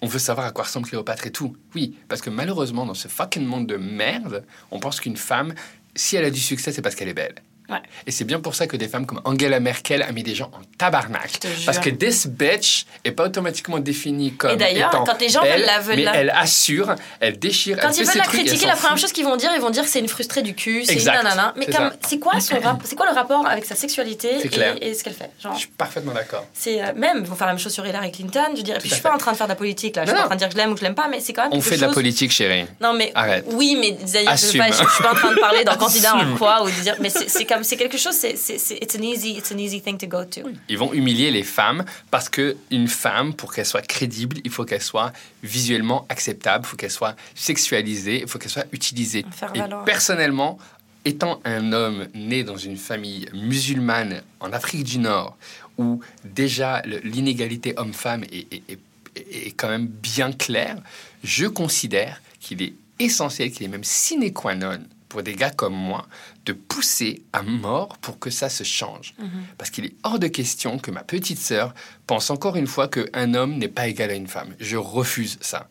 On 0.03 0.07
veut 0.07 0.19
savoir 0.19 0.47
à 0.47 0.53
quoi 0.53 0.65
ressemble 0.65 0.87
Cléopâtre 0.87 1.27
et 1.27 1.33
tout. 1.33 1.57
Oui, 1.75 1.97
parce 2.09 2.23
que 2.23 2.31
malheureusement, 2.31 2.87
dans 2.87 2.95
ce 2.95 3.09
fucking 3.09 3.45
monde 3.45 3.67
de 3.67 3.77
merde, 3.77 4.45
on 4.71 4.81
pense 4.81 5.01
qu'une 5.01 5.17
femme, 5.17 5.55
si 5.95 6.17
elle 6.17 6.25
a 6.25 6.31
du 6.31 6.41
succès, 6.41 6.73
c'est 6.73 6.83
parce 6.83 6.95
qu'elle 6.95 7.09
est 7.09 7.15
belle. 7.15 7.35
Ouais. 7.71 7.79
Et 8.07 8.11
c'est 8.11 8.25
bien 8.25 8.41
pour 8.41 8.55
ça 8.55 8.67
que 8.67 8.77
des 8.77 8.89
femmes 8.89 9.07
comme 9.07 9.21
Angela 9.25 9.61
Merkel 9.61 10.03
a 10.03 10.11
mis 10.13 10.23
des 10.23 10.35
gens 10.35 10.47
en 10.53 10.61
tabarnak. 10.79 11.39
Parce 11.65 11.79
que 11.79 11.91
this 11.91 12.27
bitch 12.27 12.85
est 13.05 13.13
pas 13.13 13.25
automatiquement 13.27 13.79
définie 13.79 14.33
comme 14.35 14.51
Et 14.51 14.57
d'ailleurs, 14.57 14.91
quand 14.91 15.21
les 15.21 15.29
gens 15.29 15.43
belle, 15.43 15.59
veulent 15.61 15.67
la- 15.67 15.79
veulent 15.81 15.97
mais 15.97 16.03
la- 16.05 16.17
elle 16.17 16.31
assure, 16.31 16.95
elle 17.21 17.39
déchire, 17.39 17.79
Quand 17.81 17.89
elle 17.91 17.99
ils 17.99 18.05
veulent 18.07 18.17
la 18.17 18.25
trucs 18.25 18.41
critiquer, 18.47 18.67
la 18.67 18.75
première 18.77 18.99
chose 18.99 19.13
qu'ils 19.13 19.25
vont 19.25 19.37
dire, 19.37 19.51
ils 19.55 19.61
vont 19.61 19.71
dire 19.71 19.85
que 19.85 19.89
c'est 19.89 20.01
une 20.01 20.09
frustrée 20.09 20.43
du 20.43 20.55
cul, 20.55 20.85
c'est 20.85 20.95
une 20.95 21.05
nanana. 21.05 21.55
Mais 21.57 21.67
C'est 22.07 22.19
quoi 22.19 22.41
son 22.41 22.59
rap- 22.59 22.83
c'est 22.85 22.97
quoi 22.97 23.07
le 23.09 23.15
rapport 23.15 23.47
avec 23.47 23.65
sa 23.65 23.75
sexualité 23.77 24.49
clair. 24.49 24.75
et, 24.81 24.89
et 24.91 24.95
ce 24.95 25.05
qu'elle 25.05 25.15
fait 25.15 25.31
Genre, 25.43 25.55
Je 25.55 25.61
suis 25.61 25.69
parfaitement 25.69 26.13
d'accord. 26.13 26.45
c'est 26.53 26.83
euh, 26.83 26.93
même, 26.97 27.19
ils 27.19 27.27
vont 27.27 27.37
faire 27.37 27.47
la 27.47 27.53
même 27.53 27.61
chose 27.61 27.73
sur 27.73 27.87
Hillary 27.87 28.11
Clinton. 28.13 28.41
Je 28.57 28.63
dirais, 28.63 28.79
puis 28.81 28.89
je 28.89 28.95
suis 28.95 29.03
pas 29.03 29.15
en 29.15 29.19
train 29.19 29.33
de 29.33 29.37
faire 29.37 29.47
de 29.47 29.53
la 29.53 29.57
politique 29.57 29.97
là. 29.97 30.03
Je 30.05 30.09
suis 30.11 30.17
pas 30.17 30.25
en 30.25 30.27
train 30.27 30.35
de 30.35 30.41
dire 30.41 30.49
que 30.49 30.55
je 30.55 30.59
l'aime 30.59 30.71
ou 30.71 30.75
que 30.75 30.81
je 30.81 30.85
l'aime 30.85 30.95
pas, 30.95 31.09
mais 31.09 31.21
c'est 31.21 31.33
quand 31.33 31.43
même 31.43 31.53
On 31.53 31.61
fait 31.61 31.77
de 31.77 31.83
la 31.83 31.89
politique, 31.93 32.33
chérie. 32.33 32.67
Non 32.81 32.93
mais 32.95 33.13
Arrête. 33.15 33.45
oui, 33.53 33.77
mais 33.81 33.97
je, 34.01 34.31
je 34.31 34.47
suis 34.47 34.59
pas 34.59 35.13
en 35.13 35.15
train 35.15 35.33
de 35.33 35.39
parler 35.41 35.65
d'un 35.65 35.77
candidat 35.77 36.17
en 36.17 36.37
quoi 36.37 36.63
ou 36.65 36.67
de 36.67 36.81
dire, 36.83 36.97
mais 37.01 37.11
c'est 37.11 37.29
c'est 37.31 37.45
comme 37.61 37.65
c'est 37.69 37.77
quelque 37.77 37.99
chose, 37.99 38.15
c'est 38.15 38.37
c'est 38.37 38.79
it's 38.81 38.95
an 38.97 39.03
easy 39.03 39.33
it's 39.37 39.53
an 39.53 39.59
easy 39.59 39.83
thing 39.83 39.99
to 39.99 40.07
go 40.07 40.25
to. 40.25 40.49
Ils 40.71 40.79
vont 40.79 40.95
humilier 40.95 41.31
les 41.31 41.43
femmes 41.43 41.85
parce 42.11 42.31
que 42.31 42.57
une 42.71 42.89
femme, 42.89 43.35
pour 43.35 43.53
qu'elle 43.53 43.67
soit 43.67 43.87
crédible, 43.87 44.39
il 44.45 44.51
faut 44.51 44.65
qu'elle 44.65 44.81
soit 44.81 45.13
visuellement 45.43 46.07
acceptable, 46.09 46.65
il 46.65 46.69
faut 46.71 46.77
qu'elle 46.79 46.91
soit 46.91 47.17
sexualisée, 47.35 48.23
il 48.23 48.27
faut 48.29 48.39
qu'elle 48.39 48.51
soit 48.51 48.65
utilisée. 48.73 49.27
Faire 49.31 49.53
Et 49.55 49.61
personnellement, 49.85 50.57
étant 51.05 51.39
un 51.45 51.75
homme 51.75 52.09
né 52.15 52.45
dans 52.45 52.57
une 52.57 52.79
famille 52.79 53.27
musulmane 53.35 54.23
en 54.41 54.55
Afrique 54.55 54.85
du 54.85 54.99
Nord, 54.99 55.37
où 55.77 56.01
déjà 56.25 56.81
l'inégalité 57.05 57.75
homme-femme 57.77 58.25
est, 58.33 58.47
est- 58.55 58.63
est- 58.71 59.47
est 59.49 59.51
quand 59.53 59.69
même 59.69 59.87
bien 59.87 60.33
claire, 60.33 60.79
je 61.25 61.45
considère 61.45 62.23
qu'il 62.41 62.63
est 62.63 62.73
essentiel, 62.99 63.51
qu'il 63.51 63.65
est 63.67 63.69
même 63.69 63.85
sine 63.85 64.33
qua 64.33 64.55
non 64.55 64.79
pour 65.11 65.23
des 65.23 65.35
gars 65.35 65.51
comme 65.51 65.75
moi, 65.75 66.07
de 66.47 66.55
pousser 66.55 67.23
à 67.35 67.43
mort 67.43 67.99
pour 67.99 68.19
que 68.19 68.31
ça 68.31 68.49
se 68.49 68.65
change. 68.65 69.15
Parce 69.59 69.69
qu'il 69.69 69.85
est 69.85 69.95
hors 70.05 70.19
de 70.19 70.29
question 70.29 70.79
que 70.79 70.91
ma 70.91 71.03
petite 71.03 71.39
sœur 71.39 71.75
pense 72.07 72.31
encore 72.31 72.57
une 72.57 72.69
fois 72.69 72.89
qu'un 72.89 73.35
homme 73.35 73.59
n'est 73.59 73.69
pas 73.69 73.89
égal 73.89 74.11
à 74.11 74.15
une 74.15 74.29
femme. 74.29 74.55
Je 74.59 74.79
refuse 74.79 75.37
ça. 75.43 75.69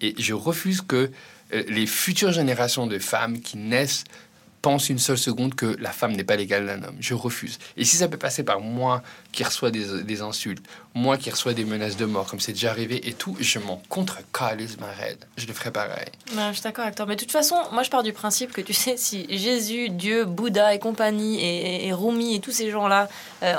Et 0.00 0.14
je 0.18 0.34
refuse 0.34 0.82
que 0.82 1.10
euh, 1.54 1.62
les 1.68 1.86
futures 1.86 2.32
générations 2.32 2.86
de 2.86 2.98
femmes 2.98 3.40
qui 3.40 3.56
naissent 3.56 4.04
pensent 4.62 4.88
une 4.88 4.98
seule 4.98 5.18
seconde 5.18 5.54
que 5.54 5.76
la 5.80 5.90
femme 5.90 6.12
n'est 6.12 6.24
pas 6.24 6.36
l'égale 6.36 6.66
d'un 6.66 6.82
homme. 6.84 6.96
Je 7.00 7.14
refuse. 7.14 7.58
Et 7.76 7.84
si 7.84 7.96
ça 7.96 8.08
peut 8.08 8.18
passer 8.18 8.44
par 8.44 8.60
moi 8.60 9.02
qui 9.32 9.44
reçois 9.44 9.70
des, 9.70 10.02
des 10.02 10.22
insultes, 10.22 10.64
moi 10.94 11.16
qui 11.16 11.30
reçois 11.30 11.54
des 11.54 11.64
menaces 11.64 11.96
de 11.96 12.04
mort, 12.04 12.26
comme 12.26 12.40
c'est 12.40 12.52
déjà 12.52 12.70
arrivé 12.70 13.08
et 13.08 13.14
tout, 13.14 13.34
je 13.40 13.58
m'en 13.58 13.80
contre-calise 13.88 14.76
ma 14.78 14.88
raide. 14.88 15.24
Je 15.38 15.46
le 15.46 15.54
ferai 15.54 15.70
pareil. 15.70 16.08
Ouais, 16.34 16.48
je 16.48 16.54
suis 16.54 16.62
d'accord 16.62 16.84
avec 16.84 16.96
toi. 16.96 17.06
Mais 17.06 17.16
de 17.16 17.20
toute 17.20 17.32
façon, 17.32 17.56
moi 17.72 17.82
je 17.82 17.90
pars 17.90 18.02
du 18.02 18.12
principe 18.12 18.52
que 18.52 18.60
tu 18.60 18.74
sais, 18.74 18.96
si 18.96 19.26
Jésus, 19.30 19.88
Dieu, 19.88 20.24
Bouddha 20.26 20.74
et 20.74 20.78
compagnie, 20.78 21.42
et, 21.42 21.92
Rumi 21.92 22.34
et 22.34 22.40
tous 22.40 22.52
ces 22.52 22.70
gens-là, 22.70 23.08
euh, 23.42 23.54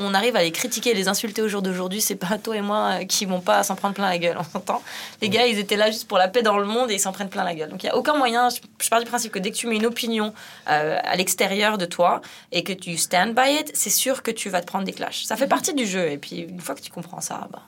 on, 0.00 0.14
arrive 0.14 0.36
à 0.36 0.42
les 0.42 0.52
critiquer 0.52 0.94
les 0.94 1.08
insulter 1.08 1.42
au 1.42 1.48
jour 1.48 1.62
d'aujourd'hui, 1.62 2.00
c'est 2.00 2.14
pas 2.16 2.38
toi 2.38 2.56
et 2.56 2.60
moi 2.60 3.00
euh, 3.00 3.04
qui 3.04 3.24
vont 3.24 3.40
pas 3.40 3.62
s'en 3.62 3.74
prendre 3.74 3.94
plein 3.94 4.08
la 4.08 4.18
gueule, 4.18 4.36
on 4.38 4.44
s'entend? 4.44 4.82
Les 5.22 5.28
gars, 5.28 5.46
ils 5.46 5.58
étaient 5.58 5.76
là 5.76 5.90
juste 5.90 6.06
pour 6.06 6.18
la 6.18 6.28
paix 6.28 6.42
dans 6.42 6.58
le 6.58 6.66
monde 6.66 6.90
et 6.90 6.94
ils 6.94 7.00
s'en 7.00 7.12
prennent 7.12 7.30
plein 7.30 7.44
la 7.44 7.54
gueule. 7.54 7.70
Donc 7.70 7.82
il 7.82 7.86
y 7.86 7.90
a 7.90 7.96
aucun 7.96 8.16
moyen, 8.16 8.50
je, 8.50 8.58
je 8.78 8.88
pars 8.90 9.00
du 9.00 9.06
principe 9.06 9.32
que 9.32 9.38
dès 9.38 9.50
que 9.50 9.56
tu 9.56 9.66
mets 9.66 9.76
une 9.76 9.86
opinion 9.86 10.34
euh, 10.68 10.98
à 11.02 11.16
l'extérieur 11.16 11.78
de 11.78 11.86
toi 11.86 12.20
et 12.52 12.62
que 12.62 12.72
tu 12.72 12.96
stand 12.98 13.34
by 13.34 13.60
it, 13.60 13.70
c'est 13.74 13.90
sûr 13.90 14.22
que 14.22 14.30
tu 14.30 14.50
vas 14.50 14.60
te 14.60 14.66
prendre 14.66 14.84
des 14.84 14.92
clashs. 14.92 15.13
Ça 15.22 15.36
fait 15.36 15.48
partie 15.48 15.74
du 15.74 15.86
jeu 15.86 16.10
et 16.10 16.18
puis 16.18 16.40
une 16.40 16.60
fois 16.60 16.74
que 16.74 16.80
tu 16.80 16.90
comprends 16.90 17.20
ça, 17.20 17.48
bah. 17.52 17.66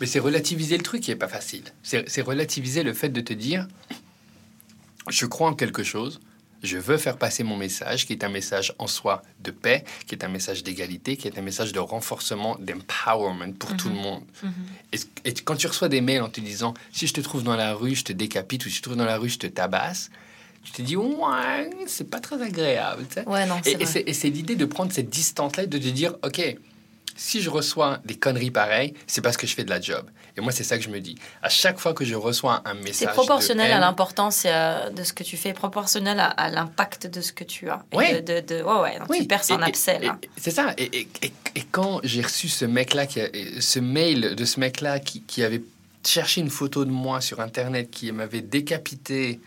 Mais 0.00 0.06
c'est 0.06 0.20
relativiser 0.20 0.76
le 0.76 0.82
truc 0.82 1.02
qui 1.02 1.10
est 1.10 1.16
pas 1.16 1.28
facile. 1.28 1.64
C'est 1.82 2.20
relativiser 2.22 2.82
le 2.82 2.92
fait 2.92 3.08
de 3.08 3.20
te 3.20 3.32
dire 3.32 3.66
je 5.08 5.26
crois 5.26 5.48
en 5.48 5.54
quelque 5.54 5.82
chose, 5.82 6.20
je 6.62 6.78
veux 6.78 6.96
faire 6.96 7.16
passer 7.16 7.44
mon 7.44 7.56
message, 7.56 8.06
qui 8.06 8.12
est 8.12 8.24
un 8.24 8.28
message 8.28 8.74
en 8.78 8.86
soi 8.86 9.22
de 9.40 9.50
paix, 9.50 9.84
qui 10.06 10.14
est 10.14 10.24
un 10.24 10.28
message 10.28 10.64
d'égalité, 10.64 11.16
qui 11.16 11.28
est 11.28 11.38
un 11.38 11.42
message 11.42 11.72
de 11.72 11.78
renforcement, 11.78 12.56
d'empowerment 12.58 13.52
pour 13.52 13.76
tout 13.76 13.88
le 13.88 13.94
monde. 13.94 14.22
et, 14.92 14.98
et 15.24 15.34
quand 15.34 15.56
tu 15.56 15.66
reçois 15.66 15.88
des 15.88 16.00
mails 16.00 16.22
en 16.22 16.28
te 16.28 16.40
disant 16.40 16.74
si 16.92 17.06
je 17.06 17.14
te 17.14 17.20
trouve 17.20 17.42
dans 17.42 17.56
la 17.56 17.74
rue, 17.74 17.94
je 17.94 18.04
te 18.04 18.12
décapite, 18.12 18.66
ou 18.66 18.68
si 18.68 18.76
je 18.76 18.80
te 18.80 18.84
trouve 18.84 18.96
dans 18.96 19.04
la 19.04 19.18
rue, 19.18 19.28
je 19.28 19.38
te 19.38 19.46
tabasse, 19.46 20.10
tu 20.66 20.72
te 20.72 20.82
dis 20.82 20.96
ouais, 20.96 21.70
c'est 21.86 22.10
pas 22.10 22.20
très 22.20 22.40
agréable. 22.42 23.06
tu 23.08 23.14
sais. 23.14 23.28
Ouais, 23.28 23.46
non, 23.46 23.56
c'est 23.62 24.06
Et, 24.06 24.12
c'est 24.12 24.28
l'idée 24.30 24.56
de 24.56 24.64
prendre 24.64 24.92
cette 24.92 25.08
distance-là 25.08 25.62
et 25.62 25.66
de 25.68 25.78
te 25.78 25.88
dire, 25.88 26.14
OK, 26.24 26.42
si 27.18 27.40
je 27.40 27.48
reçois 27.48 28.00
des 28.04 28.16
conneries 28.16 28.50
pareilles, 28.50 28.92
c'est 29.06 29.22
parce 29.22 29.36
que 29.38 29.46
je 29.46 29.54
fais 29.54 29.64
de 29.64 29.70
la 29.70 29.80
job. 29.80 30.04
Et 30.36 30.42
moi, 30.42 30.52
c'est 30.52 30.64
ça 30.64 30.76
que 30.76 30.84
je 30.84 30.90
me 30.90 31.00
dis. 31.00 31.14
À 31.42 31.48
chaque 31.48 31.78
fois 31.78 31.94
que 31.94 32.04
je 32.04 32.14
reçois 32.14 32.60
un 32.66 32.74
message. 32.74 32.94
C'est 32.96 33.06
de 33.06 33.10
proportionnel 33.12 33.72
à 33.72 33.78
l'importance 33.78 34.44
de 34.44 35.02
ce 35.02 35.14
que 35.14 35.22
tu 35.22 35.38
fais, 35.38 35.54
proportionnel 35.54 36.20
à, 36.20 36.26
à 36.26 36.50
l'impact 36.50 37.06
de 37.06 37.22
ce 37.22 37.32
que 37.32 37.44
tu 37.44 37.70
as. 37.70 37.82
Et 37.92 37.96
Ouais. 37.96 38.20
de, 38.20 38.40
de, 38.42 38.58
de- 38.58 38.62
ouais, 38.62 38.80
ouais, 38.82 38.98
donc 38.98 39.08
Oui. 39.08 39.20
tu 39.22 39.26
perces 39.26 39.48
Et- 39.48 39.54
un 39.54 39.62
abcès, 39.62 39.98
C'est 40.36 40.50
ça. 40.50 40.74
Et, 40.76 40.84
et- 40.94 41.08
et- 41.22 41.32
et 41.54 41.62
quand 41.70 42.00
j'ai 42.04 42.20
reçu 42.20 42.48
ce 42.48 42.66
mec-là, 42.66 43.06
ce 43.60 43.78
mail 43.78 44.34
de 44.34 44.44
ce 44.44 44.60
mec-là 44.60 44.98
qui, 44.98 45.22
qui 45.22 45.42
avait 45.42 45.62
cherché 46.04 46.42
une 46.42 46.50
photo 46.50 46.84
de 46.84 46.90
moi 46.90 47.22
sur 47.22 47.40
Internet, 47.40 47.90
qui 47.90 48.12
m'avait 48.12 48.42
décapité 48.42 49.40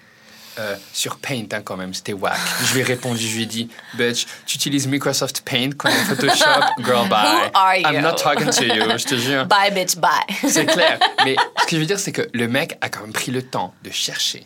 euh, 0.60 0.76
sur 0.94 1.18
Paint, 1.18 1.46
hein, 1.54 1.62
quand 1.64 1.78
même, 1.78 1.94
c'était 1.94 2.14
whack. 2.14 2.38
Je 2.66 2.74
lui 2.74 2.82
ai 2.82 2.84
répondu, 2.84 3.26
je 3.26 3.36
lui 3.36 3.44
ai 3.44 3.46
dit, 3.46 3.70
bitch, 3.96 4.26
tu 4.46 4.58
utilises 4.58 4.88
Microsoft 4.88 5.42
Paint 5.42 5.72
comme 5.78 5.92
Photoshop, 5.92 6.66
girl, 6.84 7.08
bye. 7.08 7.48
Who 7.48 7.50
are 7.54 7.76
I'm 7.78 7.96
you? 7.96 8.02
not 8.02 8.16
talking 8.18 8.50
to 8.50 8.64
you, 8.66 8.98
je 8.98 9.06
te 9.06 9.16
jure. 9.18 9.46
Bye, 9.46 9.72
bitch, 9.72 9.96
bye. 9.96 10.12
C'est 10.50 10.66
clair. 10.72 11.00
Mais 11.24 11.36
ce 11.62 11.66
que 11.66 11.76
je 11.76 11.78
veux 11.78 11.86
dire, 11.88 12.00
c'est 12.00 12.12
que 12.12 12.28
le 12.34 12.48
mec 12.48 12.78
a 12.82 12.90
quand 12.90 13.02
même 13.02 13.14
pris 13.14 13.32
le 13.32 13.42
temps 13.42 13.74
de 13.84 13.90
chercher, 13.92 14.40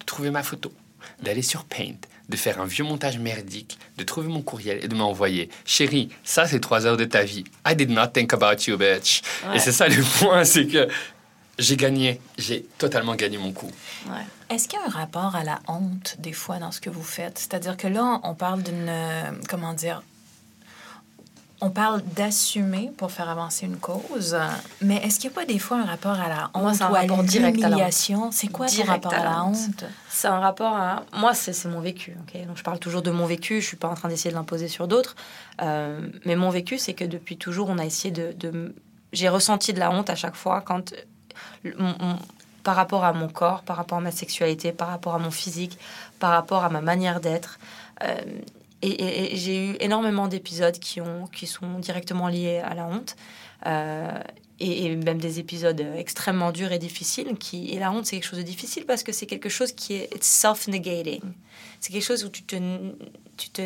de 0.00 0.04
trouver 0.04 0.30
ma 0.30 0.42
photo, 0.42 0.72
d'aller 1.22 1.42
sur 1.42 1.64
Paint, 1.64 1.94
de 2.28 2.36
faire 2.36 2.60
un 2.60 2.66
vieux 2.66 2.84
montage 2.84 3.18
merdique, 3.18 3.78
de 3.98 4.04
trouver 4.04 4.28
mon 4.28 4.42
courriel 4.42 4.80
et 4.82 4.88
de 4.88 4.94
m'envoyer. 4.94 5.48
Chérie, 5.64 6.08
ça 6.22 6.46
c'est 6.46 6.60
trois 6.60 6.86
heures 6.86 6.96
de 6.96 7.04
ta 7.04 7.22
vie. 7.22 7.44
I 7.66 7.74
did 7.74 7.90
not 7.90 8.08
think 8.08 8.32
about 8.32 8.62
you, 8.66 8.76
bitch. 8.76 9.22
Ouais. 9.48 9.56
Et 9.56 9.58
c'est 9.58 9.72
ça 9.72 9.88
le 9.88 10.02
point, 10.20 10.44
c'est 10.44 10.66
que 10.66 10.88
j'ai 11.58 11.76
gagné. 11.76 12.20
J'ai 12.38 12.64
totalement 12.78 13.14
gagné 13.14 13.38
mon 13.38 13.52
coup. 13.52 13.70
Ouais. 14.08 14.22
Est-ce 14.54 14.68
qu'il 14.68 14.78
y 14.78 14.82
a 14.82 14.86
un 14.86 14.90
rapport 14.90 15.34
à 15.34 15.42
la 15.42 15.58
honte, 15.68 16.16
des 16.20 16.32
fois, 16.32 16.58
dans 16.58 16.70
ce 16.70 16.80
que 16.80 16.88
vous 16.90 17.02
faites? 17.02 17.38
C'est-à-dire 17.38 17.76
que 17.76 17.88
là, 17.88 18.20
on 18.22 18.34
parle 18.34 18.62
d'une... 18.62 18.86
euh, 18.88 19.30
Comment 19.48 19.72
dire? 19.74 20.02
On 21.60 21.70
parle 21.70 22.02
d'assumer 22.14 22.92
pour 22.98 23.10
faire 23.10 23.28
avancer 23.30 23.64
une 23.64 23.78
cause, 23.78 24.36
mais 24.82 24.96
est-ce 24.96 25.18
qu'il 25.18 25.30
n'y 25.30 25.34
a 25.36 25.40
pas 25.40 25.46
des 25.46 25.58
fois 25.58 25.78
un 25.78 25.84
rapport 25.86 26.20
à 26.20 26.28
la 26.28 26.50
honte 26.52 26.62
Moi, 26.62 26.70
un 26.70 26.90
ou 26.90 26.94
à 26.96 27.02
l'humiliation? 27.70 28.30
C'est 28.32 28.48
quoi 28.48 28.66
Direct 28.66 29.04
rapport 29.06 29.14
à 29.14 29.16
à 29.16 29.24
la 29.24 29.44
honte. 29.44 29.84
C'est 30.10 30.28
un 30.28 30.40
rapport 30.40 30.76
à. 30.76 31.04
Moi, 31.14 31.32
c'est 31.32 31.64
mon 31.66 31.80
vécu. 31.80 32.16
Donc, 32.46 32.56
je 32.56 32.62
parle 32.62 32.78
toujours 32.78 33.00
de 33.02 33.10
mon 33.10 33.24
vécu. 33.24 33.60
Je 33.62 33.66
suis 33.66 33.76
pas 33.78 33.88
en 33.88 33.94
train 33.94 34.08
d'essayer 34.08 34.30
de 34.30 34.34
l'imposer 34.36 34.68
sur 34.68 34.88
d'autres. 34.88 35.16
Euh, 35.62 36.06
mais 36.26 36.36
mon 36.36 36.50
vécu, 36.50 36.76
c'est 36.76 36.92
que 36.94 37.04
depuis 37.04 37.38
toujours, 37.38 37.70
on 37.70 37.78
a 37.78 37.84
essayé 37.86 38.10
de. 38.12 38.32
de- 38.32 38.74
J'ai 39.12 39.28
ressenti 39.30 39.72
de 39.72 39.78
la 39.80 39.90
honte 39.90 40.10
à 40.10 40.16
chaque 40.16 40.36
fois 40.36 40.60
quand. 40.60 40.92
Par 42.64 42.74
rapport 42.76 43.04
à 43.04 43.12
mon 43.12 43.28
corps, 43.28 43.62
par 43.62 43.76
rapport 43.76 43.98
à 43.98 44.00
ma 44.00 44.10
sexualité, 44.10 44.72
par 44.72 44.88
rapport 44.88 45.14
à 45.14 45.18
mon 45.18 45.30
physique, 45.30 45.78
par 46.18 46.30
rapport 46.32 46.64
à 46.64 46.70
ma 46.70 46.80
manière 46.80 47.20
d'être. 47.20 47.58
Euh, 48.02 48.16
et 48.82 48.88
et- 48.90 49.34
et 49.34 49.36
j'ai 49.36 49.66
eu 49.70 49.76
énormément 49.80 50.26
d'épisodes 50.28 50.78
qui, 50.78 51.00
ont, 51.00 51.26
qui 51.26 51.46
sont 51.46 51.78
directement 51.78 52.28
liés 52.28 52.58
à 52.64 52.74
la 52.74 52.86
honte. 52.86 53.16
Euh, 53.66 54.18
et, 54.60 54.86
et 54.86 54.96
même 54.96 55.18
des 55.18 55.40
épisodes 55.40 55.80
extrêmement 55.96 56.52
durs 56.52 56.70
et 56.70 56.78
difficiles. 56.78 57.36
Qui, 57.38 57.70
et 57.72 57.78
la 57.80 57.90
honte, 57.90 58.06
c'est 58.06 58.16
quelque 58.16 58.28
chose 58.28 58.38
de 58.38 58.44
difficile 58.44 58.84
parce 58.86 59.02
que 59.02 59.10
c'est 59.12 59.26
quelque 59.26 59.48
chose 59.48 59.72
qui 59.72 59.94
est 59.94 60.22
self-negating. 60.22 61.22
C'est 61.80 61.92
quelque 61.92 62.04
chose 62.04 62.24
où 62.24 62.28
tu 62.28 62.42
te, 62.44 62.56
tu 63.36 63.50
te, 63.50 63.62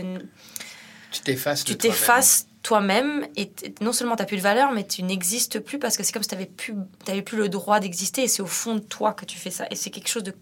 Tu 1.11 1.20
t'effaces 1.20 1.64
tu 1.64 1.76
t'effaces 1.76 2.46
toi-même 2.69 3.27
et 3.35 3.51
non 3.81 3.95
seulement 3.95 4.14
tu 4.14 4.21
n'as 4.21 4.27
plus 4.27 4.37
de 4.37 4.43
valeur, 4.43 4.73
mais 4.73 4.87
tu 4.87 5.03
n'existes 5.03 5.59
plus 5.59 5.79
parce 5.79 5.97
que 5.97 6.03
c'est 6.03 6.12
comme 6.12 6.23
si 6.23 6.29
tu 6.29 6.35
n'avais 6.35 6.47
plus, 6.47 6.75
t'avais 7.07 7.23
plus 7.23 7.39
le 7.39 7.49
droit 7.49 7.81
d'exister 7.81 8.25
et 8.25 8.29
c'est 8.29 8.43
au 8.43 8.47
fond 8.47 8.75
de 8.75 8.81
toi 8.81 9.14
que 9.14 9.25
tu 9.25 9.39
fais 9.39 9.51
ça. 9.51 9.64
Et 9.71 9.75
c'est 9.75 9.89
quelque 9.89 10.09
chose 10.09 10.23
de 10.23 10.35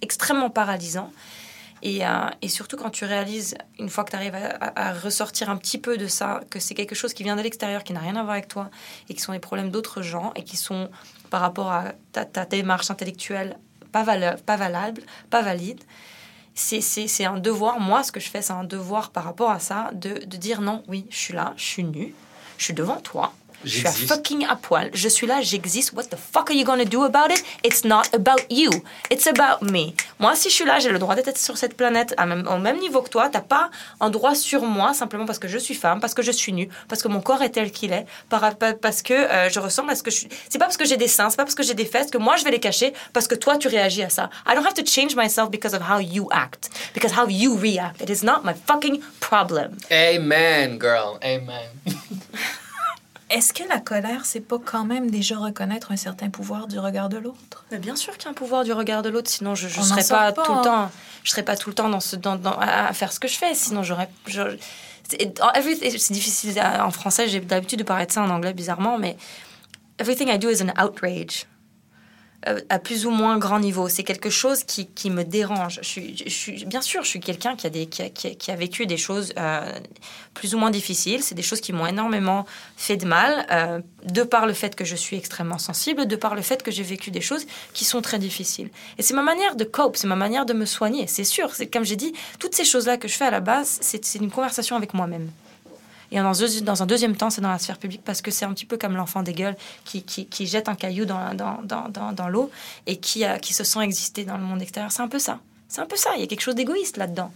extrêmement 0.00 0.50
paralysant. 0.50 1.12
Et, 1.82 2.06
euh, 2.06 2.28
et 2.42 2.48
surtout 2.48 2.76
quand 2.76 2.90
tu 2.90 3.04
réalises, 3.04 3.56
une 3.80 3.88
fois 3.88 4.04
que 4.04 4.10
tu 4.10 4.16
arrives 4.16 4.36
à, 4.36 4.92
ressortir 4.92 5.50
un 5.50 5.56
petit 5.56 5.78
peu 5.78 5.96
de 5.96 6.06
ça, 6.06 6.42
que 6.48 6.60
c'est 6.60 6.74
quelque 6.74 6.94
chose 6.94 7.12
qui 7.12 7.24
vient 7.24 7.34
de 7.34 7.42
l'extérieur, 7.42 7.82
qui 7.82 7.92
n'a 7.92 7.98
rien 7.98 8.14
à 8.14 8.22
voir 8.22 8.34
avec 8.34 8.46
toi, 8.46 8.70
et 9.08 9.14
qui 9.14 9.20
sont 9.20 9.32
les 9.32 9.40
problèmes 9.40 9.72
d'autres 9.72 10.00
gens, 10.00 10.32
et 10.36 10.44
qui 10.44 10.56
sont 10.56 10.88
par 11.28 11.40
rapport 11.40 11.72
à 11.72 11.86
ta, 12.12 12.24
ta 12.24 12.44
démarche 12.44 12.88
intellectuelle 12.88 13.58
pas, 13.90 14.04
valeur, 14.04 14.36
pas 14.42 14.56
valable, 14.56 15.02
pas 15.28 15.42
valide, 15.42 15.82
c'est- 16.54 16.80
un 17.24 17.38
devoir. 17.38 17.80
Moi, 17.80 18.02
ce 18.02 18.12
que 18.12 18.20
je 18.20 18.28
fais, 18.30 18.42
c'est 18.42 18.52
un 18.52 18.64
devoir 18.64 19.10
par 19.10 19.24
rapport 19.24 19.50
à 19.50 19.58
ça, 19.58 19.90
de, 19.92 20.24
de 20.24 20.36
dire 20.36 20.60
non, 20.60 20.82
oui, 20.88 21.06
je 21.10 21.16
suis 21.16 21.34
là, 21.34 21.52
je 21.56 21.64
suis 21.64 21.84
nue, 21.84 22.14
je 22.58 22.64
suis 22.64 22.74
devant 22.74 23.00
toi. 23.00 23.32
Je 23.64 23.78
suis 23.78 23.86
à 23.86 23.90
fucking 23.92 24.46
à 24.48 24.56
poil. 24.56 24.90
Je 24.92 25.08
suis 25.08 25.26
là, 25.26 25.40
j'existe. 25.40 25.92
What 25.92 26.04
the 26.04 26.16
fuck 26.16 26.50
are 26.50 26.56
you 26.56 26.64
gonna 26.64 26.84
do 26.84 27.02
about 27.04 27.30
it? 27.32 27.42
It's 27.64 27.84
not 27.84 28.02
about 28.12 28.42
you. 28.50 28.70
It's 29.10 29.26
about 29.26 29.64
me. 29.70 29.94
Moi, 30.18 30.34
si 30.36 30.48
je 30.50 30.54
suis 30.54 30.64
là, 30.64 30.78
j'ai 30.78 30.90
le 30.90 30.98
droit 30.98 31.14
d'être 31.14 31.38
sur 31.38 31.56
cette 31.56 31.76
planète 31.76 32.14
à 32.16 32.26
même, 32.26 32.46
au 32.48 32.58
même 32.58 32.78
niveau 32.78 33.02
que 33.02 33.08
toi. 33.08 33.28
T'as 33.30 33.40
pas 33.40 33.70
un 34.00 34.10
droit 34.10 34.34
sur 34.34 34.62
moi 34.62 34.94
simplement 34.94 35.26
parce 35.26 35.38
que 35.38 35.48
je 35.48 35.58
suis 35.58 35.74
femme, 35.74 36.00
parce 36.00 36.14
que 36.14 36.22
je 36.22 36.30
suis 36.32 36.52
nue, 36.52 36.68
parce 36.88 37.02
que 37.02 37.08
mon 37.08 37.20
corps 37.20 37.42
est 37.42 37.50
tel 37.50 37.70
qu'il 37.72 37.92
est, 37.92 38.06
par- 38.28 38.54
pa- 38.56 38.74
parce 38.74 39.02
que 39.02 39.14
euh, 39.14 39.48
je 39.50 39.60
ressemble 39.60 39.90
à 39.90 39.94
ce 39.94 40.02
que 40.02 40.10
je 40.10 40.16
suis. 40.16 40.28
C'est 40.48 40.58
pas 40.58 40.66
parce 40.66 40.76
que 40.76 40.84
j'ai 40.84 40.96
des 40.96 41.08
seins, 41.08 41.30
c'est 41.30 41.36
pas 41.36 41.44
parce 41.44 41.54
que 41.54 41.62
j'ai 41.62 41.74
des 41.74 41.84
fesses 41.86 42.10
que 42.10 42.18
moi 42.18 42.36
je 42.36 42.44
vais 42.44 42.50
les 42.50 42.60
cacher 42.60 42.92
parce 43.12 43.26
que 43.26 43.34
toi 43.34 43.56
tu 43.56 43.68
réagis 43.68 44.02
à 44.02 44.10
ça. 44.10 44.30
I 44.46 44.54
don't 44.54 44.64
have 44.66 44.74
to 44.74 44.84
change 44.84 45.16
myself 45.16 45.50
because 45.50 45.74
of 45.74 45.82
how 45.82 45.98
you 46.00 46.28
act, 46.30 46.70
because 46.94 47.12
how 47.16 47.26
you 47.28 47.56
react. 47.56 48.00
It 48.02 48.10
is 48.10 48.24
not 48.24 48.42
my 48.44 48.52
fucking 48.66 49.00
problem. 49.20 49.76
Amen, 49.90 50.78
girl. 50.78 51.18
Amen. 51.22 51.68
Est-ce 53.34 53.52
que 53.52 53.64
la 53.68 53.80
colère, 53.80 54.24
c'est 54.24 54.40
pas 54.40 54.58
quand 54.64 54.84
même 54.84 55.10
déjà 55.10 55.36
reconnaître 55.36 55.90
un 55.90 55.96
certain 55.96 56.30
pouvoir 56.30 56.68
du 56.68 56.78
regard 56.78 57.08
de 57.08 57.16
l'autre? 57.18 57.64
Mais 57.72 57.78
bien 57.78 57.96
sûr 57.96 58.12
qu'il 58.16 58.26
y 58.26 58.28
a 58.28 58.30
un 58.30 58.34
pouvoir 58.34 58.62
du 58.62 58.72
regard 58.72 59.02
de 59.02 59.08
l'autre, 59.08 59.28
sinon 59.28 59.56
je 59.56 59.66
ne 59.66 59.84
serais 59.84 60.04
pas, 60.04 60.30
pas, 60.32 60.44
tout 60.44 60.54
le 60.54 60.62
temps. 60.62 60.88
Je 61.24 61.30
serais 61.30 61.42
pas 61.42 61.56
tout 61.56 61.68
le 61.68 61.74
temps 61.74 61.88
dans 61.88 61.98
ce, 61.98 62.14
dans, 62.14 62.36
dans- 62.36 62.56
à 62.60 62.92
faire 62.92 63.12
ce 63.12 63.18
que 63.18 63.26
je 63.26 63.36
fais. 63.36 63.52
Sinon 63.54 63.82
j'aurais. 63.82 64.08
c'est 65.08 66.12
difficile 66.12 66.60
en 66.60 66.90
français. 66.92 67.28
J'ai 67.28 67.40
l'habitude 67.40 67.80
de 67.80 67.84
parler 67.84 68.06
de 68.06 68.12
ça 68.12 68.22
en 68.22 68.30
anglais 68.30 68.52
bizarrement, 68.54 68.98
mais 68.98 69.16
everything 69.98 70.28
I 70.28 70.38
do 70.38 70.48
is 70.48 70.62
an 70.62 70.72
outrage. 70.80 71.46
Euh, 72.46 72.60
à 72.68 72.78
plus 72.78 73.06
ou 73.06 73.10
moins 73.10 73.38
grand 73.38 73.58
niveau. 73.58 73.88
C'est 73.88 74.04
quelque 74.04 74.28
chose 74.28 74.64
qui, 74.64 74.86
qui 74.86 75.08
me 75.08 75.24
dérange. 75.24 75.80
Je 75.82 76.28
suis, 76.28 76.64
bien 76.66 76.82
sûr, 76.82 77.02
je 77.02 77.08
suis 77.08 77.20
quelqu'un 77.20 77.56
qui 77.56 77.66
a, 77.66 77.70
des, 77.70 77.86
qui, 77.86 78.02
a, 78.02 78.10
qui 78.10 78.50
a- 78.50 78.56
vécu 78.56 78.84
des 78.86 78.98
choses 78.98 79.32
euh, 79.38 79.72
plus 80.34 80.54
ou 80.54 80.58
moins 80.58 80.70
difficiles. 80.70 81.22
C'est 81.22 81.34
des 81.34 81.42
choses 81.42 81.62
qui 81.62 81.72
m'ont 81.72 81.86
énormément 81.86 82.44
fait 82.76 82.98
de 82.98 83.06
mal, 83.06 83.46
euh, 83.50 83.80
de 84.04 84.22
par 84.24 84.44
le 84.44 84.52
fait 84.52 84.74
que 84.76 84.84
je 84.84 84.94
suis 84.94 85.16
extrêmement 85.16 85.56
sensible, 85.58 86.06
de 86.06 86.16
par 86.16 86.34
le 86.34 86.42
fait 86.42 86.62
que 86.62 86.70
j'ai 86.70 86.82
vécu 86.82 87.10
des 87.10 87.22
choses 87.22 87.46
qui 87.72 87.86
sont 87.86 88.02
très 88.02 88.18
difficiles. 88.18 88.68
Et 88.98 89.02
c'est 89.02 89.14
ma 89.14 89.22
manière 89.22 89.56
de 89.56 89.64
cope, 89.64 89.96
c'est 89.96 90.06
ma 90.06 90.16
manière 90.16 90.44
de 90.44 90.52
me 90.52 90.66
soigner. 90.66 91.06
C'est 91.06 91.24
sûr, 91.24 91.54
c'est 91.54 91.68
comme 91.68 91.84
j'ai 91.84 91.96
dit, 91.96 92.12
toutes 92.38 92.54
ces 92.54 92.64
choses-là 92.66 92.98
que 92.98 93.08
je 93.08 93.14
fais 93.14 93.24
à 93.24 93.30
la 93.30 93.40
base, 93.40 93.78
c'est 93.80 94.16
une 94.16 94.30
conversation 94.30 94.76
avec 94.76 94.92
moi-même. 94.92 95.30
Et 96.10 96.16
dans, 96.18 96.42
un- 96.44 96.60
dans 96.62 96.82
un 96.82 96.86
deuxième 96.86 97.16
temps, 97.16 97.30
c'est 97.30 97.40
dans 97.40 97.50
la 97.50 97.58
sphère 97.58 97.78
publique 97.78 98.02
parce 98.04 98.22
que 98.22 98.30
c'est 98.30 98.44
un 98.44 98.52
petit 98.52 98.66
peu 98.66 98.76
comme 98.76 98.94
l'enfant 98.96 99.22
des 99.22 99.32
gueules 99.32 99.56
qui, 99.84 100.02
qui, 100.02 100.26
qui 100.26 100.46
jette 100.46 100.68
un 100.68 100.74
caillou 100.74 101.04
dans, 101.04 101.34
dans, 101.34 101.60
dans, 101.62 101.88
dans, 101.88 102.12
dans 102.12 102.28
l'eau 102.28 102.50
et 102.86 102.96
qui, 102.98 103.24
euh, 103.24 103.38
qui 103.38 103.52
se 103.54 103.64
sent 103.64 103.80
exister 103.80 104.24
dans 104.24 104.36
le 104.36 104.44
monde 104.44 104.62
extérieur. 104.62 104.92
C'est 104.92 105.02
un 105.02 105.08
peu 105.08 105.18
ça. 105.18 105.40
C'est 105.68 105.80
un 105.80 105.86
peu 105.86 105.96
ça. 105.96 106.10
Il 106.16 106.20
y 106.20 106.24
a 106.24 106.26
quelque 106.26 106.42
chose 106.42 106.54
d'égoïste 106.54 106.96
là-dedans. 106.98 107.32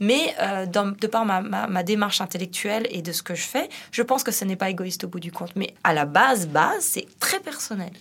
Mais 0.00 0.34
euh, 0.40 0.66
dans- 0.66 0.92
de 0.98 1.06
par 1.06 1.24
ma, 1.24 1.42
ma, 1.42 1.66
ma 1.66 1.82
démarche 1.82 2.20
intellectuelle 2.20 2.86
et 2.90 3.02
de 3.02 3.12
ce 3.12 3.22
que 3.22 3.34
je 3.34 3.42
fais, 3.42 3.68
je 3.92 4.02
pense 4.02 4.22
que 4.24 4.32
ce 4.32 4.44
n'est 4.44 4.56
pas 4.56 4.70
égoïste 4.70 5.04
au 5.04 5.08
bout 5.08 5.20
du 5.20 5.30
compte. 5.30 5.54
Mais 5.54 5.74
à 5.84 5.92
la 5.92 6.04
base, 6.06 6.48
base, 6.48 6.82
c'est 6.84 7.06
très 7.20 7.38
personnel. 7.40 7.92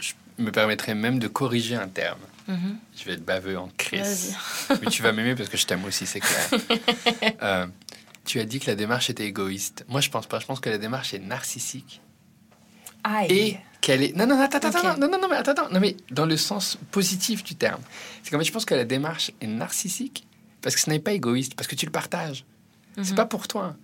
Je 0.00 0.12
me 0.38 0.50
permettrais 0.50 0.94
même 0.94 1.18
de 1.18 1.28
corriger 1.28 1.76
un 1.76 1.88
terme. 1.88 2.18
Je 2.48 3.04
vais 3.04 3.12
être 3.12 3.24
baveux 3.24 3.56
en 3.56 3.70
crise. 3.76 4.34
Mais 4.82 4.88
tu 4.90 5.02
vas 5.02 5.12
m'aimer 5.12 5.36
parce 5.36 5.48
que 5.48 5.56
je 5.56 5.66
t'aime 5.66 5.84
aussi, 5.84 6.04
c'est 6.06 6.18
clair. 6.18 6.48
Euh, 7.42 7.66
tu 8.24 8.40
as 8.40 8.44
dit 8.44 8.60
que 8.60 8.66
la 8.66 8.74
démarche 8.76 9.10
était 9.10 9.26
égoïste. 9.26 9.84
Moi, 9.88 10.00
je 10.00 10.10
pense 10.10 10.26
pas. 10.26 10.38
Je 10.40 10.46
pense 10.46 10.60
que 10.60 10.68
la 10.70 10.78
démarche 10.78 11.14
est 11.14 11.18
narcissique. 11.18 12.00
Aïe. 13.04 13.26
Et 13.30 13.56
qu'elle 13.80 14.02
est. 14.02 14.16
Non, 14.16 14.26
non, 14.26 14.38
attends, 14.40 14.58
attends, 14.58 14.68
attends, 14.68 14.96
non, 14.98 15.08
non, 15.10 15.18
non, 15.20 15.28
mais 15.28 15.36
attends. 15.36 15.68
Non, 15.70 15.80
mais 15.80 15.96
dans 16.10 16.26
le 16.26 16.36
sens 16.36 16.78
positif 16.90 17.42
du 17.42 17.54
terme. 17.54 17.80
C'est 18.22 18.30
qu'en 18.30 18.38
fait, 18.38 18.44
je 18.44 18.52
pense 18.52 18.64
que 18.66 18.74
la 18.74 18.84
démarche 18.84 19.30
est 19.40 19.46
narcissique 19.46 20.26
parce 20.62 20.74
que 20.74 20.80
ce 20.80 20.90
n'est 20.90 20.98
pas 20.98 21.12
égoïste, 21.12 21.54
parce 21.54 21.66
que 21.66 21.74
tu 21.74 21.86
le 21.86 21.92
partages. 21.92 22.44
Mhm. 22.96 23.04
C'est 23.04 23.14
pas 23.14 23.24
pour 23.26 23.48
toi. 23.48 23.74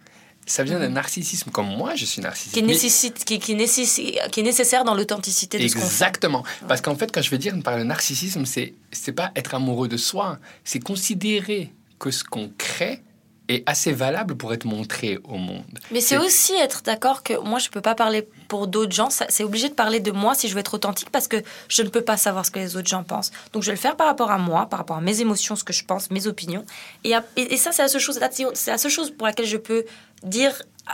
Ça 0.48 0.62
vient 0.62 0.78
d'un 0.78 0.90
narcissisme, 0.90 1.50
comme 1.50 1.66
moi, 1.66 1.96
je 1.96 2.04
suis 2.04 2.22
narcissique. 2.22 2.52
Qui, 2.52 2.60
Mais- 2.62 2.68
nécessite, 2.68 3.24
qui, 3.24 3.40
qui, 3.40 3.56
nécessite- 3.56 4.16
qui 4.30 4.40
est 4.40 4.42
nécessaire 4.44 4.84
dans 4.84 4.94
l'authenticité 4.94 5.58
de 5.58 5.66
ce 5.66 5.74
qu'on 5.74 5.80
fait. 5.80 5.86
Exactement. 5.86 6.44
Parce 6.68 6.80
qu'en 6.82 6.94
fait, 6.94 7.10
quand 7.10 7.22
je 7.22 7.30
veux 7.30 7.38
dire 7.38 7.58
par 7.64 7.76
le 7.76 7.82
narcissisme, 7.84 8.44
c'est 8.44 8.74
c'est 8.92 9.12
pas 9.12 9.32
être 9.34 9.54
amoureux 9.54 9.88
de 9.88 9.96
soi, 9.96 10.38
c'est 10.62 10.78
considérer 10.78 11.72
que 11.98 12.10
ce 12.12 12.22
qu'on 12.22 12.50
crée 12.58 13.02
est 13.48 13.62
assez 13.68 13.92
valable 13.92 14.36
pour 14.36 14.52
être 14.52 14.64
montré 14.64 15.18
au 15.24 15.36
monde. 15.36 15.62
Mais 15.92 16.00
c'est 16.00 16.16
aussi 16.18 16.52
être 16.54 16.82
d'accord 16.82 17.22
que 17.22 17.38
moi, 17.38 17.58
je 17.58 17.68
peux 17.68 17.80
pas 17.80 17.94
parler 17.94 18.26
pour 18.48 18.66
d'autres 18.66 18.92
gens. 18.94 19.08
C'est 19.10 19.44
obligé 19.44 19.68
de 19.68 19.74
parler 19.74 20.00
de 20.00 20.10
moi 20.10 20.34
si 20.34 20.48
je 20.48 20.54
veux 20.54 20.60
être 20.60 20.74
authentique 20.74 21.10
parce 21.10 21.28
que 21.28 21.36
je 21.68 21.82
ne 21.82 21.88
peux 21.88 22.00
pas 22.02 22.16
savoir 22.16 22.44
ce 22.44 22.50
que 22.50 22.58
les 22.58 22.76
autres 22.76 22.88
gens 22.88 23.04
pensent. 23.04 23.30
Donc, 23.52 23.62
je 23.62 23.68
vais 23.68 23.76
le 23.76 23.80
faire 23.80 23.96
par 23.96 24.06
rapport 24.08 24.30
à 24.30 24.38
moi, 24.38 24.66
par 24.66 24.78
rapport 24.80 24.96
à 24.96 25.00
mes 25.00 25.20
émotions, 25.20 25.54
ce 25.54 25.64
que 25.64 25.72
je 25.72 25.84
pense, 25.84 26.10
mes 26.10 26.26
opinions. 26.26 26.64
Et, 27.04 27.14
à- 27.14 27.24
et, 27.36 27.54
et 27.54 27.56
ça, 27.56 27.70
c'est 27.72 27.82
la 27.82 27.88
seule 27.88 28.00
chose. 28.00 28.18
that's 28.18 28.36
the- 28.36 28.46
C'est 28.54 28.70
la 28.72 28.78
seule 28.78 28.90
chose 28.90 29.10
pour 29.12 29.26
laquelle 29.26 29.46
je 29.46 29.58
peux 29.58 29.84
dire, 30.24 30.52
euh, 30.88 30.92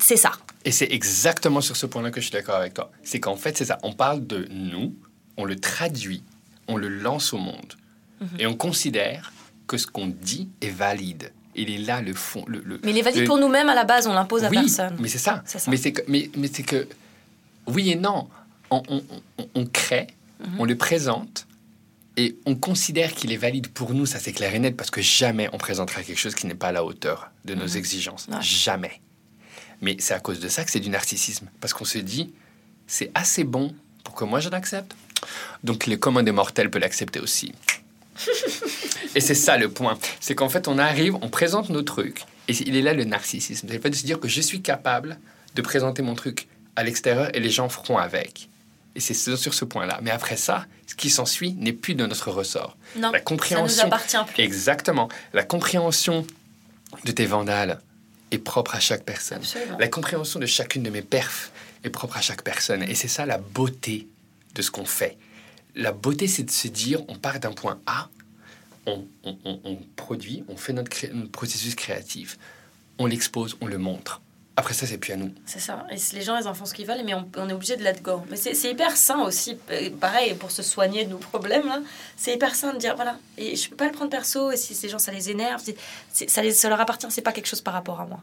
c'est 0.00 0.16
ça. 0.16 0.32
Et 0.64 0.72
c'est 0.72 0.90
exactement 0.90 1.60
sur 1.60 1.76
ce 1.76 1.84
point-là 1.86 2.10
que 2.10 2.20
je 2.20 2.26
suis 2.26 2.32
d'accord 2.32 2.56
avec 2.56 2.72
toi. 2.74 2.90
C'est 3.02 3.20
qu'en 3.20 3.36
fait, 3.36 3.56
c'est 3.58 3.66
ça. 3.66 3.78
On 3.82 3.92
parle 3.92 4.26
de 4.26 4.46
nous, 4.50 4.94
on 5.36 5.44
le 5.44 5.56
traduit, 5.56 6.22
on 6.66 6.76
le 6.76 6.88
lance 6.88 7.34
au 7.34 7.38
monde. 7.38 7.74
Mhm. 8.22 8.28
Et 8.38 8.46
on 8.46 8.54
considère 8.56 9.32
que 9.66 9.76
ce 9.76 9.86
qu'on 9.86 10.06
dit 10.06 10.48
est 10.62 10.70
valide. 10.70 11.32
Il 11.56 11.70
est 11.70 11.78
là 11.78 12.00
le 12.00 12.14
fond. 12.14 12.44
Le, 12.48 12.60
le- 12.64 12.80
Mais 12.84 12.92
les 12.92 13.02
valides 13.02 13.20
le- 13.22 13.26
pour 13.26 13.38
nous-mêmes, 13.38 13.68
à 13.68 13.74
la 13.74 13.84
base, 13.84 14.06
on 14.06 14.12
l'impose 14.12 14.44
à 14.44 14.48
oui, 14.48 14.56
personne. 14.56 14.96
mais 15.00 15.08
c'est 15.08 15.18
ça. 15.18 15.42
Ça. 15.46 15.58
Mais 15.70 15.76
c'est 15.76 15.92
que, 15.92 16.02
mais, 16.08 16.30
mais 16.36 16.48
c'est 16.52 16.62
que, 16.64 16.86
oui 17.66 17.90
et 17.90 17.96
non. 17.96 18.28
On, 18.70 18.82
on- 18.88 19.04
on- 19.38 19.48
on 19.54 19.66
crée, 19.66 20.08
Mhm. 20.40 20.56
on 20.58 20.64
le 20.64 20.76
présente, 20.76 21.46
et 22.16 22.36
on 22.46 22.54
considère 22.56 23.12
qu'il 23.14 23.30
est 23.32 23.36
valide 23.36 23.68
pour 23.68 23.92
nous, 23.94 24.06
ça 24.06 24.18
c'est 24.18 24.32
clair 24.32 24.54
et 24.54 24.58
net, 24.58 24.76
parce 24.76 24.90
que 24.90 25.00
jamais 25.02 25.48
on 25.52 25.58
présentera 25.58 26.02
quelque 26.02 26.18
chose 26.18 26.34
qui 26.34 26.46
n'est 26.46 26.54
pas 26.54 26.68
à 26.68 26.72
la 26.72 26.84
hauteur 26.84 27.30
de 27.44 27.54
nos 27.54 27.66
exigences. 27.66 28.26
Mhm. 28.28 28.34
Ouais. 28.36 28.42
Jamais. 28.42 29.00
Mais 29.80 29.96
c'est 30.00 30.14
à 30.14 30.20
cause 30.20 30.40
de 30.40 30.48
ça 30.48 30.64
que 30.64 30.70
c'est 30.70 30.80
du 30.80 30.88
narcissisme. 30.90 31.48
Parce 31.60 31.72
qu'on 31.74 31.84
se 31.84 31.98
dit, 31.98 32.32
c'est 32.86 33.10
assez 33.14 33.44
bon 33.44 33.74
pour 34.02 34.14
que 34.14 34.24
moi 34.24 34.40
je 34.40 34.48
l'accepte. 34.48 34.94
Donc 35.62 35.86
le 35.86 35.96
commun 35.96 36.22
des 36.22 36.32
mortels 36.32 36.70
peut 36.70 36.78
l'accepter 36.78 37.20
aussi. 37.20 37.52
et 39.14 39.20
c'est 39.20 39.34
ça 39.34 39.56
le 39.56 39.68
point. 39.70 39.98
C'est 40.20 40.34
qu'en 40.34 40.48
fait, 40.48 40.68
on 40.68 40.78
arrive, 40.78 41.14
on 41.22 41.28
présente 41.28 41.70
nos 41.70 41.82
trucs. 41.82 42.24
Et 42.48 42.52
il 42.52 42.76
est 42.76 42.82
là 42.82 42.92
le 42.92 43.04
narcissisme. 43.04 43.66
C'est 43.68 43.74
le 43.74 43.80
fait 43.80 43.90
de 43.90 43.94
se 43.94 44.04
dire 44.04 44.20
que 44.20 44.28
je 44.28 44.40
suis 44.40 44.60
capable 44.60 45.18
de 45.54 45.62
présenter 45.62 46.02
mon 46.02 46.14
truc 46.14 46.46
à 46.76 46.82
l'extérieur 46.82 47.30
et 47.34 47.40
les 47.40 47.50
gens 47.50 47.68
feront 47.68 47.96
avec. 47.98 48.48
Et 48.96 49.00
c'est 49.00 49.14
sur 49.14 49.54
ce 49.54 49.64
point-là. 49.64 49.98
Mais 50.02 50.10
après 50.10 50.36
ça, 50.36 50.66
ce 50.86 50.94
qui 50.94 51.10
s'ensuit 51.10 51.52
n'est 51.54 51.72
plus 51.72 51.94
de 51.94 52.06
notre 52.06 52.30
ressort. 52.30 52.76
Non, 52.96 53.10
La 53.10 53.18
ça 53.18 53.24
compréhension. 53.24 53.82
nous 53.82 53.86
appartient 53.86 54.16
plus. 54.32 54.42
Exactement. 54.42 55.08
La 55.32 55.42
compréhension 55.42 56.26
de 57.04 57.10
tes 57.12 57.26
vandales 57.26 57.80
est 58.30 58.38
propre 58.38 58.74
à 58.76 58.80
chaque 58.80 59.04
personne. 59.04 59.38
Absolument. 59.38 59.78
La 59.78 59.88
compréhension 59.88 60.38
de 60.38 60.46
chacune 60.46 60.82
de 60.82 60.90
mes 60.90 61.02
perfs 61.02 61.50
est 61.82 61.90
propre 61.90 62.16
à 62.16 62.20
chaque 62.20 62.42
personne. 62.42 62.82
Et 62.84 62.94
c'est 62.94 63.08
ça 63.08 63.26
la 63.26 63.38
beauté 63.38 64.06
de 64.54 64.62
ce 64.62 64.70
qu'on 64.70 64.84
fait. 64.84 65.16
La 65.74 65.90
beauté, 65.90 66.28
c'est 66.28 66.44
de 66.44 66.50
se 66.50 66.68
dire, 66.68 67.00
on 67.08 67.16
part 67.16 67.40
d'un 67.40 67.52
point 67.52 67.80
A, 67.86 68.08
on, 68.86 69.04
on- 69.24 69.36
on- 69.44 69.60
on 69.64 69.76
produit, 69.96 70.44
on 70.48 70.56
fait 70.56 70.72
notre, 70.72 70.90
cré- 70.90 71.10
notre 71.12 71.30
processus 71.30 71.74
créatif, 71.74 72.38
on 72.98 73.06
l'expose, 73.06 73.56
on 73.60 73.66
le 73.66 73.78
montre. 73.78 74.20
Après 74.56 74.72
ça, 74.72 74.86
c'est 74.86 74.98
plus 74.98 75.12
à 75.12 75.16
nous. 75.16 75.32
C'est 75.46 75.58
ça. 75.58 75.84
Et 75.90 75.96
les 76.14 76.22
gens, 76.22 76.36
ils 76.38 76.46
en 76.46 76.54
font 76.54 76.64
ce 76.64 76.74
qu'ils 76.74 76.86
veulent, 76.86 77.02
mais 77.04 77.12
on, 77.12 77.28
on 77.38 77.48
est 77.48 77.52
obligé 77.52 77.76
de 77.76 77.82
let 77.82 77.96
go. 78.02 78.22
Mais 78.30 78.36
c'est 78.36 78.70
hyper 78.70 78.96
sain 78.96 79.18
aussi. 79.22 79.56
euh, 79.72 79.90
Pareil, 80.00 80.34
pour 80.34 80.52
se 80.52 80.62
soigner 80.62 81.04
de 81.06 81.10
nos 81.10 81.18
problèmes, 81.18 81.66
là, 81.66 81.80
c'est 82.16 82.34
hyper 82.34 82.54
sain 82.54 82.72
de 82.72 82.78
dire 82.78 82.94
voilà. 82.94 83.18
Et 83.36 83.56
je 83.56 83.68
peux 83.68 83.74
pas 83.74 83.86
le 83.86 83.90
prendre 83.92 84.12
perso. 84.12 84.52
Et 84.52 84.56
si 84.56 84.76
ces 84.76 84.88
gens, 84.88 85.00
ça 85.00 85.10
les 85.10 85.28
énerve, 85.28 85.60
ça, 86.12 86.40
les, 86.42 86.52
ça 86.52 86.68
leur 86.68 86.80
appartient. 86.80 87.08
C'est 87.10 87.20
pas 87.22 87.32
quelque 87.32 87.48
chose 87.48 87.62
par 87.62 87.74
rapport 87.74 88.00
à 88.00 88.06
moi. 88.06 88.22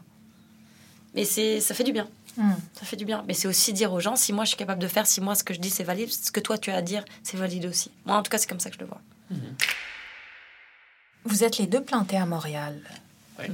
Mais 1.14 1.26
c'est 1.26 1.60
ça 1.60 1.74
fait 1.74 1.84
du 1.84 1.92
bien. 1.92 2.08
Hmm. 2.38 2.52
Ça 2.72 2.86
fait 2.86 2.96
du 2.96 3.04
bien. 3.04 3.22
Mais 3.28 3.34
c'est 3.34 3.46
aussi 3.46 3.74
dire 3.74 3.92
aux 3.92 4.00
gens 4.00 4.16
si 4.16 4.32
moi 4.32 4.44
je 4.44 4.48
suis 4.48 4.56
capable 4.56 4.80
de 4.80 4.88
faire, 4.88 5.06
si 5.06 5.20
moi 5.20 5.34
ce 5.34 5.44
que 5.44 5.52
je 5.52 5.60
dis 5.60 5.68
c'est 5.68 5.84
valide, 5.84 6.10
ce 6.10 6.30
que 6.30 6.40
toi 6.40 6.56
tu 6.56 6.70
as 6.70 6.76
à 6.76 6.80
dire, 6.82 7.04
c'est 7.22 7.36
valide 7.36 7.66
aussi. 7.66 7.90
Moi, 8.06 8.16
en 8.16 8.22
tout 8.22 8.30
cas, 8.30 8.38
c'est 8.38 8.48
comme 8.48 8.58
ça 8.60 8.70
que 8.70 8.76
je 8.76 8.80
le 8.80 8.86
vois. 8.86 9.02
Vous 11.24 11.44
êtes 11.44 11.58
les 11.58 11.66
deux 11.66 11.82
plantés 11.82 12.16
à 12.16 12.26
Montréal. 12.26 12.78
Oui. 13.38 13.46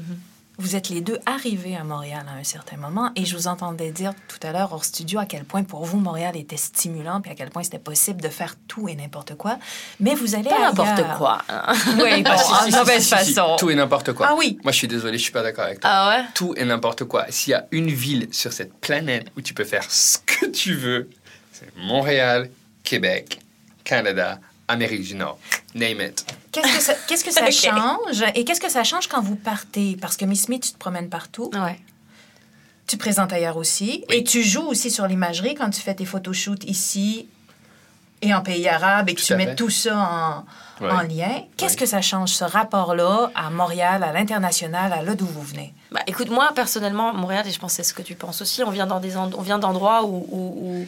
Vous 0.60 0.74
êtes 0.74 0.88
les 0.88 1.00
deux 1.00 1.20
arrivés 1.24 1.76
à 1.76 1.84
Montréal 1.84 2.26
à 2.28 2.32
un 2.36 2.42
certain 2.42 2.76
moment 2.76 3.12
et 3.14 3.24
je 3.24 3.36
vous 3.36 3.46
entendais 3.46 3.92
dire 3.92 4.12
tout 4.26 4.44
à 4.44 4.50
l'heure 4.50 4.72
hors 4.72 4.84
studio 4.84 5.20
à 5.20 5.24
quel 5.24 5.44
point 5.44 5.62
pour 5.62 5.84
vous 5.84 5.98
Montréal 6.00 6.36
était 6.36 6.56
stimulant 6.56 7.20
puis 7.20 7.30
à 7.30 7.36
quel 7.36 7.50
point 7.50 7.62
c'était 7.62 7.78
possible 7.78 8.20
de 8.20 8.28
faire 8.28 8.56
tout 8.66 8.88
et 8.88 8.96
n'importe 8.96 9.36
quoi. 9.36 9.58
Mais 10.00 10.16
vous 10.16 10.34
allez 10.34 10.48
Pas 10.48 10.58
n'importe 10.58 11.00
quoi. 11.16 11.42
hein. 11.48 11.72
Oui, 12.02 12.24
bon, 12.24 12.30
Ah, 12.32 12.38
si, 12.38 12.64
si, 12.64 12.72
si, 12.72 12.76
mauvaise 12.78 13.02
si, 13.06 13.16
si, 13.18 13.24
si. 13.26 13.34
façon. 13.34 13.54
Tout 13.56 13.70
et 13.70 13.76
n'importe 13.76 14.12
quoi. 14.14 14.26
Ah 14.30 14.34
oui. 14.36 14.58
Moi, 14.64 14.72
je 14.72 14.78
suis 14.78 14.88
désolé, 14.88 15.16
je 15.16 15.22
suis 15.22 15.32
pas 15.32 15.44
d'accord 15.44 15.64
avec 15.66 15.78
toi. 15.78 15.90
Ah 15.92 16.08
ouais? 16.08 16.24
Tout 16.34 16.54
et 16.56 16.64
n'importe 16.64 17.04
quoi. 17.04 17.26
S'il 17.28 17.52
y 17.52 17.54
a 17.54 17.64
une 17.70 17.90
ville 17.90 18.26
sur 18.32 18.52
cette 18.52 18.74
planète 18.80 19.28
où 19.36 19.40
tu 19.42 19.54
peux 19.54 19.64
faire 19.64 19.88
ce 19.88 20.18
que 20.26 20.46
tu 20.46 20.74
veux, 20.74 21.08
c'est 21.52 21.68
Montréal, 21.76 22.50
Québec, 22.82 23.38
Canada, 23.84 24.40
Amérique 24.68 25.02
du 25.02 25.14
Nord. 25.14 25.38
Name 25.74 26.00
it. 26.02 26.24
Qu'est-ce 26.52 26.76
que 26.76 26.82
ça, 26.82 26.94
qu'est-ce 27.08 27.24
que 27.24 27.32
ça 27.32 27.44
Ok. 27.44 27.52
change 27.52 28.22
et 28.34 28.44
qu'est-ce 28.44 28.60
que 28.60 28.70
ça 28.70 28.84
change 28.84 29.06
quand 29.08 29.20
vous 29.22 29.36
partez? 29.36 29.96
Parce 30.00 30.16
que 30.16 30.24
Miss 30.24 30.42
Smith, 30.44 30.62
tu 30.62 30.72
te 30.72 30.78
promènes 30.78 31.08
partout. 31.08 31.50
Ouais. 31.54 31.78
Tu 32.86 32.96
présentes 32.96 33.32
ailleurs 33.32 33.56
aussi. 33.56 34.04
Oui. 34.08 34.16
Et 34.16 34.24
tu 34.24 34.42
joues 34.42 34.66
aussi 34.66 34.90
sur 34.90 35.06
l'imagerie 35.06 35.54
quand 35.54 35.70
tu 35.70 35.80
fais 35.80 35.94
tes 35.94 36.04
photoshoots 36.06 36.64
ici 36.64 37.28
et 38.22 38.34
en 38.34 38.40
pays 38.42 38.66
arabe 38.68 39.08
et 39.10 39.14
que 39.14 39.20
Tout 39.20 39.26
tu 39.26 39.34
mets 39.36 39.46
fait. 39.46 39.56
tout 39.56 39.70
ça 39.70 39.96
en, 39.96 40.44
Ouais. 40.84 40.90
en 40.90 41.00
lien. 41.02 41.42
Qu'est-ce 41.56 41.72
Oui. 41.74 41.80
que 41.80 41.86
ça 41.86 42.00
change, 42.00 42.30
ce 42.30 42.44
rapport-là, 42.44 43.30
à 43.34 43.50
Montréal, 43.50 44.02
à 44.04 44.12
l'international, 44.12 44.92
à 44.92 45.02
là 45.02 45.14
d'où 45.14 45.26
vous 45.26 45.42
venez? 45.42 45.74
Bah, 45.90 46.00
écoute, 46.06 46.30
moi, 46.30 46.50
personnellement, 46.54 47.12
Montréal, 47.12 47.46
et 47.46 47.50
je 47.50 47.58
pense 47.58 47.72
que 47.72 47.76
c'est 47.82 47.82
ce 47.88 47.94
que 47.94 48.02
tu 48.02 48.14
penses 48.14 48.40
aussi, 48.42 48.62
on 48.62 48.70
vient 48.70 48.86
dans 48.86 49.00
des 49.00 49.16
on 49.16 49.26
vient 49.42 49.58
d'endroits 49.58 50.04
où, 50.04 50.26
où- 50.30 50.54
où 50.80 50.86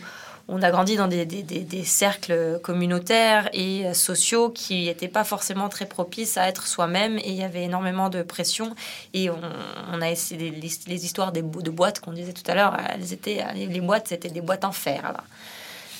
on 0.53 0.63
a 0.63 0.71
grandi 0.71 0.97
dans 0.97 1.07
des, 1.07 1.85
cercles 1.85 2.59
communautaires 2.63 3.49
et 3.53 3.95
sociaux 3.95 4.51
qui 4.51 4.87
n'étaient 4.87 5.09
pas 5.09 5.25
forcément 5.25 5.69
très 5.69 5.87
propices 5.87 6.37
à 6.37 6.49
être 6.49 6.67
soi-même 6.67 7.19
et 7.19 7.29
il 7.31 7.37
y 7.37 7.45
avait 7.45 7.63
énormément 7.63 8.11
de 8.11 8.23
pression 8.23 8.75
et 9.15 9.31
on, 9.31 10.03
a 10.03 10.11
essayé 10.11 10.51
les, 10.51 11.05
histoires 11.05 11.31
des, 11.31 11.43
de 11.43 11.71
boîtes 11.71 12.01
qu'on 12.01 12.13
disait 12.13 12.33
tout 12.33 12.49
à 12.51 12.55
l'heure, 12.55 12.77
elles 12.93 13.13
étaient 13.13 13.45
les 13.55 13.81
boîtes 13.81 14.09
c'était 14.09 14.29
des 14.29 14.41
boîtes 14.41 14.65
en 14.65 14.73
fer. 14.73 15.23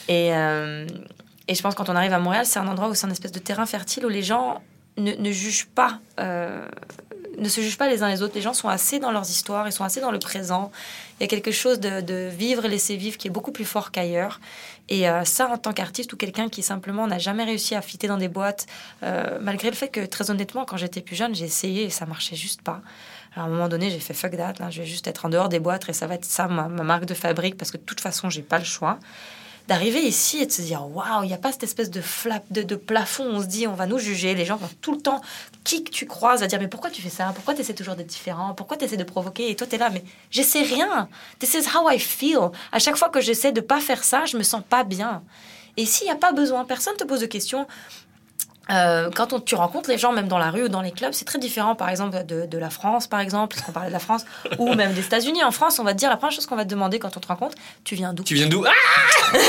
Et, 0.09 0.35
euh, 0.35 0.87
et 1.47 1.55
je 1.55 1.63
pense 1.63 1.75
quand 1.77 1.89
on 1.89 1.97
arrive 1.97 2.13
à 2.13 2.19
Montréal, 2.19 2.45
c'est 2.45 2.59
un 2.59 2.67
endroit 2.67 2.89
où 2.89 2.95
c'est 2.95 3.07
un 3.07 3.11
espèce 3.11 3.33
de 3.33 3.39
terrain 3.39 3.67
fertile 3.67 4.05
où 4.05 4.09
les 4.09 4.23
gens 4.23 4.61
ne, 4.97 5.13
ne 5.13 5.31
jugent 5.31 5.69
pas, 5.69 6.01
euh, 6.19 6.67
ne 7.41 7.49
se 7.49 7.61
jugent 7.61 7.79
pas 7.79 7.89
les 7.89 8.03
uns 8.03 8.09
les 8.09 8.23
autres. 8.23 8.35
Les 8.35 8.41
gens 8.41 8.55
sont 8.55 8.69
assez 8.69 8.99
dans 8.99 9.11
leurs 9.11 9.29
histoires, 9.29 9.67
ils 9.67 9.73
sont 9.73 9.85
assez 9.85 10.01
dans 10.01 10.11
le 10.11 10.19
présent. 10.19 10.71
Il 11.19 11.23
y 11.23 11.25
a 11.25 11.29
quelque 11.29 11.51
chose 11.51 11.81
de, 11.81 12.29
vivre 12.29 12.65
et 12.65 12.69
laisser 12.69 12.97
vivre 12.97 13.17
qui 13.17 13.29
est 13.29 13.31
beaucoup 13.31 13.53
plus 13.53 13.65
fort 13.65 13.91
qu'ailleurs. 13.91 14.41
Et 14.89 15.09
euh, 15.09 15.25
ça, 15.25 15.49
en 15.49 15.59
tant 15.59 15.73
qu'artiste 15.73 16.13
ou 16.13 16.17
quelqu'un 16.17 16.49
qui 16.49 16.63
simplement 16.63 17.07
n'a 17.07 17.19
jamais 17.19 17.45
réussi 17.45 17.75
à 17.75 17.83
fitter 17.83 18.09
dans 18.09 18.17
des 18.17 18.29
boîtes, 18.29 18.67
euh, 19.03 19.39
malgré 19.41 19.71
le 19.71 19.77
fait 19.77 19.89
que, 19.89 20.05
très 20.05 20.31
honnêtement, 20.31 20.65
quand 20.65 20.77
j'étais 20.77 21.01
plus 21.01 21.17
jeune, 21.17 21.35
j'ai 21.35 21.45
essayé 21.45 21.85
et 21.85 21.91
ça 21.91 22.07
marchait 22.07 22.37
juste 22.37 22.63
pas. 22.63 22.81
À 23.37 23.43
un 23.43 23.49
moment 23.49 23.69
donné, 23.69 23.91
j'ai 23.91 24.01
fait 24.01 24.15
fuck 24.15 24.37
that, 24.37 24.55
je 24.71 24.81
vais 24.83 24.87
juste 24.87 25.07
être 25.07 25.25
en 25.25 25.29
dehors 25.29 25.49
des 25.49 25.61
boîtes 25.61 25.89
et 25.89 25.93
ça 25.93 26.09
va 26.09 26.15
être 26.15 26.25
ça 26.25 26.49
ma, 26.49 26.69
ma 26.69 26.83
marque 26.83 27.05
de 27.05 27.15
fabrique 27.15 27.57
parce 27.57 27.71
que 27.71 27.77
de 27.77 27.83
toute 27.83 28.01
façon, 28.01 28.29
j'ai 28.29 28.43
pas 28.43 28.59
le 28.59 28.65
choix 28.65 28.99
d'arriver 29.71 30.03
ici 30.03 30.43
et 30.43 30.47
de 30.47 30.51
se 30.51 30.63
dire 30.63 30.85
waouh, 30.85 31.23
il 31.23 31.29
n'y 31.29 31.33
a 31.33 31.39
pas 31.39 31.53
cette 31.53 31.63
espèce 31.63 31.91
de 31.91 32.01
flap, 32.01 32.43
de, 32.51 32.63
de 32.63 32.75
plafond 32.75 33.25
on 33.25 33.41
se 33.41 33.47
dit 33.47 33.69
on 33.69 33.75
va 33.75 33.87
nous 33.87 33.99
juger. 33.99 34.35
Les 34.35 34.45
gens 34.45 34.57
vont 34.57 34.69
tout 34.81 34.91
le 34.93 35.01
temps, 35.01 35.21
qui 35.63 35.85
que 35.85 35.91
tu 35.91 36.07
croises, 36.07 36.43
à 36.43 36.49
dire 36.49 36.59
mais 36.59 36.67
pourquoi 36.67 36.91
tu 36.91 37.01
fais 37.01 37.09
ça? 37.09 37.31
Pourquoi 37.37 37.55
tu 37.55 37.61
essaies 37.61 37.75
toujours 37.75 37.95
d'être 37.95 38.09
différent? 38.09 38.53
Pourquoi 38.55 38.77
tu 38.77 38.85
essaies 38.85 38.97
de 38.97 39.05
provoquer? 39.05 39.49
Et 39.49 39.55
toi, 39.55 39.69
tu 39.69 39.77
es 39.77 39.79
là, 39.79 39.89
mais 39.91 40.03
j'essaie 40.33 40.63
rien. 40.63 41.09
This 41.39 41.55
is 41.55 41.69
how 41.73 41.89
I 41.89 42.01
feel. 42.01 42.51
À 42.73 42.81
chaque 42.81 42.97
fois 42.97 43.11
que 43.11 43.21
j'essaie 43.21 43.53
de 43.53 43.61
pas 43.61 43.81
faire 43.81 44.03
ça, 44.03 44.25
je 44.25 44.37
me 44.37 44.43
sens 44.43 44.63
pas 44.69 44.83
bien. 44.83 45.23
Et 45.77 45.87
s'il 45.87 46.07
n'y 46.07 46.13
a 46.13 46.17
pas 46.17 46.33
besoin, 46.33 46.65
personne 46.65 46.97
te 46.97 47.05
pose 47.05 47.21
de 47.21 47.27
questions. 47.27 47.69
Euh, 48.71 49.11
quand 49.15 49.33
on- 49.33 49.41
tu 49.41 49.55
rencontres 49.55 49.91
les 49.91 49.99
gens, 49.99 50.13
même 50.13 50.29
dans 50.29 50.39
la 50.39 50.51
rue 50.51 50.65
ou 50.65 50.69
dans 50.69 50.81
les 50.83 50.93
clubs, 50.93 51.13
c'est 51.13 51.25
très 51.25 51.39
différent, 51.39 51.75
par 51.75 51.89
exemple, 51.89 52.25
de, 52.25 52.47
de 52.47 52.59
la 52.59 52.71
France, 52.71 53.07
par 53.07 53.21
exemple, 53.21 53.55
parce 53.55 53.67
qu'on 53.67 53.73
parlait 53.73 53.89
de 53.89 53.93
la 53.93 53.99
France, 53.99 54.25
ou 54.59 54.75
même 54.75 54.93
des 54.93 55.01
États-Unis. 55.01 55.43
En 55.45 55.51
France, 55.51 55.79
on 55.79 55.85
va 55.85 55.93
te 55.93 55.99
dire 55.99 56.09
la 56.11 56.17
première 56.17 56.33
chose 56.35 56.47
qu'on 56.47 56.57
va 56.57 56.65
te 56.65 56.71
demander 56.71 56.99
quand 56.99 57.17
on 57.17 57.21
te 57.21 57.27
rencontre, 57.29 57.57
tu 57.85 57.95
viens 57.95 58.13
d'où? 58.13 58.23
Tu 58.23 58.35
viens 58.35 58.47
d'où? 58.49 58.65
Ah 59.33 59.41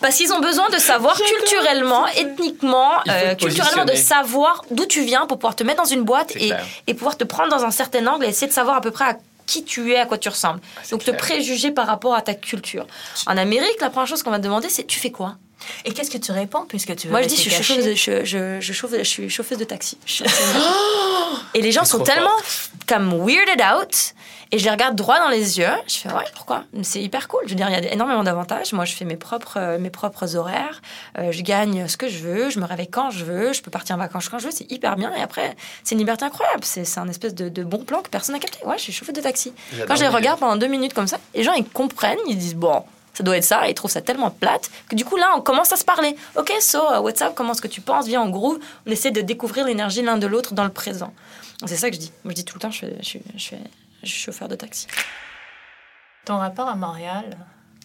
parce 0.00 0.16
qu'ils 0.16 0.32
ont 0.32 0.40
besoin 0.40 0.70
de 0.70 0.78
savoir 0.78 1.14
culturellement, 1.14 2.06
ethniquement, 2.06 2.90
euh, 3.08 3.34
te 3.34 3.44
culturellement, 3.44 3.84
de 3.84 3.94
savoir 3.94 4.64
d'où 4.70 4.86
tu 4.86 5.02
viens 5.02 5.26
pour 5.26 5.38
pouvoir 5.38 5.54
te 5.54 5.62
mettre 5.62 5.82
dans 5.82 5.88
une 5.88 6.04
boîte 6.04 6.34
et, 6.36 6.54
et 6.86 6.94
pouvoir 6.94 7.18
te 7.18 7.24
prendre 7.24 7.50
dans 7.50 7.64
un 7.64 7.70
certain 7.70 8.06
angle 8.06 8.24
et 8.24 8.28
essayer 8.28 8.46
de 8.46 8.52
savoir 8.52 8.76
à 8.76 8.80
peu 8.80 8.90
près 8.92 9.04
à 9.04 9.16
qui 9.44 9.62
tu 9.62 9.92
es, 9.92 9.98
à 9.98 10.06
quoi 10.06 10.16
tu 10.16 10.30
ressembles. 10.30 10.60
Ah, 10.78 10.80
Donc 10.90 11.00
te 11.00 11.10
clair. 11.10 11.16
préjuger 11.18 11.70
par 11.70 11.86
rapport 11.86 12.14
à 12.14 12.22
ta 12.22 12.32
culture. 12.32 12.86
En 13.26 13.36
Amérique, 13.36 13.78
la 13.82 13.90
première 13.90 14.06
chose 14.06 14.22
qu'on 14.22 14.30
va 14.30 14.38
te 14.38 14.44
demander, 14.44 14.70
c'est 14.70 14.86
tu 14.86 14.98
fais 14.98 15.10
quoi? 15.10 15.34
Et 15.84 15.92
qu'est-ce 15.92 16.10
que 16.10 16.18
tu 16.18 16.32
réponds 16.32 16.64
puisque 16.68 16.94
tu 16.96 17.06
veux 17.06 17.12
Moi, 17.12 17.22
je 17.22 17.28
dis, 17.28 17.36
je 17.36 17.40
suis, 17.42 17.50
chauffeuse 17.50 17.84
de, 17.86 17.94
je, 17.94 18.24
je, 18.24 18.60
je 18.60 18.72
chauffe- 18.72 18.98
je 18.98 19.02
suis 19.04 19.28
chauffeuse 19.30 19.58
de 19.58 19.64
taxi. 19.64 19.98
Et 21.54 21.62
les 21.62 21.72
gens 21.72 21.84
sont 21.84 22.00
tellement 22.00 22.30
comme 22.86 23.12
weirded 23.26 23.60
out. 23.62 24.14
Et 24.52 24.58
je 24.58 24.64
les 24.64 24.70
regarde 24.70 24.96
droit 24.96 25.20
dans 25.20 25.28
les 25.28 25.58
yeux. 25.60 25.70
Je 25.86 25.94
fais, 25.94 26.08
ouais, 26.12 26.24
pourquoi? 26.34 26.64
C'est 26.82 27.00
hyper 27.00 27.28
cool. 27.28 27.42
Je 27.44 27.50
veux 27.50 27.54
dire, 27.54 27.68
il 27.68 27.72
y 27.72 27.88
a 27.88 27.92
énormément 27.92 28.24
d'avantages. 28.24 28.72
Moi, 28.72 28.84
je 28.84 28.94
fais 28.94 29.04
mes 29.04 29.16
propres, 29.16 29.58
euh, 29.58 29.78
mes 29.78 29.90
propres 29.90 30.34
horaires. 30.34 30.82
Euh, 31.18 31.30
je 31.30 31.42
gagne 31.42 31.86
ce 31.86 31.96
que 31.96 32.08
je 32.08 32.18
veux. 32.18 32.50
Je 32.50 32.58
me 32.58 32.64
réveille 32.66 32.88
quand 32.88 33.10
je 33.12 33.24
veux. 33.24 33.52
Je 33.52 33.62
peux 33.62 33.70
partir 33.70 33.94
en 33.94 33.98
vacances 33.98 34.28
quand 34.28 34.40
je 34.40 34.46
veux. 34.46 34.50
C'est 34.52 34.70
hyper 34.70 34.96
bien. 34.96 35.12
Et 35.14 35.20
après, 35.22 35.54
c'est 35.84 35.94
une 35.94 36.00
liberté 36.00 36.24
incroyable. 36.24 36.64
C'est 36.64 36.84
c'est 36.84 36.98
un 36.98 37.08
espèce 37.08 37.34
de, 37.34 37.48
de 37.48 37.62
bon 37.62 37.84
plan 37.84 38.02
que 38.02 38.08
personne 38.08 38.34
n'a 38.34 38.40
capté. 38.40 38.58
Ouais, 38.64 38.76
je 38.76 38.82
suis 38.82 38.92
chauffeuse 38.92 39.14
de 39.14 39.20
taxi. 39.20 39.52
Quand 39.86 39.94
je 39.94 40.02
les 40.02 40.08
regarde 40.08 40.40
pendant 40.40 40.56
deux 40.56 40.66
minutes 40.66 40.94
comme 40.94 41.06
ça, 41.06 41.18
les 41.34 41.44
gens, 41.44 41.52
ils 41.52 41.64
comprennent. 41.64 42.18
Ils 42.26 42.36
disent, 42.38 42.56
bon, 42.56 42.82
ça 43.20 43.24
doit 43.24 43.36
être 43.36 43.44
ça. 43.44 43.66
Et 43.68 43.72
ils 43.72 43.74
trouvent 43.74 43.90
ça 43.90 44.00
tellement 44.00 44.30
plate 44.30 44.70
que 44.88 44.96
du 44.96 45.04
coup, 45.04 45.16
là, 45.16 45.34
on 45.36 45.42
commence 45.42 45.70
à 45.72 45.76
se 45.76 45.84
parler. 45.84 46.16
Ok, 46.36 46.50
so, 46.60 46.78
uh, 46.78 46.98
what's 46.98 47.20
up 47.20 47.32
Comment 47.34 47.52
est-ce 47.52 47.60
que 47.60 47.68
tu 47.68 47.82
penses 47.82 48.06
Viens, 48.06 48.22
en 48.22 48.30
gros, 48.30 48.58
on 48.86 48.90
essaie 48.90 49.10
de 49.10 49.20
découvrir 49.20 49.66
l'énergie 49.66 50.02
l'un 50.02 50.16
de 50.16 50.26
l'autre 50.26 50.54
dans 50.54 50.64
le 50.64 50.70
présent. 50.72 51.12
C'est 51.66 51.76
ça 51.76 51.90
que 51.90 51.96
je 51.96 52.00
dis. 52.00 52.12
Moi, 52.24 52.30
je 52.32 52.36
dis 52.36 52.44
tout 52.46 52.54
le 52.56 52.60
temps, 52.60 52.70
je 52.70 52.78
suis, 52.78 52.86
je 53.00 53.04
suis, 53.04 53.22
je 53.34 53.38
suis, 53.40 53.56
je 54.02 54.08
suis 54.08 54.20
chauffeur 54.22 54.48
de 54.48 54.54
taxi. 54.56 54.86
Ton 56.24 56.38
rapport 56.38 56.68
à 56.68 56.74
Montréal 56.74 57.36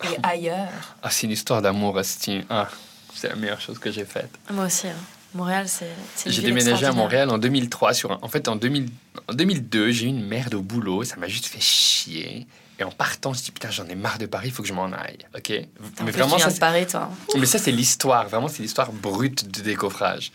et 0.03 0.17
ailleurs. 0.23 0.69
Ah, 1.03 1.09
c'est 1.09 1.25
une 1.27 1.31
histoire 1.33 1.61
d'amour, 1.61 1.97
Asti. 1.97 2.41
Ah, 2.49 2.69
c'est 3.13 3.29
la 3.29 3.36
meilleure 3.36 3.61
chose 3.61 3.79
que 3.79 3.91
j'ai 3.91 4.05
faite. 4.05 4.29
Moi 4.49 4.65
aussi. 4.65 4.88
hein. 4.88 4.93
Montréal, 5.33 5.67
c'est. 5.67 5.89
c'est 6.15 6.31
J'ai 6.31 6.41
déménagé 6.43 6.86
à. 6.86 6.93
Montréal 6.93 7.29
en 7.29 7.38
2003. 7.38 7.93
Sur 7.93 8.13
un- 8.13 8.19
En 8.21 8.29
fait, 8.29 8.47
en, 8.47 8.55
2000 8.55 8.88
en 9.29 9.33
2002, 9.33 9.91
j'ai 9.91 10.05
eu 10.05 10.09
une 10.09 10.25
merde 10.25 10.53
au 10.53 10.61
boulot. 10.61 11.03
Ça 11.03 11.17
m'a 11.17 11.27
juste 11.27 11.47
fait 11.47 11.59
chier. 11.59 12.47
Et 12.80 12.84
en 12.84 12.91
partant, 12.91 13.34
je 13.34 13.41
dis 13.41 13.51
putain, 13.51 13.71
j'en 13.71 13.88
ai 13.88 13.95
marre 13.95 14.17
de 14.17 14.26
Paris, 14.26 14.49
il 14.49 14.51
faut 14.53 14.61
que 14.61 14.67
je 14.67 14.73
m'en 14.73 14.91
aille. 14.91 15.19
Ok? 15.36 15.49
Mais 15.49 15.67
plus, 15.80 16.11
vraiment, 16.11 16.36
tu 16.36 16.38
viens 16.38 16.49
ça, 16.49 16.53
de 16.53 16.59
Paris, 16.59 16.88
toi. 16.88 17.09
mais 17.38 17.45
ça, 17.45 17.57
c'est 17.57 17.71
l'histoire. 17.71 18.28
Vraiment, 18.28 18.47
c'est 18.47 18.63
l'histoire 18.63 18.91
brute 18.91 19.49
de 19.49 19.61
décoffrage. 19.61 20.32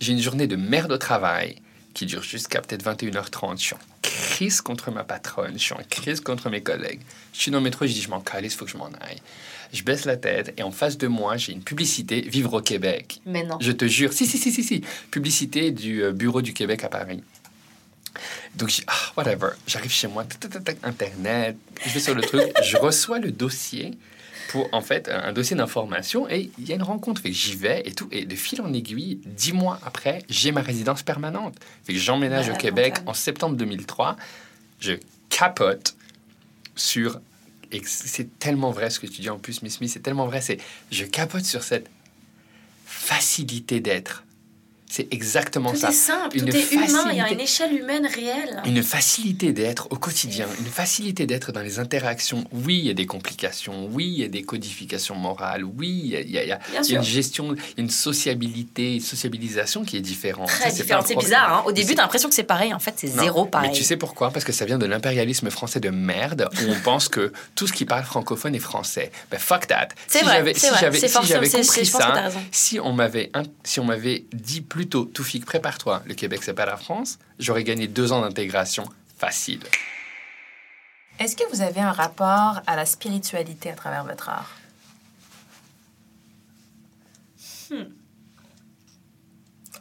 J'ai 0.00 0.12
une 0.12 0.20
journée 0.20 0.46
de 0.46 0.56
merde 0.56 0.92
au 0.92 0.98
travail 0.98 1.56
qui 1.94 2.04
dure 2.04 2.22
jusqu'à 2.22 2.60
peut-être 2.60 2.84
21h30. 2.84 3.58
Je 3.58 3.62
suis 3.62 3.74
en 3.74 3.78
crise 4.02 4.60
contre 4.60 4.90
ma 4.90 5.04
patronne. 5.04 5.52
Je 5.54 5.62
suis 5.62 5.72
en 5.72 5.80
crise 5.88 6.20
contre 6.20 6.50
mes 6.50 6.62
collègues. 6.62 7.00
Je 7.32 7.40
suis 7.40 7.50
dans 7.50 7.58
le 7.58 7.64
métro, 7.64 7.86
je 7.86 7.92
dis 7.92 8.02
je 8.02 8.10
m'en 8.10 8.20
calisse, 8.20 8.54
il 8.54 8.56
faut 8.56 8.64
que 8.66 8.70
je 8.70 8.76
m'en 8.76 8.90
aille. 9.00 9.22
Je 9.72 9.82
baisse 9.82 10.04
la 10.04 10.16
tête 10.16 10.52
et 10.58 10.62
en 10.62 10.70
face 10.70 10.98
de 10.98 11.06
moi, 11.06 11.36
j'ai 11.36 11.52
une 11.52 11.62
publicité 11.62 12.20
Vivre 12.20 12.54
au 12.54 12.60
Québec. 12.60 13.20
Mais 13.26 13.44
non. 13.44 13.56
Je 13.60 13.72
te 13.72 13.86
jure, 13.86 14.12
si, 14.12 14.26
si, 14.26 14.38
si, 14.38 14.52
si, 14.52 14.62
si. 14.62 14.82
Publicité 15.10 15.70
du 15.70 16.02
euh, 16.02 16.12
Bureau 16.12 16.42
du 16.42 16.52
Québec 16.52 16.84
à 16.84 16.88
Paris. 16.88 17.22
Donc, 18.56 18.70
je 18.70 18.76
dis, 18.76 18.84
ah, 18.86 19.12
whatever. 19.16 19.50
J'arrive 19.66 19.92
chez 19.92 20.08
moi, 20.08 20.24
tac, 20.24 20.40
tac, 20.40 20.50
tac, 20.50 20.64
tac, 20.64 20.78
Internet, 20.82 21.56
je 21.84 21.90
vais 21.90 22.00
sur 22.00 22.14
le 22.14 22.22
truc, 22.22 22.42
je 22.62 22.76
reçois 22.76 23.18
le 23.18 23.30
dossier 23.30 23.92
pour, 24.48 24.68
en 24.72 24.80
fait, 24.80 25.08
un 25.08 25.24
un 25.24 25.32
dossier 25.32 25.56
d'information 25.56 26.28
et 26.28 26.50
il 26.58 26.68
y 26.68 26.72
a 26.72 26.76
une 26.76 26.82
rencontre. 26.82 27.20
Fait 27.20 27.30
que 27.30 27.36
j'y 27.36 27.56
vais 27.56 27.82
et 27.84 27.92
tout. 27.92 28.08
Et 28.12 28.24
de 28.24 28.36
fil 28.36 28.60
en 28.62 28.72
aiguille, 28.72 29.20
dix 29.26 29.52
mois 29.52 29.78
après, 29.84 30.22
j'ai 30.28 30.52
ma 30.52 30.62
résidence 30.62 31.02
permanente. 31.02 31.56
Fait 31.84 31.92
que 31.92 31.98
j'emménage 31.98 32.48
au 32.48 32.54
Québec 32.54 32.94
en 33.06 33.14
septembre 33.14 33.56
2003. 33.56 34.16
Je 34.80 34.94
capote 35.28 35.96
sur 36.76 37.20
et 37.72 37.82
c'est 37.84 38.38
tellement 38.38 38.70
vrai 38.70 38.90
ce 38.90 39.00
que 39.00 39.06
tu 39.06 39.20
dis 39.20 39.30
en 39.30 39.38
plus, 39.38 39.62
Miss 39.62 39.74
Smith, 39.74 39.90
c'est 39.90 40.00
tellement 40.00 40.26
vrai. 40.26 40.40
C'est 40.40 40.58
je 40.90 41.04
capote 41.04 41.44
sur 41.44 41.62
cette 41.62 41.90
facilité 42.84 43.80
d'être. 43.80 44.24
C'est 44.88 45.08
exactement 45.12 45.70
Tout 45.72 45.76
ça. 45.78 45.88
est 45.88 45.92
simple, 45.92 46.38
Une 46.38 46.46
tout 46.48 46.56
est 46.56 46.72
humain, 46.72 47.08
il 47.10 47.16
y 47.18 47.20
a 47.20 47.30
une 47.32 47.40
échelle 47.40 47.72
humaine 47.74 48.06
réelle. 48.06 48.62
Une 48.66 48.82
facilité 48.82 49.52
d'être 49.52 49.88
au 49.90 49.96
quotidien, 49.96 50.46
une 50.60 50.66
facilité 50.66 51.26
d'être 51.26 51.50
dans 51.52 51.60
les 51.60 51.78
interactions. 51.80 52.44
Oui, 52.52 52.78
il 52.78 52.86
y 52.86 52.90
a 52.90 52.94
des 52.94 53.06
complications, 53.06 53.88
oui, 53.92 54.06
il 54.06 54.20
y 54.20 54.24
a 54.24 54.28
des 54.28 54.42
codifications 54.42 55.16
morales, 55.16 55.64
oui, 55.64 55.88
il 56.04 56.10
y 56.10 56.16
a, 56.16 56.20
il 56.20 56.30
y 56.30 56.38
a- 56.38 56.44
il 56.44 56.48
y 56.48 56.52
a- 56.52 56.56
Bien 56.58 56.64
il 56.70 56.74
y 56.74 56.78
a 56.78 56.82
sûr. 56.84 56.96
une 56.98 57.02
gestion, 57.02 57.56
une 57.76 57.90
sociabilité, 57.90 58.94
une 58.94 59.00
sociabilisation 59.00 59.84
qui 59.84 59.96
est 59.96 60.00
différente. 60.00 60.48
Très 60.48 60.70
Ça, 60.70 60.76
pas 60.76 60.82
différent. 60.82 61.00
un 61.02 61.04
C'est 61.06 61.16
bizarre, 61.16 61.52
hein. 61.58 61.62
Au 61.66 61.72
début, 61.72 61.88
c'est- 61.88 61.94
t'as 61.96 62.02
l'impression 62.02 62.28
que 62.28 62.34
c'est 62.34 62.42
pareil. 62.44 62.72
En 62.72 62.78
fait, 62.78 62.94
c'est 62.96 63.08
zéro 63.08 63.44
pareil. 63.46 63.70
Mais 63.70 63.76
tu 63.76 63.82
sais 63.84 63.96
pourquoi? 63.96 64.30
Parce 64.30 64.44
que 64.44 64.52
ça 64.52 64.64
vient 64.64 64.78
de 64.78 64.86
l'impérialisme 64.86 65.50
français 65.50 65.80
de 65.80 65.90
merde, 65.90 66.48
où 66.62 66.70
on 66.70 66.80
pense 66.80 67.08
que 67.08 67.32
tout 67.54 67.66
ce 67.66 67.72
qui 67.72 67.84
parle 67.84 68.04
francophone 68.04 68.54
est 68.54 68.58
français. 68.60 69.10
Ben 69.30 69.38
fuck 69.38 69.66
that. 69.66 69.88
C'est 70.06 70.20
si 70.20 70.24
vrai, 70.24 70.34
j'avais, 70.36 70.54
c'est 70.54 70.60
si 70.60 70.66
C'est 70.66 70.90
si 70.90 71.26
c'est- 71.26 71.34
compris 71.34 71.64
c'est- 71.64 71.84
ça, 71.84 72.30
si 72.52 72.80
on 72.80 72.92
m'avait, 72.92 73.30
si 73.64 73.80
dit 74.32 74.60
plutôt, 74.76 75.06
Toufik, 75.06 75.46
prépare-toi, 75.46 76.02
le 76.04 76.12
Québec 76.12 76.40
c'est 76.42 76.52
pas 76.52 76.66
la 76.66 76.76
France, 76.76 77.18
j'aurais 77.38 77.64
gagné 77.64 77.88
deux 77.88 78.12
ans 78.12 78.20
d'intégration 78.20 78.84
facile. 79.16 79.60
Est-ce 81.18 81.34
que 81.34 81.44
vous 81.50 81.62
avez 81.62 81.80
un 81.80 81.92
rapport 81.92 82.60
à 82.66 82.76
la 82.76 82.84
spiritualité 82.84 83.70
à 83.70 83.74
travers 83.74 84.04
votre 84.04 84.28
art? 84.28 84.50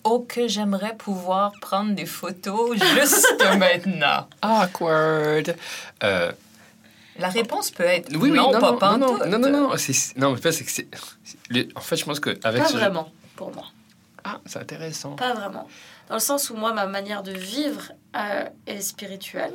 Oh, 0.06 0.26
que 0.26 0.48
j'aimerais 0.48 0.96
pouvoir 0.96 1.52
prendre 1.60 1.94
des 1.94 2.06
photos 2.06 2.78
juste 2.78 3.44
maintenant. 3.58 4.30
Awkward. 4.42 5.58
Euh, 6.04 6.32
La 7.20 7.28
réponse 7.28 7.70
peut 7.70 7.84
être 7.84 8.12
oui, 8.16 8.30
oui, 8.32 8.38
non, 8.38 8.54
non, 8.54 8.78
pas 8.78 8.98
non, 8.98 9.18
non, 9.18 9.18
non, 9.18 9.26
non, 9.26 9.40
non, 9.40 9.50
non, 9.50 9.70
non, 12.94 13.08
pour 13.36 13.54
moi. 13.54 13.66
Ah, 14.28 14.42
c'est 14.48 14.58
intéressant. 14.60 15.16
Pas 15.16 15.34
vraiment. 15.36 15.68
Dans 16.10 16.16
le 16.16 16.20
sens 16.20 16.50
où 16.50 16.56
moi, 16.56 16.74
ma 16.74 16.88
manière 16.88 17.22
de 17.22 17.32
vivre 17.32 17.92
euh, 18.16 18.50
est 18.66 18.82
spirituelle. 18.82 19.54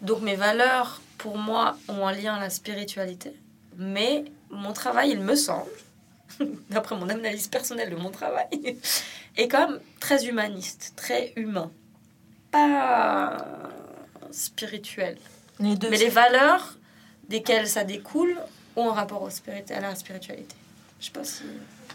Donc 0.00 0.20
mes 0.22 0.34
valeurs, 0.34 1.00
pour 1.18 1.38
moi, 1.38 1.76
ont 1.88 2.04
un 2.06 2.12
lien 2.12 2.34
à 2.34 2.40
la 2.40 2.50
spiritualité. 2.50 3.32
Mais 3.76 4.24
mon 4.50 4.72
travail, 4.72 5.10
il 5.12 5.20
me 5.20 5.36
semble, 5.36 5.70
d'après 6.70 6.96
mon 6.96 7.08
analyse 7.08 7.46
personnelle 7.46 7.90
de 7.90 7.96
mon 7.96 8.10
travail, 8.10 8.48
est 9.36 9.46
quand 9.48 9.68
même 9.68 9.80
très 10.00 10.26
humaniste, 10.26 10.94
très 10.96 11.32
humain. 11.36 11.70
Pas 12.50 13.36
spirituel. 14.32 15.16
Les 15.60 15.76
deux. 15.76 15.90
Mais 15.90 15.96
les 15.96 16.08
valeurs 16.08 16.76
desquelles 17.28 17.68
ça 17.68 17.84
découle 17.84 18.36
ont 18.76 18.90
un 18.90 18.94
rapport 18.94 19.22
au 19.22 19.30
spirit- 19.30 19.70
à 19.72 19.80
la 19.80 19.94
spiritualité. 19.94 20.56
Je 21.00 21.06
sais 21.06 21.12
pas 21.12 21.24
si... 21.24 21.44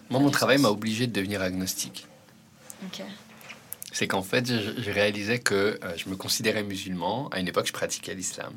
Moi, 0.10 0.20
mon 0.20 0.30
travail 0.30 0.58
m'a 0.58 0.70
obligé 0.70 1.08
de 1.08 1.12
devenir 1.12 1.42
agnostique. 1.42 2.06
C'est 3.92 4.08
qu'en 4.08 4.22
fait, 4.22 4.46
je, 4.48 4.82
je 4.82 4.92
réalisais 4.92 5.40
que 5.40 5.80
euh, 5.84 5.98
je 5.98 6.10
me 6.10 6.16
considérais 6.16 6.64
musulman. 6.64 7.30
À 7.30 7.40
une 7.40 7.48
époque, 7.48 7.68
je 7.68 7.74
pratiquais 7.74 8.14
l'islam. 8.14 8.54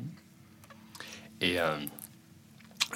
Et 1.41 1.59
euh, 1.59 1.79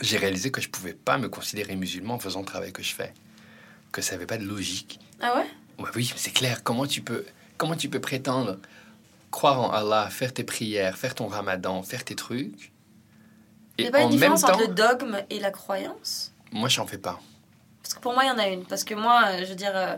j'ai 0.02 0.18
réalisé 0.18 0.52
que 0.52 0.62
je 0.62 0.70
pouvais 0.70 0.94
pas 0.94 1.18
me 1.18 1.28
considérer 1.30 1.76
musulman 1.76 2.16
en 2.16 2.20
faisant 2.20 2.42
le 2.42 2.46
travail 2.46 2.72
que 2.72 2.84
je 2.84 2.94
fais. 2.94 3.14
Que 3.92 4.02
ça 4.02 4.14
n'avait 4.14 4.28
pas 4.28 4.38
de 4.38 4.44
logique. 4.46 5.00
Ah 5.22 5.36
ouais? 5.38 5.48
Oui, 5.96 6.14
c'est 6.16 6.32
clair. 6.32 6.64
Comment 6.64 6.86
tu 6.86 7.02
peux, 7.02 7.26
comment 7.58 7.76
tu 7.76 7.90
peux 7.90 8.00
prétendre 8.02 8.58
croire 9.32 9.60
en 9.60 9.72
Allah, 9.72 10.10
faire 10.10 10.34
tes 10.34 10.44
prières, 10.44 10.98
faire 10.98 11.16
ton 11.16 11.28
ramadan, 11.28 11.84
faire 11.84 12.06
tes 12.06 12.16
trucs 12.16 12.72
Il 13.78 13.82
n'y 13.82 13.86
et 13.86 13.88
a 13.88 13.92
pas 13.92 13.98
en 14.00 14.02
une 14.04 14.20
même 14.20 14.34
différence 14.34 14.42
temps, 14.42 14.54
entre 14.54 14.68
le 14.68 14.74
dogme 14.74 15.22
et 15.30 15.40
la 15.40 15.52
croyance? 15.52 16.32
Moi, 16.52 16.70
j'en 16.70 16.86
fais 16.88 16.98
pas. 16.98 17.20
Parce 17.86 17.94
que 17.94 18.00
pour 18.00 18.14
moi, 18.14 18.24
il 18.24 18.28
y 18.30 18.32
en 18.32 18.40
a 18.40 18.48
une. 18.48 18.66
Parce 18.66 18.84
que 18.84 18.96
moi, 18.96 19.22
euh, 19.28 19.38
je 19.42 19.46
veux 19.46 19.54
dire, 19.56 19.72
euh, 19.76 19.96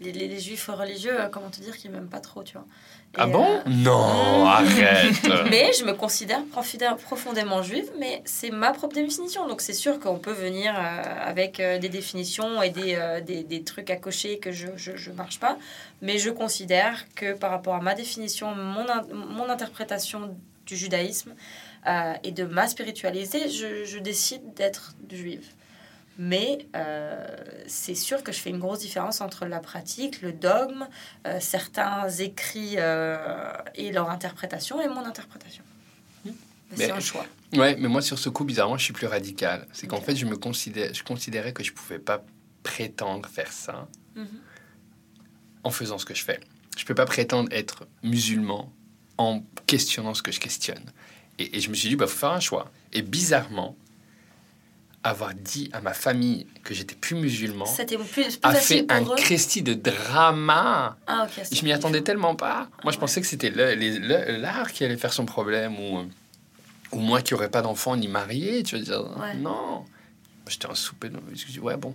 les, 0.00 0.10
les- 0.10 0.26
les 0.26 0.40
juifs 0.40 0.66
religieux, 0.66 1.20
euh, 1.20 1.28
comment 1.28 1.50
te 1.50 1.60
dire 1.60 1.76
qu'ils 1.76 1.92
m'aiment 1.92 2.08
pas 2.08 2.18
trop, 2.18 2.42
tu 2.42 2.54
vois. 2.54 2.66
Et, 3.14 3.20
Ah 3.20 3.26
bon? 3.28 3.46
euh, 3.46 3.60
Non, 3.68 4.44
arrête. 4.44 5.12
mais 5.48 5.70
je 5.78 5.84
me 5.84 5.92
considère 5.94 6.96
profondément 6.96 7.62
juive, 7.62 7.88
mais 7.96 8.22
c'est 8.24 8.50
ma 8.50 8.72
propre 8.72 8.96
définition. 8.96 9.46
Donc 9.46 9.60
c'est 9.60 9.72
sûr 9.72 10.00
qu'on 10.00 10.18
peut 10.18 10.32
venir 10.32 10.74
avec 10.76 11.58
des 11.58 11.88
définitions 11.88 12.60
et 12.60 12.70
des, 12.70 12.98
des, 13.24 13.44
des 13.44 13.62
trucs 13.62 13.90
à 13.90 13.96
cocher 13.96 14.40
que 14.40 14.50
je, 14.50 14.66
je, 14.74 14.96
je 14.96 15.12
marche 15.12 15.38
pas. 15.38 15.56
Mais 16.02 16.18
je 16.18 16.30
considère 16.30 17.06
que 17.14 17.34
par 17.34 17.50
rapport 17.52 17.76
à 17.76 17.80
ma 17.80 17.94
définition, 17.94 18.52
mon, 18.56 18.80
in- 18.88 19.06
mon 19.14 19.48
interprétation 19.48 20.36
du 20.66 20.76
judaïsme 20.76 21.34
euh, 21.86 22.14
et 22.24 22.32
de 22.32 22.42
ma 22.44 22.66
spiritualité, 22.66 23.48
je, 23.48 23.84
je 23.84 23.98
décide 24.00 24.54
d'être 24.54 24.94
juive. 25.08 25.46
Mais 26.20 26.66
euh, 26.74 27.24
c'est 27.68 27.94
sûr 27.94 28.24
que 28.24 28.32
je 28.32 28.40
fais 28.40 28.50
une 28.50 28.58
grosse 28.58 28.80
différence 28.80 29.20
entre 29.20 29.46
la 29.46 29.60
pratique, 29.60 30.20
le 30.20 30.32
dogme, 30.32 30.88
euh, 31.26 31.38
certains 31.40 32.08
écrits 32.08 32.74
euh, 32.76 33.52
et 33.76 33.92
leur 33.92 34.10
interprétation 34.10 34.80
et 34.80 34.88
mon 34.88 35.04
interprétation. 35.04 35.62
Mais- 36.24 36.32
c'est 36.76 36.90
un 36.90 37.00
choix. 37.00 37.24
Ouais, 37.54 37.76
mais 37.78 37.88
moi, 37.88 38.02
sur 38.02 38.18
ce 38.18 38.28
coup, 38.28 38.44
bizarrement, 38.44 38.76
je 38.76 38.84
suis 38.84 38.92
plus 38.92 39.06
radical. 39.06 39.66
C'est 39.72 39.86
qu'en 39.86 40.00
fait, 40.02 40.16
je 40.16 40.26
me 40.26 40.36
considère, 40.36 40.92
je 40.92 41.02
considérais 41.02 41.52
que 41.54 41.62
je 41.64 41.72
pouvais 41.72 41.98
pas 42.00 42.22
prétendre 42.62 43.26
faire 43.28 43.50
ça 43.52 43.88
Mhm. 44.16 44.26
en 45.64 45.70
faisant 45.70 45.96
ce 45.98 46.04
que 46.04 46.14
je 46.14 46.24
fais. 46.24 46.40
Je 46.76 46.84
peux 46.84 46.94
pas 46.94 47.06
prétendre 47.06 47.48
être 47.52 47.86
musulman 48.02 48.70
en 49.16 49.42
questionnant 49.66 50.12
ce 50.14 50.22
que 50.22 50.30
je 50.32 50.40
questionne. 50.40 50.84
Et, 51.38 51.56
et 51.56 51.60
je 51.60 51.70
me 51.70 51.74
suis 51.74 51.88
dit, 51.88 51.96
bah, 51.96 52.06
faut 52.06 52.18
faire 52.18 52.32
un 52.32 52.40
choix. 52.40 52.70
Et 52.92 53.02
bizarrement, 53.02 53.76
avoir 55.08 55.34
dit 55.34 55.68
à 55.72 55.80
ma 55.80 55.92
famille 55.94 56.46
que 56.64 56.74
j'étais 56.74 56.94
plus 56.94 57.16
musulman 57.16 57.64
plus, 57.64 58.04
plus 58.04 58.38
a 58.42 58.54
fait 58.54 58.86
un. 58.90 59.04
Christie 59.16 59.62
de 59.62 59.74
drama. 59.74 60.96
Ah, 61.06 61.24
ok. 61.26 61.44
c'est 61.44 61.54
Je 61.56 61.64
m'y 61.64 61.72
attendais 61.72 62.02
tellement 62.02 62.34
pas. 62.34 62.68
Moi, 62.84 62.92
je 62.92 62.98
pensais 62.98 63.20
que 63.20 63.26
c'était 63.26 63.50
l'art 63.50 64.72
qui 64.72 64.84
allait 64.84 64.96
faire 64.96 65.12
son 65.12 65.26
problème 65.26 65.78
ou, 65.78 65.98
euh, 65.98 66.04
ou 66.92 66.98
moi 67.00 67.22
qui 67.22 67.34
aurais 67.34 67.50
pas 67.50 67.62
d'enfant 67.62 67.96
ni 67.96 68.08
marié. 68.08 68.62
Tu 68.62 68.76
veux 68.76 68.82
dire, 68.82 69.02
Ouais. 69.18 69.34
non. 69.34 69.84
J'étais 70.48 70.66
un 70.70 70.74
souper. 70.74 71.10
je 71.34 71.60
Ouais, 71.60 71.76
bon. 71.76 71.94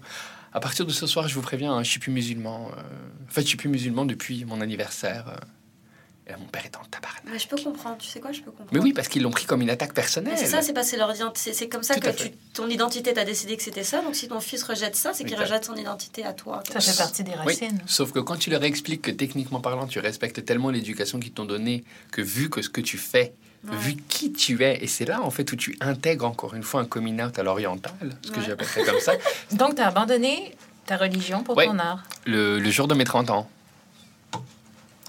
À 0.52 0.60
partir 0.60 0.86
de 0.86 0.92
ce 0.92 1.08
soir, 1.08 1.28
je 1.28 1.34
vous 1.34 1.42
préviens, 1.42 1.74
hein, 1.74 1.84
je 1.84 1.90
suis 1.90 2.00
plus 2.00 2.12
musulman. 2.12 2.70
euh. 2.78 2.82
En 3.28 3.32
fait, 3.32 3.42
je 3.42 3.48
suis 3.48 3.58
plus 3.58 3.70
musulman 3.70 4.06
depuis 4.06 4.46
mon 4.46 4.62
anniversaire. 4.62 5.30
euh. 5.30 5.38
Et 6.26 6.32
mon 6.40 6.46
père 6.46 6.66
est 6.66 6.76
en 6.78 6.82
tabarnak. 6.90 7.22
Mais 7.30 7.38
je 7.38 7.48
peux 7.50 7.62
comprendre. 7.62 7.98
Tu 8.00 8.08
sais 8.08 8.22
quoi, 8.22 8.32
je 8.32 8.40
peux 8.40 8.52
comprendre. 8.52 8.70
Mais 8.72 8.80
oui, 8.80 8.94
parce 8.94 9.10
qu'ils 9.10 9.24
l'ont 9.24 9.30
pris 9.32 9.46
comme 9.46 9.62
une 9.62 9.70
attaque 9.70 9.94
personnelle. 9.94 10.36
C'est 10.38 10.46
ça, 10.46 10.62
c'est 10.62 10.72
passé 10.72 10.96
leur 10.96 11.14
identité. 11.14 11.52
C'est- 11.54 11.68
comme 11.68 11.84
ça 11.84 11.96
Tout 11.96 12.02
que 12.02 12.10
tu, 12.12 12.32
ton 12.54 12.70
identité, 12.70 13.14
t'as 13.14 13.26
décidé 13.26 13.58
que 13.58 13.64
c'était 13.64 13.84
ça. 13.84 14.02
Donc 14.02 14.16
si 14.16 14.30
ton 14.30 14.40
fils 14.40 14.64
rejette 14.64 14.96
ça, 14.96 15.12
c'est 15.14 15.26
qu'il 15.26 15.36
rejette 15.38 15.66
son 15.66 15.76
identité 15.76 16.24
à 16.24 16.32
toi. 16.34 16.64
Ça 16.72 16.80
fait 16.80 16.98
partie 16.98 17.24
des 17.26 17.32
Oui, 17.32 17.38
racines. 17.54 17.82
sauf 17.88 18.14
que 18.14 18.20
quand 18.20 18.38
tu 18.38 18.50
leur 18.50 18.64
expliques 18.64 19.02
que 19.02 19.12
techniquement 19.12 19.60
parlant, 19.60 19.86
tu 19.86 20.00
respectes 20.00 20.46
tellement 20.46 20.70
l'éducation 20.70 21.20
qu'ils 21.20 21.34
t'ont 21.34 21.46
donnée 21.46 21.84
que 22.12 22.22
vu 22.22 22.50
que 22.50 22.62
ce 22.62 22.70
que 22.70 22.80
tu 22.82 22.98
fais, 22.98 23.34
Ouais. 23.66 23.76
vu 23.78 23.96
qui 23.96 24.32
tu 24.34 24.62
es, 24.64 24.82
et 24.84 24.88
c'est 24.88 25.06
là 25.06 25.22
en 25.22 25.30
fait 25.30 25.50
où 25.52 25.56
tu 25.58 25.76
intègres 25.82 26.26
encore 26.26 26.54
une 26.54 26.64
fois 26.64 26.82
un 26.82 26.86
coming 26.86 27.22
out 27.22 27.38
à 27.40 27.44
l'oriental, 27.44 27.94
ce 28.22 28.32
que 28.32 28.40
Ouais. 28.40 28.46
j'appellerais 28.48 28.84
comme 28.84 29.00
ça, 29.00 29.14
Donc, 29.52 29.76
tu 29.76 29.82
as 29.82 29.88
abandonné 29.88 30.56
ta 30.86 30.98
religion 30.98 31.44
pour 31.44 31.56
Ouais. 31.58 31.66
ton 31.68 31.80
art. 31.80 32.04
le, 32.26 32.60
le 32.60 32.72
jour 32.72 32.88
de 32.90 32.94
mes 32.94 33.04
30 33.06 33.30
ans. 33.30 33.50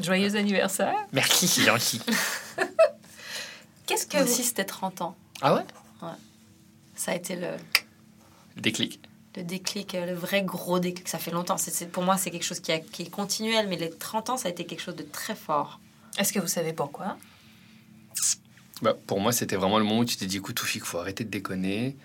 Joyeux 0.00 0.34
anniversaire. 0.36 0.94
Merci, 1.12 1.46
c'est 1.46 1.62
gentil. 1.62 2.00
Qu'est-ce 3.86 4.06
que 4.06 4.16
Moi 4.16 4.26
aussi, 4.26 4.42
c'était 4.42 4.64
30 4.64 5.02
ans. 5.02 5.16
Ah 5.40 5.54
ouais? 5.54 5.62
Ça 6.96 7.10
a 7.12 7.14
été 7.16 7.34
le, 7.36 7.48
Déclic. 8.56 9.00
le 9.36 9.42
déclic, 9.42 9.94
euh, 9.94 10.06
le 10.06 10.14
vrai 10.14 10.42
gros 10.42 10.78
déclic. 10.78 11.08
Ça 11.08 11.18
fait 11.18 11.32
longtemps. 11.32 11.58
C'est- 11.58 11.72
c'est- 11.72 11.86
pour 11.86 12.02
moi, 12.04 12.16
c'est 12.16 12.30
quelque 12.30 12.44
chose 12.44 12.60
qui, 12.60 12.70
a- 12.72 12.78
qui 12.78 13.02
est 13.02 13.10
continuel. 13.10 13.66
Mais 13.68 13.76
les 13.76 13.90
30 13.90 14.30
ans, 14.30 14.36
ça 14.36 14.48
a 14.48 14.50
été 14.52 14.64
quelque 14.64 14.80
chose 14.80 14.94
de 14.96 15.02
très 15.02 15.34
fort. 15.34 15.80
Est-ce 16.18 16.32
que 16.32 16.38
vous 16.38 16.46
savez 16.48 16.72
pourquoi? 16.72 17.16
Bah, 18.80 18.94
pour 19.06 19.20
moi, 19.20 19.32
c'était 19.32 19.56
vraiment 19.56 19.78
le 19.78 19.84
moment 19.84 20.00
où 20.00 20.04
tu 20.04 20.16
t'es 20.16 20.26
dit, 20.26 20.36
écoute, 20.36 20.54
Toufik, 20.56 20.84
faut 20.84 20.98
arrêter 20.98 21.24
de 21.24 21.30
déconner. 21.30 21.96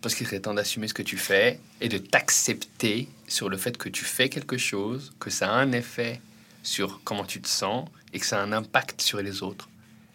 Parce 0.00 0.14
qu'il 0.14 0.26
serait 0.26 0.38
temps 0.40 0.54
d'assumer 0.54 0.86
ce 0.86 0.94
que 0.94 1.02
tu 1.02 1.16
fais 1.18 1.58
et 1.80 1.88
de 1.88 1.98
t'accepter 1.98 3.08
sur 3.26 3.48
le 3.48 3.56
fait 3.56 3.76
que 3.76 3.88
tu 3.88 4.04
fais 4.04 4.28
quelque 4.28 4.56
chose, 4.56 5.12
que 5.18 5.28
ça 5.28 5.50
a 5.50 5.54
un 5.54 5.72
effet 5.72 6.20
sur 6.68 7.00
comment 7.04 7.24
tu 7.24 7.40
te 7.40 7.48
sens 7.48 7.88
et 8.12 8.18
que 8.20 8.26
ça 8.26 8.40
a 8.40 8.42
un 8.44 8.52
impact 8.52 9.00
sur 9.00 9.20
les 9.22 9.42
autres. 9.42 9.68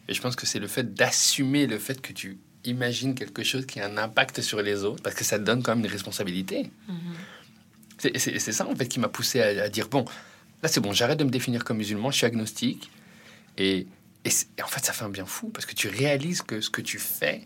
Et 0.08 0.14
je 0.14 0.22
pense 0.22 0.36
que 0.36 0.46
c'est 0.46 0.60
le 0.60 0.68
fait 0.68 0.94
d'assumer 0.94 1.66
le 1.68 1.80
fait 1.80 2.02
que 2.02 2.14
tu 2.14 2.38
imagines 2.66 3.14
quelque 3.16 3.44
chose 3.44 3.66
qui 3.66 3.80
a 3.80 3.86
un 3.88 3.98
impact 3.98 4.42
sur 4.42 4.62
les 4.62 4.84
autres, 4.84 5.02
parce 5.04 5.16
que 5.16 5.24
ça 5.24 5.38
te 5.40 5.44
donne 5.44 5.62
quand 5.64 5.76
même 5.76 5.84
une 5.86 5.92
responsabilité. 5.92 6.72
C'est- 7.98 8.40
C'est 8.40 8.52
ça, 8.52 8.68
en 8.68 8.76
fait, 8.76 8.88
qui 8.88 9.00
m'a 9.00 9.08
poussé 9.10 9.42
à, 9.42 9.64
à 9.64 9.70
dire, 9.70 9.88
bon, 9.90 10.06
là, 10.62 10.70
c'est 10.70 10.80
bon, 10.80 10.92
j'arrête 10.94 11.20
de 11.20 11.24
me 11.24 11.30
définir 11.30 11.64
comme 11.64 11.78
musulman, 11.78 12.12
je 12.12 12.18
suis 12.18 12.26
agnostique. 12.26 12.90
Et, 13.58 13.88
et 14.26 14.62
en 14.64 14.68
fait, 14.68 14.84
ça 14.86 14.94
fait 14.94 15.04
un 15.06 15.10
bien 15.10 15.26
fou, 15.26 15.50
parce 15.50 15.66
que 15.66 15.74
tu 15.76 15.88
réalises 15.88 16.42
que 16.42 16.62
ce 16.62 16.70
que 16.70 16.82
tu 16.82 17.00
fais 17.00 17.46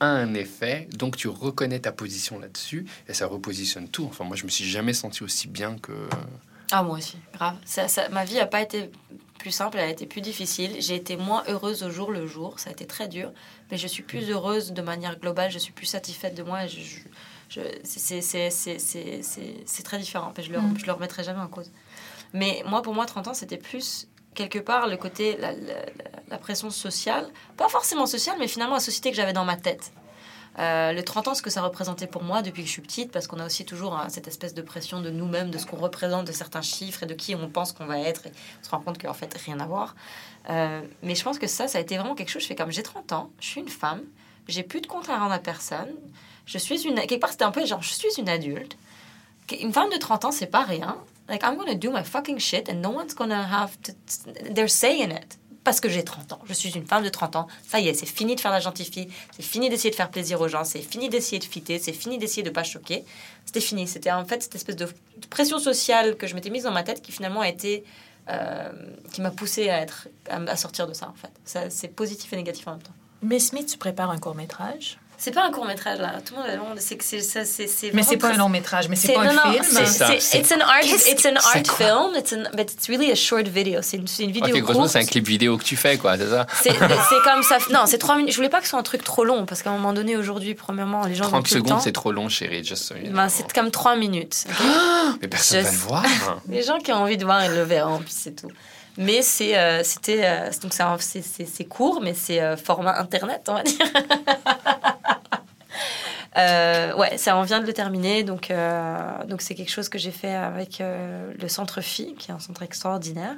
a 0.00 0.06
un 0.06 0.34
effet, 0.34 0.88
donc 0.96 1.16
tu 1.16 1.28
reconnais 1.28 1.78
ta 1.80 1.92
position 1.92 2.38
là-dessus, 2.38 2.84
et 3.08 3.14
ça 3.14 3.26
repositionne 3.26 3.88
tout. 3.88 4.04
Enfin, 4.06 4.24
moi, 4.24 4.36
je 4.36 4.44
me 4.44 4.50
suis 4.50 4.64
jamais 4.68 4.92
senti 4.92 5.22
aussi 5.22 5.48
bien 5.48 5.76
que 5.78 5.92
Ah, 6.72 6.82
moi 6.82 6.98
aussi, 6.98 7.16
grave. 7.34 7.56
Ça, 7.64 7.88
ça, 7.88 8.08
ma 8.08 8.24
vie 8.24 8.34
n'a 8.36 8.46
pas 8.46 8.60
été 8.60 8.90
plus 9.38 9.50
simple, 9.52 9.76
elle 9.78 9.88
a 9.88 9.92
été 9.92 10.06
plus 10.06 10.20
difficile. 10.20 10.76
J'ai 10.80 10.96
été 10.96 11.16
moins 11.16 11.44
heureuse 11.48 11.82
au 11.84 11.90
jour 11.90 12.10
le 12.10 12.26
jour, 12.26 12.58
ça 12.58 12.70
a 12.70 12.72
été 12.72 12.86
très 12.86 13.06
dur, 13.08 13.32
mais 13.70 13.76
je 13.76 13.86
suis 13.86 14.02
plus 14.02 14.30
heureuse 14.30 14.72
de 14.72 14.82
manière 14.82 15.18
globale, 15.20 15.50
je 15.50 15.58
suis 15.58 15.72
plus 15.72 15.86
satisfaite 15.86 16.34
de 16.34 16.42
moi. 16.42 16.66
Je, 16.66 16.80
je- 16.80 17.00
je- 17.48 17.60
c'est- 19.66 19.82
très 19.84 19.98
différent, 19.98 20.32
je 20.42 20.50
le, 20.50 20.60
Mm. 20.60 20.78
je 20.78 20.86
le 20.86 20.92
remettrai 20.92 21.22
jamais 21.22 21.40
en 21.40 21.46
cause. 21.48 21.70
Mais 22.32 22.64
moi, 22.66 22.82
pour 22.82 22.94
moi, 22.94 23.06
30 23.06 23.28
ans, 23.28 23.34
c'était 23.34 23.56
plus 23.58 24.08
quelque 24.34 24.58
part 24.58 24.88
le 24.88 24.96
côté, 24.96 25.36
la, 25.38 25.52
la- 25.52 25.58
la- 25.58 25.84
la 26.28 26.38
pression 26.38 26.70
sociale, 26.70 27.28
pas 27.56 27.68
forcément 27.68 28.06
sociale, 28.06 28.36
mais 28.40 28.48
finalement 28.48 28.74
la 28.74 28.80
société 28.80 29.10
que 29.10 29.16
j'avais 29.16 29.32
dans 29.32 29.44
ma 29.44 29.56
tête. 29.56 29.92
Euh, 30.58 30.92
le 30.92 31.02
30 31.02 31.28
ans, 31.28 31.34
ce 31.34 31.42
que 31.42 31.50
ça 31.50 31.60
représentait 31.62 32.06
pour 32.06 32.22
moi 32.22 32.40
depuis 32.42 32.62
que 32.62 32.68
je 32.68 32.72
suis 32.72 32.82
petite, 32.82 33.12
parce 33.12 33.26
qu'on 33.26 33.38
a 33.40 33.46
aussi 33.46 33.64
toujours 33.64 33.94
hein, 33.94 34.06
cette 34.08 34.26
espèce 34.26 34.54
de 34.54 34.62
pression 34.62 35.00
de 35.00 35.10
nous-mêmes, 35.10 35.50
de 35.50 35.58
ce 35.58 35.66
qu'on 35.66 35.76
représente, 35.76 36.26
de 36.26 36.32
certains 36.32 36.62
chiffres 36.62 37.02
et 37.02 37.06
de 37.06 37.14
qui 37.14 37.34
on 37.34 37.48
pense 37.48 37.72
qu'on 37.72 37.86
va 37.86 37.98
être. 37.98 38.26
Et 38.26 38.32
on 38.60 38.64
se 38.64 38.70
rend 38.70 38.80
compte 38.80 38.98
qu'en 39.00 39.12
fait, 39.12 39.36
rien 39.44 39.60
à 39.60 39.66
voir. 39.66 39.94
Euh, 40.48 40.80
mais 41.02 41.14
je 41.14 41.22
pense 41.22 41.38
que 41.38 41.46
ça, 41.46 41.68
ça 41.68 41.78
a 41.78 41.80
été 41.80 41.96
vraiment 41.98 42.14
quelque 42.14 42.30
chose. 42.30 42.42
Je 42.42 42.46
fais 42.46 42.54
comme 42.54 42.70
j'ai 42.70 42.82
30 42.82 43.12
ans, 43.12 43.30
je 43.40 43.46
suis 43.46 43.60
une 43.60 43.68
femme, 43.68 44.02
j'ai 44.48 44.62
plus 44.62 44.80
de 44.80 44.86
compte 44.86 45.08
à 45.08 45.18
rendre 45.18 45.32
à 45.32 45.38
personne. 45.38 45.94
Je 46.46 46.58
suis 46.58 46.86
une. 46.86 46.94
Quelque 46.94 47.20
part, 47.20 47.30
c'était 47.30 47.44
un 47.44 47.50
peu 47.50 47.66
genre, 47.66 47.82
je 47.82 47.92
suis 47.92 48.08
une 48.18 48.28
adulte. 48.28 48.76
Une 49.60 49.72
femme 49.72 49.90
de 49.90 49.96
30 49.96 50.26
ans, 50.26 50.32
c'est 50.32 50.46
pas 50.46 50.62
rien. 50.62 50.96
Like, 51.28 51.42
I'm 51.42 51.56
gonna 51.56 51.74
do 51.74 51.90
my 51.90 52.04
fucking 52.04 52.38
shit 52.38 52.68
and 52.70 52.80
no 52.80 52.90
one's 52.90 53.14
gonna 53.14 53.42
have 53.42 53.76
to. 53.82 53.92
They're 54.52 54.68
saying 54.68 55.10
it. 55.10 55.38
Parce 55.66 55.80
que 55.80 55.88
j'ai 55.88 56.04
30 56.04 56.32
ans. 56.32 56.38
Je 56.46 56.52
suis 56.52 56.70
une 56.76 56.86
femme 56.86 57.02
de 57.02 57.08
30 57.08 57.34
ans. 57.34 57.48
Ça 57.66 57.80
y 57.80 57.88
est, 57.88 57.94
c'est 57.94 58.06
fini 58.06 58.36
de 58.36 58.40
faire 58.40 58.52
la 58.52 58.60
gentille 58.60 58.86
fille. 58.86 59.08
C'est 59.34 59.42
fini 59.42 59.68
d'essayer 59.68 59.90
de 59.90 59.96
faire 59.96 60.10
plaisir 60.10 60.40
aux 60.40 60.46
gens. 60.46 60.62
C'est 60.62 60.80
fini 60.80 61.08
d'essayer 61.08 61.40
de 61.40 61.44
fitter. 61.44 61.80
C'est 61.80 61.92
fini 61.92 62.18
d'essayer 62.18 62.44
de 62.44 62.50
pas 62.50 62.62
choquer. 62.62 63.04
C'était 63.44 63.60
fini. 63.60 63.88
C'était 63.88 64.12
en 64.12 64.24
fait 64.24 64.44
cette 64.44 64.54
espèce 64.54 64.76
de 64.76 64.86
pression 65.28 65.58
sociale 65.58 66.16
que 66.16 66.28
je 66.28 66.36
m'étais 66.36 66.50
mise 66.50 66.62
dans 66.62 66.70
ma 66.70 66.84
tête 66.84 67.02
qui 67.02 67.10
finalement 67.10 67.40
a 67.40 67.48
été. 67.48 67.82
euh, 68.28 68.70
qui 69.12 69.20
m'a 69.22 69.32
poussée 69.32 69.68
à, 69.68 69.80
être, 69.80 70.06
à, 70.28 70.56
sortir 70.56 70.86
de 70.86 70.92
ça, 70.92 71.08
en 71.08 71.14
fait. 71.14 71.68
C'est 71.68 71.88
positif 71.88 72.32
et 72.32 72.36
négatif 72.36 72.66
en 72.68 72.72
même 72.72 72.82
temps. 72.82 72.94
Miss 73.22 73.48
Smith, 73.48 73.68
tu 73.68 73.78
prépares 73.78 74.10
un 74.10 74.18
court-métrage? 74.18 74.98
C'est 75.18 75.30
pas 75.32 75.44
un 75.46 75.50
court 75.50 75.64
métrage 75.64 75.98
là. 75.98 76.14
Tout 76.24 76.34
le 76.34 76.40
monde, 76.42 76.50
le 76.52 76.58
monde 76.58 76.78
c'est 76.78 76.96
que 76.96 77.04
c'est 77.04 77.20
ça, 77.20 77.44
c'est 77.44 77.66
c'est. 77.66 77.86
Mais 77.86 78.02
vraiment 78.02 78.08
c'est 78.10 78.16
pas 78.18 78.28
un 78.28 78.36
long 78.36 78.48
métrage, 78.50 78.88
mais 78.88 78.96
c'est 78.96 79.08
c'est- 79.08 79.12
pas 79.14 79.24
non, 79.24 79.30
un 79.30 79.46
non, 79.46 79.52
film. 79.52 79.64
c'est- 79.64 79.86
ça, 79.86 80.06
c'est- 80.08 80.20
c'est- 80.20 80.38
It's 80.40 80.52
an 80.52 80.60
art, 80.60 80.80
it's 80.84 81.24
an 81.26 81.30
c'est 81.40 81.58
art 81.58 81.76
film. 81.76 82.16
It's 82.16 82.32
an, 82.34 82.42
but 82.54 82.70
it's 82.72 82.86
really 82.88 83.10
a 83.10 83.14
short 83.14 83.48
video. 83.48 83.80
C'est 83.82 83.96
une, 83.96 84.06
c'est 84.06 84.24
une 84.24 84.30
vidéo 84.32 84.54
Ok, 84.54 84.62
grosso 84.62 84.88
c'est 84.88 84.98
un 84.98 85.04
clip 85.06 85.26
vidéo 85.26 85.56
que 85.56 85.64
tu 85.64 85.74
fais, 85.76 85.96
quoi, 85.96 86.18
c'est 86.18 86.28
ça? 86.28 86.46
C'est 86.62 86.70
c'est 86.72 87.22
comme 87.24 87.42
ça. 87.42 87.58
Non, 87.72 87.86
c'est 87.86 87.98
trois 87.98 88.16
minutes. 88.16 88.32
Je 88.32 88.36
voulais 88.36 88.48
pas 88.50 88.58
que 88.58 88.64
ce 88.64 88.70
soit 88.70 88.78
un 88.78 88.82
truc 88.82 89.02
trop 89.04 89.24
long 89.24 89.46
parce 89.46 89.62
qu'à 89.62 89.70
un 89.70 89.74
moment 89.74 89.92
donné, 89.94 90.16
aujourd'hui, 90.16 90.54
premièrement, 90.54 91.06
les 91.06 91.14
gens 91.14 91.24
ont 91.26 91.28
30 91.28 91.44
plus 91.44 91.54
le 91.56 91.60
secondes, 91.64 91.80
c'est 91.80 91.92
trop 91.92 92.12
long, 92.12 92.28
chérie. 92.28 92.62
Just 92.62 92.84
so 92.84 92.94
you 92.94 93.04
know. 93.08 93.16
Ben, 93.16 93.28
c'est 93.28 93.50
comme 93.52 93.70
trois 93.70 93.96
minutes. 93.96 94.44
ok? 94.48 94.66
Mais 95.22 95.28
personne 95.28 95.62
va 95.62 95.70
le 95.70 95.76
voir. 95.76 96.04
Les 96.48 96.62
gens 96.62 96.78
qui 96.78 96.92
ont 96.92 96.96
envie 96.96 97.16
de 97.16 97.24
voir, 97.24 97.44
ils 97.44 97.52
le 97.54 97.62
verront, 97.62 97.98
puis 97.98 98.12
c'est 98.14 98.36
tout. 98.36 98.48
Mais 98.98 99.22
c'est 99.22 99.58
euh, 99.58 99.82
c'était 99.82 100.22
euh, 100.24 100.50
donc 100.62 100.72
c'est 100.72 101.64
court, 101.64 102.00
mais 102.00 102.14
c'est 102.14 102.40
euh, 102.40 102.56
format 102.56 102.98
internet, 102.98 103.46
on 103.48 103.54
va 103.54 103.62
dire. 103.62 103.86
Ouais, 106.98 107.16
ça 107.16 107.38
on 107.38 107.42
vient 107.42 107.60
de 107.60 107.66
le 107.66 107.72
terminer, 107.72 108.22
donc 108.22 108.52
donc 109.26 109.40
c'est 109.40 109.54
quelque 109.54 109.70
chose 109.70 109.88
que 109.88 109.96
j'ai 109.96 110.10
fait 110.10 110.34
avec 110.34 110.80
le 110.80 111.48
Centre 111.48 111.80
Phi, 111.80 112.14
qui 112.14 112.30
est 112.30 112.34
un 112.34 112.38
centre 112.38 112.62
extraordinaire, 112.62 113.36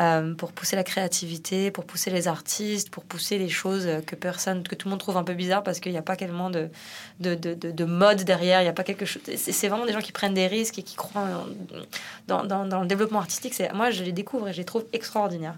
euh, 0.00 0.34
pour 0.34 0.52
pousser 0.52 0.76
la 0.76 0.84
créativité, 0.84 1.70
pour 1.70 1.84
pousser 1.84 2.10
les 2.10 2.28
artistes, 2.28 2.90
pour 2.90 3.04
pousser 3.04 3.38
les 3.38 3.48
choses 3.48 3.88
que 4.06 4.14
personne, 4.16 4.62
que 4.62 4.74
tout 4.74 4.88
le 4.88 4.90
monde 4.90 5.00
trouve 5.00 5.16
un 5.16 5.24
peu 5.24 5.34
bizarre 5.34 5.62
parce 5.62 5.80
qu'il 5.80 5.92
n'y 5.92 5.98
a 5.98 6.02
pas 6.02 6.16
tellement 6.16 6.48
de 6.50 6.68
de, 7.20 7.34
de, 7.34 7.54
de, 7.54 7.70
de 7.70 7.84
mode 7.84 8.22
derrière, 8.24 8.60
il 8.60 8.64
n'y 8.64 8.70
a 8.70 8.72
pas 8.72 8.84
quelque 8.84 9.04
chose. 9.04 9.22
C'est 9.36 9.68
vraiment 9.68 9.86
des 9.86 9.92
gens 9.92 10.00
qui 10.00 10.12
prennent 10.12 10.34
des 10.34 10.46
risques 10.46 10.78
et 10.78 10.82
qui 10.82 10.96
croient 10.96 11.22
en- 11.22 11.46
dans, 12.26 12.44
dans, 12.44 12.66
dans 12.66 12.80
le 12.80 12.86
développement 12.86 13.18
artistique. 13.20 13.54
C'est 13.54 13.72
moi 13.72 13.90
je 13.90 14.02
les 14.02 14.12
découvre 14.12 14.48
et 14.48 14.52
je 14.52 14.58
les 14.58 14.64
trouve 14.64 14.84
extraordinaires. 14.92 15.56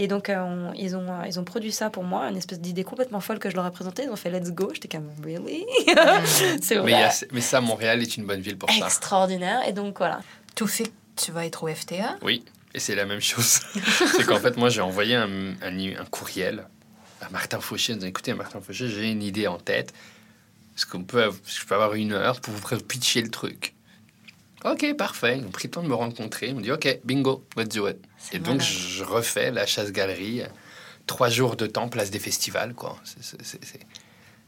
Et 0.00 0.06
donc, 0.06 0.28
euh, 0.30 0.36
on- 0.38 0.72
ils, 0.74 0.94
ont, 0.94 1.08
euh, 1.08 1.26
ils 1.26 1.40
ont 1.40 1.44
produit 1.44 1.72
ça 1.72 1.90
pour 1.90 2.04
moi, 2.04 2.28
une 2.30 2.36
espèce 2.36 2.60
d'idée 2.60 2.84
complètement 2.84 3.18
folle 3.18 3.40
que 3.40 3.50
je 3.50 3.56
leur 3.56 3.66
ai 3.66 3.70
présentée. 3.72 4.04
Ils 4.04 4.10
ont 4.10 4.14
fait 4.16 4.30
Let's 4.30 4.52
Go. 4.52 4.70
J'étais 4.72 4.86
comme, 4.86 5.10
really? 5.24 5.64
c'est 6.62 6.76
Mais, 6.76 6.92
vrai. 6.92 7.02
a- 7.02 7.24
mais 7.32 7.40
ça, 7.40 7.60
Montréal 7.60 8.00
est 8.00 8.16
une 8.16 8.24
bonne 8.24 8.40
ville 8.40 8.56
pour 8.56 8.70
ça. 8.70 8.86
Extraordinaire. 8.86 9.66
Et 9.66 9.72
donc, 9.72 9.98
voilà. 9.98 10.20
Tout 10.54 10.68
fait, 10.68 10.92
tu 11.16 11.32
vas 11.32 11.46
être 11.46 11.64
au 11.64 11.68
FTA. 11.68 12.16
Oui, 12.22 12.44
et 12.78 12.80
c'est 12.80 12.94
la 12.94 13.06
même 13.06 13.20
chose. 13.20 13.58
c'est 14.16 14.24
qu'en 14.24 14.38
fait, 14.38 14.56
moi, 14.56 14.68
j'ai 14.68 14.80
envoyé 14.80 15.16
un, 15.16 15.54
un, 15.60 15.78
un 15.78 16.04
courriel 16.04 16.64
à 17.20 17.28
Martin 17.30 17.58
Fauché. 17.58 17.92
en 17.92 17.96
disant, 17.96 18.06
Écoutez, 18.06 18.34
Martin 18.34 18.60
Fauché, 18.60 18.88
j'ai 18.88 19.10
une 19.10 19.22
idée 19.22 19.48
en 19.48 19.58
tête. 19.58 19.92
Est-ce 20.76 20.86
qu'on 20.86 21.02
peut, 21.02 21.28
je 21.44 21.64
peux 21.64 21.74
avoir 21.74 21.94
une 21.94 22.12
heure 22.12 22.40
pour 22.40 22.54
vous 22.54 22.78
pitcher 22.78 23.20
le 23.20 23.30
truc? 23.30 23.74
Ok, 24.64 24.94
parfait. 24.96 25.38
Ils 25.38 25.44
ont 25.44 25.50
pris 25.50 25.66
le 25.66 25.72
temps 25.72 25.82
de 25.82 25.88
me 25.88 25.94
rencontrer. 25.94 26.48
Ils 26.48 26.54
m'ont 26.54 26.60
dit 26.60 26.70
Ok, 26.70 27.00
bingo, 27.04 27.44
let's 27.56 27.68
do 27.74 27.88
it. 27.88 27.96
Et 28.32 28.38
donc, 28.38 28.60
je 28.60 29.02
refais 29.02 29.50
la 29.50 29.66
chasse-galerie. 29.66 30.42
Trois 31.08 31.30
jours 31.30 31.56
de 31.56 31.66
temps, 31.66 31.88
place 31.88 32.12
des 32.12 32.20
festivals, 32.20 32.74
quoi. 32.74 32.96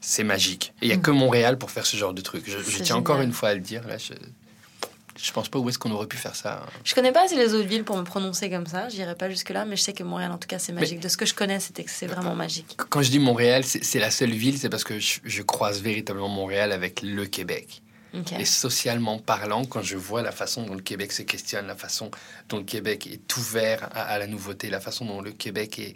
C'est- 0.01 0.23
magique. 0.23 0.73
Et 0.81 0.87
il 0.87 0.89
n'y 0.89 0.95
a 0.95 0.99
que 0.99 1.11
Montréal 1.11 1.59
pour 1.59 1.73
faire 1.73 1.85
ce 1.85 1.97
genre 1.97 2.15
de 2.15 2.23
truc. 2.23 2.45
Je, 2.47 2.83
tiens 2.83 2.97
encore 2.97 3.21
une 3.23 3.33
fois 3.33 3.49
à 3.51 3.55
le 3.55 3.61
dire. 3.61 3.87
Là, 3.89 3.99
je, 3.99 4.13
je 5.23 5.33
pense 5.33 5.49
pas 5.49 5.59
où 5.59 5.69
est-ce 5.69 5.79
qu'on 5.79 5.91
aurait 5.91 6.07
pu 6.07 6.17
faire 6.17 6.35
ça. 6.35 6.65
Je 6.85 6.95
connais 6.95 7.13
pas 7.13 7.25
assez 7.25 7.37
les 7.37 7.55
autres 7.55 7.69
villes 7.69 7.85
pour 7.85 7.97
me 7.97 8.03
prononcer 8.05 8.49
comme 8.51 8.67
ça. 8.67 8.89
J'irai 8.89 9.15
pas 9.15 9.29
jusque-là, 9.31 9.65
mais 9.65 9.77
je 9.77 9.83
sais 9.83 9.93
que 9.93 10.03
Montréal, 10.03 10.33
en 10.33 10.39
tout 10.39 10.49
cas, 10.49 10.59
c'est 10.59 10.73
magique. 10.73 11.01
De 11.01 11.09
ce 11.09 11.17
que 11.17 11.27
je 11.27 11.35
connais, 11.35 11.61
c'était 11.61 11.85
que 11.85 11.91
c'est 11.91 12.07
vraiment 12.07 12.35
magique. 12.35 12.77
Quand 12.89 13.03
je 13.03 13.11
dis 13.11 13.19
Montréal, 13.19 13.65
c'est 13.65 13.85
c'est 13.85 13.99
la 13.99 14.11
seule 14.11 14.31
ville, 14.33 14.59
c'est 14.59 14.69
parce 14.71 14.85
que 14.85 14.99
je, 14.99 15.21
je 15.25 15.43
croise 15.43 15.81
véritablement 15.83 16.29
Montréal 16.29 16.73
avec 16.73 17.03
le 17.03 17.27
Québec. 17.27 17.83
Et 18.41 18.45
socialement 18.45 19.19
parlant, 19.21 19.65
quand 19.65 19.83
je 19.83 19.97
vois 19.97 20.21
la 20.23 20.33
façon 20.33 20.65
dont 20.65 20.75
le 20.75 20.81
Québec 20.83 21.13
se 21.13 21.23
questionne, 21.23 21.69
la 21.69 21.77
façon 21.77 22.11
dont 22.49 22.57
le 22.57 22.65
Québec 22.65 23.07
est 23.07 23.37
ouvert 23.37 23.85
à, 23.95 24.03
à 24.03 24.19
la 24.19 24.27
nouveauté, 24.27 24.69
la 24.69 24.81
façon 24.81 25.05
dont 25.05 25.21
le 25.21 25.31
Québec 25.31 25.79
est- 25.79 25.95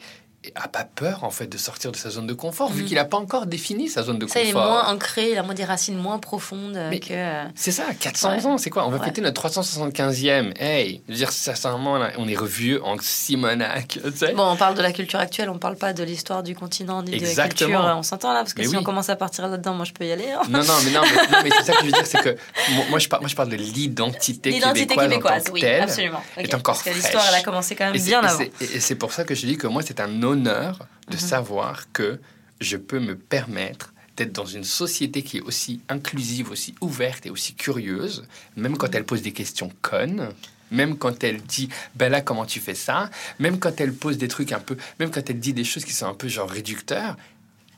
a 0.54 0.68
pas 0.68 0.84
peur 0.84 1.24
en 1.24 1.30
fait 1.30 1.46
de 1.46 1.56
sortir 1.58 1.90
de 1.92 1.96
sa 1.96 2.10
zone 2.10 2.26
de 2.26 2.34
confort, 2.34 2.70
vu 2.70 2.82
Mhm. 2.82 2.88
qu'il 2.88 2.96
n'a 2.96 3.04
pas 3.04 3.16
encore 3.16 3.46
défini 3.46 3.88
sa 3.88 4.02
zone 4.02 4.18
de 4.18 4.26
Ça, 4.26 4.40
il 4.42 4.48
est 4.50 4.52
confort. 4.52 4.70
moins 4.70 4.86
ancré, 4.92 5.30
il 5.32 5.38
a 5.38 5.42
moins 5.42 5.54
des 5.54 5.64
racines 5.64 5.96
moins 5.96 6.18
profondes 6.18 6.78
Mais- 6.90 7.00
que. 7.00 7.12
euh, 7.12 7.44
C'est 7.54 7.70
ça, 7.72 7.84
400 7.98 8.30
Ouais. 8.36 8.46
ans, 8.46 8.58
c'est 8.58 8.70
quoi? 8.70 8.86
On 8.86 8.90
va 8.90 8.98
Ouais. 8.98 9.04
fêter 9.04 9.20
notre 9.20 9.34
375e. 9.34 10.52
Hey, 10.58 11.02
je 11.08 11.12
veux 11.12 11.18
dire, 11.18 11.32
sincèrement, 11.32 11.98
là, 11.98 12.10
on 12.18 12.28
est 12.28 12.36
revieux 12.36 12.84
en 12.84 12.96
Simonac, 13.00 13.88
tu 14.04 14.16
sais. 14.16 14.32
Bon, 14.32 14.44
on 14.50 14.56
parle 14.56 14.74
de 14.76 14.82
la 14.82 14.92
culture 14.92 15.18
actuelle, 15.18 15.48
on 15.50 15.58
parle 15.58 15.76
pas 15.76 15.92
de 15.92 16.02
l'histoire 16.04 16.42
du 16.42 16.54
continent 16.54 17.02
ni 17.02 17.12
de 17.12 17.22
la 17.22 17.28
Exactement. 17.28 17.70
culture. 17.70 17.86
euh, 17.86 17.94
On 17.94 18.02
s'entend 18.02 18.32
là, 18.32 18.40
parce 18.40 18.54
que 18.54 18.60
Mais 18.60 18.66
si 18.68 18.74
oui. 18.74 18.78
on 18.80 18.84
commence 18.84 19.08
à 19.08 19.16
partir 19.16 19.46
là-dedans, 19.48 19.74
moi 19.74 19.84
je 19.84 19.92
peux 19.92 20.04
y 20.04 20.12
aller. 20.12 20.30
hein. 20.30 20.42
Non, 20.48 20.58
non, 20.64 20.74
mais, 20.84 20.90
non, 20.90 21.00
mais, 21.42 21.50
c'est 21.50 21.64
ça 21.64 21.72
que 21.72 21.80
je 21.80 21.86
veux 21.86 21.92
dire, 21.92 22.06
c'est 22.06 22.22
que 22.22 22.36
moi, 22.90 22.98
je 22.98 23.08
parle, 23.08 23.22
moi, 23.22 23.28
je 23.28 23.34
parle 23.36 23.48
de 23.48 23.56
l'identité 23.56 24.50
L'identité 24.50 24.94
québécoise, 24.94 25.06
en 25.06 25.08
québécoise, 25.10 25.44
tant 25.44 25.48
que 25.50 25.54
oui, 25.54 25.60
telle. 25.60 25.82
absolument. 25.82 26.22
Ok, 26.36 26.44
est 26.44 26.54
encore 26.54 26.74
Parce 26.74 26.82
que 26.82 26.90
l'histoire, 26.90 27.24
elle 27.28 27.34
a 27.36 27.42
commencé 27.42 27.74
quand 27.74 27.90
même 27.90 28.00
bien 28.02 28.20
avant. 28.22 28.38
Et 28.60 28.80
c'est 28.80 28.94
pour 28.96 29.12
ça 29.12 29.24
que 29.24 29.34
je 29.34 29.46
dis 29.46 29.56
que 29.56 29.66
moi, 29.66 29.82
c'est 29.86 30.00
un 30.00 30.22
honneur 30.34 30.86
de 31.08 31.14
Mhm. 31.14 31.18
savoir 31.20 31.92
que 31.92 32.20
je 32.60 32.76
peux 32.76 33.00
me 33.00 33.14
permettre 33.16 33.92
d'être 34.16 34.32
dans 34.32 34.46
une 34.46 34.64
société 34.64 35.22
qui 35.22 35.38
est 35.38 35.40
aussi 35.40 35.80
inclusive, 35.88 36.50
aussi 36.50 36.74
ouverte 36.80 37.26
et 37.26 37.30
aussi 37.30 37.54
curieuse, 37.54 38.24
même 38.56 38.72
Mhm. 38.72 38.78
quand 38.78 38.94
elle 38.94 39.04
pose 39.04 39.22
des 39.22 39.32
questions 39.32 39.70
connes, 39.82 40.28
même 40.70 40.96
quand 40.96 41.22
elle 41.24 41.40
dit 41.42 41.68
ben 41.94 42.08
là 42.10 42.20
comment 42.20 42.46
tu 42.46 42.60
fais 42.60 42.74
ça, 42.76 43.10
même 43.38 43.58
quand 43.58 43.80
elle 43.80 43.92
pose 43.92 44.16
des 44.18 44.28
trucs 44.28 44.52
un 44.52 44.60
peu, 44.60 44.76
même 45.00 45.10
quand 45.10 45.28
elle 45.30 45.40
dit 45.40 45.52
des 45.52 45.64
choses 45.64 45.84
qui 45.84 45.92
sont 45.92 46.06
un 46.06 46.14
peu 46.14 46.28
genre 46.28 46.48
réducteurs. 46.50 47.16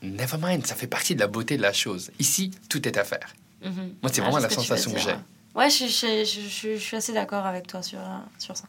Never 0.03 0.37
mind, 0.39 0.65
ça 0.67 0.75
fait 0.75 0.87
partie 0.87 1.15
de 1.15 1.19
la 1.21 1.27
beauté 1.27 1.57
de 1.57 1.63
la 1.63 1.73
chose. 1.73 2.11
Ici, 2.19 2.51
tout 2.69 2.87
est 2.87 2.97
à 2.97 3.03
faire. 3.03 3.33
Mhm. 3.63 3.71
Moi, 3.73 4.11
c'est 4.13 4.21
Ouais, 4.21 4.25
vraiment 4.27 4.37
la 4.37 4.47
que 4.47 4.53
sensation 4.53 4.91
que 4.93 4.99
j'ai. 4.99 5.15
Ouais, 5.55 5.69
je, 5.71 5.85
je, 5.87 6.23
je, 6.23 6.41
je- 6.47 6.73
je 6.75 6.83
suis 6.87 6.95
assez 6.97 7.13
d'accord 7.13 7.45
avec 7.47 7.65
toi 7.65 7.81
sur, 7.81 7.99
euh, 7.99 8.19
sur 8.37 8.55
ça. 8.55 8.65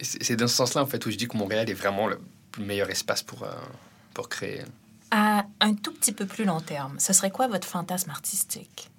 C'est 0.00 0.34
dans 0.36 0.48
ce 0.48 0.56
sens-là, 0.56 0.82
en 0.82 0.86
fait, 0.86 1.04
où 1.06 1.10
je 1.10 1.16
dis 1.16 1.28
que 1.28 1.36
Montréal 1.36 1.70
est 1.70 1.74
vraiment 1.74 2.08
le 2.08 2.18
meilleur 2.58 2.90
espace 2.90 3.22
pour, 3.22 3.42
euh, 3.42 3.52
pour 4.14 4.28
créer. 4.28 4.62
À 5.10 5.44
un 5.60 5.74
tout 5.74 5.92
petit 5.92 6.12
peu 6.12 6.26
plus 6.26 6.44
long 6.44 6.60
terme, 6.60 6.98
ce 6.98 7.12
serait 7.12 7.30
quoi 7.30 7.46
votre 7.48 7.68
fantasme 7.68 8.10
artistique? 8.10 8.90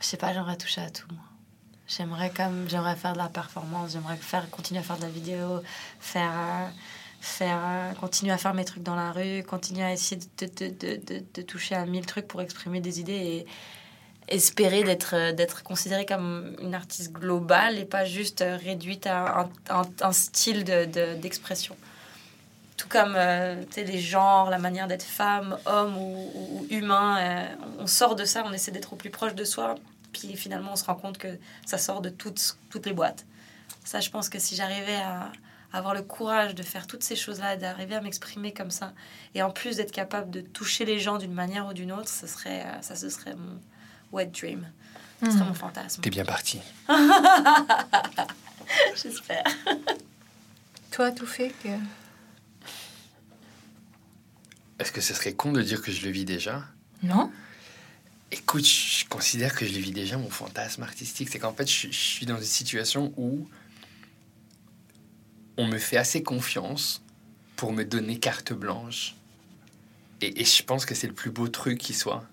Je 0.00 0.06
sais 0.06 0.16
pas, 0.16 0.32
j'aimerais 0.32 0.56
toucher 0.56 0.80
à 0.80 0.90
tout, 0.90 1.06
moi. 1.10 1.22
J'aimerais 1.86 2.30
comme 2.30 2.68
j'aimerais 2.68 2.96
faire 2.96 3.12
de 3.12 3.18
la 3.18 3.28
performance, 3.28 3.92
j'aimerais 3.92 4.16
faire 4.16 4.48
continuer 4.50 4.80
à 4.80 4.82
faire 4.82 4.96
de 4.96 5.02
la 5.02 5.08
vidéo, 5.10 5.62
faire 6.00 6.32
euh, 6.34 6.68
faire 7.20 7.60
euh, 7.62 7.92
continuer 7.94 8.32
à 8.32 8.38
faire 8.38 8.54
mes 8.54 8.64
trucs 8.64 8.82
dans 8.82 8.94
la 8.96 9.12
rue, 9.12 9.42
continuer 9.44 9.82
à 9.84 9.92
essayer 9.92 10.20
de, 10.38 10.46
de, 10.46 10.68
de, 10.68 10.96
de, 11.04 11.24
de 11.34 11.42
toucher 11.42 11.74
à 11.74 11.84
mille 11.84 12.06
trucs 12.06 12.26
pour 12.26 12.40
exprimer 12.40 12.80
des 12.80 13.00
idées 13.00 13.12
et 13.12 13.46
espérer 14.28 14.82
d'être 14.82 15.32
d'être 15.32 15.62
considérée 15.62 16.06
comme 16.06 16.56
une 16.60 16.74
artiste 16.74 17.12
globale 17.12 17.78
et 17.78 17.84
pas 17.84 18.06
juste 18.06 18.42
réduite 18.42 19.06
à 19.06 19.40
un, 19.42 19.50
un, 19.68 19.82
un 20.00 20.12
style 20.12 20.64
de- 20.64 20.86
de- 20.86 21.14
d'expression. 21.16 21.76
Tout 22.84 22.90
comme 22.90 23.14
euh, 23.16 23.62
tu 23.70 23.72
sais, 23.76 23.84
les 23.84 23.98
genres, 23.98 24.50
la 24.50 24.58
manière 24.58 24.86
d'être 24.86 25.02
femme, 25.04 25.56
homme 25.64 25.96
ou, 25.96 26.30
ou- 26.34 26.58
ou 26.60 26.66
humain, 26.68 27.16
euh, 27.18 27.46
on 27.78 27.86
sort 27.86 28.14
de 28.14 28.26
ça, 28.26 28.42
on 28.44 28.52
essaie 28.52 28.72
d'être 28.72 28.92
au 28.92 28.96
plus 28.96 29.08
proche 29.08 29.34
de 29.34 29.44
soi, 29.44 29.76
puis 30.12 30.36
finalement 30.36 30.72
on 30.72 30.76
se 30.76 30.84
rend 30.84 30.94
compte 30.94 31.16
que 31.16 31.38
ça 31.64 31.78
sort 31.78 32.02
de 32.02 32.10
toutes, 32.10 32.58
toutes 32.68 32.84
les 32.84 32.92
boîtes. 32.92 33.24
Ça, 33.84 34.00
je 34.00 34.10
pense 34.10 34.28
que 34.28 34.38
si 34.38 34.54
j'arrivais 34.54 34.96
à, 34.96 35.30
à 35.72 35.78
avoir 35.78 35.94
le 35.94 36.02
courage 36.02 36.54
de 36.54 36.62
faire 36.62 36.86
toutes 36.86 37.02
ces 37.02 37.16
choses-là, 37.16 37.56
d'arriver 37.56 37.94
à 37.94 38.02
m'exprimer 38.02 38.52
comme 38.52 38.70
ça, 38.70 38.92
et 39.34 39.42
en 39.42 39.50
plus 39.50 39.76
d'être 39.76 39.92
capable 39.92 40.30
de 40.30 40.42
toucher 40.42 40.84
les 40.84 40.98
gens 40.98 41.16
d'une 41.16 41.32
manière 41.32 41.66
ou 41.66 41.72
d'une 41.72 41.90
autre, 41.90 42.08
ce 42.10 42.26
serait, 42.26 42.64
euh, 42.66 42.82
ça 42.82 42.96
ce 42.96 43.08
serait 43.08 43.34
mon 43.34 43.58
wet 44.12 44.26
dream. 44.26 44.68
Ce 45.22 45.30
serait 45.30 45.44
mon 45.46 45.54
fantasme. 45.54 46.02
T'es 46.02 46.10
bien 46.10 46.26
parti. 46.26 46.60
J'espère. 48.94 49.44
Toi, 50.90 51.12
tout 51.12 51.26
fait 51.26 51.48
que. 51.62 51.68
Est-ce 54.78 54.92
que 54.92 55.00
ce 55.00 55.14
serait 55.14 55.34
con 55.34 55.52
de 55.52 55.62
dire 55.62 55.80
que 55.82 55.92
je 55.92 56.04
le 56.04 56.10
vis 56.10 56.24
déjà? 56.24 56.64
Non? 57.02 57.30
Écoute, 58.32 58.66
je 58.66 59.04
considère 59.06 59.54
que 59.54 59.64
je 59.66 59.72
le 59.72 59.78
vis 59.78 59.92
déjà, 59.92 60.16
mon 60.18 60.30
fantasme 60.30 60.82
artistique. 60.82 61.28
C'est 61.30 61.38
qu'en 61.38 61.54
fait, 61.54 61.70
je, 61.70 61.88
je 61.88 61.92
suis 61.96 62.26
dans 62.26 62.36
une 62.38 62.42
situation 62.42 63.12
où 63.16 63.48
on 65.56 65.66
me 65.68 65.78
fait 65.78 65.96
assez 65.96 66.22
confiance 66.22 67.02
pour 67.56 67.72
me 67.72 67.84
donner 67.84 68.18
carte 68.18 68.52
blanche. 68.52 69.14
Et, 70.20 70.40
et 70.40 70.44
je 70.44 70.62
pense 70.64 70.84
que 70.84 70.94
c'est 70.96 71.06
le 71.06 71.12
plus 71.12 71.30
beau 71.30 71.46
truc 71.48 71.78
qui 71.78 71.94
soit. 71.94 72.24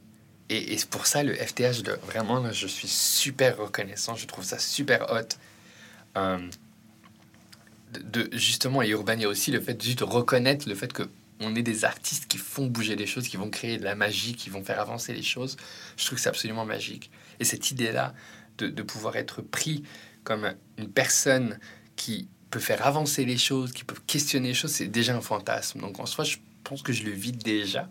Et, 0.50 0.74
et 0.74 0.78
c'est 0.78 0.90
pour 0.90 1.06
ça, 1.06 1.22
le 1.24 1.36
FTH, 1.36 1.84
de, 1.84 1.92
vraiment, 2.08 2.40
là, 2.40 2.52
je 2.52 2.66
suis 2.66 2.88
super 2.88 3.58
reconnaissant. 3.58 4.16
Je 4.16 4.26
trouve 4.26 4.44
ça 4.44 4.58
super 4.58 5.12
hot. 5.12 5.36
Euh, 6.18 6.40
de, 7.94 8.24
de- 8.24 8.38
justement, 8.38 8.82
et 8.82 8.90
Urbania 8.90 9.28
aussi, 9.28 9.52
le 9.52 9.62
fait 9.62 9.82
juste 9.82 10.00
de 10.00 10.04
reconnaître 10.06 10.68
le 10.68 10.74
fait 10.76 10.92
que 10.92 11.04
on 11.42 11.56
est 11.56 11.64
des 11.64 11.86
artistes 11.86 12.28
qui 12.28 12.38
font 12.38 12.68
bouger 12.68 12.96
les 12.96 13.08
choses, 13.08 13.28
qui 13.28 13.38
vont 13.38 13.50
créer 13.50 13.78
de 13.78 13.84
la 13.84 13.96
magie, 13.96 14.36
qui 14.36 14.50
vont 14.50 14.64
faire 14.64 14.80
avancer 14.80 15.14
les 15.14 15.24
choses. 15.24 15.58
Je 15.98 16.06
trouve 16.06 16.18
que 16.18 16.22
c'est 16.22 16.30
absolument 16.30 16.66
magique. 16.66 17.12
Et 17.40 17.44
cette 17.44 17.72
idée-là 17.72 18.14
de, 18.58 18.68
de 18.68 18.84
pouvoir 18.84 19.16
être 19.16 19.42
pris 19.42 19.84
comme 20.24 20.54
une 20.78 20.90
personne 20.90 21.60
qui 21.96 22.28
peut 22.52 22.60
faire 22.60 22.86
avancer 22.86 23.26
les 23.26 23.38
choses, 23.38 23.72
qui 23.72 23.84
peut 23.84 23.96
questionner 24.08 24.50
les 24.50 24.54
choses, 24.54 24.72
c'est 24.72 24.88
déjà 24.88 25.16
un 25.16 25.22
fantasme. 25.22 25.80
Donc 25.80 26.00
en 26.00 26.06
soi, 26.06 26.24
je 26.24 26.38
pense 26.64 26.82
que 26.84 26.94
je 26.94 27.04
le 27.04 27.12
vis 27.12 27.32
déjà. 27.32 27.90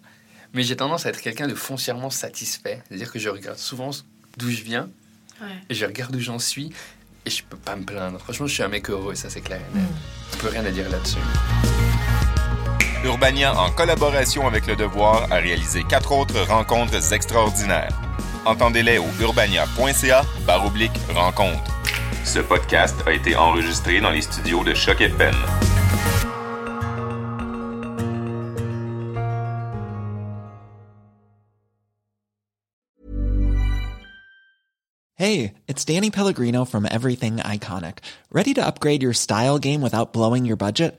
Mais 0.53 0.63
j'ai 0.63 0.77
tendance 0.77 1.07
à 1.07 1.11
être 1.11 1.21
quelqu'un 1.21 1.47
de 1.47 1.55
foncièrement 1.55 2.11
satisfait. 2.11 2.83
C'est-à-dire 2.89 3.11
que 3.13 3.19
je 3.19 3.29
regarde 3.29 3.59
souvent 3.59 3.91
d'où 4.37 4.51
je 4.51 4.63
viens, 4.63 4.91
et 5.69 5.75
je 5.75 5.87
regarde 5.87 6.15
où 6.15 6.21
j'en 6.21 6.39
suis, 6.39 6.71
et 7.25 7.31
je 7.31 7.43
peux 7.45 7.57
pas 7.57 7.77
me 7.77 7.85
plaindre. 7.85 8.19
Franchement, 8.21 8.47
je 8.47 8.55
suis 8.55 8.63
un 8.63 8.69
mec 8.69 8.91
heureux, 8.91 9.15
ça 9.15 9.31
c'est 9.31 9.41
clair. 9.41 9.63
net. 9.75 9.85
Je 10.33 10.39
peux 10.39 10.49
rien 10.49 10.65
à 10.65 10.71
dire 10.71 10.89
là-dessus. 10.91 11.80
Urbania, 13.05 13.59
en 13.59 13.71
collaboration 13.71 14.47
avec 14.47 14.67
Le 14.67 14.77
Devoir, 14.77 15.27
a 15.33 15.37
réalisé 15.37 15.85
quatre 15.85 16.13
autres 16.13 16.39
rencontres 16.47 17.13
extraordinaires. 17.13 17.99
Entendez-les 18.45 18.99
au 18.99 19.07
urbania.ca 19.21 20.23
oblique 20.67 20.93
rencontre. 21.15 21.63
Ce 22.25 22.41
podcast 22.41 22.97
a 23.07 23.13
été 23.13 23.37
enregistré 23.37 24.01
dans 24.01 24.11
les 24.11 24.21
studios 24.21 24.65
de 24.65 24.75
Choc 24.75 25.01
FM. 25.01 25.35
Hey, 35.15 35.55
it's 35.69 35.85
Danny 35.85 36.11
Pellegrino 36.11 36.65
from 36.65 36.87
Everything 36.91 37.37
Iconic. 37.39 37.99
Ready 38.33 38.55
to 38.55 38.67
upgrade 38.67 39.03
your 39.03 39.13
style 39.13 39.59
game 39.59 39.83
without 39.83 40.13
blowing 40.13 40.47
your 40.47 40.57
budget? 40.57 40.99